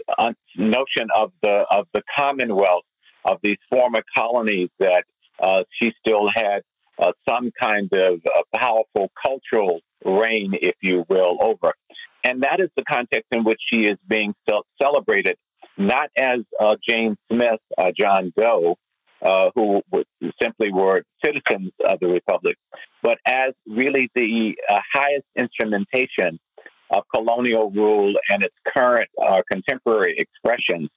notion 0.57 1.07
of 1.15 1.31
the 1.41 1.65
of 1.71 1.87
the 1.93 2.01
Commonwealth 2.17 2.83
of 3.25 3.37
these 3.43 3.57
former 3.69 4.01
colonies 4.15 4.69
that 4.79 5.05
uh, 5.39 5.63
she 5.79 5.91
still 6.05 6.29
had 6.33 6.61
uh, 6.99 7.11
some 7.27 7.51
kind 7.61 7.91
of 7.93 8.19
powerful 8.55 9.11
cultural 9.25 9.79
reign, 10.05 10.53
if 10.61 10.75
you 10.81 11.05
will, 11.09 11.37
over. 11.41 11.73
And 12.23 12.43
that 12.43 12.59
is 12.59 12.69
the 12.75 12.83
context 12.83 13.27
in 13.31 13.43
which 13.43 13.59
she 13.71 13.81
is 13.85 13.97
being 14.07 14.33
celebrated, 14.81 15.37
not 15.77 16.09
as 16.17 16.39
uh, 16.59 16.75
Jane 16.87 17.15
Smith, 17.31 17.59
uh, 17.77 17.91
John 17.97 18.31
Doe, 18.37 18.77
uh, 19.21 19.49
who 19.55 19.81
simply 20.41 20.71
were 20.71 21.03
citizens 21.23 21.71
of 21.85 21.99
the 21.99 22.07
Republic, 22.07 22.57
but 23.03 23.17
as 23.25 23.53
really 23.67 24.09
the 24.15 24.55
highest 24.93 25.25
instrumentation 25.35 26.39
of 26.91 27.03
colonial 27.13 27.71
rule 27.71 28.13
and 28.29 28.43
its 28.43 28.55
current 28.75 29.09
uh, 29.25 29.41
contemporary 29.49 30.15
expressions 30.17 30.89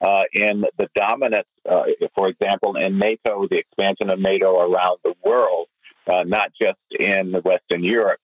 uh, 0.00 0.22
in 0.32 0.64
the 0.78 0.88
dominance, 0.96 1.46
uh, 1.70 1.82
for 2.16 2.28
example, 2.28 2.76
in 2.76 2.98
NATO, 2.98 3.46
the 3.48 3.58
expansion 3.58 4.10
of 4.10 4.18
NATO 4.18 4.58
around 4.58 4.98
the 5.04 5.14
world, 5.24 5.68
uh, 6.08 6.24
not 6.26 6.50
just 6.60 6.80
in 6.98 7.34
Western 7.44 7.84
Europe 7.84 8.18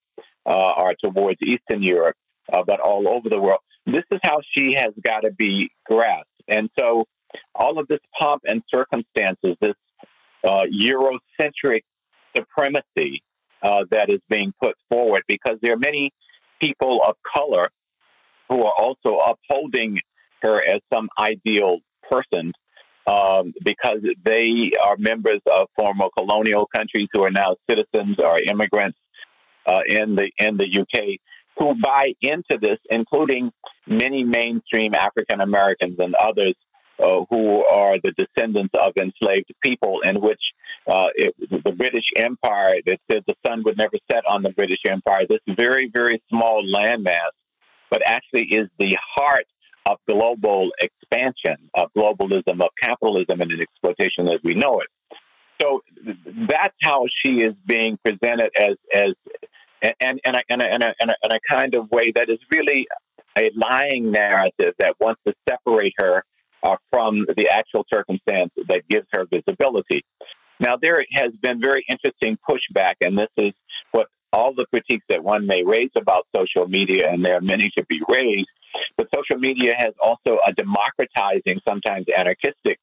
uh, 0.44 0.72
or 0.76 0.94
towards 1.05 1.38
Eastern 1.42 1.82
Europe, 1.82 2.16
but 2.66 2.80
all 2.80 3.09
over 3.09 3.28
the 3.28 3.38
world. 3.38 3.60
This 3.86 4.02
is 4.10 4.18
how 4.24 4.38
she 4.56 4.74
has 4.74 4.92
got 5.05 5.20
to 5.20 5.30
be 5.30 5.70
grasped. 5.86 6.26
And 6.48 6.68
so 6.78 7.05
all 7.55 7.78
of 7.78 7.86
this 7.88 8.00
pomp 8.18 8.42
and 8.46 8.62
circumstances, 8.74 9.55
this 9.60 9.74
Eurocentric 10.44 11.82
supremacy 12.36 13.22
that 13.62 14.06
is 14.09 14.20
being 14.28 14.52
put 14.60 14.74
forward, 14.90 15.22
because 15.28 15.59
there 15.62 15.74
are 15.74 15.78
many 15.78 16.10
people 16.60 17.01
of 17.06 17.16
color 17.35 17.68
who 18.48 18.64
are 18.64 18.74
also 18.78 19.18
upholding 19.18 20.01
her 20.43 20.56
as 20.56 20.80
some 20.93 21.09
ideal 21.18 21.78
person 22.10 22.52
um, 23.06 23.52
because 23.64 24.01
they 24.24 24.70
are 24.85 24.97
members 24.98 25.40
of 25.51 25.68
former 25.78 26.06
colonial 26.16 26.68
countries 26.74 27.09
who 27.12 27.24
are 27.24 27.30
now 27.30 27.56
citizens 27.68 28.16
or 28.18 28.39
immigrants 28.39 28.98
uh, 29.66 29.80
in 29.86 30.14
the 30.14 30.30
in 30.39 30.56
the 30.56 30.80
UK 30.80 31.18
who 31.59 31.74
buy 31.82 32.12
into 32.20 32.56
this, 32.60 32.78
including 32.90 33.51
many 33.86 34.24
mainstream 34.24 34.94
African 34.94 35.40
Americans 35.40 35.97
and 35.98 36.14
others 36.14 36.55
uh, 37.02 37.24
who 37.30 37.64
are 37.66 37.97
the 38.02 38.12
descendants 38.12 38.74
of 38.74 38.93
enslaved 38.97 39.52
people, 39.62 40.01
in 40.05 40.20
which 40.20 40.40
uh, 40.86 41.09
it, 41.14 41.34
the 41.64 41.72
British 41.72 42.05
Empire, 42.16 42.74
that 42.86 42.98
said 43.10 43.22
the 43.26 43.34
sun 43.46 43.62
would 43.64 43.76
never 43.76 43.98
set 44.10 44.24
on 44.28 44.42
the 44.42 44.50
British 44.50 44.80
Empire, 44.88 45.26
this 45.28 45.40
very, 45.56 45.90
very 45.92 46.22
small 46.28 46.62
landmass, 46.64 47.32
but 47.90 48.02
actually 48.06 48.44
is 48.44 48.68
the 48.78 48.96
heart 49.16 49.46
of 49.86 49.98
global 50.09 50.70
expansion, 50.80 51.56
of 51.74 51.90
globalism, 51.96 52.62
of 52.62 52.70
capitalism, 52.80 53.40
and 53.40 53.52
exploitation 53.60 54.28
as 54.28 54.40
we 54.44 54.55
know 54.55 54.80
it. 54.80 54.88
So 55.60 55.80
that's 56.48 56.76
how 56.82 57.05
she 57.24 57.38
is 57.38 57.55
being 57.66 57.98
presented 58.05 58.50
as 58.59 58.76
as 58.94 59.14
and 59.82 60.20
and 60.24 60.36
a, 60.36 60.40
and 60.50 60.62
a, 60.62 60.66
and 60.72 60.82
a, 60.82 60.94
and 61.00 61.32
a 61.32 61.40
kind 61.50 61.74
of 61.74 61.90
way 61.90 62.12
that 62.14 62.28
is 62.28 62.38
really 62.50 62.86
a 63.36 63.50
lying 63.55 64.10
narrative 64.10 64.74
that 64.78 64.94
wants 65.00 65.20
to 65.26 65.34
separate 65.48 65.94
her 65.98 66.24
uh, 66.62 66.76
from 66.90 67.24
the 67.36 67.48
actual 67.50 67.84
circumstance 67.92 68.50
that 68.68 68.82
gives 68.88 69.06
her 69.12 69.26
visibility. 69.32 70.05
Now, 70.60 70.76
there 70.80 71.05
has 71.12 71.32
been 71.40 71.60
very 71.60 71.85
interesting 71.89 72.39
pushback, 72.48 72.94
and 73.01 73.16
this 73.16 73.28
is 73.36 73.52
what 73.93 74.09
all 74.32 74.52
the 74.55 74.66
critiques 74.66 75.05
that 75.09 75.22
one 75.22 75.47
may 75.47 75.62
raise 75.64 75.90
about 75.97 76.26
social 76.36 76.68
media, 76.68 77.10
and 77.10 77.24
there 77.24 77.36
are 77.36 77.40
many 77.40 77.70
to 77.78 77.85
be 77.89 78.01
raised, 78.09 78.48
but 78.97 79.09
social 79.14 79.39
media 79.40 79.74
has 79.78 79.94
also 80.02 80.39
a 80.47 80.52
democratizing, 80.52 81.60
sometimes 81.66 82.06
anarchistic 82.14 82.78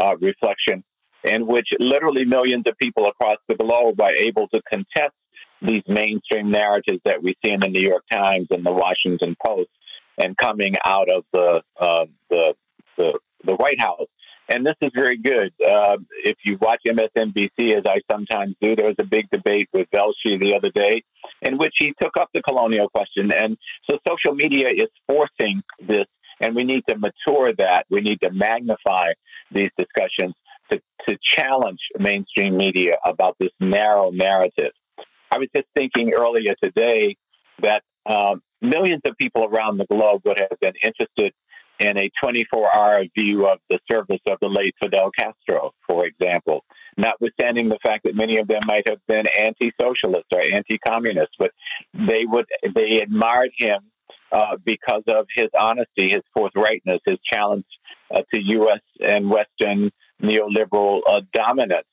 uh, 0.00 0.16
reflection 0.20 0.82
in 1.24 1.46
which 1.46 1.68
literally 1.78 2.24
millions 2.24 2.64
of 2.66 2.76
people 2.78 3.06
across 3.06 3.36
the 3.48 3.54
globe 3.54 4.00
are 4.00 4.14
able 4.14 4.48
to 4.48 4.60
contest 4.62 5.14
these 5.62 5.82
mainstream 5.86 6.50
narratives 6.50 7.00
that 7.04 7.22
we 7.22 7.36
see 7.44 7.52
in 7.52 7.60
the 7.60 7.68
New 7.68 7.86
York 7.86 8.04
Times 8.10 8.46
and 8.50 8.64
the 8.64 8.72
Washington 8.72 9.36
Post 9.44 9.68
and 10.16 10.36
coming 10.36 10.74
out 10.86 11.08
of 11.10 11.24
the 11.32 11.62
uh, 11.78 12.06
the 12.30 12.54
the, 12.96 13.18
the 13.44 13.54
White 13.54 13.80
House. 13.80 14.08
And 14.50 14.66
this 14.66 14.74
is 14.82 14.90
very 14.94 15.16
good. 15.16 15.52
Uh, 15.64 15.98
if 16.24 16.36
you 16.44 16.58
watch 16.60 16.80
MSNBC, 16.86 17.76
as 17.76 17.84
I 17.86 18.00
sometimes 18.10 18.56
do, 18.60 18.74
there 18.74 18.86
was 18.86 18.96
a 18.98 19.04
big 19.04 19.30
debate 19.30 19.68
with 19.72 19.86
Velshi 19.94 20.40
the 20.40 20.56
other 20.56 20.70
day 20.70 21.04
in 21.42 21.56
which 21.56 21.74
he 21.78 21.94
took 22.02 22.16
up 22.20 22.30
the 22.34 22.42
colonial 22.42 22.88
question. 22.88 23.30
And 23.30 23.56
so 23.88 23.98
social 24.08 24.34
media 24.34 24.66
is 24.76 24.88
forcing 25.06 25.62
this, 25.86 26.06
and 26.40 26.56
we 26.56 26.64
need 26.64 26.82
to 26.88 26.96
mature 26.98 27.52
that. 27.58 27.86
We 27.90 28.00
need 28.00 28.20
to 28.22 28.32
magnify 28.32 29.12
these 29.52 29.70
discussions 29.78 30.34
to, 30.72 30.80
to 31.08 31.16
challenge 31.36 31.78
mainstream 31.98 32.56
media 32.56 32.96
about 33.06 33.36
this 33.38 33.50
narrow 33.60 34.10
narrative. 34.10 34.72
I 35.30 35.38
was 35.38 35.48
just 35.54 35.68
thinking 35.76 36.12
earlier 36.12 36.54
today 36.62 37.16
that 37.62 37.82
um, 38.04 38.42
millions 38.60 39.02
of 39.04 39.16
people 39.16 39.44
around 39.44 39.78
the 39.78 39.86
globe 39.86 40.22
would 40.24 40.40
have 40.40 40.58
been 40.60 40.72
interested 40.82 41.32
in 41.80 41.96
a 41.96 42.10
24 42.22 42.76
hour 42.76 43.02
view 43.18 43.46
of 43.46 43.58
the 43.70 43.78
service 43.90 44.20
of 44.26 44.38
the 44.40 44.48
late 44.48 44.74
Fidel 44.82 45.10
Castro, 45.18 45.72
for 45.88 46.06
example, 46.06 46.64
notwithstanding 46.96 47.68
the 47.68 47.78
fact 47.82 48.04
that 48.04 48.14
many 48.14 48.38
of 48.38 48.46
them 48.46 48.60
might 48.66 48.86
have 48.88 48.98
been 49.08 49.24
anti 49.26 49.72
socialist 49.80 50.26
or 50.34 50.42
anti 50.42 50.78
communist, 50.86 51.32
but 51.38 51.50
they 51.94 52.24
would 52.24 52.44
they 52.74 53.00
admired 53.02 53.50
him 53.56 53.80
uh, 54.30 54.56
because 54.64 55.02
of 55.08 55.26
his 55.34 55.48
honesty, 55.58 56.10
his 56.10 56.22
forthrightness, 56.36 57.00
his 57.06 57.18
challenge 57.32 57.64
uh, 58.14 58.20
to 58.32 58.40
U.S. 58.40 58.80
and 59.00 59.30
Western 59.30 59.90
neoliberal 60.22 61.00
uh, 61.08 61.22
dominance. 61.32 61.86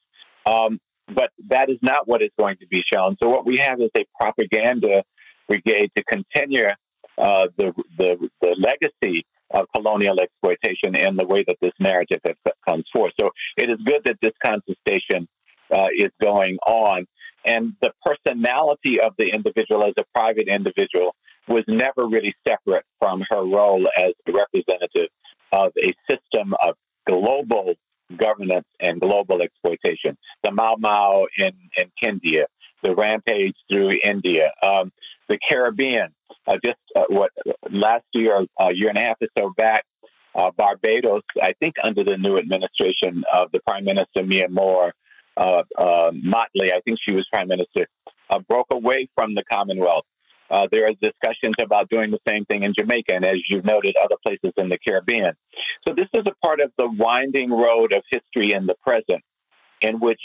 Um, 0.46 0.80
but 1.08 1.30
that 1.50 1.70
is 1.70 1.78
not 1.82 2.08
what 2.08 2.22
is 2.22 2.32
going 2.38 2.58
to 2.58 2.68
be 2.68 2.84
shown. 2.94 3.16
So 3.24 3.30
what 3.30 3.46
we 3.46 3.58
have 3.60 3.80
is 3.80 3.90
a 3.98 4.06
propaganda 4.20 5.04
brigade 5.48 5.92
to 5.96 6.04
continue 6.04 6.68
uh, 7.18 7.48
the, 7.58 7.74
the 7.98 8.30
the 8.42 8.56
legacy 8.60 9.26
of 9.52 9.66
colonial 9.76 10.20
exploitation 10.20 10.96
in 10.96 11.16
the 11.16 11.26
way 11.26 11.44
that 11.48 11.58
this 11.62 11.74
narrative 11.80 12.20
has, 12.26 12.36
comes 12.68 12.86
forth. 12.94 13.14
So 13.20 13.30
it 13.58 13.70
is 13.70 13.78
good 13.86 14.02
that 14.06 14.18
this 14.22 14.34
contestation 14.44 15.28
uh, 15.74 15.88
is 15.98 16.12
going 16.22 16.58
on. 16.68 17.06
And 17.46 17.74
the 17.82 17.92
personality 18.06 19.00
of 19.00 19.14
the 19.18 19.30
individual 19.34 19.86
as 19.86 19.94
a 19.98 20.04
private 20.14 20.48
individual 20.50 21.16
was 21.48 21.64
never 21.68 22.06
really 22.08 22.36
separate 22.48 22.84
from 23.00 23.24
her 23.30 23.44
role 23.44 23.88
as 23.98 24.12
representative 24.28 25.10
of 25.54 25.72
a 25.78 25.94
system 26.12 26.54
of 26.68 26.76
global 27.08 27.76
governance 28.16 28.68
and 28.82 29.00
global 29.00 29.42
exploitation. 29.42 30.18
The 30.44 30.52
Mau 30.52 30.76
Mau 30.78 31.26
in, 31.38 31.52
in 31.78 31.92
India, 32.06 32.48
the 32.84 32.96
rampage 32.96 33.56
through 33.72 33.92
India, 34.04 34.52
um, 34.64 34.92
the 35.30 35.38
Caribbean, 35.50 36.14
uh, 36.48 36.58
just 36.64 36.80
uh, 36.96 37.04
what 37.10 37.32
last 37.70 38.06
year, 38.14 38.46
a 38.60 38.74
year 38.74 38.90
and 38.90 38.98
a 38.98 39.02
half 39.02 39.18
or 39.22 39.28
so 39.38 39.54
back, 39.58 39.84
uh, 40.36 40.52
Barbados, 40.56 41.24
I 41.42 41.54
think 41.60 41.76
under 41.84 42.04
the 42.04 42.18
new 42.18 42.38
administration 42.38 43.24
of 43.34 43.52
the 43.52 43.60
Prime 43.68 43.86
Minister 43.86 44.24
Mia 44.24 44.48
Moore 44.50 44.94
uh, 45.36 45.64
uh, 45.78 46.12
Mottley, 46.12 46.74
I 46.74 46.82
think 46.86 47.00
she 47.08 47.14
was 47.14 47.26
Prime 47.32 47.48
Minister, 47.48 47.88
uh, 48.30 48.40
broke 48.40 48.68
away 48.72 49.10
from 49.16 49.36
the 49.36 49.44
Commonwealth 49.52 50.06
Uh, 50.50 50.66
there 50.72 50.86
are 50.86 50.94
discussions 51.02 51.56
about 51.62 51.90
doing 51.90 52.10
the 52.12 52.20
same 52.28 52.46
thing 52.46 52.64
in 52.64 52.74
Jamaica, 52.78 53.14
and 53.16 53.26
as 53.26 53.36
you've 53.50 53.66
noted, 53.66 53.96
other 54.02 54.16
places 54.26 54.54
in 54.58 54.70
the 54.70 54.78
Caribbean. 54.86 55.34
So 55.86 55.94
this 55.94 56.08
is 56.14 56.24
a 56.26 56.46
part 56.46 56.62
of 56.62 56.72
the 56.78 56.90
winding 56.90 57.52
road 57.52 57.94
of 57.94 58.02
history 58.10 58.54
in 58.54 58.66
the 58.66 58.76
present, 58.86 59.24
in 59.82 60.00
which 60.00 60.20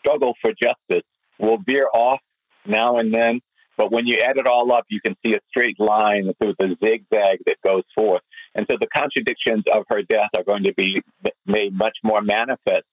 struggle 0.00 0.34
for 0.40 0.50
justice 0.50 1.06
will 1.38 1.58
veer 1.66 1.88
off 1.92 2.20
now 2.66 2.96
and 2.98 3.12
then. 3.12 3.40
But 3.76 3.92
when 3.92 4.06
you 4.06 4.18
add 4.18 4.36
it 4.38 4.46
all 4.46 4.72
up, 4.72 4.84
you 4.88 5.00
can 5.00 5.16
see 5.24 5.34
a 5.34 5.38
straight 5.48 5.78
line 5.78 6.32
through 6.40 6.54
the 6.58 6.76
zigzag 6.84 7.38
that 7.46 7.56
goes 7.64 7.84
forth. 7.94 8.22
And 8.54 8.66
so 8.68 8.76
the 8.80 8.88
contradictions 8.88 9.62
of 9.72 9.84
her 9.88 10.02
death 10.02 10.30
are 10.36 10.42
going 10.42 10.64
to 10.64 10.74
be 10.74 11.00
made 11.46 11.72
much 11.72 11.96
more 12.02 12.20
manifest 12.20 12.86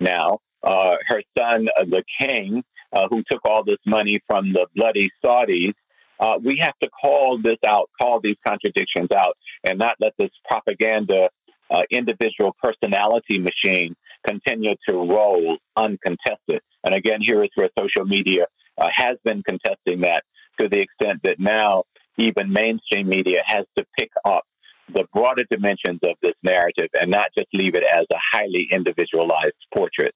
now. 0.00 0.40
Uh, 0.62 0.96
her 1.06 1.22
son, 1.38 1.68
uh, 1.78 1.84
the 1.84 2.02
king, 2.20 2.64
uh, 2.92 3.06
who 3.10 3.22
took 3.30 3.44
all 3.44 3.62
this 3.64 3.78
money 3.86 4.18
from 4.26 4.52
the 4.52 4.66
bloody 4.74 5.10
Saudis, 5.24 5.74
uh, 6.18 6.38
we 6.42 6.58
have 6.60 6.76
to 6.82 6.88
call 6.88 7.38
this 7.42 7.58
out, 7.66 7.90
call 8.00 8.20
these 8.20 8.36
contradictions 8.46 9.10
out, 9.14 9.36
and 9.62 9.78
not 9.78 9.96
let 10.00 10.12
this 10.18 10.30
propaganda 10.48 11.28
uh, 11.70 11.82
individual 11.90 12.56
personality 12.62 13.38
machine 13.38 13.94
continue 14.26 14.74
to 14.88 14.94
roll 14.94 15.58
uncontested. 15.76 16.60
And 16.84 16.94
again, 16.94 17.20
here 17.20 17.42
is 17.42 17.50
where 17.54 17.68
social 17.78 18.04
media 18.04 18.46
uh, 18.78 18.88
has 18.94 19.16
been 19.24 19.42
contesting 19.42 20.02
that 20.02 20.24
to 20.60 20.68
the 20.68 20.80
extent 20.80 21.20
that 21.24 21.36
now 21.38 21.84
even 22.18 22.52
mainstream 22.52 23.08
media 23.08 23.40
has 23.46 23.64
to 23.76 23.84
pick 23.98 24.10
up 24.24 24.44
the 24.92 25.04
broader 25.12 25.44
dimensions 25.50 26.00
of 26.04 26.16
this 26.22 26.34
narrative 26.42 26.88
and 27.00 27.10
not 27.10 27.26
just 27.36 27.48
leave 27.52 27.74
it 27.74 27.84
as 27.90 28.04
a 28.12 28.16
highly 28.32 28.68
individualized 28.70 29.54
portrait. 29.74 30.14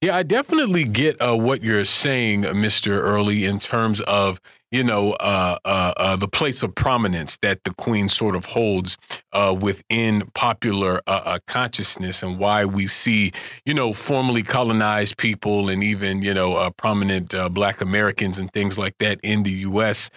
Yeah, 0.00 0.16
I 0.16 0.22
definitely 0.22 0.84
get 0.84 1.20
uh, 1.20 1.36
what 1.36 1.62
you're 1.62 1.84
saying, 1.84 2.42
Mr. 2.42 2.98
Early, 2.98 3.44
in 3.44 3.58
terms 3.60 4.00
of 4.02 4.40
you 4.76 4.84
know, 4.84 5.12
uh, 5.14 5.56
uh, 5.64 5.94
uh, 5.96 6.16
the 6.16 6.28
place 6.28 6.62
of 6.62 6.74
prominence 6.74 7.38
that 7.38 7.64
the 7.64 7.72
Queen 7.72 8.10
sort 8.10 8.36
of 8.36 8.44
holds 8.44 8.98
uh, 9.32 9.56
within 9.58 10.22
popular 10.34 11.00
uh, 11.06 11.22
uh, 11.24 11.38
consciousness, 11.46 12.22
and 12.22 12.38
why 12.38 12.66
we 12.66 12.86
see, 12.86 13.32
you 13.64 13.72
know, 13.72 13.94
formerly 13.94 14.42
colonized 14.42 15.16
people 15.16 15.70
and 15.70 15.82
even, 15.82 16.20
you 16.20 16.34
know, 16.34 16.70
prominent 16.72 17.34
Black 17.52 17.80
Americans 17.80 18.36
and 18.38 18.52
things 18.52 18.78
like 18.78 18.98
that 18.98 19.18
in 19.22 19.44
the 19.44 19.50
U.S. 19.70 20.10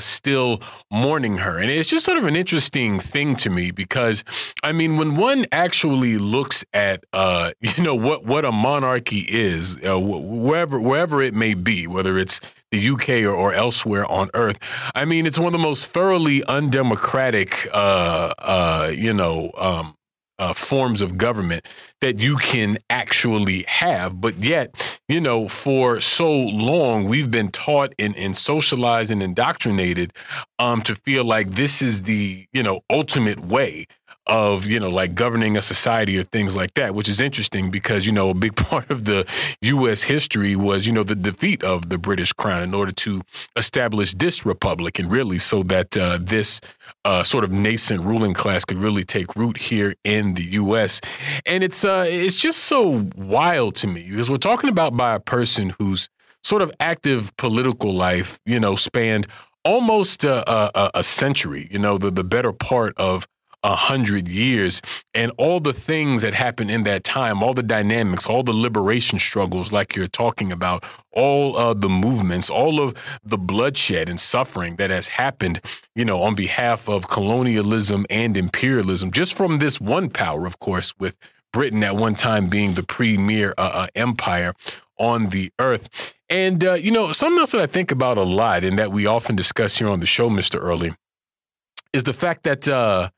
still 0.00 0.60
mourning 0.90 1.38
her, 1.38 1.58
and 1.58 1.70
it's 1.70 1.88
just 1.88 2.04
sort 2.04 2.18
of 2.18 2.24
an 2.24 2.34
interesting 2.34 2.98
thing 2.98 3.36
to 3.36 3.48
me 3.48 3.70
because, 3.70 4.24
I 4.64 4.72
mean, 4.72 4.96
when 4.96 5.14
one 5.14 5.46
actually 5.52 6.18
looks 6.18 6.64
at, 6.72 7.04
you 7.14 7.84
know, 7.84 7.94
what 7.94 8.24
what 8.24 8.44
a 8.44 8.50
monarchy 8.50 9.24
is, 9.28 9.78
wherever 9.80 10.80
wherever 10.80 11.22
it 11.22 11.34
may 11.34 11.54
be, 11.54 11.86
whether 11.86 12.18
it's 12.18 12.40
the 12.70 12.90
UK 12.90 13.08
or, 13.24 13.32
or, 13.34 13.54
elsewhere 13.54 14.04
on 14.10 14.30
Earth. 14.34 14.58
I 14.94 15.04
mean, 15.04 15.26
it's 15.26 15.38
one 15.38 15.48
of 15.48 15.52
the 15.52 15.58
most 15.58 15.92
thoroughly 15.92 16.44
undemocratic, 16.44 17.68
uh, 17.72 18.34
uh, 18.38 18.92
you 18.94 19.12
know, 19.12 19.50
um, 19.56 19.94
uh, 20.38 20.52
forms 20.52 21.00
of 21.00 21.18
government 21.18 21.66
that 22.00 22.20
you 22.20 22.36
can 22.36 22.78
actually 22.90 23.64
have. 23.66 24.20
But 24.20 24.36
yet, 24.36 25.00
you 25.08 25.20
know, 25.20 25.48
for 25.48 26.00
so 26.00 26.30
long, 26.30 27.06
we've 27.06 27.30
been 27.30 27.50
taught 27.50 27.92
and, 27.98 28.16
and 28.16 28.36
socialized 28.36 29.10
and 29.10 29.22
indoctrinated 29.22 30.12
um, 30.58 30.82
to 30.82 30.94
feel 30.94 31.24
like 31.24 31.52
this 31.52 31.82
is 31.82 32.02
the, 32.02 32.46
you 32.52 32.62
know, 32.62 32.82
ultimate 32.90 33.40
way 33.44 33.86
of 34.28 34.66
you 34.66 34.78
know 34.78 34.90
like 34.90 35.14
governing 35.14 35.56
a 35.56 35.62
society 35.62 36.18
or 36.18 36.22
things 36.22 36.54
like 36.54 36.74
that 36.74 36.94
which 36.94 37.08
is 37.08 37.20
interesting 37.20 37.70
because 37.70 38.06
you 38.06 38.12
know 38.12 38.30
a 38.30 38.34
big 38.34 38.54
part 38.68 38.90
of 38.90 39.04
the 39.04 39.26
US 39.62 40.02
history 40.02 40.54
was 40.54 40.86
you 40.86 40.92
know 40.92 41.02
the 41.02 41.14
defeat 41.14 41.62
of 41.64 41.88
the 41.88 41.98
British 41.98 42.32
crown 42.32 42.62
in 42.62 42.74
order 42.74 42.92
to 42.92 43.22
establish 43.56 44.14
this 44.14 44.44
republic 44.44 44.98
and 44.98 45.10
really 45.10 45.38
so 45.38 45.62
that 45.62 45.96
uh, 45.96 46.18
this 46.20 46.60
uh, 47.04 47.24
sort 47.24 47.44
of 47.44 47.50
nascent 47.50 48.02
ruling 48.02 48.34
class 48.34 48.64
could 48.64 48.76
really 48.76 49.04
take 49.04 49.34
root 49.34 49.56
here 49.56 49.94
in 50.04 50.34
the 50.34 50.44
US 50.44 51.00
and 51.46 51.64
it's 51.64 51.84
uh 51.84 52.04
it's 52.06 52.36
just 52.36 52.60
so 52.60 53.08
wild 53.16 53.74
to 53.76 53.86
me 53.86 54.02
because 54.10 54.30
we're 54.30 54.36
talking 54.36 54.68
about 54.68 54.96
by 54.96 55.14
a 55.14 55.20
person 55.20 55.74
whose 55.78 56.08
sort 56.42 56.62
of 56.62 56.70
active 56.80 57.34
political 57.36 57.94
life 57.94 58.38
you 58.44 58.60
know 58.60 58.76
spanned 58.76 59.26
almost 59.64 60.24
a, 60.24 60.50
a, 60.50 60.90
a 60.94 61.02
century 61.02 61.68
you 61.70 61.78
know 61.78 61.98
the 61.98 62.10
the 62.10 62.24
better 62.24 62.52
part 62.52 62.94
of 62.96 63.26
a 63.62 63.74
hundred 63.74 64.28
years 64.28 64.80
and 65.14 65.32
all 65.36 65.58
the 65.58 65.72
things 65.72 66.22
that 66.22 66.34
happened 66.34 66.70
in 66.70 66.84
that 66.84 67.02
time, 67.02 67.42
all 67.42 67.54
the 67.54 67.62
dynamics, 67.62 68.26
all 68.26 68.42
the 68.42 68.52
liberation 68.52 69.18
struggles, 69.18 69.72
like 69.72 69.96
you're 69.96 70.06
talking 70.06 70.52
about, 70.52 70.84
all 71.12 71.56
of 71.56 71.80
the 71.80 71.88
movements, 71.88 72.48
all 72.48 72.80
of 72.80 72.94
the 73.24 73.38
bloodshed 73.38 74.08
and 74.08 74.20
suffering 74.20 74.76
that 74.76 74.90
has 74.90 75.08
happened, 75.08 75.60
you 75.94 76.04
know, 76.04 76.22
on 76.22 76.34
behalf 76.34 76.88
of 76.88 77.08
colonialism 77.08 78.06
and 78.08 78.36
imperialism, 78.36 79.10
just 79.10 79.34
from 79.34 79.58
this 79.58 79.80
one 79.80 80.08
power, 80.08 80.46
of 80.46 80.60
course, 80.60 80.94
with 80.98 81.16
Britain 81.52 81.82
at 81.82 81.96
one 81.96 82.14
time 82.14 82.48
being 82.48 82.74
the 82.74 82.82
premier 82.82 83.54
uh, 83.58 83.62
uh, 83.62 83.86
empire 83.94 84.54
on 84.98 85.30
the 85.30 85.50
earth. 85.58 85.88
And, 86.28 86.62
uh, 86.62 86.74
you 86.74 86.90
know, 86.90 87.12
something 87.12 87.38
else 87.38 87.52
that 87.52 87.60
I 87.60 87.66
think 87.66 87.90
about 87.90 88.18
a 88.18 88.22
lot 88.22 88.64
and 88.64 88.78
that 88.78 88.92
we 88.92 89.06
often 89.06 89.34
discuss 89.34 89.78
here 89.78 89.88
on 89.88 90.00
the 90.00 90.06
show, 90.06 90.28
Mr. 90.28 90.60
Early, 90.62 90.94
is 91.92 92.04
the 92.04 92.12
fact 92.12 92.42
that, 92.44 92.68
uh, 92.68 93.10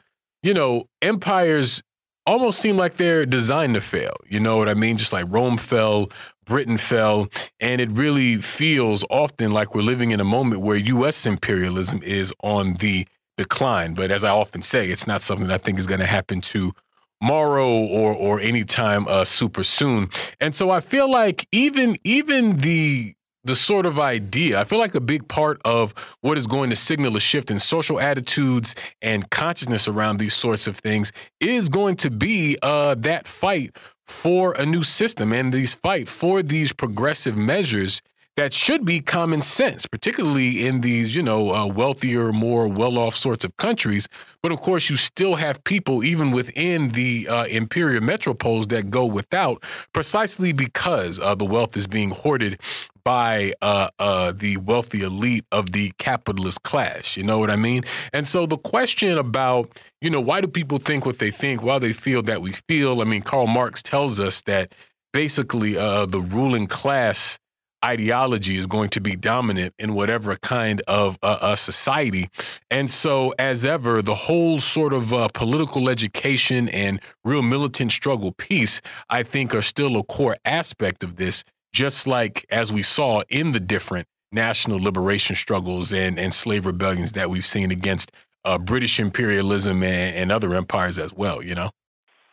you 0.43 0.55
know, 0.55 0.85
empires 1.03 1.83
almost 2.27 2.61
seem 2.61 2.77
like 2.77 2.97
they're 2.97 3.27
designed 3.27 3.75
to 3.75 3.81
fail. 3.81 4.17
You 4.29 4.41
know 4.41 4.57
what 4.57 4.69
I 4.69 4.75
mean? 4.75 4.97
Just 4.97 5.13
like 5.13 5.27
Rome 5.29 5.57
fell, 5.59 6.11
Britain 6.45 6.79
fell, 6.79 7.29
and 7.59 7.81
it 7.81 7.91
really 7.91 8.37
feels 8.39 9.05
often 9.11 9.51
like 9.51 9.75
we're 9.75 9.83
living 9.83 10.11
in 10.11 10.21
a 10.21 10.25
moment 10.25 10.63
where 10.63 10.77
U.S. 10.77 11.27
imperialism 11.27 12.03
is 12.03 12.33
on 12.43 12.75
the 12.75 13.07
decline. 13.37 13.95
But 13.95 14.11
as 14.11 14.25
I 14.25 14.31
often 14.31 14.63
say, 14.63 14.91
it's 14.91 15.07
not 15.07 15.23
something 15.23 15.51
I 15.51 15.59
think 15.59 15.79
is 15.79 15.87
going 15.87 16.01
to 16.01 16.07
happen 16.07 16.41
to 16.43 16.73
tomorrow 17.21 17.71
or 17.71 18.15
or 18.15 18.41
anytime 18.41 19.07
uh, 19.09 19.25
super 19.25 19.65
soon. 19.65 20.11
And 20.41 20.55
so 20.55 20.71
I 20.71 20.81
feel 20.81 21.11
like 21.11 21.47
even 21.53 21.97
even 22.05 22.59
the 22.59 23.15
the 23.45 23.57
sort 23.57 23.87
of 23.87 23.99
idea. 23.99 24.61
I 24.61 24.65
feel 24.65 24.79
like 24.79 24.95
a 24.95 25.01
big 25.01 25.29
part 25.29 25.61
of 25.65 25.95
what 26.21 26.37
is 26.37 26.47
going 26.47 26.71
to 26.71 26.77
signal 26.77 27.17
a 27.17 27.21
shift 27.21 27.51
in 27.51 27.59
social 27.59 28.01
attitudes 28.01 28.75
and 29.01 29.29
consciousness 29.31 29.89
around 29.89 30.19
these 30.19 30.35
sorts 30.35 30.67
of 30.67 30.77
things 30.77 31.13
is 31.41 31.69
going 31.69 31.97
to 31.97 32.11
be 32.11 32.59
uh, 32.63 32.95
that 32.97 33.27
fight 33.27 33.77
for 34.07 34.53
a 34.55 34.67
new 34.67 34.83
system 34.83 35.33
and 35.33 35.53
these 35.53 35.73
fight 35.73 36.09
for 36.09 36.43
these 36.43 36.73
progressive 36.73 37.37
measures 37.37 38.03
that 38.37 38.55
should 38.55 38.87
be 38.87 39.01
common 39.01 39.43
sense, 39.43 39.87
particularly 39.87 40.67
in 40.67 40.81
these, 40.81 41.15
you 41.15 41.23
know, 41.23 41.55
uh, 41.55 41.67
wealthier, 41.67 42.33
more 42.33 42.69
well-off 42.69 43.15
sorts 43.15 43.45
of 43.45 43.55
countries. 43.59 44.09
But 44.43 44.51
of 44.51 44.61
course, 44.61 44.89
you 44.89 44.97
still 44.97 45.35
have 45.35 45.63
people, 45.65 46.03
even 46.03 46.31
within 46.31 46.91
the 46.93 47.29
uh, 47.29 47.45
imperial 47.45 48.01
metropoles, 48.01 48.69
that 48.69 48.89
go 48.89 49.05
without, 49.05 49.63
precisely 49.93 50.53
because 50.53 51.21
uh, 51.21 51.35
the 51.35 51.45
wealth 51.45 51.77
is 51.77 51.87
being 51.87 52.11
hoarded 52.11 52.59
by 53.05 53.53
uh, 53.63 53.89
uh, 53.99 54.33
the 54.33 54.57
wealthy 54.59 55.03
elite 55.03 55.45
of 55.53 55.73
the 55.73 55.93
capitalist 55.99 56.63
class. 56.63 57.17
You 57.17 57.23
know 57.23 57.39
what 57.39 57.51
I 57.51 57.57
mean? 57.57 57.85
And 58.13 58.27
so 58.27 58.47
the 58.47 58.59
question 58.59 59.19
about, 59.19 59.79
you 60.01 60.11
know, 60.11 60.21
why 60.21 60.41
do 60.41 60.49
people 60.49 60.79
think 60.79 61.07
what 61.07 61.19
they 61.19 61.31
think? 61.31 61.63
Why 61.63 61.79
they 61.79 61.93
feel 61.93 62.23
that 62.23 62.43
we 62.43 62.53
feel? 62.69 63.01
I 63.01 63.05
mean, 63.05 63.23
Karl 63.23 63.47
Marx 63.47 63.83
tells 63.83 64.21
us 64.21 64.43
that 64.43 64.75
basically 65.13 65.77
uh, 65.77 66.07
the 66.07 66.21
ruling 66.21 66.67
class 66.67 67.39
ideology 67.85 68.57
is 68.57 68.67
going 68.67 68.91
to 68.91 69.01
be 69.01 69.17
dominant 69.17 69.75
in 69.79 69.95
whatever 69.95 70.37
kind 70.37 70.83
of 70.87 71.19
uh, 71.23 71.39
a 71.41 71.57
society. 71.57 72.29
And 72.71 72.91
so, 72.91 73.35
as 73.39 73.65
ever, 73.65 74.03
the 74.03 74.15
whole 74.15 74.61
sort 74.61 74.93
of 74.93 75.13
uh, 75.13 75.29
political 75.29 75.89
education 75.89 76.69
and 76.69 77.01
real 77.25 77.43
militant 77.43 77.93
struggle 77.93 78.33
piece, 78.33 78.81
I 79.09 79.23
think, 79.23 79.55
are 79.55 79.63
still 79.63 79.97
a 79.97 80.03
core 80.03 80.37
aspect 80.45 81.03
of 81.03 81.17
this, 81.17 81.45
just 81.73 82.07
like 82.07 82.47
as 82.51 82.73
we 82.73 82.83
saw 82.83 83.23
in 83.29 83.53
the 83.53 83.61
different 83.61 84.07
national 84.33 84.79
liberation 84.81 85.37
struggles 85.37 85.93
and, 85.93 86.19
and 86.19 86.33
slave 86.33 86.67
rebellions 86.67 87.13
that 87.13 87.31
we've 87.31 87.47
seen 87.47 87.71
against 87.71 88.13
uh, 88.45 88.59
British 88.59 88.99
imperialism 89.01 89.83
and, 89.83 90.17
and 90.17 90.33
other 90.33 90.55
empires 90.55 90.99
as 90.99 91.13
well, 91.13 91.43
you 91.43 91.55
know? 91.55 91.71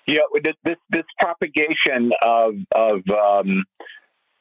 Yeah, 0.06 0.20
this 0.64 0.78
this, 0.90 1.04
propagation 1.20 2.14
of 2.22 2.54
of 2.74 3.02
um, 3.10 3.66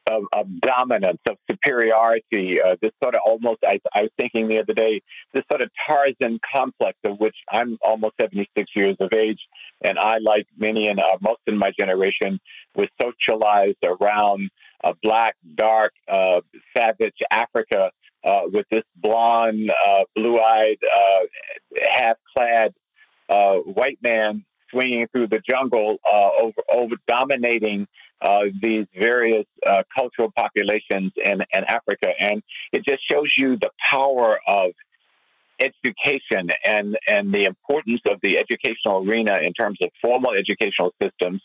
of, 0.09 0.23
of 0.33 0.61
dominance, 0.61 1.19
of 1.29 1.37
superiority. 1.49 2.61
Uh, 2.61 2.75
this 2.81 2.91
sort 3.03 3.15
of 3.15 3.21
almost, 3.25 3.59
I, 3.65 3.79
I, 3.93 4.03
was 4.03 4.11
thinking 4.19 4.47
the 4.47 4.59
other 4.59 4.73
day, 4.73 5.01
this 5.33 5.43
sort 5.51 5.61
of 5.61 5.69
Tarzan 5.85 6.39
complex 6.53 6.97
of 7.03 7.19
which 7.19 7.35
I'm 7.51 7.77
almost 7.81 8.13
76 8.19 8.71
years 8.75 8.95
of 8.99 9.11
age, 9.13 9.39
and 9.83 9.99
I, 9.99 10.17
like 10.19 10.47
many 10.57 10.87
and 10.87 10.99
uh, 10.99 11.17
most 11.21 11.41
in 11.47 11.57
my 11.57 11.71
generation, 11.77 12.39
was 12.75 12.87
socialized 13.01 13.83
around 13.83 14.49
a 14.83 14.93
black, 15.01 15.35
dark, 15.55 15.93
uh, 16.07 16.41
savage 16.75 17.15
Africa 17.31 17.91
uh, 18.23 18.41
with 18.45 18.65
this 18.69 18.83
blonde, 18.95 19.71
uh, 19.87 20.03
blue-eyed, 20.15 20.77
uh, 20.83 21.19
half-clad 21.93 22.73
white 23.29 23.99
man 24.01 24.45
swinging 24.69 25.07
through 25.11 25.27
the 25.27 25.41
jungle 25.49 25.97
over, 26.41 26.61
over 26.71 26.95
dominating 27.07 27.87
uh, 28.21 28.41
these 28.61 28.85
various 28.97 29.45
uh, 29.65 29.83
cultural 29.95 30.31
populations 30.35 31.11
in, 31.23 31.39
in 31.53 31.63
Africa. 31.67 32.09
And 32.19 32.41
it 32.73 32.83
just 32.83 32.99
shows 33.09 33.31
you 33.37 33.57
the 33.61 33.69
power 33.91 34.39
of 34.47 34.71
education 35.59 36.49
and, 36.65 36.97
and 37.07 37.33
the 37.33 37.43
importance 37.45 38.01
of 38.09 38.19
the 38.21 38.37
educational 38.37 39.07
arena 39.07 39.37
in 39.41 39.53
terms 39.53 39.77
of 39.81 39.89
formal 40.01 40.31
educational 40.33 40.93
systems, 41.01 41.41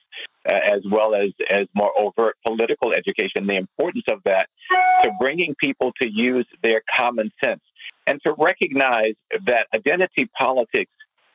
uh, 0.48 0.52
as 0.52 0.80
well 0.90 1.14
as, 1.14 1.30
as 1.50 1.62
more 1.74 1.90
overt 1.98 2.36
political 2.46 2.92
education, 2.92 3.46
the 3.46 3.56
importance 3.56 4.04
of 4.10 4.18
that 4.24 4.48
to 5.02 5.10
bringing 5.20 5.54
people 5.60 5.92
to 6.00 6.08
use 6.08 6.46
their 6.62 6.82
common 6.96 7.30
sense 7.42 7.62
and 8.06 8.20
to 8.26 8.34
recognize 8.38 9.14
that 9.46 9.66
identity 9.74 10.28
politics 10.38 10.90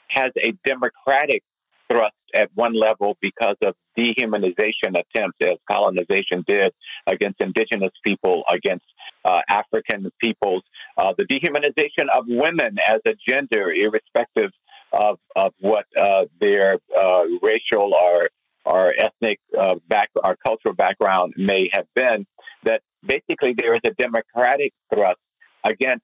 has 0.09 0.31
a 0.43 0.53
democratic 0.65 1.43
thrust 1.89 2.13
at 2.35 2.49
one 2.55 2.73
level 2.73 3.17
because 3.21 3.55
of 3.65 3.73
dehumanization 3.97 4.93
attempts, 4.93 5.37
as 5.41 5.57
colonization 5.69 6.43
did 6.45 6.73
against 7.07 7.39
indigenous 7.41 7.93
people, 8.05 8.43
against 8.51 8.85
uh, 9.27 9.41
African 9.49 10.09
peoples, 10.21 10.63
uh, 10.97 11.13
the 11.17 11.25
dehumanization 11.25 12.07
of 12.13 12.25
women 12.27 12.77
as 12.85 12.99
a 13.05 13.13
gender, 13.27 13.71
irrespective 13.71 14.51
of, 14.93 15.19
of 15.35 15.53
what 15.59 15.85
uh, 15.99 16.25
their 16.39 16.77
uh, 16.97 17.23
racial 17.41 17.93
or 17.93 18.27
or 18.65 18.93
ethnic 18.99 19.39
uh, 19.57 19.75
back 19.87 20.09
or 20.21 20.35
cultural 20.45 20.75
background 20.75 21.33
may 21.37 21.69
have 21.71 21.85
been, 21.95 22.25
that 22.63 22.81
basically 23.05 23.55
there 23.57 23.73
is 23.75 23.81
a 23.85 23.91
democratic 23.91 24.73
thrust 24.93 25.19
against 25.63 26.03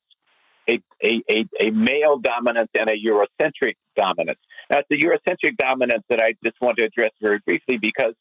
a, 0.69 0.81
a, 1.03 1.21
a, 1.29 1.45
a 1.59 1.71
male 1.71 2.17
dominance 2.19 2.69
and 2.79 2.89
a 2.89 2.93
Eurocentric 2.93 3.75
dominance. 3.97 4.39
Now, 4.69 4.79
it's 4.79 4.87
the 4.89 4.97
Eurocentric 4.97 5.57
dominance 5.57 6.03
that 6.09 6.21
I 6.21 6.35
just 6.41 6.55
want 6.61 6.77
to 6.77 6.85
address 6.85 7.11
very 7.21 7.39
briefly 7.45 7.77
because 7.81 8.13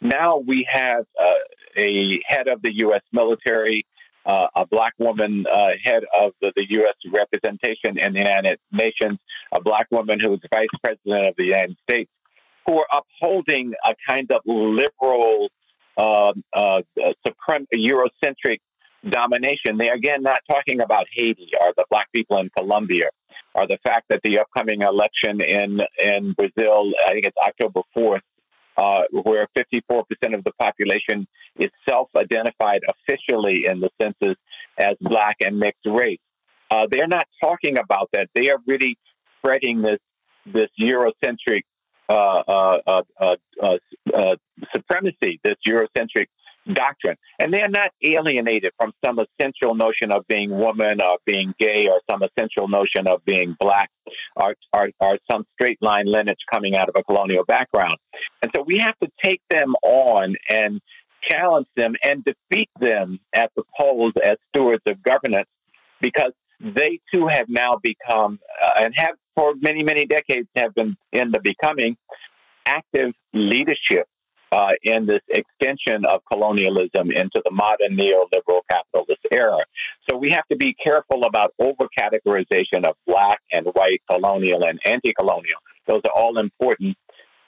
now 0.00 0.38
we 0.38 0.66
have 0.70 1.04
uh, 1.20 1.32
a 1.78 2.20
head 2.26 2.48
of 2.48 2.62
the 2.62 2.72
U.S. 2.78 3.02
military, 3.12 3.86
uh, 4.26 4.46
a 4.56 4.66
black 4.66 4.94
woman 4.98 5.44
uh, 5.52 5.68
head 5.82 6.02
of 6.18 6.32
the, 6.40 6.52
the, 6.56 6.64
U.S. 6.70 6.94
representation 7.12 7.98
in 7.98 8.12
the 8.14 8.20
United 8.20 8.58
Nations, 8.72 9.18
a 9.52 9.60
black 9.60 9.86
woman 9.90 10.18
who's 10.20 10.40
vice 10.52 10.68
president 10.82 11.28
of 11.28 11.34
the 11.36 11.46
United 11.46 11.76
States, 11.88 12.10
who 12.66 12.78
are 12.78 12.86
upholding 12.92 13.72
a 13.84 13.94
kind 14.08 14.30
of 14.32 14.40
liberal, 14.46 15.48
um, 15.98 16.42
uh, 16.52 16.80
supreme, 17.26 17.66
Eurocentric 17.74 18.58
domination. 19.10 19.76
They're 19.76 19.94
again 19.94 20.22
not 20.22 20.40
talking 20.50 20.80
about 20.80 21.06
Haiti 21.12 21.50
or 21.60 21.72
the 21.76 21.84
black 21.90 22.10
people 22.12 22.38
in 22.38 22.50
Colombia 22.56 23.08
or 23.54 23.66
the 23.66 23.78
fact 23.84 24.06
that 24.08 24.20
the 24.24 24.38
upcoming 24.38 24.82
election 24.82 25.40
in, 25.40 25.80
in 26.02 26.32
Brazil, 26.32 26.92
I 27.06 27.12
think 27.12 27.26
it's 27.26 27.36
October 27.42 27.82
4th, 27.96 28.20
uh, 28.76 29.02
where 29.10 29.48
54% 29.56 30.04
of 30.34 30.44
the 30.44 30.52
population 30.58 31.26
is 31.58 31.70
self 31.88 32.08
identified 32.16 32.82
officially 32.88 33.66
in 33.66 33.80
the 33.80 33.90
census 34.00 34.36
as 34.78 34.96
black 35.00 35.36
and 35.40 35.58
mixed 35.58 35.86
race. 35.86 36.18
Uh, 36.70 36.86
they're 36.90 37.06
not 37.06 37.26
talking 37.42 37.78
about 37.78 38.08
that. 38.12 38.28
They 38.34 38.50
are 38.50 38.58
really 38.66 38.98
spreading 39.38 39.82
this, 39.82 39.98
this 40.46 40.68
Eurocentric 40.80 41.62
uh, 42.08 42.12
uh, 42.12 43.02
uh, 43.20 43.34
uh 43.62 44.36
supremacy, 44.74 45.40
this 45.42 45.56
Eurocentric 45.66 46.26
doctrine. 46.72 47.16
And 47.38 47.52
they're 47.52 47.68
not 47.68 47.90
alienated 48.02 48.72
from 48.78 48.92
some 49.04 49.18
essential 49.18 49.74
notion 49.74 50.10
of 50.10 50.26
being 50.28 50.50
woman 50.50 51.00
or 51.00 51.18
being 51.26 51.54
gay 51.58 51.86
or 51.90 52.00
some 52.10 52.22
essential 52.22 52.68
notion 52.68 53.06
of 53.06 53.24
being 53.24 53.56
black 53.58 53.90
or, 54.36 54.54
or, 54.72 54.90
or 55.00 55.18
some 55.30 55.44
straight 55.54 55.78
line 55.82 56.06
lineage 56.06 56.38
coming 56.52 56.76
out 56.76 56.88
of 56.88 56.94
a 56.98 57.02
colonial 57.02 57.44
background. 57.44 57.96
And 58.42 58.50
so 58.54 58.62
we 58.62 58.78
have 58.78 58.98
to 59.02 59.10
take 59.22 59.40
them 59.50 59.74
on 59.82 60.34
and 60.48 60.80
challenge 61.28 61.66
them 61.76 61.94
and 62.02 62.24
defeat 62.24 62.70
them 62.80 63.18
at 63.34 63.50
the 63.56 63.62
polls 63.78 64.12
as 64.22 64.36
stewards 64.54 64.82
of 64.86 65.02
governance 65.02 65.48
because 66.00 66.32
they 66.60 67.00
too 67.12 67.26
have 67.26 67.46
now 67.48 67.78
become 67.82 68.38
uh, 68.62 68.82
and 68.82 68.94
have 68.96 69.16
for 69.34 69.54
many, 69.60 69.82
many 69.82 70.06
decades 70.06 70.48
have 70.54 70.74
been 70.74 70.96
in 71.12 71.32
the 71.32 71.40
becoming 71.40 71.96
active 72.66 73.12
leadership 73.32 74.06
uh, 74.54 74.70
in 74.84 75.04
this 75.04 75.24
extension 75.28 76.04
of 76.06 76.20
colonialism 76.30 77.10
into 77.10 77.42
the 77.44 77.50
modern 77.50 77.96
neoliberal 77.96 78.60
capitalist 78.70 79.24
era. 79.32 79.58
So 80.08 80.16
we 80.16 80.30
have 80.30 80.46
to 80.52 80.56
be 80.56 80.74
careful 80.74 81.24
about 81.24 81.54
over 81.58 81.88
categorization 81.98 82.86
of 82.88 82.94
black 83.04 83.40
and 83.50 83.66
white, 83.72 84.00
colonial 84.08 84.64
and 84.64 84.78
anti-colonial. 84.84 85.58
Those 85.88 86.02
are 86.04 86.12
all 86.14 86.38
important 86.38 86.96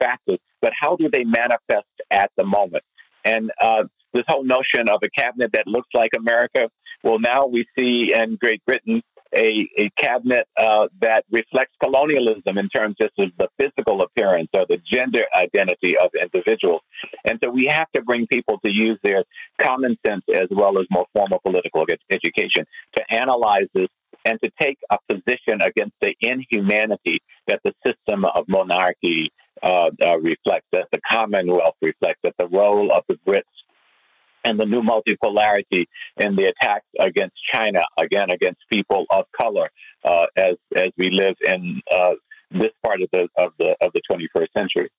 factors. 0.01 0.41
But 0.61 0.73
how 0.79 0.97
do 0.97 1.09
they 1.09 1.23
manifest 1.23 1.95
at 2.11 2.33
the 2.37 2.45
moment? 2.45 2.83
And 3.25 3.53
uh, 3.61 3.85
this 4.13 4.25
whole 4.27 4.45
notion 4.45 4.89
of 4.91 5.01
a 5.05 5.11
cabinet 5.11 5.51
that 5.53 5.69
looks 5.69 5.89
like 5.95 6.11
America, 6.19 6.71
well, 7.05 7.21
now 7.21 7.47
we 7.47 7.67
see 7.79 8.13
in 8.21 8.37
Great 8.41 8.65
Britain 8.67 9.03
a, 9.35 9.69
a 9.79 9.91
cabinet 9.99 10.47
uh, 10.57 10.87
that 11.01 11.25
reflects 11.31 11.73
colonialism 11.83 12.59
in 12.59 12.69
terms 12.69 12.97
just 13.01 13.13
of 13.19 13.31
the 13.39 13.49
physical 13.59 14.03
appearance 14.03 14.49
or 14.55 14.67
the 14.69 14.79
gender 14.91 15.23
identity 15.37 15.97
of 15.99 16.11
individuals. 16.21 16.83
And 17.25 17.39
so 17.43 17.51
we 17.51 17.67
have 17.67 17.91
to 17.95 18.03
bring 18.03 18.27
people 18.27 18.59
to 18.65 18.73
use 18.73 18.99
their 19.03 19.25
common 19.61 19.97
sense 20.07 20.23
as 20.35 20.49
well 20.51 20.79
as 20.79 20.87
more 20.91 21.07
formal 21.13 21.41
political 21.45 21.85
ed- 21.91 21.99
education 22.11 22.65
to 22.97 23.05
analyze 23.11 23.69
this 23.75 23.89
and 24.25 24.41
to 24.43 24.51
take 24.61 24.79
a 24.91 24.99
position 25.09 25.61
against 25.61 25.95
the 26.01 26.15
inhumanity 26.21 27.21
that 27.47 27.61
the 27.65 27.73
system 27.87 28.25
of 28.25 28.45
monarchy 28.49 29.29
uh, 29.63 29.91
uh, 30.05 30.19
reflects, 30.19 30.67
that 30.73 30.87
the 30.93 31.01
Commonwealth 31.11 31.77
reflects, 31.81 32.21
that 32.25 32.35
the 32.39 32.49
role 32.49 32.93
of 32.93 33.05
the 33.09 33.17
Brits 33.27 33.43
and 34.47 34.59
the 34.61 34.65
new 34.65 34.83
multipolarity 34.83 35.87
in 36.19 36.37
the 36.37 36.45
attacks 36.53 36.87
against 36.99 37.37
China, 37.53 37.81
again 38.01 38.31
against 38.31 38.61
people 38.73 39.05
of 39.11 39.25
color, 39.39 39.67
uh, 40.05 40.27
as 40.37 40.55
as 40.77 40.89
we 40.97 41.11
live 41.11 41.35
in 41.47 41.81
uh, 41.93 42.15
this 42.51 42.73
part 42.85 43.03
of 43.03 43.09
the 43.13 43.29
of 43.37 43.53
the 43.59 43.77
of 43.81 43.91
the 43.93 44.03
21st 44.11 44.47
century. 44.57 44.91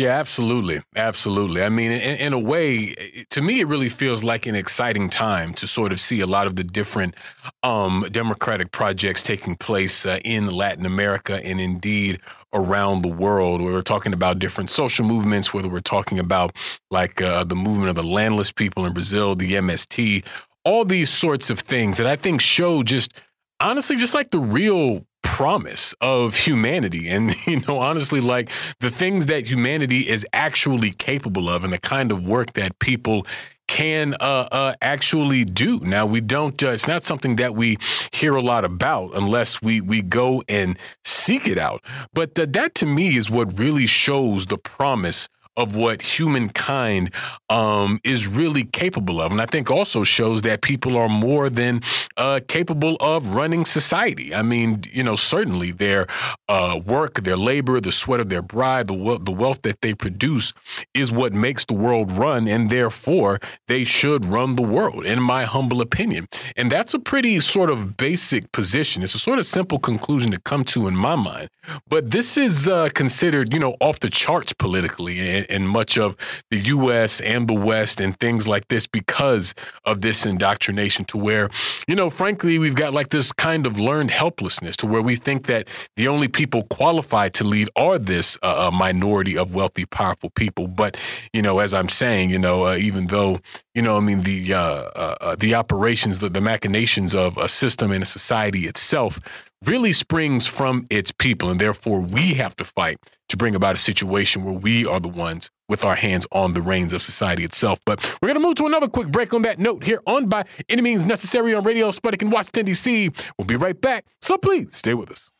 Yeah, 0.00 0.18
absolutely. 0.18 0.80
Absolutely. 0.96 1.62
I 1.62 1.68
mean, 1.68 1.92
in, 1.92 2.16
in, 2.16 2.32
a 2.32 2.38
way, 2.38 2.94
to 3.28 3.42
me, 3.42 3.60
it 3.60 3.68
really 3.68 3.90
feels 3.90 4.24
like 4.24 4.46
an 4.46 4.54
exciting 4.54 5.10
time 5.10 5.52
to 5.54 5.66
sort 5.66 5.92
of 5.92 6.00
see 6.00 6.20
a 6.20 6.26
lot 6.26 6.46
of 6.46 6.56
the 6.56 6.64
different 6.64 7.14
um, 7.62 8.06
democratic 8.10 8.72
projects 8.72 9.22
taking 9.22 9.56
place 9.56 10.06
uh, 10.06 10.18
in 10.24 10.46
Latin 10.46 10.86
America 10.86 11.44
and 11.44 11.60
indeed 11.60 12.18
around 12.54 13.02
the 13.02 13.10
world. 13.10 13.60
We're 13.60 13.82
talking 13.82 14.14
about 14.14 14.38
different 14.38 14.70
social 14.70 15.04
movements, 15.04 15.52
whether 15.52 15.68
we're 15.68 15.80
talking 15.80 16.18
about 16.18 16.56
like 16.90 17.20
uh, 17.20 17.44
the 17.44 17.56
movement 17.56 17.90
of 17.90 17.96
the 17.96 18.02
landless 18.02 18.50
people 18.50 18.86
in 18.86 18.94
Brazil, 18.94 19.34
the 19.34 19.52
MST, 19.52 20.24
all 20.64 20.86
these 20.86 21.10
sorts 21.10 21.50
of 21.50 21.60
things 21.60 21.98
that 21.98 22.06
I 22.06 22.16
think 22.16 22.40
show 22.40 22.82
just 22.82 23.12
honestly 23.60 23.96
just 23.96 24.14
like 24.14 24.30
the 24.30 24.40
real 24.40 25.04
promise 25.40 25.94
of 26.02 26.36
humanity 26.36 27.08
and 27.08 27.34
you 27.46 27.60
know 27.60 27.78
honestly 27.78 28.20
like 28.20 28.50
the 28.80 28.90
things 28.90 29.24
that 29.24 29.46
humanity 29.46 30.06
is 30.06 30.26
actually 30.34 30.90
capable 30.90 31.48
of 31.48 31.64
and 31.64 31.72
the 31.72 31.78
kind 31.78 32.12
of 32.12 32.22
work 32.26 32.52
that 32.52 32.78
people 32.78 33.26
can 33.66 34.14
uh, 34.20 34.48
uh, 34.52 34.74
actually 34.82 35.46
do. 35.46 35.80
Now 35.80 36.04
we 36.04 36.20
don't. 36.20 36.62
Uh, 36.62 36.70
it's 36.70 36.86
not 36.86 37.04
something 37.04 37.36
that 37.36 37.54
we 37.54 37.78
hear 38.12 38.34
a 38.34 38.42
lot 38.42 38.66
about 38.66 39.12
unless 39.14 39.62
we 39.62 39.80
we 39.80 40.02
go 40.02 40.42
and 40.46 40.78
seek 41.06 41.48
it 41.48 41.56
out. 41.56 41.82
But 42.12 42.34
that 42.34 42.74
to 42.74 42.84
me 42.84 43.16
is 43.16 43.30
what 43.30 43.58
really 43.58 43.86
shows 43.86 44.44
the 44.44 44.58
promise 44.58 45.26
of 45.60 45.76
what 45.76 45.96
humankind 46.18 47.04
um, 47.48 47.90
is 48.14 48.20
really 48.40 48.64
capable 48.82 49.20
of. 49.20 49.28
And 49.32 49.40
I 49.40 49.46
think 49.46 49.70
also 49.70 50.00
shows 50.04 50.38
that 50.42 50.58
people 50.62 50.92
are 51.02 51.08
more 51.08 51.46
than 51.60 51.74
uh, 52.16 52.40
capable 52.56 52.94
of 53.12 53.20
running 53.40 53.64
society. 53.78 54.28
I 54.40 54.42
mean, 54.52 54.68
you 54.98 55.04
know, 55.06 55.16
certainly 55.16 55.70
their 55.84 56.02
uh, 56.48 56.74
work, 56.94 57.12
their 57.28 57.36
labor, 57.50 57.80
the 57.80 57.92
sweat 57.92 58.20
of 58.20 58.28
their 58.28 58.42
bride, 58.42 58.86
the, 58.92 58.98
we- 59.06 59.18
the 59.30 59.36
wealth 59.42 59.60
that 59.62 59.80
they 59.84 59.94
produce 59.94 60.52
is 60.94 61.12
what 61.20 61.32
makes 61.46 61.64
the 61.66 61.74
world 61.74 62.08
run. 62.24 62.48
And 62.48 62.70
therefore, 62.70 63.32
they 63.68 63.84
should 63.84 64.24
run 64.24 64.56
the 64.56 64.68
world, 64.76 65.04
in 65.04 65.20
my 65.34 65.42
humble 65.44 65.80
opinion. 65.80 66.26
And 66.56 66.72
that's 66.72 66.94
a 66.94 66.98
pretty 66.98 67.40
sort 67.40 67.70
of 67.70 67.78
basic 67.96 68.42
position. 68.52 69.02
It's 69.02 69.14
a 69.14 69.18
sort 69.28 69.38
of 69.38 69.46
simple 69.46 69.78
conclusion 69.78 70.30
to 70.32 70.40
come 70.50 70.64
to 70.74 70.88
in 70.88 70.96
my 70.96 71.16
mind. 71.16 71.48
But 71.88 72.10
this 72.10 72.36
is 72.36 72.66
uh, 72.66 72.88
considered, 73.02 73.52
you 73.54 73.60
know, 73.60 73.74
off 73.80 74.00
the 74.00 74.10
charts 74.10 74.52
politically. 74.52 75.16
And, 75.20 75.46
in 75.50 75.66
much 75.66 75.98
of 75.98 76.16
the 76.50 76.58
U.S. 76.58 77.20
and 77.20 77.48
the 77.48 77.54
West 77.54 78.00
and 78.00 78.18
things 78.18 78.46
like 78.46 78.68
this 78.68 78.86
because 78.86 79.54
of 79.84 80.00
this 80.00 80.24
indoctrination 80.24 81.04
to 81.06 81.18
where, 81.18 81.50
you 81.86 81.94
know, 81.94 82.10
frankly, 82.10 82.58
we've 82.58 82.74
got 82.74 82.94
like 82.94 83.10
this 83.10 83.32
kind 83.32 83.66
of 83.66 83.78
learned 83.78 84.10
helplessness 84.10 84.76
to 84.76 84.86
where 84.86 85.02
we 85.02 85.16
think 85.16 85.46
that 85.46 85.68
the 85.96 86.08
only 86.08 86.28
people 86.28 86.64
qualified 86.64 87.34
to 87.34 87.44
lead 87.44 87.68
are 87.76 87.98
this 87.98 88.38
uh, 88.42 88.70
minority 88.72 89.36
of 89.36 89.54
wealthy, 89.54 89.84
powerful 89.84 90.30
people. 90.30 90.66
But, 90.66 90.96
you 91.32 91.42
know, 91.42 91.58
as 91.58 91.74
I'm 91.74 91.88
saying, 91.88 92.30
you 92.30 92.38
know, 92.38 92.66
uh, 92.66 92.76
even 92.76 93.08
though, 93.08 93.40
you 93.74 93.82
know, 93.82 93.96
I 93.96 94.00
mean, 94.00 94.22
the, 94.22 94.54
uh, 94.54 94.60
uh, 94.60 95.14
uh 95.20 95.36
the 95.38 95.54
operations, 95.54 96.18
the, 96.18 96.28
the 96.28 96.40
machinations 96.40 97.14
of 97.14 97.36
a 97.36 97.48
system 97.48 97.90
and 97.90 98.02
a 98.02 98.06
society 98.06 98.66
itself 98.66 99.20
really 99.64 99.92
springs 99.92 100.46
from 100.46 100.86
its 100.90 101.12
people. 101.12 101.50
And 101.50 101.60
therefore, 101.60 102.00
we 102.00 102.34
have 102.34 102.56
to 102.56 102.64
fight 102.64 102.98
to 103.30 103.36
bring 103.36 103.54
about 103.54 103.74
a 103.74 103.78
situation 103.78 104.44
where 104.44 104.54
we 104.54 104.86
are 104.86 105.00
the 105.00 105.08
ones 105.08 105.50
with 105.68 105.84
our 105.84 105.94
hands 105.94 106.26
on 106.32 106.52
the 106.52 106.60
reins 106.60 106.92
of 106.92 107.00
society 107.00 107.44
itself. 107.44 107.78
But 107.86 108.00
we're 108.20 108.28
going 108.28 108.40
to 108.40 108.46
move 108.46 108.56
to 108.56 108.66
another 108.66 108.88
quick 108.88 109.08
break 109.08 109.32
on 109.32 109.42
that 109.42 109.58
note 109.58 109.84
here 109.84 110.02
on 110.06 110.28
By 110.28 110.44
Any 110.68 110.82
Means 110.82 111.04
Necessary 111.04 111.54
on 111.54 111.64
Radio 111.64 111.90
Sputnik 111.90 112.22
in 112.22 112.30
Washington, 112.30 112.66
D.C. 112.66 113.10
We'll 113.38 113.46
be 113.46 113.56
right 113.56 113.80
back. 113.80 114.04
So 114.20 114.36
please 114.36 114.76
stay 114.76 114.94
with 114.94 115.10
us. 115.10 115.30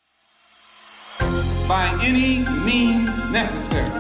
By 1.69 1.99
any 2.03 2.39
means 2.65 3.17
necessary. 3.31 3.91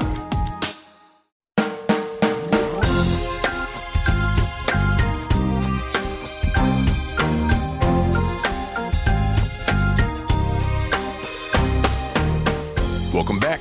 Welcome 13.12 13.38
back 13.38 13.60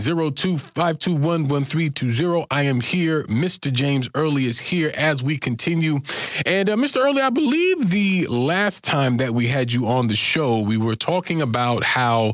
02-521-1320. 0.00 2.46
I 2.50 2.62
am 2.62 2.80
here. 2.80 3.24
Mr. 3.24 3.70
James 3.70 4.08
Early 4.14 4.46
is 4.46 4.58
here 4.58 4.90
as 4.96 5.22
we 5.22 5.36
continue. 5.36 6.00
And 6.46 6.70
uh, 6.70 6.76
Mr. 6.76 7.04
Early, 7.04 7.20
I 7.20 7.28
believe 7.28 7.90
the 7.90 8.26
last 8.28 8.84
time 8.84 9.18
that 9.18 9.34
we 9.34 9.48
had 9.48 9.70
you 9.70 9.86
on 9.86 10.08
the 10.08 10.16
show, 10.16 10.62
we 10.62 10.78
were 10.78 10.94
talking 10.94 11.42
about 11.42 11.84
how 11.84 12.32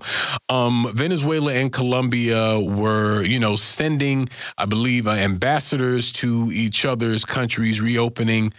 um, 0.48 0.93
Venezuela 0.94 1.52
and 1.52 1.72
Colombia 1.72 2.60
were, 2.60 3.24
you 3.24 3.40
know, 3.40 3.56
sending, 3.56 4.28
I 4.56 4.66
believe, 4.66 5.09
uh, 5.09 5.10
ambassadors 5.10 6.12
to 6.12 6.51
each 6.52 6.85
other's 6.85 7.24
countries, 7.24 7.80
reopening 7.80 8.52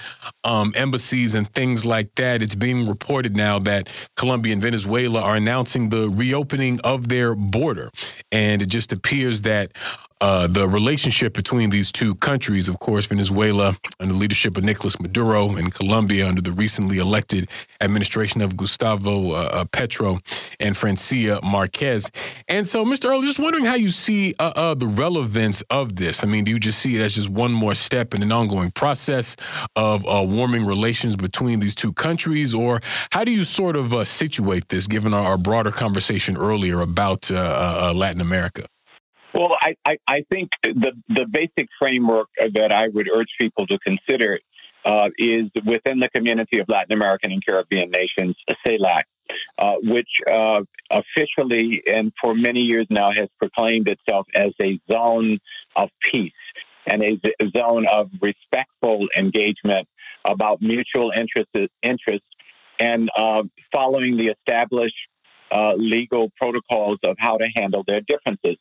um, 0.43 0.73
embassies 0.75 1.35
and 1.35 1.49
things 1.53 1.85
like 1.85 2.13
that. 2.15 2.41
It's 2.41 2.53
being 2.53 2.85
reported 2.85 3.37
now 3.37 3.59
that 3.59 3.87
Colombia 4.17 4.51
and 4.51 4.61
Venezuela 4.61 5.21
are 5.21 5.37
announcing 5.37 5.87
the 5.87 6.09
reopening 6.09 6.81
of 6.81 7.07
their 7.07 7.33
border. 7.33 7.91
And 8.29 8.61
it 8.61 8.65
just 8.65 8.88
just 8.89 8.97
appears 8.97 9.41
that 9.43 9.71
uh, 10.21 10.47
the 10.47 10.67
relationship 10.67 11.33
between 11.33 11.69
these 11.69 11.93
two 11.93 12.13
countries, 12.15 12.67
of 12.67 12.77
course, 12.79 13.05
Venezuela 13.05 13.77
under 14.01 14.13
the 14.13 14.19
leadership 14.19 14.57
of 14.57 14.65
Nicolas 14.65 14.99
Maduro 14.99 15.55
and 15.55 15.73
Colombia 15.73 16.27
under 16.27 16.41
the 16.41 16.51
recently 16.51 16.97
elected 16.97 17.47
administration 17.79 18.41
of 18.41 18.57
Gustavo 18.57 19.31
uh, 19.31 19.49
uh 19.53 19.65
Petro 19.65 20.19
and 20.59 20.75
Francia 20.75 21.39
Marquez. 21.41 22.11
And 22.49 22.67
so, 22.67 22.83
Mr. 22.83 23.05
Earl, 23.05 23.21
just 23.21 23.39
wondering 23.39 23.63
how 23.63 23.75
you 23.75 23.89
see 23.89 24.35
uh, 24.39 24.51
uh, 24.57 24.73
the 24.73 24.87
relevance 24.87 25.61
of 25.69 25.95
this. 25.95 26.21
I 26.21 26.27
mean, 26.27 26.43
do 26.43 26.51
you 26.51 26.59
just 26.59 26.79
see 26.79 26.97
it 26.97 27.01
as 27.01 27.15
just 27.15 27.29
one 27.29 27.53
more 27.53 27.73
step 27.73 28.13
in 28.13 28.21
an 28.21 28.33
ongoing 28.33 28.71
process 28.71 29.37
of 29.77 30.05
uh, 30.05 30.21
warming 30.27 30.65
relations 30.65 31.15
between 31.15 31.59
these 31.59 31.75
two 31.75 31.93
countries, 31.93 32.53
or 32.53 32.81
how 33.11 33.23
do 33.23 33.31
you 33.31 33.45
sort 33.45 33.77
of 33.77 34.05
situate 34.05 34.67
this, 34.67 34.85
given 34.85 35.13
our, 35.13 35.25
our, 35.25 35.37
broader 35.37 35.71
conversation 35.71 36.35
earlier 36.35 36.81
about 36.81 37.29
Latin 37.29 38.19
America? 38.19 38.65
Well, 39.33 39.55
I, 39.61 39.75
I, 39.85 39.97
I, 40.07 40.25
think 40.31 40.49
the, 40.63 40.91
the 41.07 41.25
basic 41.29 41.69
framework 41.77 42.29
that 42.37 42.71
I 42.71 42.87
would 42.87 43.07
urge 43.13 43.29
people 43.39 43.67
to 43.67 43.77
consider 43.79 44.39
uh, 44.85 45.09
is 45.17 45.49
within 45.65 45.99
the 45.99 46.09
community 46.09 46.59
of 46.59 46.67
Latin 46.67 46.93
American 46.93 47.31
and 47.31 47.45
Caribbean 47.45 47.91
nations, 47.91 48.35
CELAC, 48.65 49.03
uh, 49.59 49.75
which 49.83 50.09
uh, 50.31 50.61
officially 50.89 51.83
and 51.85 52.11
for 52.21 52.33
many 52.33 52.61
years 52.61 52.87
now 52.89 53.09
has 53.15 53.27
proclaimed 53.37 53.87
itself 53.87 54.25
as 54.33 54.51
a 54.63 54.79
zone 54.91 55.37
of 55.75 55.89
peace 56.11 56.31
and 56.87 57.03
a, 57.03 57.19
zone 57.55 57.85
of 57.87 58.09
respectful 58.21 59.07
engagement 59.15 59.87
about 60.25 60.61
mutual 60.61 61.11
interest, 61.15 61.49
interests 61.83 62.25
and 62.79 63.09
uh, 63.15 63.43
following 63.73 64.17
the 64.17 64.27
established 64.27 64.95
uh, 65.51 65.73
legal 65.75 66.31
protocols 66.37 66.97
of 67.03 67.15
how 67.19 67.37
to 67.37 67.47
handle 67.55 67.83
their 67.85 68.01
differences 68.01 68.57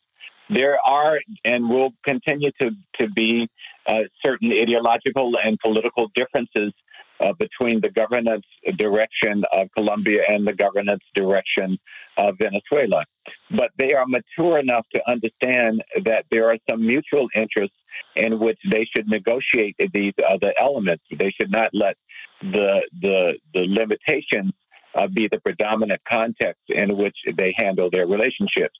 there 0.49 0.77
are 0.85 1.19
and 1.45 1.69
will 1.69 1.91
continue 2.03 2.51
to, 2.61 2.71
to 2.99 3.09
be 3.09 3.47
uh, 3.87 4.01
certain 4.25 4.51
ideological 4.51 5.33
and 5.43 5.57
political 5.63 6.09
differences 6.15 6.73
uh, 7.19 7.33
between 7.37 7.81
the 7.81 7.89
governance 7.89 8.45
direction 8.77 9.43
of 9.51 9.67
Colombia 9.75 10.23
and 10.27 10.47
the 10.47 10.53
governance 10.53 11.03
direction 11.15 11.77
of 12.17 12.35
Venezuela. 12.39 13.03
But 13.51 13.71
they 13.77 13.93
are 13.93 14.05
mature 14.07 14.57
enough 14.57 14.85
to 14.95 15.01
understand 15.09 15.83
that 16.05 16.25
there 16.31 16.49
are 16.49 16.57
some 16.69 16.85
mutual 16.85 17.27
interests 17.35 17.75
in 18.15 18.39
which 18.39 18.57
they 18.69 18.87
should 18.95 19.07
negotiate 19.07 19.75
these 19.93 20.13
other 20.27 20.53
elements. 20.59 21.03
They 21.11 21.31
should 21.39 21.51
not 21.51 21.69
let 21.73 21.97
the 22.41 22.81
the 23.01 23.37
the 23.53 23.65
limitations 23.67 24.53
uh, 24.95 25.07
be 25.07 25.27
the 25.31 25.39
predominant 25.39 26.01
context 26.09 26.61
in 26.69 26.97
which 26.97 27.15
they 27.35 27.53
handle 27.57 27.89
their 27.91 28.07
relationships. 28.07 28.79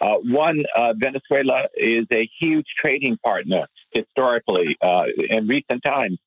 Uh, 0.00 0.16
one, 0.24 0.64
uh, 0.74 0.92
Venezuela 0.96 1.64
is 1.76 2.06
a 2.12 2.28
huge 2.38 2.66
trading 2.76 3.16
partner 3.24 3.66
historically 3.92 4.76
uh, 4.80 5.04
in 5.30 5.46
recent 5.46 5.82
times 5.84 6.18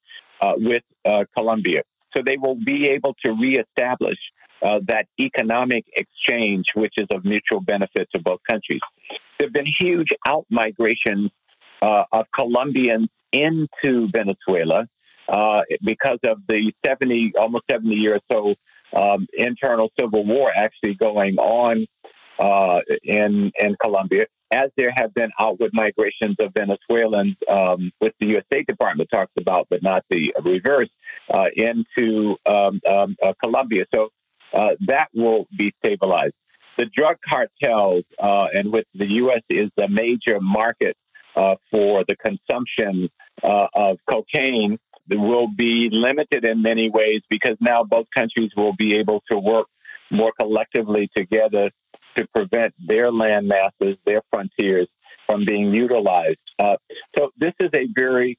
uh, 0.41 0.53
with 0.57 0.83
uh, 1.05 1.25
Colombia. 1.37 1.81
So 2.15 2.23
they 2.25 2.37
will 2.37 2.55
be 2.55 2.87
able 2.87 3.15
to 3.23 3.33
reestablish 3.33 4.17
uh, 4.61 4.79
that 4.87 5.05
economic 5.19 5.85
exchange, 5.95 6.65
which 6.73 6.93
is 6.97 7.07
of 7.13 7.23
mutual 7.23 7.61
benefit 7.61 8.09
to 8.13 8.21
both 8.21 8.39
countries. 8.49 8.81
There 9.37 9.47
have 9.47 9.53
been 9.53 9.71
huge 9.79 10.09
out 10.27 10.45
migrations 10.49 11.31
of 11.81 12.25
Colombians 12.35 13.07
into 13.31 14.09
Venezuela 14.11 14.87
because 15.85 16.19
of 16.25 16.39
the 16.47 16.73
70, 16.85 17.33
almost 17.39 17.65
70 17.71 17.95
years 17.95 18.21
or 18.29 18.55
so 18.93 18.99
um, 18.99 19.27
internal 19.33 19.91
civil 19.99 20.25
war 20.25 20.51
actually 20.53 20.95
going 20.95 21.37
on 21.37 21.85
uh, 22.39 22.79
in 23.03 23.51
in 23.59 23.75
Colombia, 23.81 24.25
as 24.51 24.71
there 24.77 24.91
have 24.95 25.13
been 25.13 25.29
outward 25.39 25.71
migrations 25.73 26.37
of 26.39 26.53
Venezuelans, 26.53 27.35
um, 27.47 27.91
which 27.99 28.15
the 28.19 28.27
U.S. 28.27 28.45
State 28.45 28.67
Department 28.67 29.09
talks 29.11 29.33
about, 29.37 29.67
but 29.69 29.83
not 29.83 30.03
the 30.09 30.33
reverse, 30.43 30.89
uh, 31.29 31.47
into 31.55 32.37
um, 32.45 32.79
um, 32.89 33.15
uh, 33.21 33.33
Colombia. 33.43 33.85
So 33.93 34.09
uh, 34.53 34.69
that 34.87 35.09
will 35.13 35.47
be 35.55 35.73
stabilized. 35.83 36.33
The 36.77 36.85
drug 36.85 37.17
cartels, 37.27 38.05
uh, 38.17 38.47
in 38.53 38.71
which 38.71 38.87
the 38.95 39.07
U.S. 39.07 39.41
is 39.49 39.69
a 39.77 39.89
major 39.89 40.39
market 40.39 40.95
uh, 41.35 41.55
for 41.69 42.05
the 42.07 42.15
consumption 42.15 43.09
of 43.43 43.99
cocaine, 44.09 44.79
will 45.09 45.47
be 45.47 45.89
limited 45.91 46.45
in 46.45 46.61
many 46.61 46.89
ways 46.89 47.21
because 47.29 47.57
now 47.59 47.83
both 47.83 48.07
countries 48.15 48.51
will 48.55 48.73
be 48.73 48.95
able 48.95 49.23
to 49.29 49.37
work 49.37 49.67
more 50.11 50.31
collectively 50.39 51.09
together 51.15 51.71
to 52.17 52.27
prevent 52.33 52.73
their 52.85 53.11
land 53.11 53.47
masses, 53.47 53.97
their 54.05 54.21
frontiers 54.31 54.87
from 55.25 55.45
being 55.45 55.73
utilized. 55.73 56.37
Uh, 56.57 56.75
so 57.17 57.31
this 57.37 57.53
is 57.59 57.69
a 57.73 57.87
very 57.93 58.37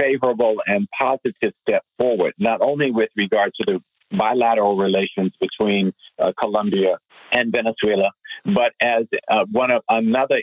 favorable 0.00 0.56
and 0.66 0.88
positive 0.98 1.52
step 1.62 1.82
forward, 1.98 2.32
not 2.38 2.60
only 2.60 2.90
with 2.90 3.10
regard 3.16 3.52
to 3.60 3.64
the 3.66 4.16
bilateral 4.16 4.76
relations 4.76 5.32
between 5.40 5.92
uh, 6.18 6.32
Colombia 6.38 6.98
and 7.32 7.52
Venezuela, 7.52 8.10
but 8.44 8.72
as 8.80 9.04
uh, 9.28 9.44
one 9.50 9.72
of 9.72 9.82
another 9.88 10.42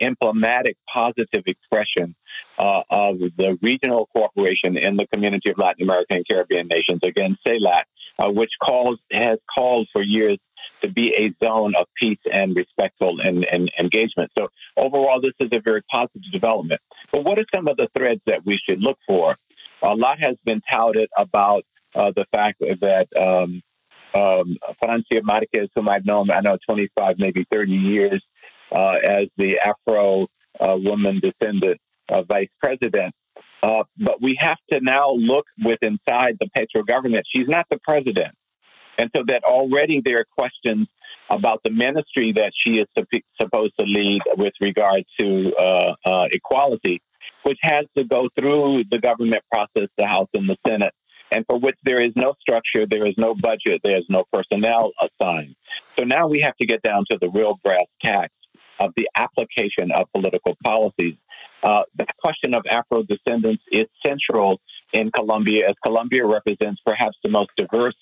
emblematic 0.00 0.76
positive 0.92 1.42
expression 1.46 2.14
uh, 2.58 2.82
of 2.90 3.18
the 3.18 3.58
regional 3.62 4.08
cooperation 4.14 4.76
in 4.76 4.96
the 4.96 5.06
community 5.06 5.50
of 5.50 5.58
Latin 5.58 5.82
American 5.82 6.18
and 6.18 6.28
Caribbean 6.28 6.68
nations, 6.68 7.00
again, 7.02 7.36
CELAC, 7.46 7.82
uh, 8.18 8.30
which 8.30 8.50
calls 8.62 8.98
has 9.12 9.38
called 9.54 9.88
for 9.92 10.02
years 10.02 10.38
to 10.82 10.88
be 10.88 11.14
a 11.14 11.34
zone 11.44 11.74
of 11.74 11.86
peace 12.00 12.18
and 12.32 12.56
respectful 12.56 13.20
and, 13.20 13.44
and 13.44 13.70
engagement. 13.78 14.30
So 14.38 14.48
overall, 14.76 15.20
this 15.20 15.34
is 15.38 15.48
a 15.52 15.60
very 15.60 15.82
positive 15.90 16.22
development. 16.32 16.80
But 17.12 17.24
what 17.24 17.38
are 17.38 17.44
some 17.54 17.68
of 17.68 17.76
the 17.76 17.88
threads 17.96 18.20
that 18.26 18.44
we 18.44 18.58
should 18.68 18.80
look 18.80 18.98
for? 19.06 19.36
A 19.82 19.94
lot 19.94 20.18
has 20.20 20.36
been 20.44 20.62
touted 20.70 21.08
about 21.16 21.64
uh, 21.94 22.12
the 22.14 22.26
fact 22.32 22.60
that 22.60 23.08
um, 23.16 23.62
um, 24.16 24.56
Francia 24.78 25.20
Marquez, 25.22 25.68
whom 25.74 25.88
I've 25.88 26.06
known, 26.06 26.30
I 26.30 26.40
know 26.40 26.56
25, 26.66 27.18
maybe 27.18 27.46
30 27.50 27.72
years, 27.72 28.22
uh, 28.72 28.94
as 29.04 29.28
the 29.36 29.58
Afro 29.58 30.28
uh, 30.60 30.76
woman 30.78 31.20
descendant 31.20 31.80
vice 32.28 32.48
president. 32.60 33.14
Uh, 33.62 33.82
but 33.98 34.22
we 34.22 34.36
have 34.38 34.58
to 34.70 34.80
now 34.80 35.10
look 35.10 35.46
with 35.62 35.78
inside 35.82 36.36
the 36.40 36.48
Petro 36.54 36.82
government. 36.82 37.24
She's 37.34 37.48
not 37.48 37.66
the 37.70 37.78
president. 37.78 38.34
And 38.98 39.10
so 39.14 39.22
that 39.26 39.44
already 39.44 40.00
there 40.04 40.18
are 40.20 40.26
questions 40.38 40.88
about 41.28 41.62
the 41.64 41.70
ministry 41.70 42.32
that 42.32 42.52
she 42.54 42.78
is 42.78 42.86
supposed 43.40 43.74
to 43.78 43.84
lead 43.84 44.22
with 44.36 44.54
regard 44.60 45.04
to 45.20 45.54
uh, 45.54 45.94
uh, 46.04 46.28
equality, 46.30 47.02
which 47.42 47.58
has 47.62 47.84
to 47.96 48.04
go 48.04 48.28
through 48.38 48.84
the 48.84 48.98
government 48.98 49.42
process, 49.52 49.88
the 49.98 50.06
House 50.06 50.28
and 50.32 50.48
the 50.48 50.56
Senate, 50.66 50.94
and 51.32 51.44
for 51.46 51.58
which 51.58 51.76
there 51.84 52.00
is 52.00 52.12
no 52.16 52.34
structure, 52.40 52.86
there 52.86 53.06
is 53.06 53.14
no 53.16 53.34
budget, 53.34 53.80
there 53.82 53.98
is 53.98 54.04
no 54.08 54.24
personnel 54.32 54.92
assigned. 55.00 55.56
So 55.98 56.04
now 56.04 56.28
we 56.28 56.40
have 56.40 56.56
to 56.58 56.66
get 56.66 56.82
down 56.82 57.04
to 57.10 57.18
the 57.20 57.28
real 57.28 57.58
brass 57.64 57.86
tacks 58.02 58.32
of 58.78 58.92
the 58.96 59.08
application 59.16 59.90
of 59.92 60.10
political 60.12 60.56
policies. 60.62 61.16
Uh, 61.62 61.82
the 61.96 62.06
question 62.18 62.54
of 62.54 62.64
Afro 62.70 63.02
descendants 63.02 63.62
is 63.72 63.86
central 64.06 64.60
in 64.92 65.10
Colombia, 65.10 65.68
as 65.68 65.74
Colombia 65.84 66.24
represents 66.24 66.80
perhaps 66.84 67.16
the 67.24 67.30
most 67.30 67.50
diverse 67.56 67.96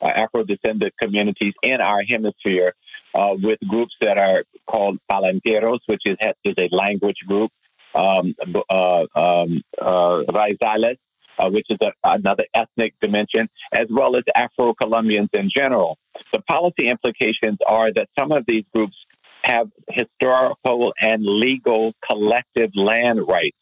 uh, 0.00 0.06
Afro 0.06 0.44
descendant 0.44 0.94
communities 1.00 1.54
in 1.62 1.80
our 1.80 2.02
hemisphere, 2.08 2.74
uh, 3.14 3.34
with 3.42 3.58
groups 3.68 3.94
that 4.00 4.18
are 4.18 4.44
called 4.66 4.98
palenqueros, 5.10 5.80
which 5.86 6.02
is, 6.04 6.16
is 6.44 6.54
a 6.58 6.68
language 6.74 7.16
group, 7.26 7.50
um, 7.94 8.34
uh, 8.70 9.04
um, 9.14 9.62
uh, 9.80 10.22
raizales, 10.28 10.96
uh, 11.40 11.50
which 11.50 11.66
is 11.70 11.78
a, 11.82 11.92
another 12.04 12.44
ethnic 12.54 12.94
dimension, 13.00 13.48
as 13.72 13.86
well 13.90 14.16
as 14.16 14.22
Afro 14.34 14.74
Colombians 14.74 15.30
in 15.32 15.48
general. 15.48 15.98
The 16.32 16.40
policy 16.42 16.88
implications 16.88 17.58
are 17.66 17.92
that 17.92 18.08
some 18.18 18.32
of 18.32 18.44
these 18.46 18.64
groups 18.74 18.96
have 19.42 19.68
historical 19.88 20.92
and 21.00 21.24
legal 21.24 21.94
collective 22.08 22.70
land 22.74 23.26
rights, 23.26 23.56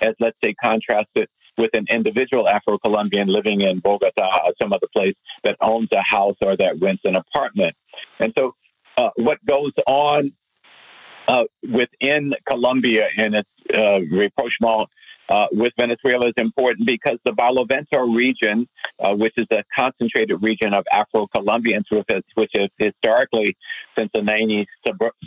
as 0.00 0.14
let's 0.20 0.36
say 0.44 0.54
contrasted 0.62 1.28
with 1.58 1.70
an 1.74 1.86
individual 1.90 2.48
Afro 2.48 2.78
Colombian 2.78 3.28
living 3.28 3.60
in 3.62 3.78
Bogota 3.78 4.40
or 4.46 4.52
some 4.60 4.72
other 4.72 4.88
place 4.94 5.14
that 5.44 5.56
owns 5.60 5.88
a 5.92 6.02
house 6.02 6.36
or 6.40 6.56
that 6.56 6.80
rents 6.80 7.02
an 7.04 7.16
apartment. 7.16 7.74
And 8.18 8.32
so, 8.38 8.54
uh, 8.96 9.10
what 9.16 9.38
goes 9.46 9.72
on 9.86 10.32
uh, 11.28 11.44
within 11.62 12.34
Colombia 12.48 13.08
and 13.16 13.34
its 13.36 13.48
uh, 13.74 14.00
rapprochement 14.10 14.88
uh, 15.28 15.46
with 15.52 15.72
Venezuela 15.78 16.28
is 16.28 16.34
important 16.36 16.86
because 16.86 17.18
the 17.24 17.32
Barlovento 17.32 18.14
region, 18.14 18.68
uh, 18.98 19.14
which 19.14 19.34
is 19.36 19.46
a 19.52 19.62
concentrated 19.76 20.42
region 20.42 20.74
of 20.74 20.84
Afro 20.92 21.26
Colombians, 21.34 21.86
which 21.90 22.50
has 22.56 22.68
historically, 22.78 23.56
since 23.96 24.10
the 24.12 24.20
90s, 24.20 24.66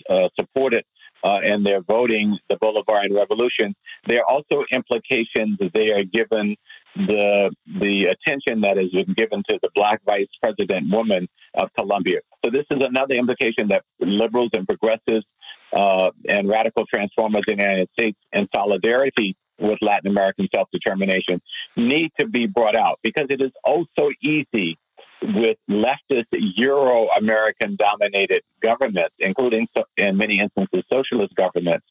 uh, 0.10 0.30
supported 0.40 0.84
uh, 1.24 1.40
and 1.44 1.66
they're 1.66 1.82
voting 1.82 2.38
the 2.50 2.56
Bolivarian 2.56 3.16
Revolution, 3.16 3.74
there 4.06 4.20
are 4.20 4.30
also 4.30 4.64
implications 4.72 5.58
they 5.74 5.92
are 5.92 6.04
given 6.04 6.56
the 6.96 7.52
the 7.80 8.06
attention 8.06 8.62
that 8.62 8.78
has 8.78 8.90
been 8.92 9.14
given 9.16 9.44
to 9.50 9.60
the 9.62 9.70
black 9.74 10.02
vice 10.06 10.28
president 10.42 10.92
woman 10.92 11.28
of 11.56 11.70
Colombia. 11.78 12.20
So 12.44 12.52
this 12.52 12.66
is 12.70 12.78
another 12.82 13.16
implication 13.16 13.70
that 13.70 13.84
liberals 14.00 14.52
and 14.54 14.68
progressives 14.68 15.26
uh, 15.74 16.12
and 16.30 16.48
radical 16.48 16.86
transformers 16.86 17.44
in 17.48 17.58
the 17.58 17.64
United 17.64 17.90
States, 17.98 18.18
in 18.32 18.48
solidarity 18.56 19.36
with 19.60 19.80
Latin 19.82 20.11
American 20.11 20.48
self 20.53 20.69
determination, 20.72 21.41
need 21.76 22.11
to 22.19 22.27
be 22.27 22.45
brought 22.48 22.76
out 22.76 22.99
because 23.03 23.27
it 23.30 23.41
is 23.41 23.52
oh 23.65 23.86
so 23.98 24.11
easy 24.22 24.77
with 25.22 25.57
leftist 25.69 26.26
Euro 26.32 27.07
American 27.18 27.76
dominated 27.76 28.41
governments, 28.61 29.15
including 29.19 29.68
in 29.98 30.18
many 30.18 30.40
instances 30.40 30.84
socialist 30.91 31.34
governments, 31.36 31.86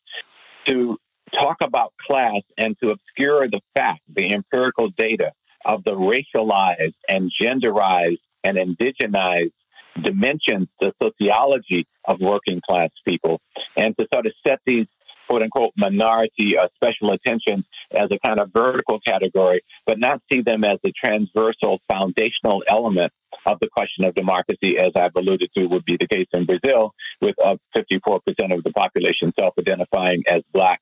to 0.67 0.99
talk 1.33 1.57
about 1.63 1.93
class 2.07 2.43
and 2.59 2.77
to 2.83 2.91
obscure 2.91 3.49
the 3.49 3.61
fact, 3.75 4.01
the 4.09 4.33
empirical 4.33 4.91
data 4.91 5.33
of 5.65 5.83
the 5.85 5.93
racialized 5.93 6.95
and 7.09 7.31
genderized 7.41 8.19
and 8.45 8.59
indigenized 8.59 9.53
dimensions, 10.01 10.69
the 10.81 10.93
sociology 11.03 11.87
of 12.05 12.21
working 12.21 12.61
class 12.61 12.91
people, 13.07 13.41
and 13.77 13.97
to 13.97 14.07
sort 14.13 14.27
of 14.27 14.33
set 14.47 14.61
these 14.67 14.87
quote 15.35 15.43
unquote 15.43 15.73
minority 15.77 16.57
uh, 16.57 16.69
special 16.77 17.11
attention 17.11 17.65
as 17.91 18.09
a 18.13 18.19
kind 18.25 18.39
of 18.39 18.53
vertical 18.53 19.01
category, 19.01 19.63
but 19.85 19.99
not 19.99 20.23
see 20.33 20.43
them 20.43 20.63
as 20.63 20.79
a 20.85 20.93
transversal 20.93 21.81
foundational 21.91 22.63
element 22.69 23.13
of 23.47 23.59
the 23.61 23.69
question 23.69 24.05
of 24.05 24.15
democracy, 24.15 24.79
as 24.79 24.93
I've 24.95 25.17
alluded 25.17 25.51
to, 25.57 25.67
would 25.67 25.85
be 25.85 25.97
the 25.99 26.07
case 26.07 26.29
in 26.33 26.45
Brazil, 26.45 26.95
with 27.21 27.35
uh, 27.45 27.57
54% 27.77 28.21
of 28.55 28.63
the 28.63 28.71
population 28.73 29.33
self 29.37 29.55
identifying 29.59 30.23
as 30.29 30.43
black 30.53 30.81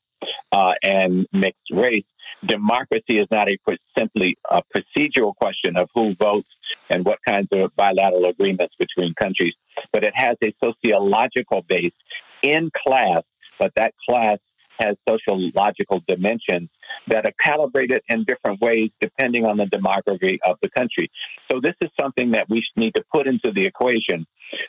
uh, 0.52 0.72
and 0.82 1.26
mixed 1.32 1.70
race. 1.72 2.04
Democracy 2.44 3.18
is 3.18 3.28
not 3.30 3.48
a 3.48 3.56
simply 3.96 4.36
a 4.50 4.62
procedural 4.76 5.34
question 5.34 5.78
of 5.78 5.88
who 5.94 6.12
votes 6.12 6.48
and 6.90 7.06
what 7.06 7.20
kinds 7.26 7.48
of 7.52 7.74
bilateral 7.74 8.26
agreements 8.26 8.74
between 8.78 9.14
countries, 9.14 9.54
but 9.92 10.04
it 10.04 10.12
has 10.14 10.36
a 10.44 10.52
sociological 10.62 11.62
base 11.62 11.94
in 12.42 12.70
class 12.86 13.22
but 13.58 13.72
that 13.76 13.94
class 14.08 14.38
has 14.78 14.96
sociological 15.08 16.02
dimensions 16.06 16.68
that 17.06 17.26
are 17.26 17.32
calibrated 17.40 18.02
in 18.08 18.24
different 18.24 18.60
ways 18.60 18.90
depending 19.00 19.44
on 19.44 19.56
the 19.56 19.64
demography 19.64 20.38
of 20.44 20.56
the 20.62 20.68
country. 20.70 21.10
So 21.50 21.60
this 21.60 21.74
is 21.80 21.90
something 22.00 22.32
that 22.32 22.48
we 22.48 22.64
need 22.76 22.94
to 22.94 23.04
put 23.12 23.26
into 23.26 23.52
the 23.52 23.66
equation 23.66 24.26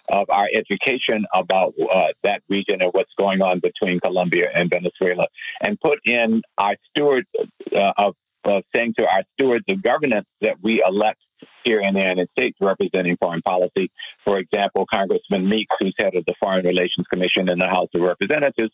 of 0.09 0.29
our 0.29 0.47
education 0.53 1.25
about 1.33 1.73
uh, 1.79 2.07
that 2.23 2.41
region 2.49 2.81
and 2.81 2.91
what's 2.93 3.11
going 3.17 3.41
on 3.41 3.59
between 3.59 3.99
Colombia 3.99 4.49
and 4.53 4.69
Venezuela, 4.69 5.25
and 5.61 5.79
put 5.79 5.99
in 6.05 6.41
our 6.57 6.75
steward 6.89 7.25
uh, 7.75 7.91
of, 7.97 8.15
of 8.45 8.63
saying 8.75 8.93
to 8.97 9.07
our 9.07 9.23
stewards 9.33 9.65
of 9.67 9.81
governance 9.81 10.27
that 10.41 10.55
we 10.61 10.83
elect 10.85 11.19
here 11.63 11.81
in 11.81 11.93
the 11.93 11.99
United 11.99 12.29
States 12.31 12.57
representing 12.59 13.17
foreign 13.17 13.41
policy. 13.41 13.91
For 14.23 14.37
example, 14.37 14.85
Congressman 14.91 15.47
Meeks, 15.47 15.75
who's 15.79 15.95
head 15.97 16.15
of 16.15 16.25
the 16.25 16.33
Foreign 16.39 16.65
Relations 16.65 17.07
Commission 17.07 17.49
in 17.49 17.59
the 17.59 17.67
House 17.67 17.89
of 17.93 18.01
Representatives, 18.01 18.71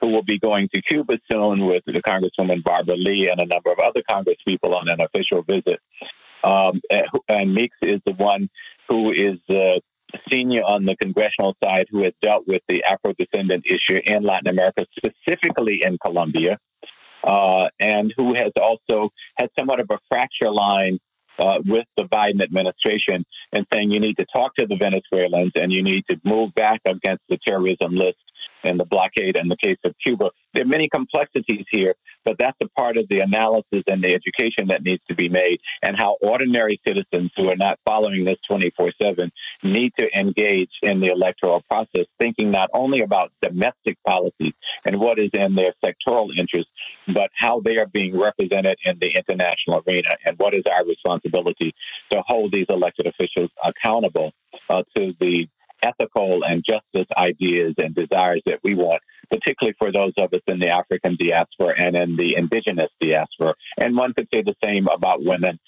who 0.00 0.08
will 0.08 0.22
be 0.22 0.38
going 0.38 0.68
to 0.74 0.82
Cuba 0.82 1.18
soon 1.30 1.66
with 1.66 1.84
the 1.86 2.02
Congresswoman 2.02 2.62
Barbara 2.62 2.96
Lee 2.96 3.28
and 3.28 3.40
a 3.40 3.46
number 3.46 3.70
of 3.70 3.78
other 3.78 4.02
Congresspeople 4.10 4.74
on 4.74 4.88
an 4.88 5.00
official 5.00 5.42
visit. 5.42 5.80
Um, 6.44 6.80
and 7.28 7.54
Meeks 7.54 7.76
is 7.82 8.00
the 8.04 8.14
one 8.14 8.48
who 8.88 9.12
is 9.12 9.38
uh, 9.48 9.78
senior 10.30 10.62
on 10.62 10.84
the 10.84 10.96
congressional 10.96 11.56
side 11.62 11.86
who 11.90 12.02
has 12.04 12.12
dealt 12.20 12.46
with 12.46 12.62
the 12.68 12.84
Afro 12.84 13.14
descendant 13.18 13.64
issue 13.66 14.00
in 14.04 14.22
Latin 14.22 14.48
America, 14.48 14.86
specifically 14.96 15.82
in 15.82 15.98
Colombia, 15.98 16.58
uh, 17.24 17.68
and 17.78 18.12
who 18.16 18.34
has 18.34 18.52
also 18.60 19.10
had 19.36 19.50
somewhat 19.58 19.80
of 19.80 19.86
a 19.90 19.98
fracture 20.08 20.50
line 20.50 20.98
uh, 21.38 21.58
with 21.64 21.86
the 21.96 22.04
Biden 22.04 22.42
administration 22.42 23.24
and 23.52 23.66
saying 23.72 23.90
you 23.90 24.00
need 24.00 24.16
to 24.18 24.26
talk 24.32 24.54
to 24.56 24.66
the 24.66 24.76
Venezuelans 24.76 25.52
and 25.54 25.72
you 25.72 25.82
need 25.82 26.04
to 26.10 26.20
move 26.24 26.54
back 26.54 26.80
against 26.86 27.22
the 27.28 27.38
terrorism 27.46 27.94
list 27.94 28.18
and 28.64 28.78
the 28.78 28.84
blockade 28.84 29.36
in 29.36 29.48
the 29.48 29.56
case 29.56 29.78
of 29.84 29.94
Cuba. 30.04 30.30
There 30.54 30.64
are 30.64 30.68
many 30.68 30.88
complexities 30.88 31.64
here, 31.70 31.94
but 32.24 32.36
that's 32.38 32.56
a 32.62 32.68
part 32.68 32.96
of 32.96 33.08
the 33.08 33.20
analysis 33.20 33.82
and 33.86 34.02
the 34.02 34.14
education 34.14 34.68
that 34.68 34.82
needs 34.82 35.02
to 35.08 35.14
be 35.14 35.28
made, 35.28 35.60
and 35.82 35.96
how 35.96 36.16
ordinary 36.22 36.80
citizens 36.86 37.30
who 37.36 37.48
are 37.48 37.56
not 37.56 37.78
following 37.84 38.24
this 38.24 38.38
24 38.48 38.92
7 39.02 39.32
need 39.62 39.92
to 39.98 40.06
engage 40.18 40.70
in 40.82 41.00
the 41.00 41.08
electoral 41.08 41.62
process, 41.62 42.06
thinking 42.18 42.50
not 42.50 42.68
only 42.74 43.00
about 43.00 43.32
domestic 43.40 43.96
policies 44.06 44.52
and 44.84 44.98
what 45.00 45.18
is 45.18 45.30
in 45.32 45.54
their 45.54 45.74
sectoral 45.84 46.36
interest, 46.36 46.68
but 47.08 47.30
how 47.34 47.60
they 47.60 47.76
are 47.76 47.86
being 47.86 48.18
represented 48.18 48.76
in 48.84 48.98
the 49.00 49.10
international 49.10 49.82
arena, 49.86 50.10
and 50.24 50.38
what 50.38 50.54
is 50.54 50.64
our 50.66 50.84
responsibility 50.84 51.74
to 52.10 52.22
hold 52.26 52.52
these 52.52 52.66
elected 52.68 53.06
officials 53.06 53.50
accountable 53.64 54.32
uh, 54.68 54.82
to 54.96 55.14
the 55.20 55.48
ethical 55.82 56.44
and 56.44 56.64
justice 56.64 57.08
ideas 57.16 57.74
and 57.78 57.94
desires 57.94 58.42
that 58.46 58.60
we 58.62 58.74
want, 58.74 59.02
particularly 59.30 59.74
for 59.78 59.92
those 59.92 60.12
of 60.18 60.32
us 60.32 60.40
in 60.46 60.58
the 60.58 60.68
African 60.68 61.16
diaspora 61.16 61.74
and 61.78 61.96
in 61.96 62.16
the 62.16 62.36
indigenous 62.36 62.90
diaspora. 63.00 63.54
And 63.78 63.96
one 63.96 64.14
could 64.14 64.28
say 64.34 64.42
the 64.42 64.56
same 64.64 64.88
about 64.88 65.24
women 65.24 65.58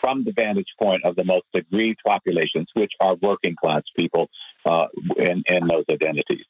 from 0.00 0.24
the 0.24 0.32
vantage 0.32 0.68
point 0.80 1.04
of 1.04 1.16
the 1.16 1.24
most 1.24 1.46
aggrieved 1.54 2.00
populations, 2.06 2.68
which 2.74 2.92
are 3.00 3.16
working 3.22 3.56
class 3.56 3.82
people 3.96 4.28
uh, 4.66 4.86
in, 5.16 5.42
in 5.46 5.66
those 5.66 5.84
identities. 5.90 6.44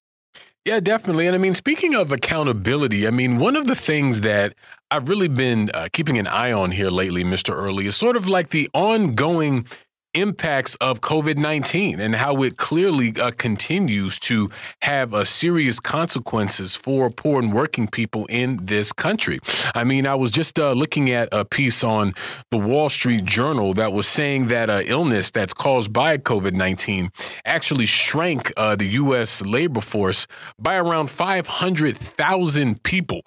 Yeah, 0.65 0.81
definitely. 0.81 1.27
And 1.27 1.35
I 1.35 1.39
mean, 1.39 1.55
speaking 1.55 1.95
of 1.95 2.11
accountability, 2.11 3.07
I 3.07 3.11
mean, 3.11 3.39
one 3.39 3.55
of 3.55 3.67
the 3.67 3.75
things 3.75 4.23
that 4.23 4.55
I've 4.91 5.11
really 5.11 5.29
been 5.29 5.71
uh, 5.75 5.89
keeping 5.93 6.19
an 6.19 6.27
eye 6.27 6.53
on 6.53 6.71
here 6.71 6.89
lately, 6.89 7.23
Mr. 7.23 7.55
Early, 7.55 7.87
is 7.87 7.97
sort 7.97 8.17
of 8.17 8.29
like 8.29 8.49
the 8.49 8.71
ongoing 8.73 9.67
impacts 10.15 10.75
of 10.77 11.01
COVID 11.01 11.37
19 11.37 12.01
and 12.01 12.15
how 12.15 12.43
it 12.43 12.57
clearly 12.57 13.13
uh, 13.21 13.31
continues 13.33 14.19
to 14.21 14.51
have 14.83 15.13
uh, 15.13 15.25
serious 15.25 15.81
consequences 15.81 16.77
for 16.77 17.11
poor 17.11 17.43
and 17.43 17.53
working 17.53 17.89
people 17.89 18.27
in 18.27 18.59
this 18.65 18.93
country. 18.93 19.39
I 19.75 19.85
mean, 19.85 20.07
I 20.07 20.15
was 20.15 20.31
just 20.31 20.59
uh, 20.59 20.73
looking 20.73 21.11
at 21.11 21.29
a 21.33 21.45
piece 21.45 21.85
on 21.85 22.15
the 22.51 22.59
Wall 22.59 22.89
Street 22.89 23.25
Journal 23.25 23.75
that 23.75 23.93
was 23.93 24.07
saying 24.07 24.49
that 24.49 24.71
uh, 24.71 24.83
illness 24.87 25.31
that's 25.31 25.55
caused 25.55 25.93
by 25.93 26.19
COVID 26.19 26.55
19 26.55 27.11
actually 27.45 27.87
shrank 27.87 28.53
uh, 28.57 28.77
the 28.77 28.87
U.S. 28.87 29.43
labor 29.43 29.81
force 29.81 30.27
by 30.59 30.77
around 30.77 31.11
500,000 31.11 32.83
people. 32.83 33.23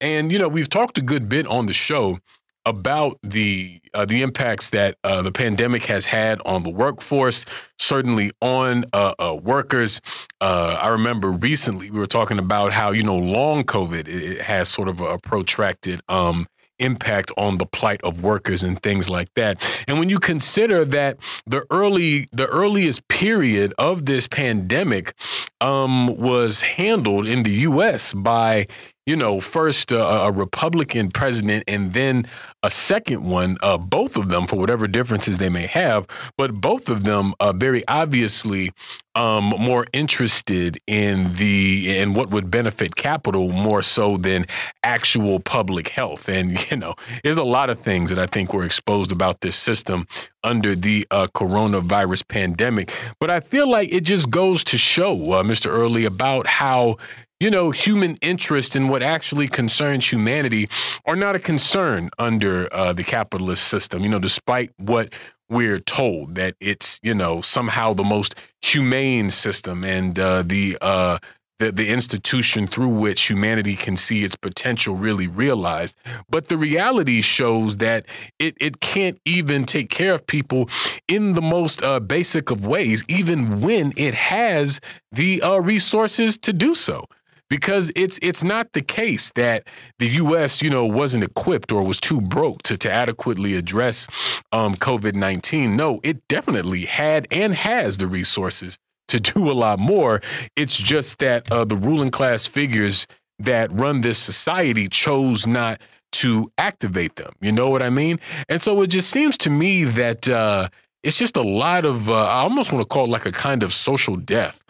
And, 0.00 0.32
you 0.32 0.38
know, 0.38 0.48
we've 0.48 0.68
talked 0.68 0.98
a 0.98 1.02
good 1.02 1.28
bit 1.28 1.46
on 1.46 1.66
the 1.66 1.72
show 1.72 2.18
about 2.64 3.18
the 3.22 3.80
uh, 3.94 4.04
the 4.04 4.22
impacts 4.22 4.70
that 4.70 4.96
uh, 5.04 5.22
the 5.22 5.32
pandemic 5.32 5.86
has 5.86 6.06
had 6.06 6.40
on 6.46 6.62
the 6.62 6.70
workforce, 6.70 7.44
certainly 7.78 8.30
on 8.40 8.84
uh, 8.92 9.14
uh 9.18 9.34
workers. 9.34 10.00
Uh, 10.40 10.78
I 10.80 10.88
remember 10.88 11.30
recently 11.30 11.90
we 11.90 11.98
were 11.98 12.06
talking 12.06 12.38
about 12.38 12.72
how 12.72 12.90
you 12.90 13.02
know 13.02 13.18
long 13.18 13.64
COVID 13.64 14.08
it 14.08 14.42
has 14.42 14.68
sort 14.68 14.88
of 14.88 15.00
a 15.00 15.18
protracted 15.18 16.00
um, 16.08 16.46
impact 16.82 17.30
on 17.36 17.58
the 17.58 17.66
plight 17.66 18.00
of 18.02 18.22
workers 18.22 18.62
and 18.62 18.82
things 18.82 19.08
like 19.08 19.32
that. 19.34 19.64
And 19.86 19.98
when 19.98 20.10
you 20.10 20.18
consider 20.18 20.84
that 20.86 21.16
the 21.46 21.64
early 21.70 22.28
the 22.32 22.46
earliest 22.46 23.06
period 23.08 23.72
of 23.78 24.06
this 24.06 24.26
pandemic 24.26 25.14
um, 25.60 26.16
was 26.16 26.62
handled 26.62 27.26
in 27.26 27.44
the 27.44 27.52
U.S. 27.70 28.12
by 28.12 28.66
you 29.06 29.16
know, 29.16 29.40
first 29.40 29.92
uh, 29.92 29.96
a 29.96 30.30
Republican 30.30 31.10
president 31.10 31.64
and 31.66 31.92
then 31.92 32.26
a 32.62 32.70
second 32.70 33.24
one, 33.24 33.56
uh, 33.60 33.76
both 33.76 34.16
of 34.16 34.28
them 34.28 34.46
for 34.46 34.56
whatever 34.56 34.86
differences 34.86 35.38
they 35.38 35.48
may 35.48 35.66
have, 35.66 36.06
but 36.38 36.54
both 36.54 36.88
of 36.88 37.02
them 37.02 37.34
uh, 37.40 37.52
very 37.52 37.86
obviously 37.88 38.70
um, 39.16 39.46
more 39.58 39.84
interested 39.92 40.78
in 40.86 41.34
the 41.34 41.98
in 41.98 42.14
what 42.14 42.30
would 42.30 42.50
benefit 42.50 42.94
capital 42.94 43.50
more 43.50 43.82
so 43.82 44.16
than 44.16 44.46
actual 44.84 45.40
public 45.40 45.88
health. 45.88 46.28
And 46.28 46.64
you 46.70 46.76
know, 46.76 46.94
there's 47.24 47.36
a 47.36 47.44
lot 47.44 47.70
of 47.70 47.80
things 47.80 48.10
that 48.10 48.20
I 48.20 48.26
think 48.26 48.54
were 48.54 48.64
exposed 48.64 49.10
about 49.10 49.40
this 49.40 49.56
system 49.56 50.06
under 50.44 50.76
the 50.76 51.06
uh, 51.10 51.26
coronavirus 51.34 52.28
pandemic. 52.28 52.92
But 53.18 53.30
I 53.30 53.40
feel 53.40 53.68
like 53.68 53.92
it 53.92 54.02
just 54.02 54.30
goes 54.30 54.62
to 54.64 54.78
show, 54.78 55.32
uh, 55.32 55.42
Mr. 55.42 55.66
Early, 55.66 56.04
about 56.04 56.46
how 56.46 56.98
you 57.42 57.50
know, 57.50 57.72
human 57.72 58.14
interest 58.22 58.76
in 58.76 58.86
what 58.86 59.02
actually 59.02 59.48
concerns 59.48 60.12
humanity 60.12 60.68
are 61.04 61.16
not 61.16 61.34
a 61.34 61.40
concern 61.40 62.08
under 62.16 62.72
uh, 62.72 62.92
the 62.92 63.02
capitalist 63.02 63.66
system. 63.66 64.04
You 64.04 64.10
know, 64.10 64.20
despite 64.20 64.70
what 64.76 65.12
we're 65.48 65.80
told 65.80 66.36
that 66.36 66.54
it's 66.60 67.00
you 67.02 67.14
know 67.14 67.40
somehow 67.40 67.94
the 67.94 68.04
most 68.04 68.36
humane 68.60 69.32
system 69.32 69.82
and 69.82 70.16
uh, 70.20 70.44
the 70.46 70.78
uh, 70.80 71.18
the, 71.58 71.72
the 71.72 71.88
institution 71.88 72.68
through 72.68 72.90
which 72.90 73.28
humanity 73.28 73.74
can 73.74 73.96
see 73.96 74.22
its 74.22 74.36
potential 74.36 74.94
really 74.94 75.26
realized. 75.26 75.96
But 76.30 76.46
the 76.46 76.56
reality 76.56 77.22
shows 77.22 77.78
that 77.78 78.06
it, 78.38 78.54
it 78.60 78.80
can't 78.80 79.18
even 79.24 79.64
take 79.64 79.90
care 79.90 80.14
of 80.14 80.28
people 80.28 80.70
in 81.08 81.32
the 81.32 81.42
most 81.42 81.82
uh, 81.82 81.98
basic 81.98 82.52
of 82.52 82.64
ways, 82.64 83.02
even 83.08 83.60
when 83.60 83.92
it 83.96 84.14
has 84.14 84.80
the 85.10 85.42
uh, 85.42 85.56
resources 85.58 86.38
to 86.38 86.52
do 86.52 86.76
so 86.76 87.06
because 87.52 87.92
it's 87.94 88.18
it's 88.22 88.42
not 88.42 88.72
the 88.72 88.80
case 88.80 89.30
that 89.34 89.68
the 89.98 90.08
U.S. 90.24 90.62
you 90.62 90.70
know 90.70 90.86
wasn't 90.86 91.22
equipped 91.22 91.70
or 91.70 91.82
was 91.82 92.00
too 92.00 92.18
broke 92.18 92.62
to 92.62 92.78
to 92.78 92.90
adequately 92.90 93.56
address 93.56 94.08
um, 94.52 94.74
COVID 94.74 95.14
nineteen. 95.14 95.76
No, 95.76 96.00
it 96.02 96.26
definitely 96.28 96.86
had 96.86 97.28
and 97.30 97.54
has 97.54 97.98
the 97.98 98.06
resources 98.06 98.78
to 99.08 99.20
do 99.20 99.50
a 99.50 99.52
lot 99.52 99.78
more. 99.78 100.22
It's 100.56 100.74
just 100.74 101.18
that 101.18 101.52
uh, 101.52 101.66
the 101.66 101.76
ruling 101.76 102.10
class 102.10 102.46
figures 102.46 103.06
that 103.38 103.70
run 103.70 104.00
this 104.00 104.16
society 104.16 104.88
chose 104.88 105.46
not 105.46 105.78
to 106.12 106.50
activate 106.56 107.16
them. 107.16 107.34
You 107.42 107.52
know 107.52 107.68
what 107.68 107.82
I 107.82 107.90
mean? 107.90 108.18
And 108.48 108.62
so 108.62 108.80
it 108.80 108.86
just 108.86 109.10
seems 109.10 109.36
to 109.38 109.50
me 109.50 109.84
that 109.84 110.26
uh, 110.26 110.70
it's 111.02 111.18
just 111.18 111.36
a 111.36 111.42
lot 111.42 111.84
of 111.84 112.08
uh, 112.08 112.14
I 112.14 112.40
almost 112.44 112.72
want 112.72 112.80
to 112.80 112.88
call 112.88 113.04
it 113.04 113.10
like 113.10 113.26
a 113.26 113.32
kind 113.32 113.62
of 113.62 113.74
social 113.74 114.16
death 114.16 114.61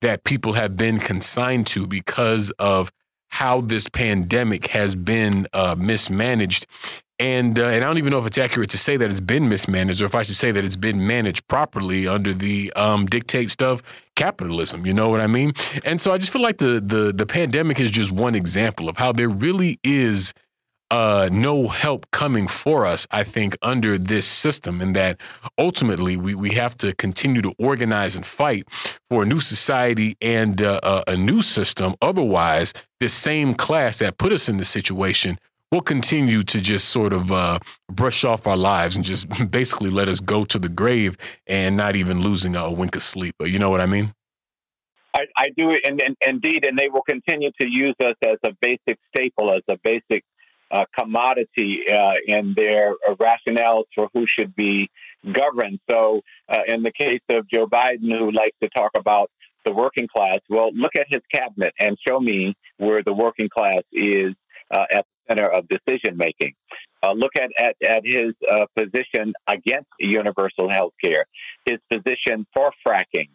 that 0.00 0.24
people 0.24 0.54
have 0.54 0.76
been 0.76 0.98
consigned 0.98 1.66
to 1.68 1.86
because 1.86 2.50
of 2.58 2.90
how 3.28 3.60
this 3.60 3.88
pandemic 3.88 4.68
has 4.68 4.94
been 4.94 5.46
uh, 5.52 5.74
mismanaged. 5.78 6.66
And, 7.18 7.58
uh, 7.58 7.66
and 7.66 7.84
I 7.84 7.86
don't 7.86 7.98
even 7.98 8.12
know 8.12 8.18
if 8.18 8.26
it's 8.26 8.38
accurate 8.38 8.70
to 8.70 8.78
say 8.78 8.96
that 8.96 9.10
it's 9.10 9.20
been 9.20 9.48
mismanaged, 9.48 10.00
or 10.00 10.06
if 10.06 10.14
I 10.14 10.22
should 10.22 10.36
say 10.36 10.52
that 10.52 10.64
it's 10.64 10.76
been 10.76 11.06
managed 11.06 11.46
properly 11.48 12.08
under 12.08 12.32
the 12.32 12.72
um, 12.74 13.04
dictates 13.06 13.56
of 13.60 13.82
capitalism. 14.16 14.86
You 14.86 14.94
know 14.94 15.10
what 15.10 15.20
I 15.20 15.26
mean? 15.26 15.52
And 15.84 16.00
so 16.00 16.12
I 16.12 16.18
just 16.18 16.32
feel 16.32 16.42
like 16.42 16.58
the 16.58 16.80
the 16.80 17.12
the 17.12 17.26
pandemic 17.26 17.78
is 17.78 17.90
just 17.90 18.10
one 18.10 18.34
example 18.34 18.88
of 18.88 18.96
how 18.96 19.12
there 19.12 19.28
really 19.28 19.78
is 19.84 20.32
uh, 20.90 21.28
no 21.32 21.68
help 21.68 22.10
coming 22.10 22.48
for 22.48 22.84
us, 22.84 23.06
I 23.10 23.24
think, 23.24 23.56
under 23.62 23.96
this 23.98 24.26
system, 24.26 24.80
and 24.80 24.94
that 24.96 25.20
ultimately 25.58 26.16
we, 26.16 26.34
we 26.34 26.50
have 26.50 26.76
to 26.78 26.94
continue 26.94 27.42
to 27.42 27.52
organize 27.58 28.16
and 28.16 28.26
fight 28.26 28.66
for 29.08 29.22
a 29.22 29.26
new 29.26 29.40
society 29.40 30.16
and 30.20 30.60
uh, 30.60 31.04
a 31.06 31.16
new 31.16 31.42
system. 31.42 31.94
Otherwise, 32.02 32.72
this 32.98 33.14
same 33.14 33.54
class 33.54 34.00
that 34.00 34.18
put 34.18 34.32
us 34.32 34.48
in 34.48 34.56
this 34.56 34.68
situation 34.68 35.38
will 35.70 35.80
continue 35.80 36.42
to 36.42 36.60
just 36.60 36.88
sort 36.88 37.12
of 37.12 37.30
uh, 37.30 37.58
brush 37.90 38.24
off 38.24 38.46
our 38.46 38.56
lives 38.56 38.96
and 38.96 39.04
just 39.04 39.28
basically 39.50 39.90
let 39.90 40.08
us 40.08 40.20
go 40.20 40.44
to 40.44 40.58
the 40.58 40.68
grave 40.68 41.16
and 41.46 41.76
not 41.76 41.94
even 41.94 42.20
losing 42.20 42.56
a 42.56 42.70
wink 42.70 42.96
of 42.96 43.02
sleep. 43.02 43.34
You 43.40 43.58
know 43.58 43.70
what 43.70 43.80
I 43.80 43.86
mean? 43.86 44.14
I, 45.14 45.26
I 45.36 45.46
do, 45.56 45.70
and, 45.84 46.00
and 46.02 46.16
indeed, 46.24 46.64
and 46.64 46.78
they 46.78 46.88
will 46.88 47.02
continue 47.02 47.50
to 47.60 47.68
use 47.68 47.96
us 48.00 48.14
as 48.24 48.38
a 48.44 48.52
basic 48.60 48.98
staple, 49.08 49.52
as 49.52 49.62
a 49.68 49.76
basic 49.82 50.24
uh, 50.70 50.84
commodity 50.98 51.80
uh, 51.92 52.12
in 52.26 52.54
their 52.56 52.94
rationales 53.20 53.84
for 53.94 54.08
who 54.14 54.24
should 54.38 54.54
be 54.54 54.88
governed. 55.32 55.80
So, 55.90 56.20
uh, 56.48 56.60
in 56.66 56.82
the 56.82 56.92
case 56.92 57.20
of 57.30 57.48
Joe 57.48 57.66
Biden, 57.66 58.10
who 58.12 58.30
likes 58.30 58.56
to 58.62 58.68
talk 58.70 58.92
about 58.96 59.30
the 59.64 59.72
working 59.72 60.08
class, 60.14 60.38
well, 60.48 60.70
look 60.74 60.92
at 60.96 61.06
his 61.08 61.22
cabinet 61.32 61.74
and 61.78 61.96
show 62.06 62.18
me 62.18 62.54
where 62.78 63.02
the 63.02 63.12
working 63.12 63.48
class 63.48 63.82
is 63.92 64.34
uh, 64.70 64.84
at 64.92 65.04
the 65.04 65.34
center 65.34 65.48
of 65.50 65.66
decision 65.68 66.16
making. 66.16 66.54
Uh, 67.02 67.12
look 67.12 67.32
at, 67.36 67.50
at, 67.58 67.76
at 67.82 68.02
his 68.04 68.34
uh, 68.50 68.66
position 68.76 69.32
against 69.46 69.88
universal 69.98 70.68
health 70.68 70.92
care, 71.02 71.24
his 71.64 71.78
position 71.90 72.46
for 72.54 72.72
fracking, 72.86 73.28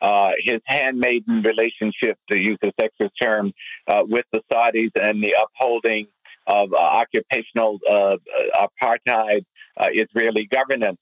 uh, 0.00 0.30
his 0.44 0.60
handmaiden 0.66 1.42
relationship, 1.42 2.16
to 2.30 2.38
use 2.38 2.58
a 2.62 2.70
sexist 2.80 3.10
term, 3.20 3.52
uh, 3.88 4.02
with 4.04 4.24
the 4.32 4.40
Saudis 4.52 4.90
and 5.00 5.22
the 5.22 5.34
upholding 5.40 6.06
of 6.48 6.72
uh, 6.72 6.76
occupational 6.76 7.78
uh, 7.88 8.16
apartheid, 8.54 9.44
uh, 9.76 9.86
Israeli 9.92 10.48
governance 10.50 10.98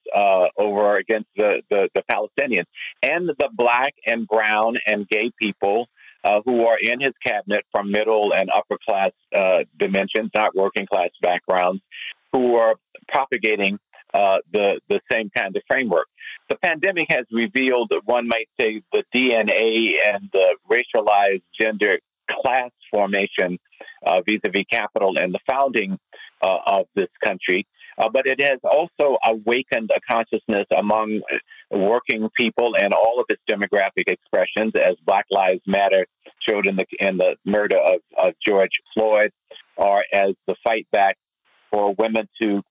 over 0.58 0.96
against 0.96 1.28
the, 1.36 1.62
the, 1.70 1.88
the, 1.94 2.02
Palestinians, 2.10 2.64
and 3.02 3.28
the 3.28 3.48
black 3.54 3.94
and 4.06 4.26
brown 4.26 4.76
and 4.86 5.08
gay 5.08 5.30
people 5.40 5.86
who 6.44 6.66
are 6.66 6.76
in 6.76 7.00
his 7.00 7.12
cabinet 7.24 7.64
from 7.70 7.92
middle 7.92 8.34
and 8.34 8.50
upper 8.50 8.76
class 8.86 9.12
dimensions, 9.78 10.30
not 10.34 10.54
working 10.56 10.86
class 10.86 11.10
backgrounds, 11.22 11.80
who 12.32 12.56
are 12.56 12.74
propagating 13.08 13.78
uh, 14.12 14.38
the 14.52 14.80
the 14.88 15.00
same 15.10 15.30
kind 15.36 15.56
of 15.56 15.62
framework. 15.68 16.06
The 16.48 16.56
pandemic 16.56 17.06
has 17.10 17.24
revealed, 17.30 17.92
one 18.04 18.26
might 18.26 18.48
say, 18.60 18.82
the 18.92 19.04
DNA 19.14 19.90
and 20.06 20.28
the 20.32 20.56
racialized 20.70 21.42
gender 21.60 21.98
class 22.30 22.70
formation 22.90 23.58
vis 24.26 24.40
a 24.44 24.50
vis 24.50 24.64
capital 24.70 25.14
and 25.18 25.34
the 25.34 25.40
founding 25.48 25.98
uh, 26.42 26.58
of 26.66 26.86
this 26.94 27.08
country. 27.24 27.66
Uh, 27.98 28.10
but 28.12 28.26
it 28.26 28.38
has 28.42 28.58
also 28.62 29.16
awakened 29.24 29.90
a 29.96 30.00
consciousness 30.12 30.66
among 30.76 31.22
working 31.70 32.28
people 32.38 32.74
and 32.78 32.92
all 32.92 33.18
of 33.18 33.26
its 33.30 33.40
demographic 33.50 34.04
expressions, 34.06 34.72
as 34.76 34.96
Black 35.06 35.24
Lives 35.30 35.62
Matter 35.66 36.06
showed 36.46 36.66
in 36.66 36.76
the 36.76 36.84
in 37.00 37.16
the 37.16 37.36
murder 37.44 37.78
of, 37.78 38.00
of 38.22 38.34
George 38.46 38.70
Floyd, 38.92 39.30
or 39.76 40.04
as 40.12 40.34
the 40.46 40.54
fight 40.62 40.86
back 40.92 41.16
for 41.70 41.94
women 41.98 42.28
to 42.42 42.62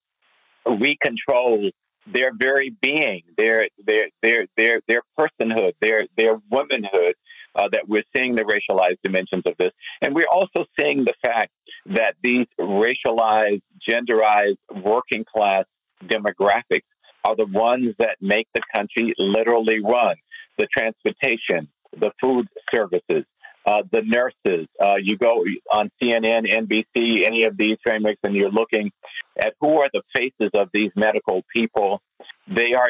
recontrol 0.68 1.72
their 2.08 2.32
very 2.38 2.76
being, 2.82 3.24
their 3.36 3.68
their 3.84 4.10
their 4.22 4.46
their 4.58 4.82
their 4.88 5.02
personhood, 5.18 5.74
their 5.82 6.06
their 6.16 6.40
womanhood, 6.52 7.16
uh, 7.56 7.68
that 7.72 7.88
we're 7.88 8.04
seeing 8.16 8.36
the 8.36 8.44
racialized 8.44 8.98
dimensions 9.04 9.44
of 9.46 9.54
this. 9.58 9.72
And 10.02 10.14
we're 10.14 10.32
also 10.32 10.66
seeing 10.80 11.06
the 11.06 11.14
fact 11.24 11.52
that 11.88 12.16
these 12.24 12.48
racialized, 12.60 13.62
genderized, 13.90 14.58
working 14.84 15.26
class 15.26 15.66
demographics 16.04 16.84
are 17.24 17.36
the 17.36 17.46
ones 17.46 17.96
that 18.00 18.18
make 18.22 18.48
the 18.54 18.62
country 18.76 19.14
literally 19.18 19.80
run. 19.84 20.16
The 20.58 20.68
transportation, 20.78 21.68
the 21.92 22.12
food 22.22 22.48
services, 22.74 23.26
uh, 23.66 23.82
the 23.92 24.02
nurses. 24.04 24.68
Uh, 24.80 24.96
you 25.02 25.18
go 25.18 25.44
on 25.72 25.90
CNN, 26.02 26.52
NBC, 26.52 27.26
any 27.26 27.46
of 27.46 27.58
these 27.58 27.78
frameworks, 27.84 28.20
and 28.24 28.36
you're 28.36 28.52
looking 28.52 28.92
at 29.38 29.54
who 29.60 29.82
are 29.82 29.90
the 29.92 30.04
faces 30.16 30.52
of 30.54 30.70
these 30.74 30.92
medical 30.96 31.42
people. 31.54 32.02
They 32.48 32.74
are 32.78 32.88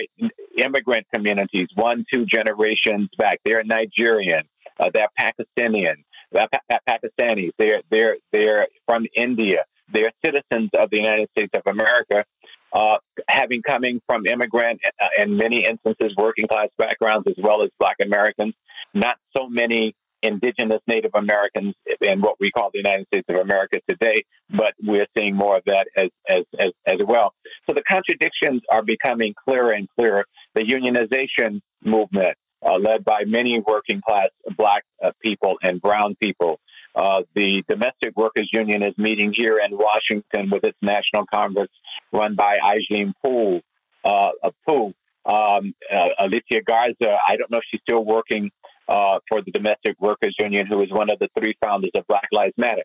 immigrant 0.58 1.08
communities, 1.14 1.68
one, 1.76 2.06
two 2.14 2.26
generations 2.26 3.10
back. 3.18 3.40
They're 3.46 3.64
Nigerian. 3.64 4.44
Uh, 4.80 4.90
they're 4.94 5.08
Pakistani. 5.20 5.88
They're 6.32 6.48
pa- 6.48 6.80
Pakistanis. 6.88 7.52
They're 7.58 7.82
they're 7.90 8.18
they're 8.32 8.68
from 8.88 9.06
India. 9.16 9.66
They're 9.92 10.12
citizens 10.24 10.72
of 10.78 10.90
the 10.90 10.98
United 10.98 11.30
States 11.38 11.52
of 11.54 11.62
America, 11.68 12.26
uh, 12.74 12.98
having 13.28 13.62
coming 13.62 14.02
from 14.08 14.26
immigrant 14.26 14.82
uh, 15.02 15.08
in 15.22 15.38
many 15.38 15.66
instances 15.66 16.14
working 16.18 16.48
class 16.48 16.70
backgrounds 16.78 17.28
as 17.28 17.36
well 17.38 17.64
as 17.64 17.70
Black 17.80 17.98
Americans. 18.04 18.54
Not 18.94 19.18
so 19.38 19.48
many 19.48 19.96
indigenous 20.24 20.82
Native 20.88 21.12
Americans 21.14 21.76
in 22.02 22.22
what 22.22 22.36
we 22.40 22.50
call 22.52 22.70
the 22.74 22.80
United 22.80 23.06
States 23.08 23.26
of 23.30 23.36
America 23.36 23.80
today, 23.88 24.24
but 24.50 24.74
we're 24.84 25.06
seeing 25.18 25.36
more 25.36 25.58
of 25.58 25.64
that 25.66 25.88
as, 25.96 26.10
as, 26.28 26.42
as, 26.58 26.70
as 26.88 26.98
well. 27.08 27.34
So 27.68 27.74
the 27.74 27.84
contradictions 27.88 28.62
are 28.72 28.82
becoming 28.84 29.34
clearer 29.48 29.72
and 29.72 29.88
clearer. 29.98 30.26
The 30.56 30.64
unionization 30.64 31.62
movement, 31.84 32.36
uh, 32.66 32.78
led 32.78 33.06
by 33.06 33.24
many 33.26 33.62
working 33.66 34.02
class 34.02 34.30
black 34.58 34.84
uh, 35.04 35.12
people 35.22 35.56
and 35.62 35.82
brown 35.82 36.16
people. 36.22 36.60
Uh, 36.96 37.24
the 37.36 37.64
Domestic 37.68 38.16
Workers 38.16 38.50
Union 38.54 38.82
is 38.82 38.98
meeting 38.98 39.34
here 39.36 39.60
in 39.60 39.78
Washington 39.78 40.50
with 40.50 40.64
its 40.64 40.78
national 40.82 41.26
congress 41.32 41.70
run 42.12 42.36
by 42.36 42.58
Ai-jen 42.64 43.14
Poo. 43.24 43.60
Uh, 44.04 44.30
Poo. 44.68 44.94
Um, 45.26 45.74
uh, 45.92 46.10
Alicia 46.20 46.62
Garza, 46.66 47.18
I 47.28 47.36
don't 47.36 47.50
know 47.50 47.58
if 47.58 47.64
she's 47.72 47.82
still 47.82 48.06
working 48.06 48.52
uh, 48.88 49.20
for 49.28 49.42
the 49.42 49.52
Domestic 49.52 50.00
Workers 50.00 50.36
Union, 50.40 50.68
who 50.68 50.82
is 50.84 50.92
one 50.92 51.12
of 51.12 51.18
the 51.20 51.28
three 51.38 51.58
founders 51.64 51.92
of 51.96 52.06
Black 52.08 52.28
Lives 52.32 52.54
Matter. 52.58 52.84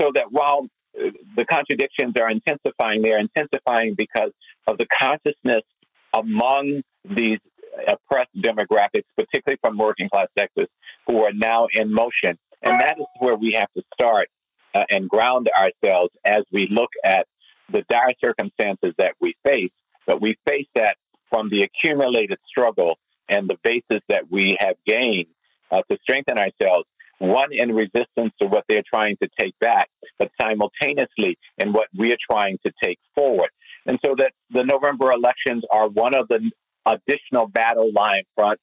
So 0.00 0.10
that 0.14 0.30
while 0.30 0.68
uh, 0.94 1.10
the 1.34 1.46
contradictions 1.46 2.14
are 2.20 2.30
intensifying, 2.30 3.02
they're 3.02 3.18
intensifying 3.18 3.94
because 3.94 4.30
of 4.66 4.76
the 4.76 4.86
consciousness 5.00 5.64
among 6.12 6.82
these 7.04 7.38
oppressed 7.86 8.34
demographics, 8.36 9.04
particularly 9.16 9.58
from 9.60 9.78
working 9.78 10.08
class 10.08 10.28
sectors, 10.38 10.68
who 11.06 11.22
are 11.24 11.32
now 11.32 11.68
in 11.72 11.92
motion. 11.92 12.38
And 12.62 12.80
that 12.80 12.98
is 12.98 13.06
where 13.20 13.36
we 13.36 13.52
have 13.58 13.72
to 13.76 13.82
start 13.94 14.28
uh, 14.74 14.84
and 14.90 15.08
ground 15.08 15.48
ourselves 15.56 16.10
as 16.24 16.42
we 16.52 16.68
look 16.70 16.90
at 17.04 17.26
the 17.70 17.84
dire 17.88 18.14
circumstances 18.22 18.94
that 18.98 19.14
we 19.20 19.34
face. 19.46 19.70
But 20.06 20.20
we 20.20 20.36
face 20.46 20.66
that 20.74 20.96
from 21.30 21.50
the 21.50 21.62
accumulated 21.62 22.38
struggle 22.48 22.98
and 23.28 23.48
the 23.48 23.56
basis 23.62 24.02
that 24.08 24.30
we 24.30 24.56
have 24.58 24.76
gained 24.86 25.26
uh, 25.70 25.82
to 25.90 25.98
strengthen 26.02 26.38
ourselves, 26.38 26.86
one 27.18 27.50
in 27.52 27.74
resistance 27.74 28.32
to 28.40 28.48
what 28.48 28.64
they're 28.68 28.84
trying 28.88 29.16
to 29.22 29.28
take 29.38 29.58
back, 29.58 29.88
but 30.18 30.30
simultaneously 30.40 31.36
in 31.58 31.72
what 31.72 31.88
we're 31.94 32.16
trying 32.30 32.58
to 32.64 32.72
take 32.82 32.98
forward. 33.14 33.50
And 33.86 33.98
so 34.04 34.14
that 34.18 34.32
the 34.50 34.64
November 34.64 35.12
elections 35.12 35.64
are 35.70 35.88
one 35.88 36.14
of 36.14 36.28
the 36.28 36.50
additional 36.94 37.46
battle 37.46 37.90
line 37.92 38.22
front 38.34 38.58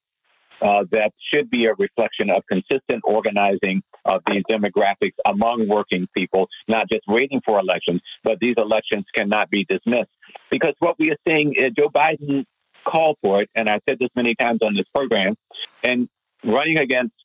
uh, 0.61 0.85
that 0.91 1.11
should 1.33 1.49
be 1.49 1.65
a 1.65 1.73
reflection 1.73 2.29
of 2.29 2.43
consistent 2.49 3.01
organizing 3.03 3.83
of 4.05 4.21
these 4.27 4.43
demographics 4.49 5.15
among 5.25 5.67
working 5.67 6.07
people, 6.15 6.47
not 6.67 6.87
just 6.89 7.03
waiting 7.07 7.41
for 7.45 7.59
elections, 7.59 8.01
but 8.23 8.39
these 8.39 8.55
elections 8.57 9.05
cannot 9.15 9.49
be 9.49 9.65
dismissed. 9.67 10.11
Because 10.49 10.73
what 10.79 10.97
we 10.99 11.11
are 11.11 11.17
seeing, 11.27 11.55
uh, 11.59 11.69
Joe 11.77 11.89
Biden 11.89 12.45
called 12.83 13.17
for 13.21 13.41
it, 13.41 13.49
and 13.55 13.69
I've 13.69 13.81
said 13.89 13.97
this 13.99 14.09
many 14.15 14.35
times 14.35 14.59
on 14.63 14.75
this 14.75 14.85
program, 14.93 15.35
and 15.83 16.07
running 16.43 16.79
against 16.79 17.15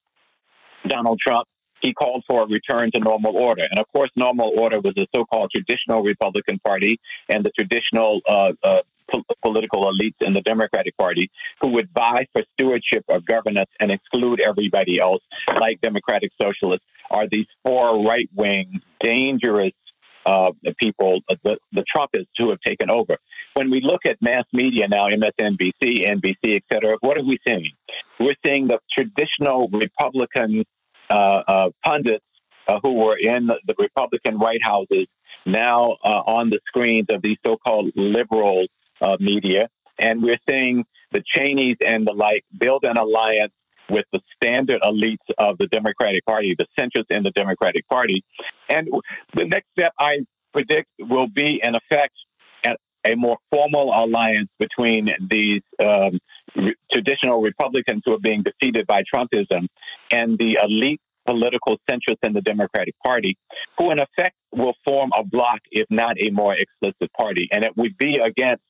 Donald 0.87 1.21
Trump, 1.25 1.47
he 1.83 1.95
called 1.95 2.25
for 2.27 2.43
a 2.43 2.47
return 2.47 2.91
to 2.93 3.01
normal 3.01 3.37
order. 3.37 3.67
And 3.71 3.79
of 3.81 3.87
course, 3.93 4.11
normal 4.17 4.53
order 4.57 4.81
was 4.81 4.95
the 4.95 5.07
so 5.15 5.25
called 5.25 5.51
traditional 5.55 6.03
Republican 6.03 6.59
Party 6.59 7.01
and 7.29 7.45
the 7.45 7.51
traditional 7.51 8.21
uh, 8.29 8.53
uh, 8.63 8.81
po- 9.11 9.25
political 9.43 9.85
elites 9.85 10.17
in 10.21 10.33
the 10.33 10.41
Democratic 10.43 10.97
Party 10.97 11.31
who 11.61 11.69
would 11.69 11.89
vie 11.95 12.27
for 12.33 12.43
stewardship 12.55 13.05
of 13.09 13.25
governance 13.25 13.71
and 13.81 13.91
exclude 13.91 14.41
everybody 14.41 15.01
else, 15.01 15.23
like 15.59 15.81
Democratic 15.81 16.31
Socialists, 16.41 16.87
are 17.11 17.27
these 17.29 17.47
four 17.65 18.05
right 18.05 18.29
wing, 18.35 18.81
dangerous 19.01 19.73
uh, 20.27 20.53
people, 20.79 21.21
uh, 21.29 21.37
the, 21.43 21.57
the 21.73 21.85
Trumpists 21.95 22.29
who 22.39 22.51
have 22.51 22.61
taken 22.61 22.91
over. 22.91 23.17
When 23.55 23.71
we 23.71 23.81
look 23.81 24.03
at 24.07 24.17
mass 24.21 24.45
media 24.53 24.87
now, 24.89 25.09
MSNBC, 25.09 26.07
NBC, 26.07 26.57
et 26.57 26.63
cetera, 26.73 26.97
what 27.01 27.17
are 27.17 27.25
we 27.25 27.39
seeing? 27.47 27.73
We're 28.19 28.37
seeing 28.45 28.69
the 28.69 28.79
traditional 28.93 29.69
Republican 29.73 30.65
uh, 31.09 31.13
uh, 31.13 31.71
pundits 31.85 32.25
uh, 32.69 32.79
who 32.83 32.95
were 32.95 33.17
in 33.17 33.47
the 33.47 33.75
Republican 33.79 34.39
White 34.39 34.63
Houses 34.63 35.07
now 35.47 35.97
uh, 36.05 36.23
on 36.27 36.51
the 36.51 36.61
screens 36.67 37.07
of 37.11 37.23
these 37.23 37.39
so 37.45 37.57
called 37.57 37.91
liberal 37.97 38.67
uh, 39.01 39.17
media. 39.21 39.69
And 39.99 40.23
we're 40.23 40.39
seeing 40.49 40.85
the 41.13 41.23
Cheneys 41.35 41.77
and 41.85 42.07
the 42.07 42.13
like 42.13 42.45
build 42.59 42.85
an 42.85 42.97
alliance 42.97 43.53
with 43.91 44.07
the 44.13 44.21
standard 44.37 44.81
elites 44.83 45.17
of 45.37 45.59
the 45.59 45.67
Democratic 45.67 46.25
Party, 46.25 46.55
the 46.57 46.67
centrists 46.79 47.11
in 47.11 47.23
the 47.23 47.33
Democratic 47.33 47.89
Party. 47.89 48.25
And 48.69 48.89
the 49.35 49.47
next 49.47 49.67
step 49.77 49.93
I 49.99 50.21
predict 50.53 50.89
will 50.99 51.27
be, 51.27 51.61
in 51.63 51.75
effect, 51.75 52.15
a 53.05 53.15
more 53.15 53.39
formal 53.51 53.93
alliance 53.95 54.51
between 54.59 55.11
these 55.31 55.63
um, 55.79 56.19
re- 56.55 56.75
traditional 56.93 57.41
Republicans 57.41 58.03
who 58.05 58.15
are 58.15 58.19
being 58.19 58.43
defeated 58.43 58.87
by 58.87 59.03
Trumpism 59.13 59.67
and 60.11 60.39
the 60.39 60.59
elite 60.63 61.01
political 61.27 61.79
centrists 61.89 62.23
in 62.23 62.33
the 62.33 62.41
Democratic 62.41 62.95
Party, 63.05 63.37
who 63.79 63.91
in 63.91 64.01
effect 64.01 64.35
will 64.53 64.75
form 64.85 65.13
a 65.17 65.25
bloc, 65.25 65.61
if 65.71 65.87
not 65.91 66.17
a 66.21 66.31
more 66.31 66.55
explicit 66.55 67.13
party. 67.17 67.49
And 67.53 67.65
it 67.65 67.77
would 67.77 67.97
be 67.99 68.17
against 68.17 68.63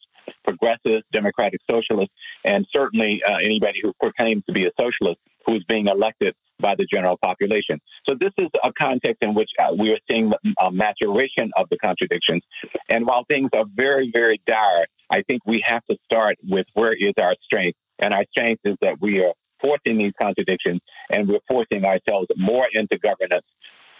progressives, 0.44 1.04
democratic 1.12 1.60
socialists, 1.70 2.14
and 2.44 2.66
certainly 2.74 3.22
uh, 3.26 3.36
anybody 3.36 3.80
who 3.82 3.92
proclaims 4.00 4.44
to 4.46 4.52
be 4.52 4.66
a 4.66 4.70
socialist 4.78 5.20
who 5.46 5.56
is 5.56 5.64
being 5.68 5.88
elected 5.88 6.34
by 6.60 6.74
the 6.74 6.86
general 6.92 7.16
population. 7.22 7.80
So 8.08 8.14
this 8.18 8.32
is 8.38 8.48
a 8.62 8.72
context 8.72 9.22
in 9.22 9.34
which 9.34 9.48
uh, 9.58 9.74
we 9.76 9.92
are 9.92 9.98
seeing 10.10 10.32
a 10.60 10.70
maturation 10.70 11.50
of 11.56 11.68
the 11.70 11.78
contradictions. 11.78 12.42
And 12.88 13.06
while 13.06 13.24
things 13.24 13.50
are 13.54 13.64
very, 13.74 14.10
very 14.12 14.40
dire, 14.46 14.86
I 15.10 15.22
think 15.22 15.42
we 15.46 15.62
have 15.66 15.84
to 15.90 15.96
start 16.04 16.36
with 16.46 16.66
where 16.74 16.92
is 16.92 17.14
our 17.20 17.34
strength. 17.42 17.78
And 17.98 18.14
our 18.14 18.24
strength 18.30 18.60
is 18.64 18.76
that 18.82 19.00
we 19.00 19.24
are 19.24 19.32
forcing 19.60 19.98
these 19.98 20.12
contradictions 20.20 20.80
and 21.10 21.28
we're 21.28 21.40
forcing 21.48 21.84
ourselves 21.84 22.28
more 22.36 22.66
into 22.72 22.98
governance 22.98 23.44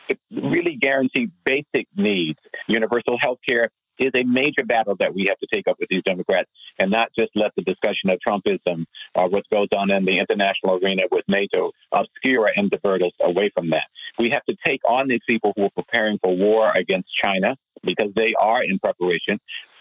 to 0.08 0.16
really 0.32 0.76
guarantee 0.76 1.30
basic 1.44 1.86
needs, 1.96 2.38
universal 2.66 3.18
health 3.20 3.38
care, 3.46 3.68
is 4.00 4.10
a 4.14 4.24
major 4.24 4.64
battle 4.64 4.96
that 4.98 5.14
we 5.14 5.26
have 5.28 5.38
to 5.38 5.46
take 5.52 5.68
up 5.68 5.76
with 5.78 5.88
these 5.90 6.02
Democrats 6.04 6.50
and 6.78 6.90
not 6.90 7.08
just 7.16 7.30
let 7.34 7.52
the 7.56 7.62
discussion 7.62 8.10
of 8.10 8.18
Trumpism 8.26 8.86
or 9.14 9.28
what 9.28 9.44
goes 9.52 9.68
on 9.76 9.92
in 9.92 10.04
the 10.04 10.18
international 10.18 10.80
arena 10.82 11.02
with 11.10 11.24
NATO 11.28 11.70
obscure 11.92 12.48
and 12.56 12.70
divert 12.70 13.02
us 13.02 13.12
away 13.20 13.50
from 13.54 13.70
that. 13.70 13.84
We 14.18 14.30
have 14.30 14.44
to 14.46 14.56
take 14.66 14.80
on 14.88 15.08
these 15.08 15.20
people 15.28 15.52
who 15.54 15.64
are 15.64 15.70
preparing 15.76 16.18
for 16.18 16.34
war 16.34 16.72
against 16.74 17.08
China 17.22 17.56
because 17.84 18.10
they 18.16 18.34
are 18.40 18.62
in 18.64 18.78
preparation. 18.78 19.38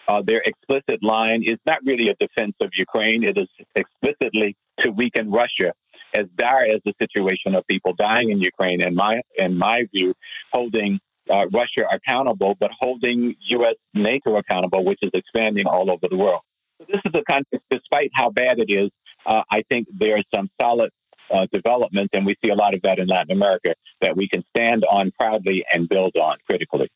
Uh, 0.07 0.21
their 0.25 0.41
explicit 0.43 1.03
line 1.03 1.43
is 1.43 1.57
not 1.65 1.77
really 1.85 2.09
a 2.09 2.15
defense 2.15 2.55
of 2.61 2.69
Ukraine. 2.75 3.23
It 3.23 3.37
is 3.37 3.47
explicitly 3.75 4.55
to 4.79 4.91
weaken 4.91 5.31
Russia. 5.31 5.73
As 6.15 6.25
dire 6.35 6.65
as 6.65 6.81
the 6.83 6.93
situation 6.99 7.53
of 7.53 7.67
people 7.67 7.93
dying 7.93 8.31
in 8.31 8.39
Ukraine, 8.39 8.81
in 8.81 8.95
my 8.95 9.21
in 9.37 9.55
my 9.55 9.83
view, 9.93 10.15
holding 10.51 10.99
uh, 11.29 11.47
Russia 11.47 11.87
accountable, 11.91 12.55
but 12.59 12.71
holding 12.79 13.35
U.S. 13.39 13.75
NATO 13.93 14.37
accountable, 14.37 14.83
which 14.83 14.99
is 15.01 15.11
expanding 15.13 15.65
all 15.65 15.91
over 15.91 16.07
the 16.09 16.17
world. 16.17 16.41
So 16.79 16.85
this 16.87 17.01
is 17.05 17.11
a 17.13 17.23
context, 17.29 17.65
despite 17.69 18.11
how 18.13 18.29
bad 18.29 18.59
it 18.59 18.71
is, 18.71 18.89
uh, 19.25 19.43
I 19.51 19.63
think 19.69 19.87
there 19.93 20.17
are 20.17 20.23
some 20.33 20.49
solid 20.61 20.91
uh, 21.29 21.45
developments, 21.51 22.09
and 22.13 22.25
we 22.25 22.35
see 22.43 22.49
a 22.51 22.55
lot 22.55 22.73
of 22.73 22.81
that 22.83 22.99
in 22.99 23.07
Latin 23.07 23.31
America 23.31 23.75
that 24.01 24.15
we 24.15 24.27
can 24.27 24.43
stand 24.55 24.85
on 24.89 25.11
proudly 25.19 25.65
and 25.71 25.87
build 25.87 26.15
on 26.15 26.37
critically. 26.47 26.89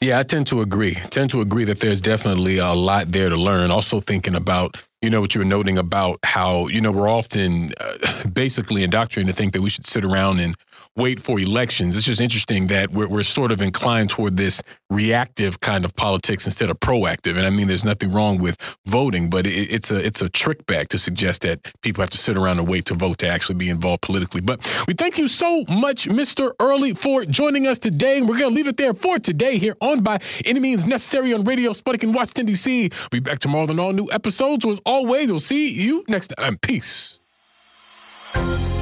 Yeah, 0.00 0.18
I 0.18 0.22
tend 0.22 0.46
to 0.48 0.62
agree. 0.62 0.94
Tend 0.94 1.30
to 1.30 1.40
agree 1.42 1.64
that 1.64 1.80
there's 1.80 2.00
definitely 2.00 2.58
a 2.58 2.72
lot 2.72 3.12
there 3.12 3.28
to 3.28 3.36
learn. 3.36 3.70
Also, 3.70 4.00
thinking 4.00 4.34
about 4.34 4.82
you 5.02 5.08
know 5.08 5.20
what 5.20 5.34
you 5.34 5.40
were 5.40 5.46
noting 5.46 5.78
about 5.78 6.18
how 6.24 6.68
you 6.68 6.80
know 6.80 6.92
we're 6.92 7.08
often 7.08 7.72
uh, 7.80 8.24
basically 8.32 8.82
indoctrinated 8.82 9.34
to 9.34 9.38
think 9.38 9.52
that 9.54 9.62
we 9.62 9.70
should 9.70 9.86
sit 9.86 10.04
around 10.04 10.40
and 10.40 10.54
wait 10.96 11.20
for 11.20 11.38
elections. 11.38 11.96
It's 11.96 12.04
just 12.04 12.20
interesting 12.20 12.66
that 12.66 12.90
we're, 12.90 13.08
we're 13.08 13.22
sort 13.22 13.52
of 13.52 13.62
inclined 13.62 14.10
toward 14.10 14.36
this 14.36 14.60
reactive 14.90 15.60
kind 15.60 15.84
of 15.84 15.94
politics 15.94 16.46
instead 16.46 16.68
of 16.68 16.80
proactive. 16.80 17.36
And 17.36 17.46
I 17.46 17.50
mean, 17.50 17.68
there's 17.68 17.84
nothing 17.84 18.12
wrong 18.12 18.38
with 18.38 18.56
voting, 18.86 19.30
but 19.30 19.46
it, 19.46 19.50
it's 19.50 19.90
a 19.90 20.04
it's 20.04 20.20
a 20.20 20.28
trick 20.28 20.66
bag 20.66 20.88
to 20.90 20.98
suggest 20.98 21.42
that 21.42 21.72
people 21.82 22.02
have 22.02 22.10
to 22.10 22.18
sit 22.18 22.36
around 22.36 22.58
and 22.58 22.68
wait 22.68 22.84
to 22.86 22.94
vote 22.94 23.18
to 23.18 23.28
actually 23.28 23.54
be 23.54 23.68
involved 23.70 24.02
politically. 24.02 24.40
But 24.42 24.60
we 24.86 24.94
thank 24.94 25.16
you 25.16 25.28
so 25.28 25.64
much, 25.70 26.08
Mr. 26.08 26.52
Early, 26.60 26.92
for 26.92 27.24
joining 27.24 27.66
us 27.66 27.78
today. 27.78 28.18
And 28.18 28.28
we're 28.28 28.38
going 28.38 28.50
to 28.50 28.54
leave 28.56 28.68
it 28.68 28.76
there 28.76 28.92
for 28.92 29.18
today 29.18 29.56
here 29.56 29.76
on 29.80 30.02
By 30.02 30.18
Any 30.44 30.60
Means 30.60 30.84
Necessary 30.84 31.32
on 31.32 31.44
Radio 31.44 31.72
Sputnik 31.72 32.02
in 32.02 32.12
Washington, 32.12 32.46
D.C. 32.46 32.90
We'll 32.90 33.08
be 33.10 33.20
back 33.20 33.38
tomorrow 33.38 33.66
with 33.66 33.78
all 33.78 33.92
new 33.92 34.10
episodes. 34.12 34.64
Always, 34.90 35.28
we'll 35.28 35.40
see 35.40 35.70
you 35.70 36.04
next 36.08 36.28
time. 36.36 36.58
Peace 36.58 37.18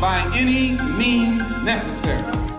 by 0.01 0.30
any 0.35 0.70
means 0.97 1.43
necessary. 1.64 2.57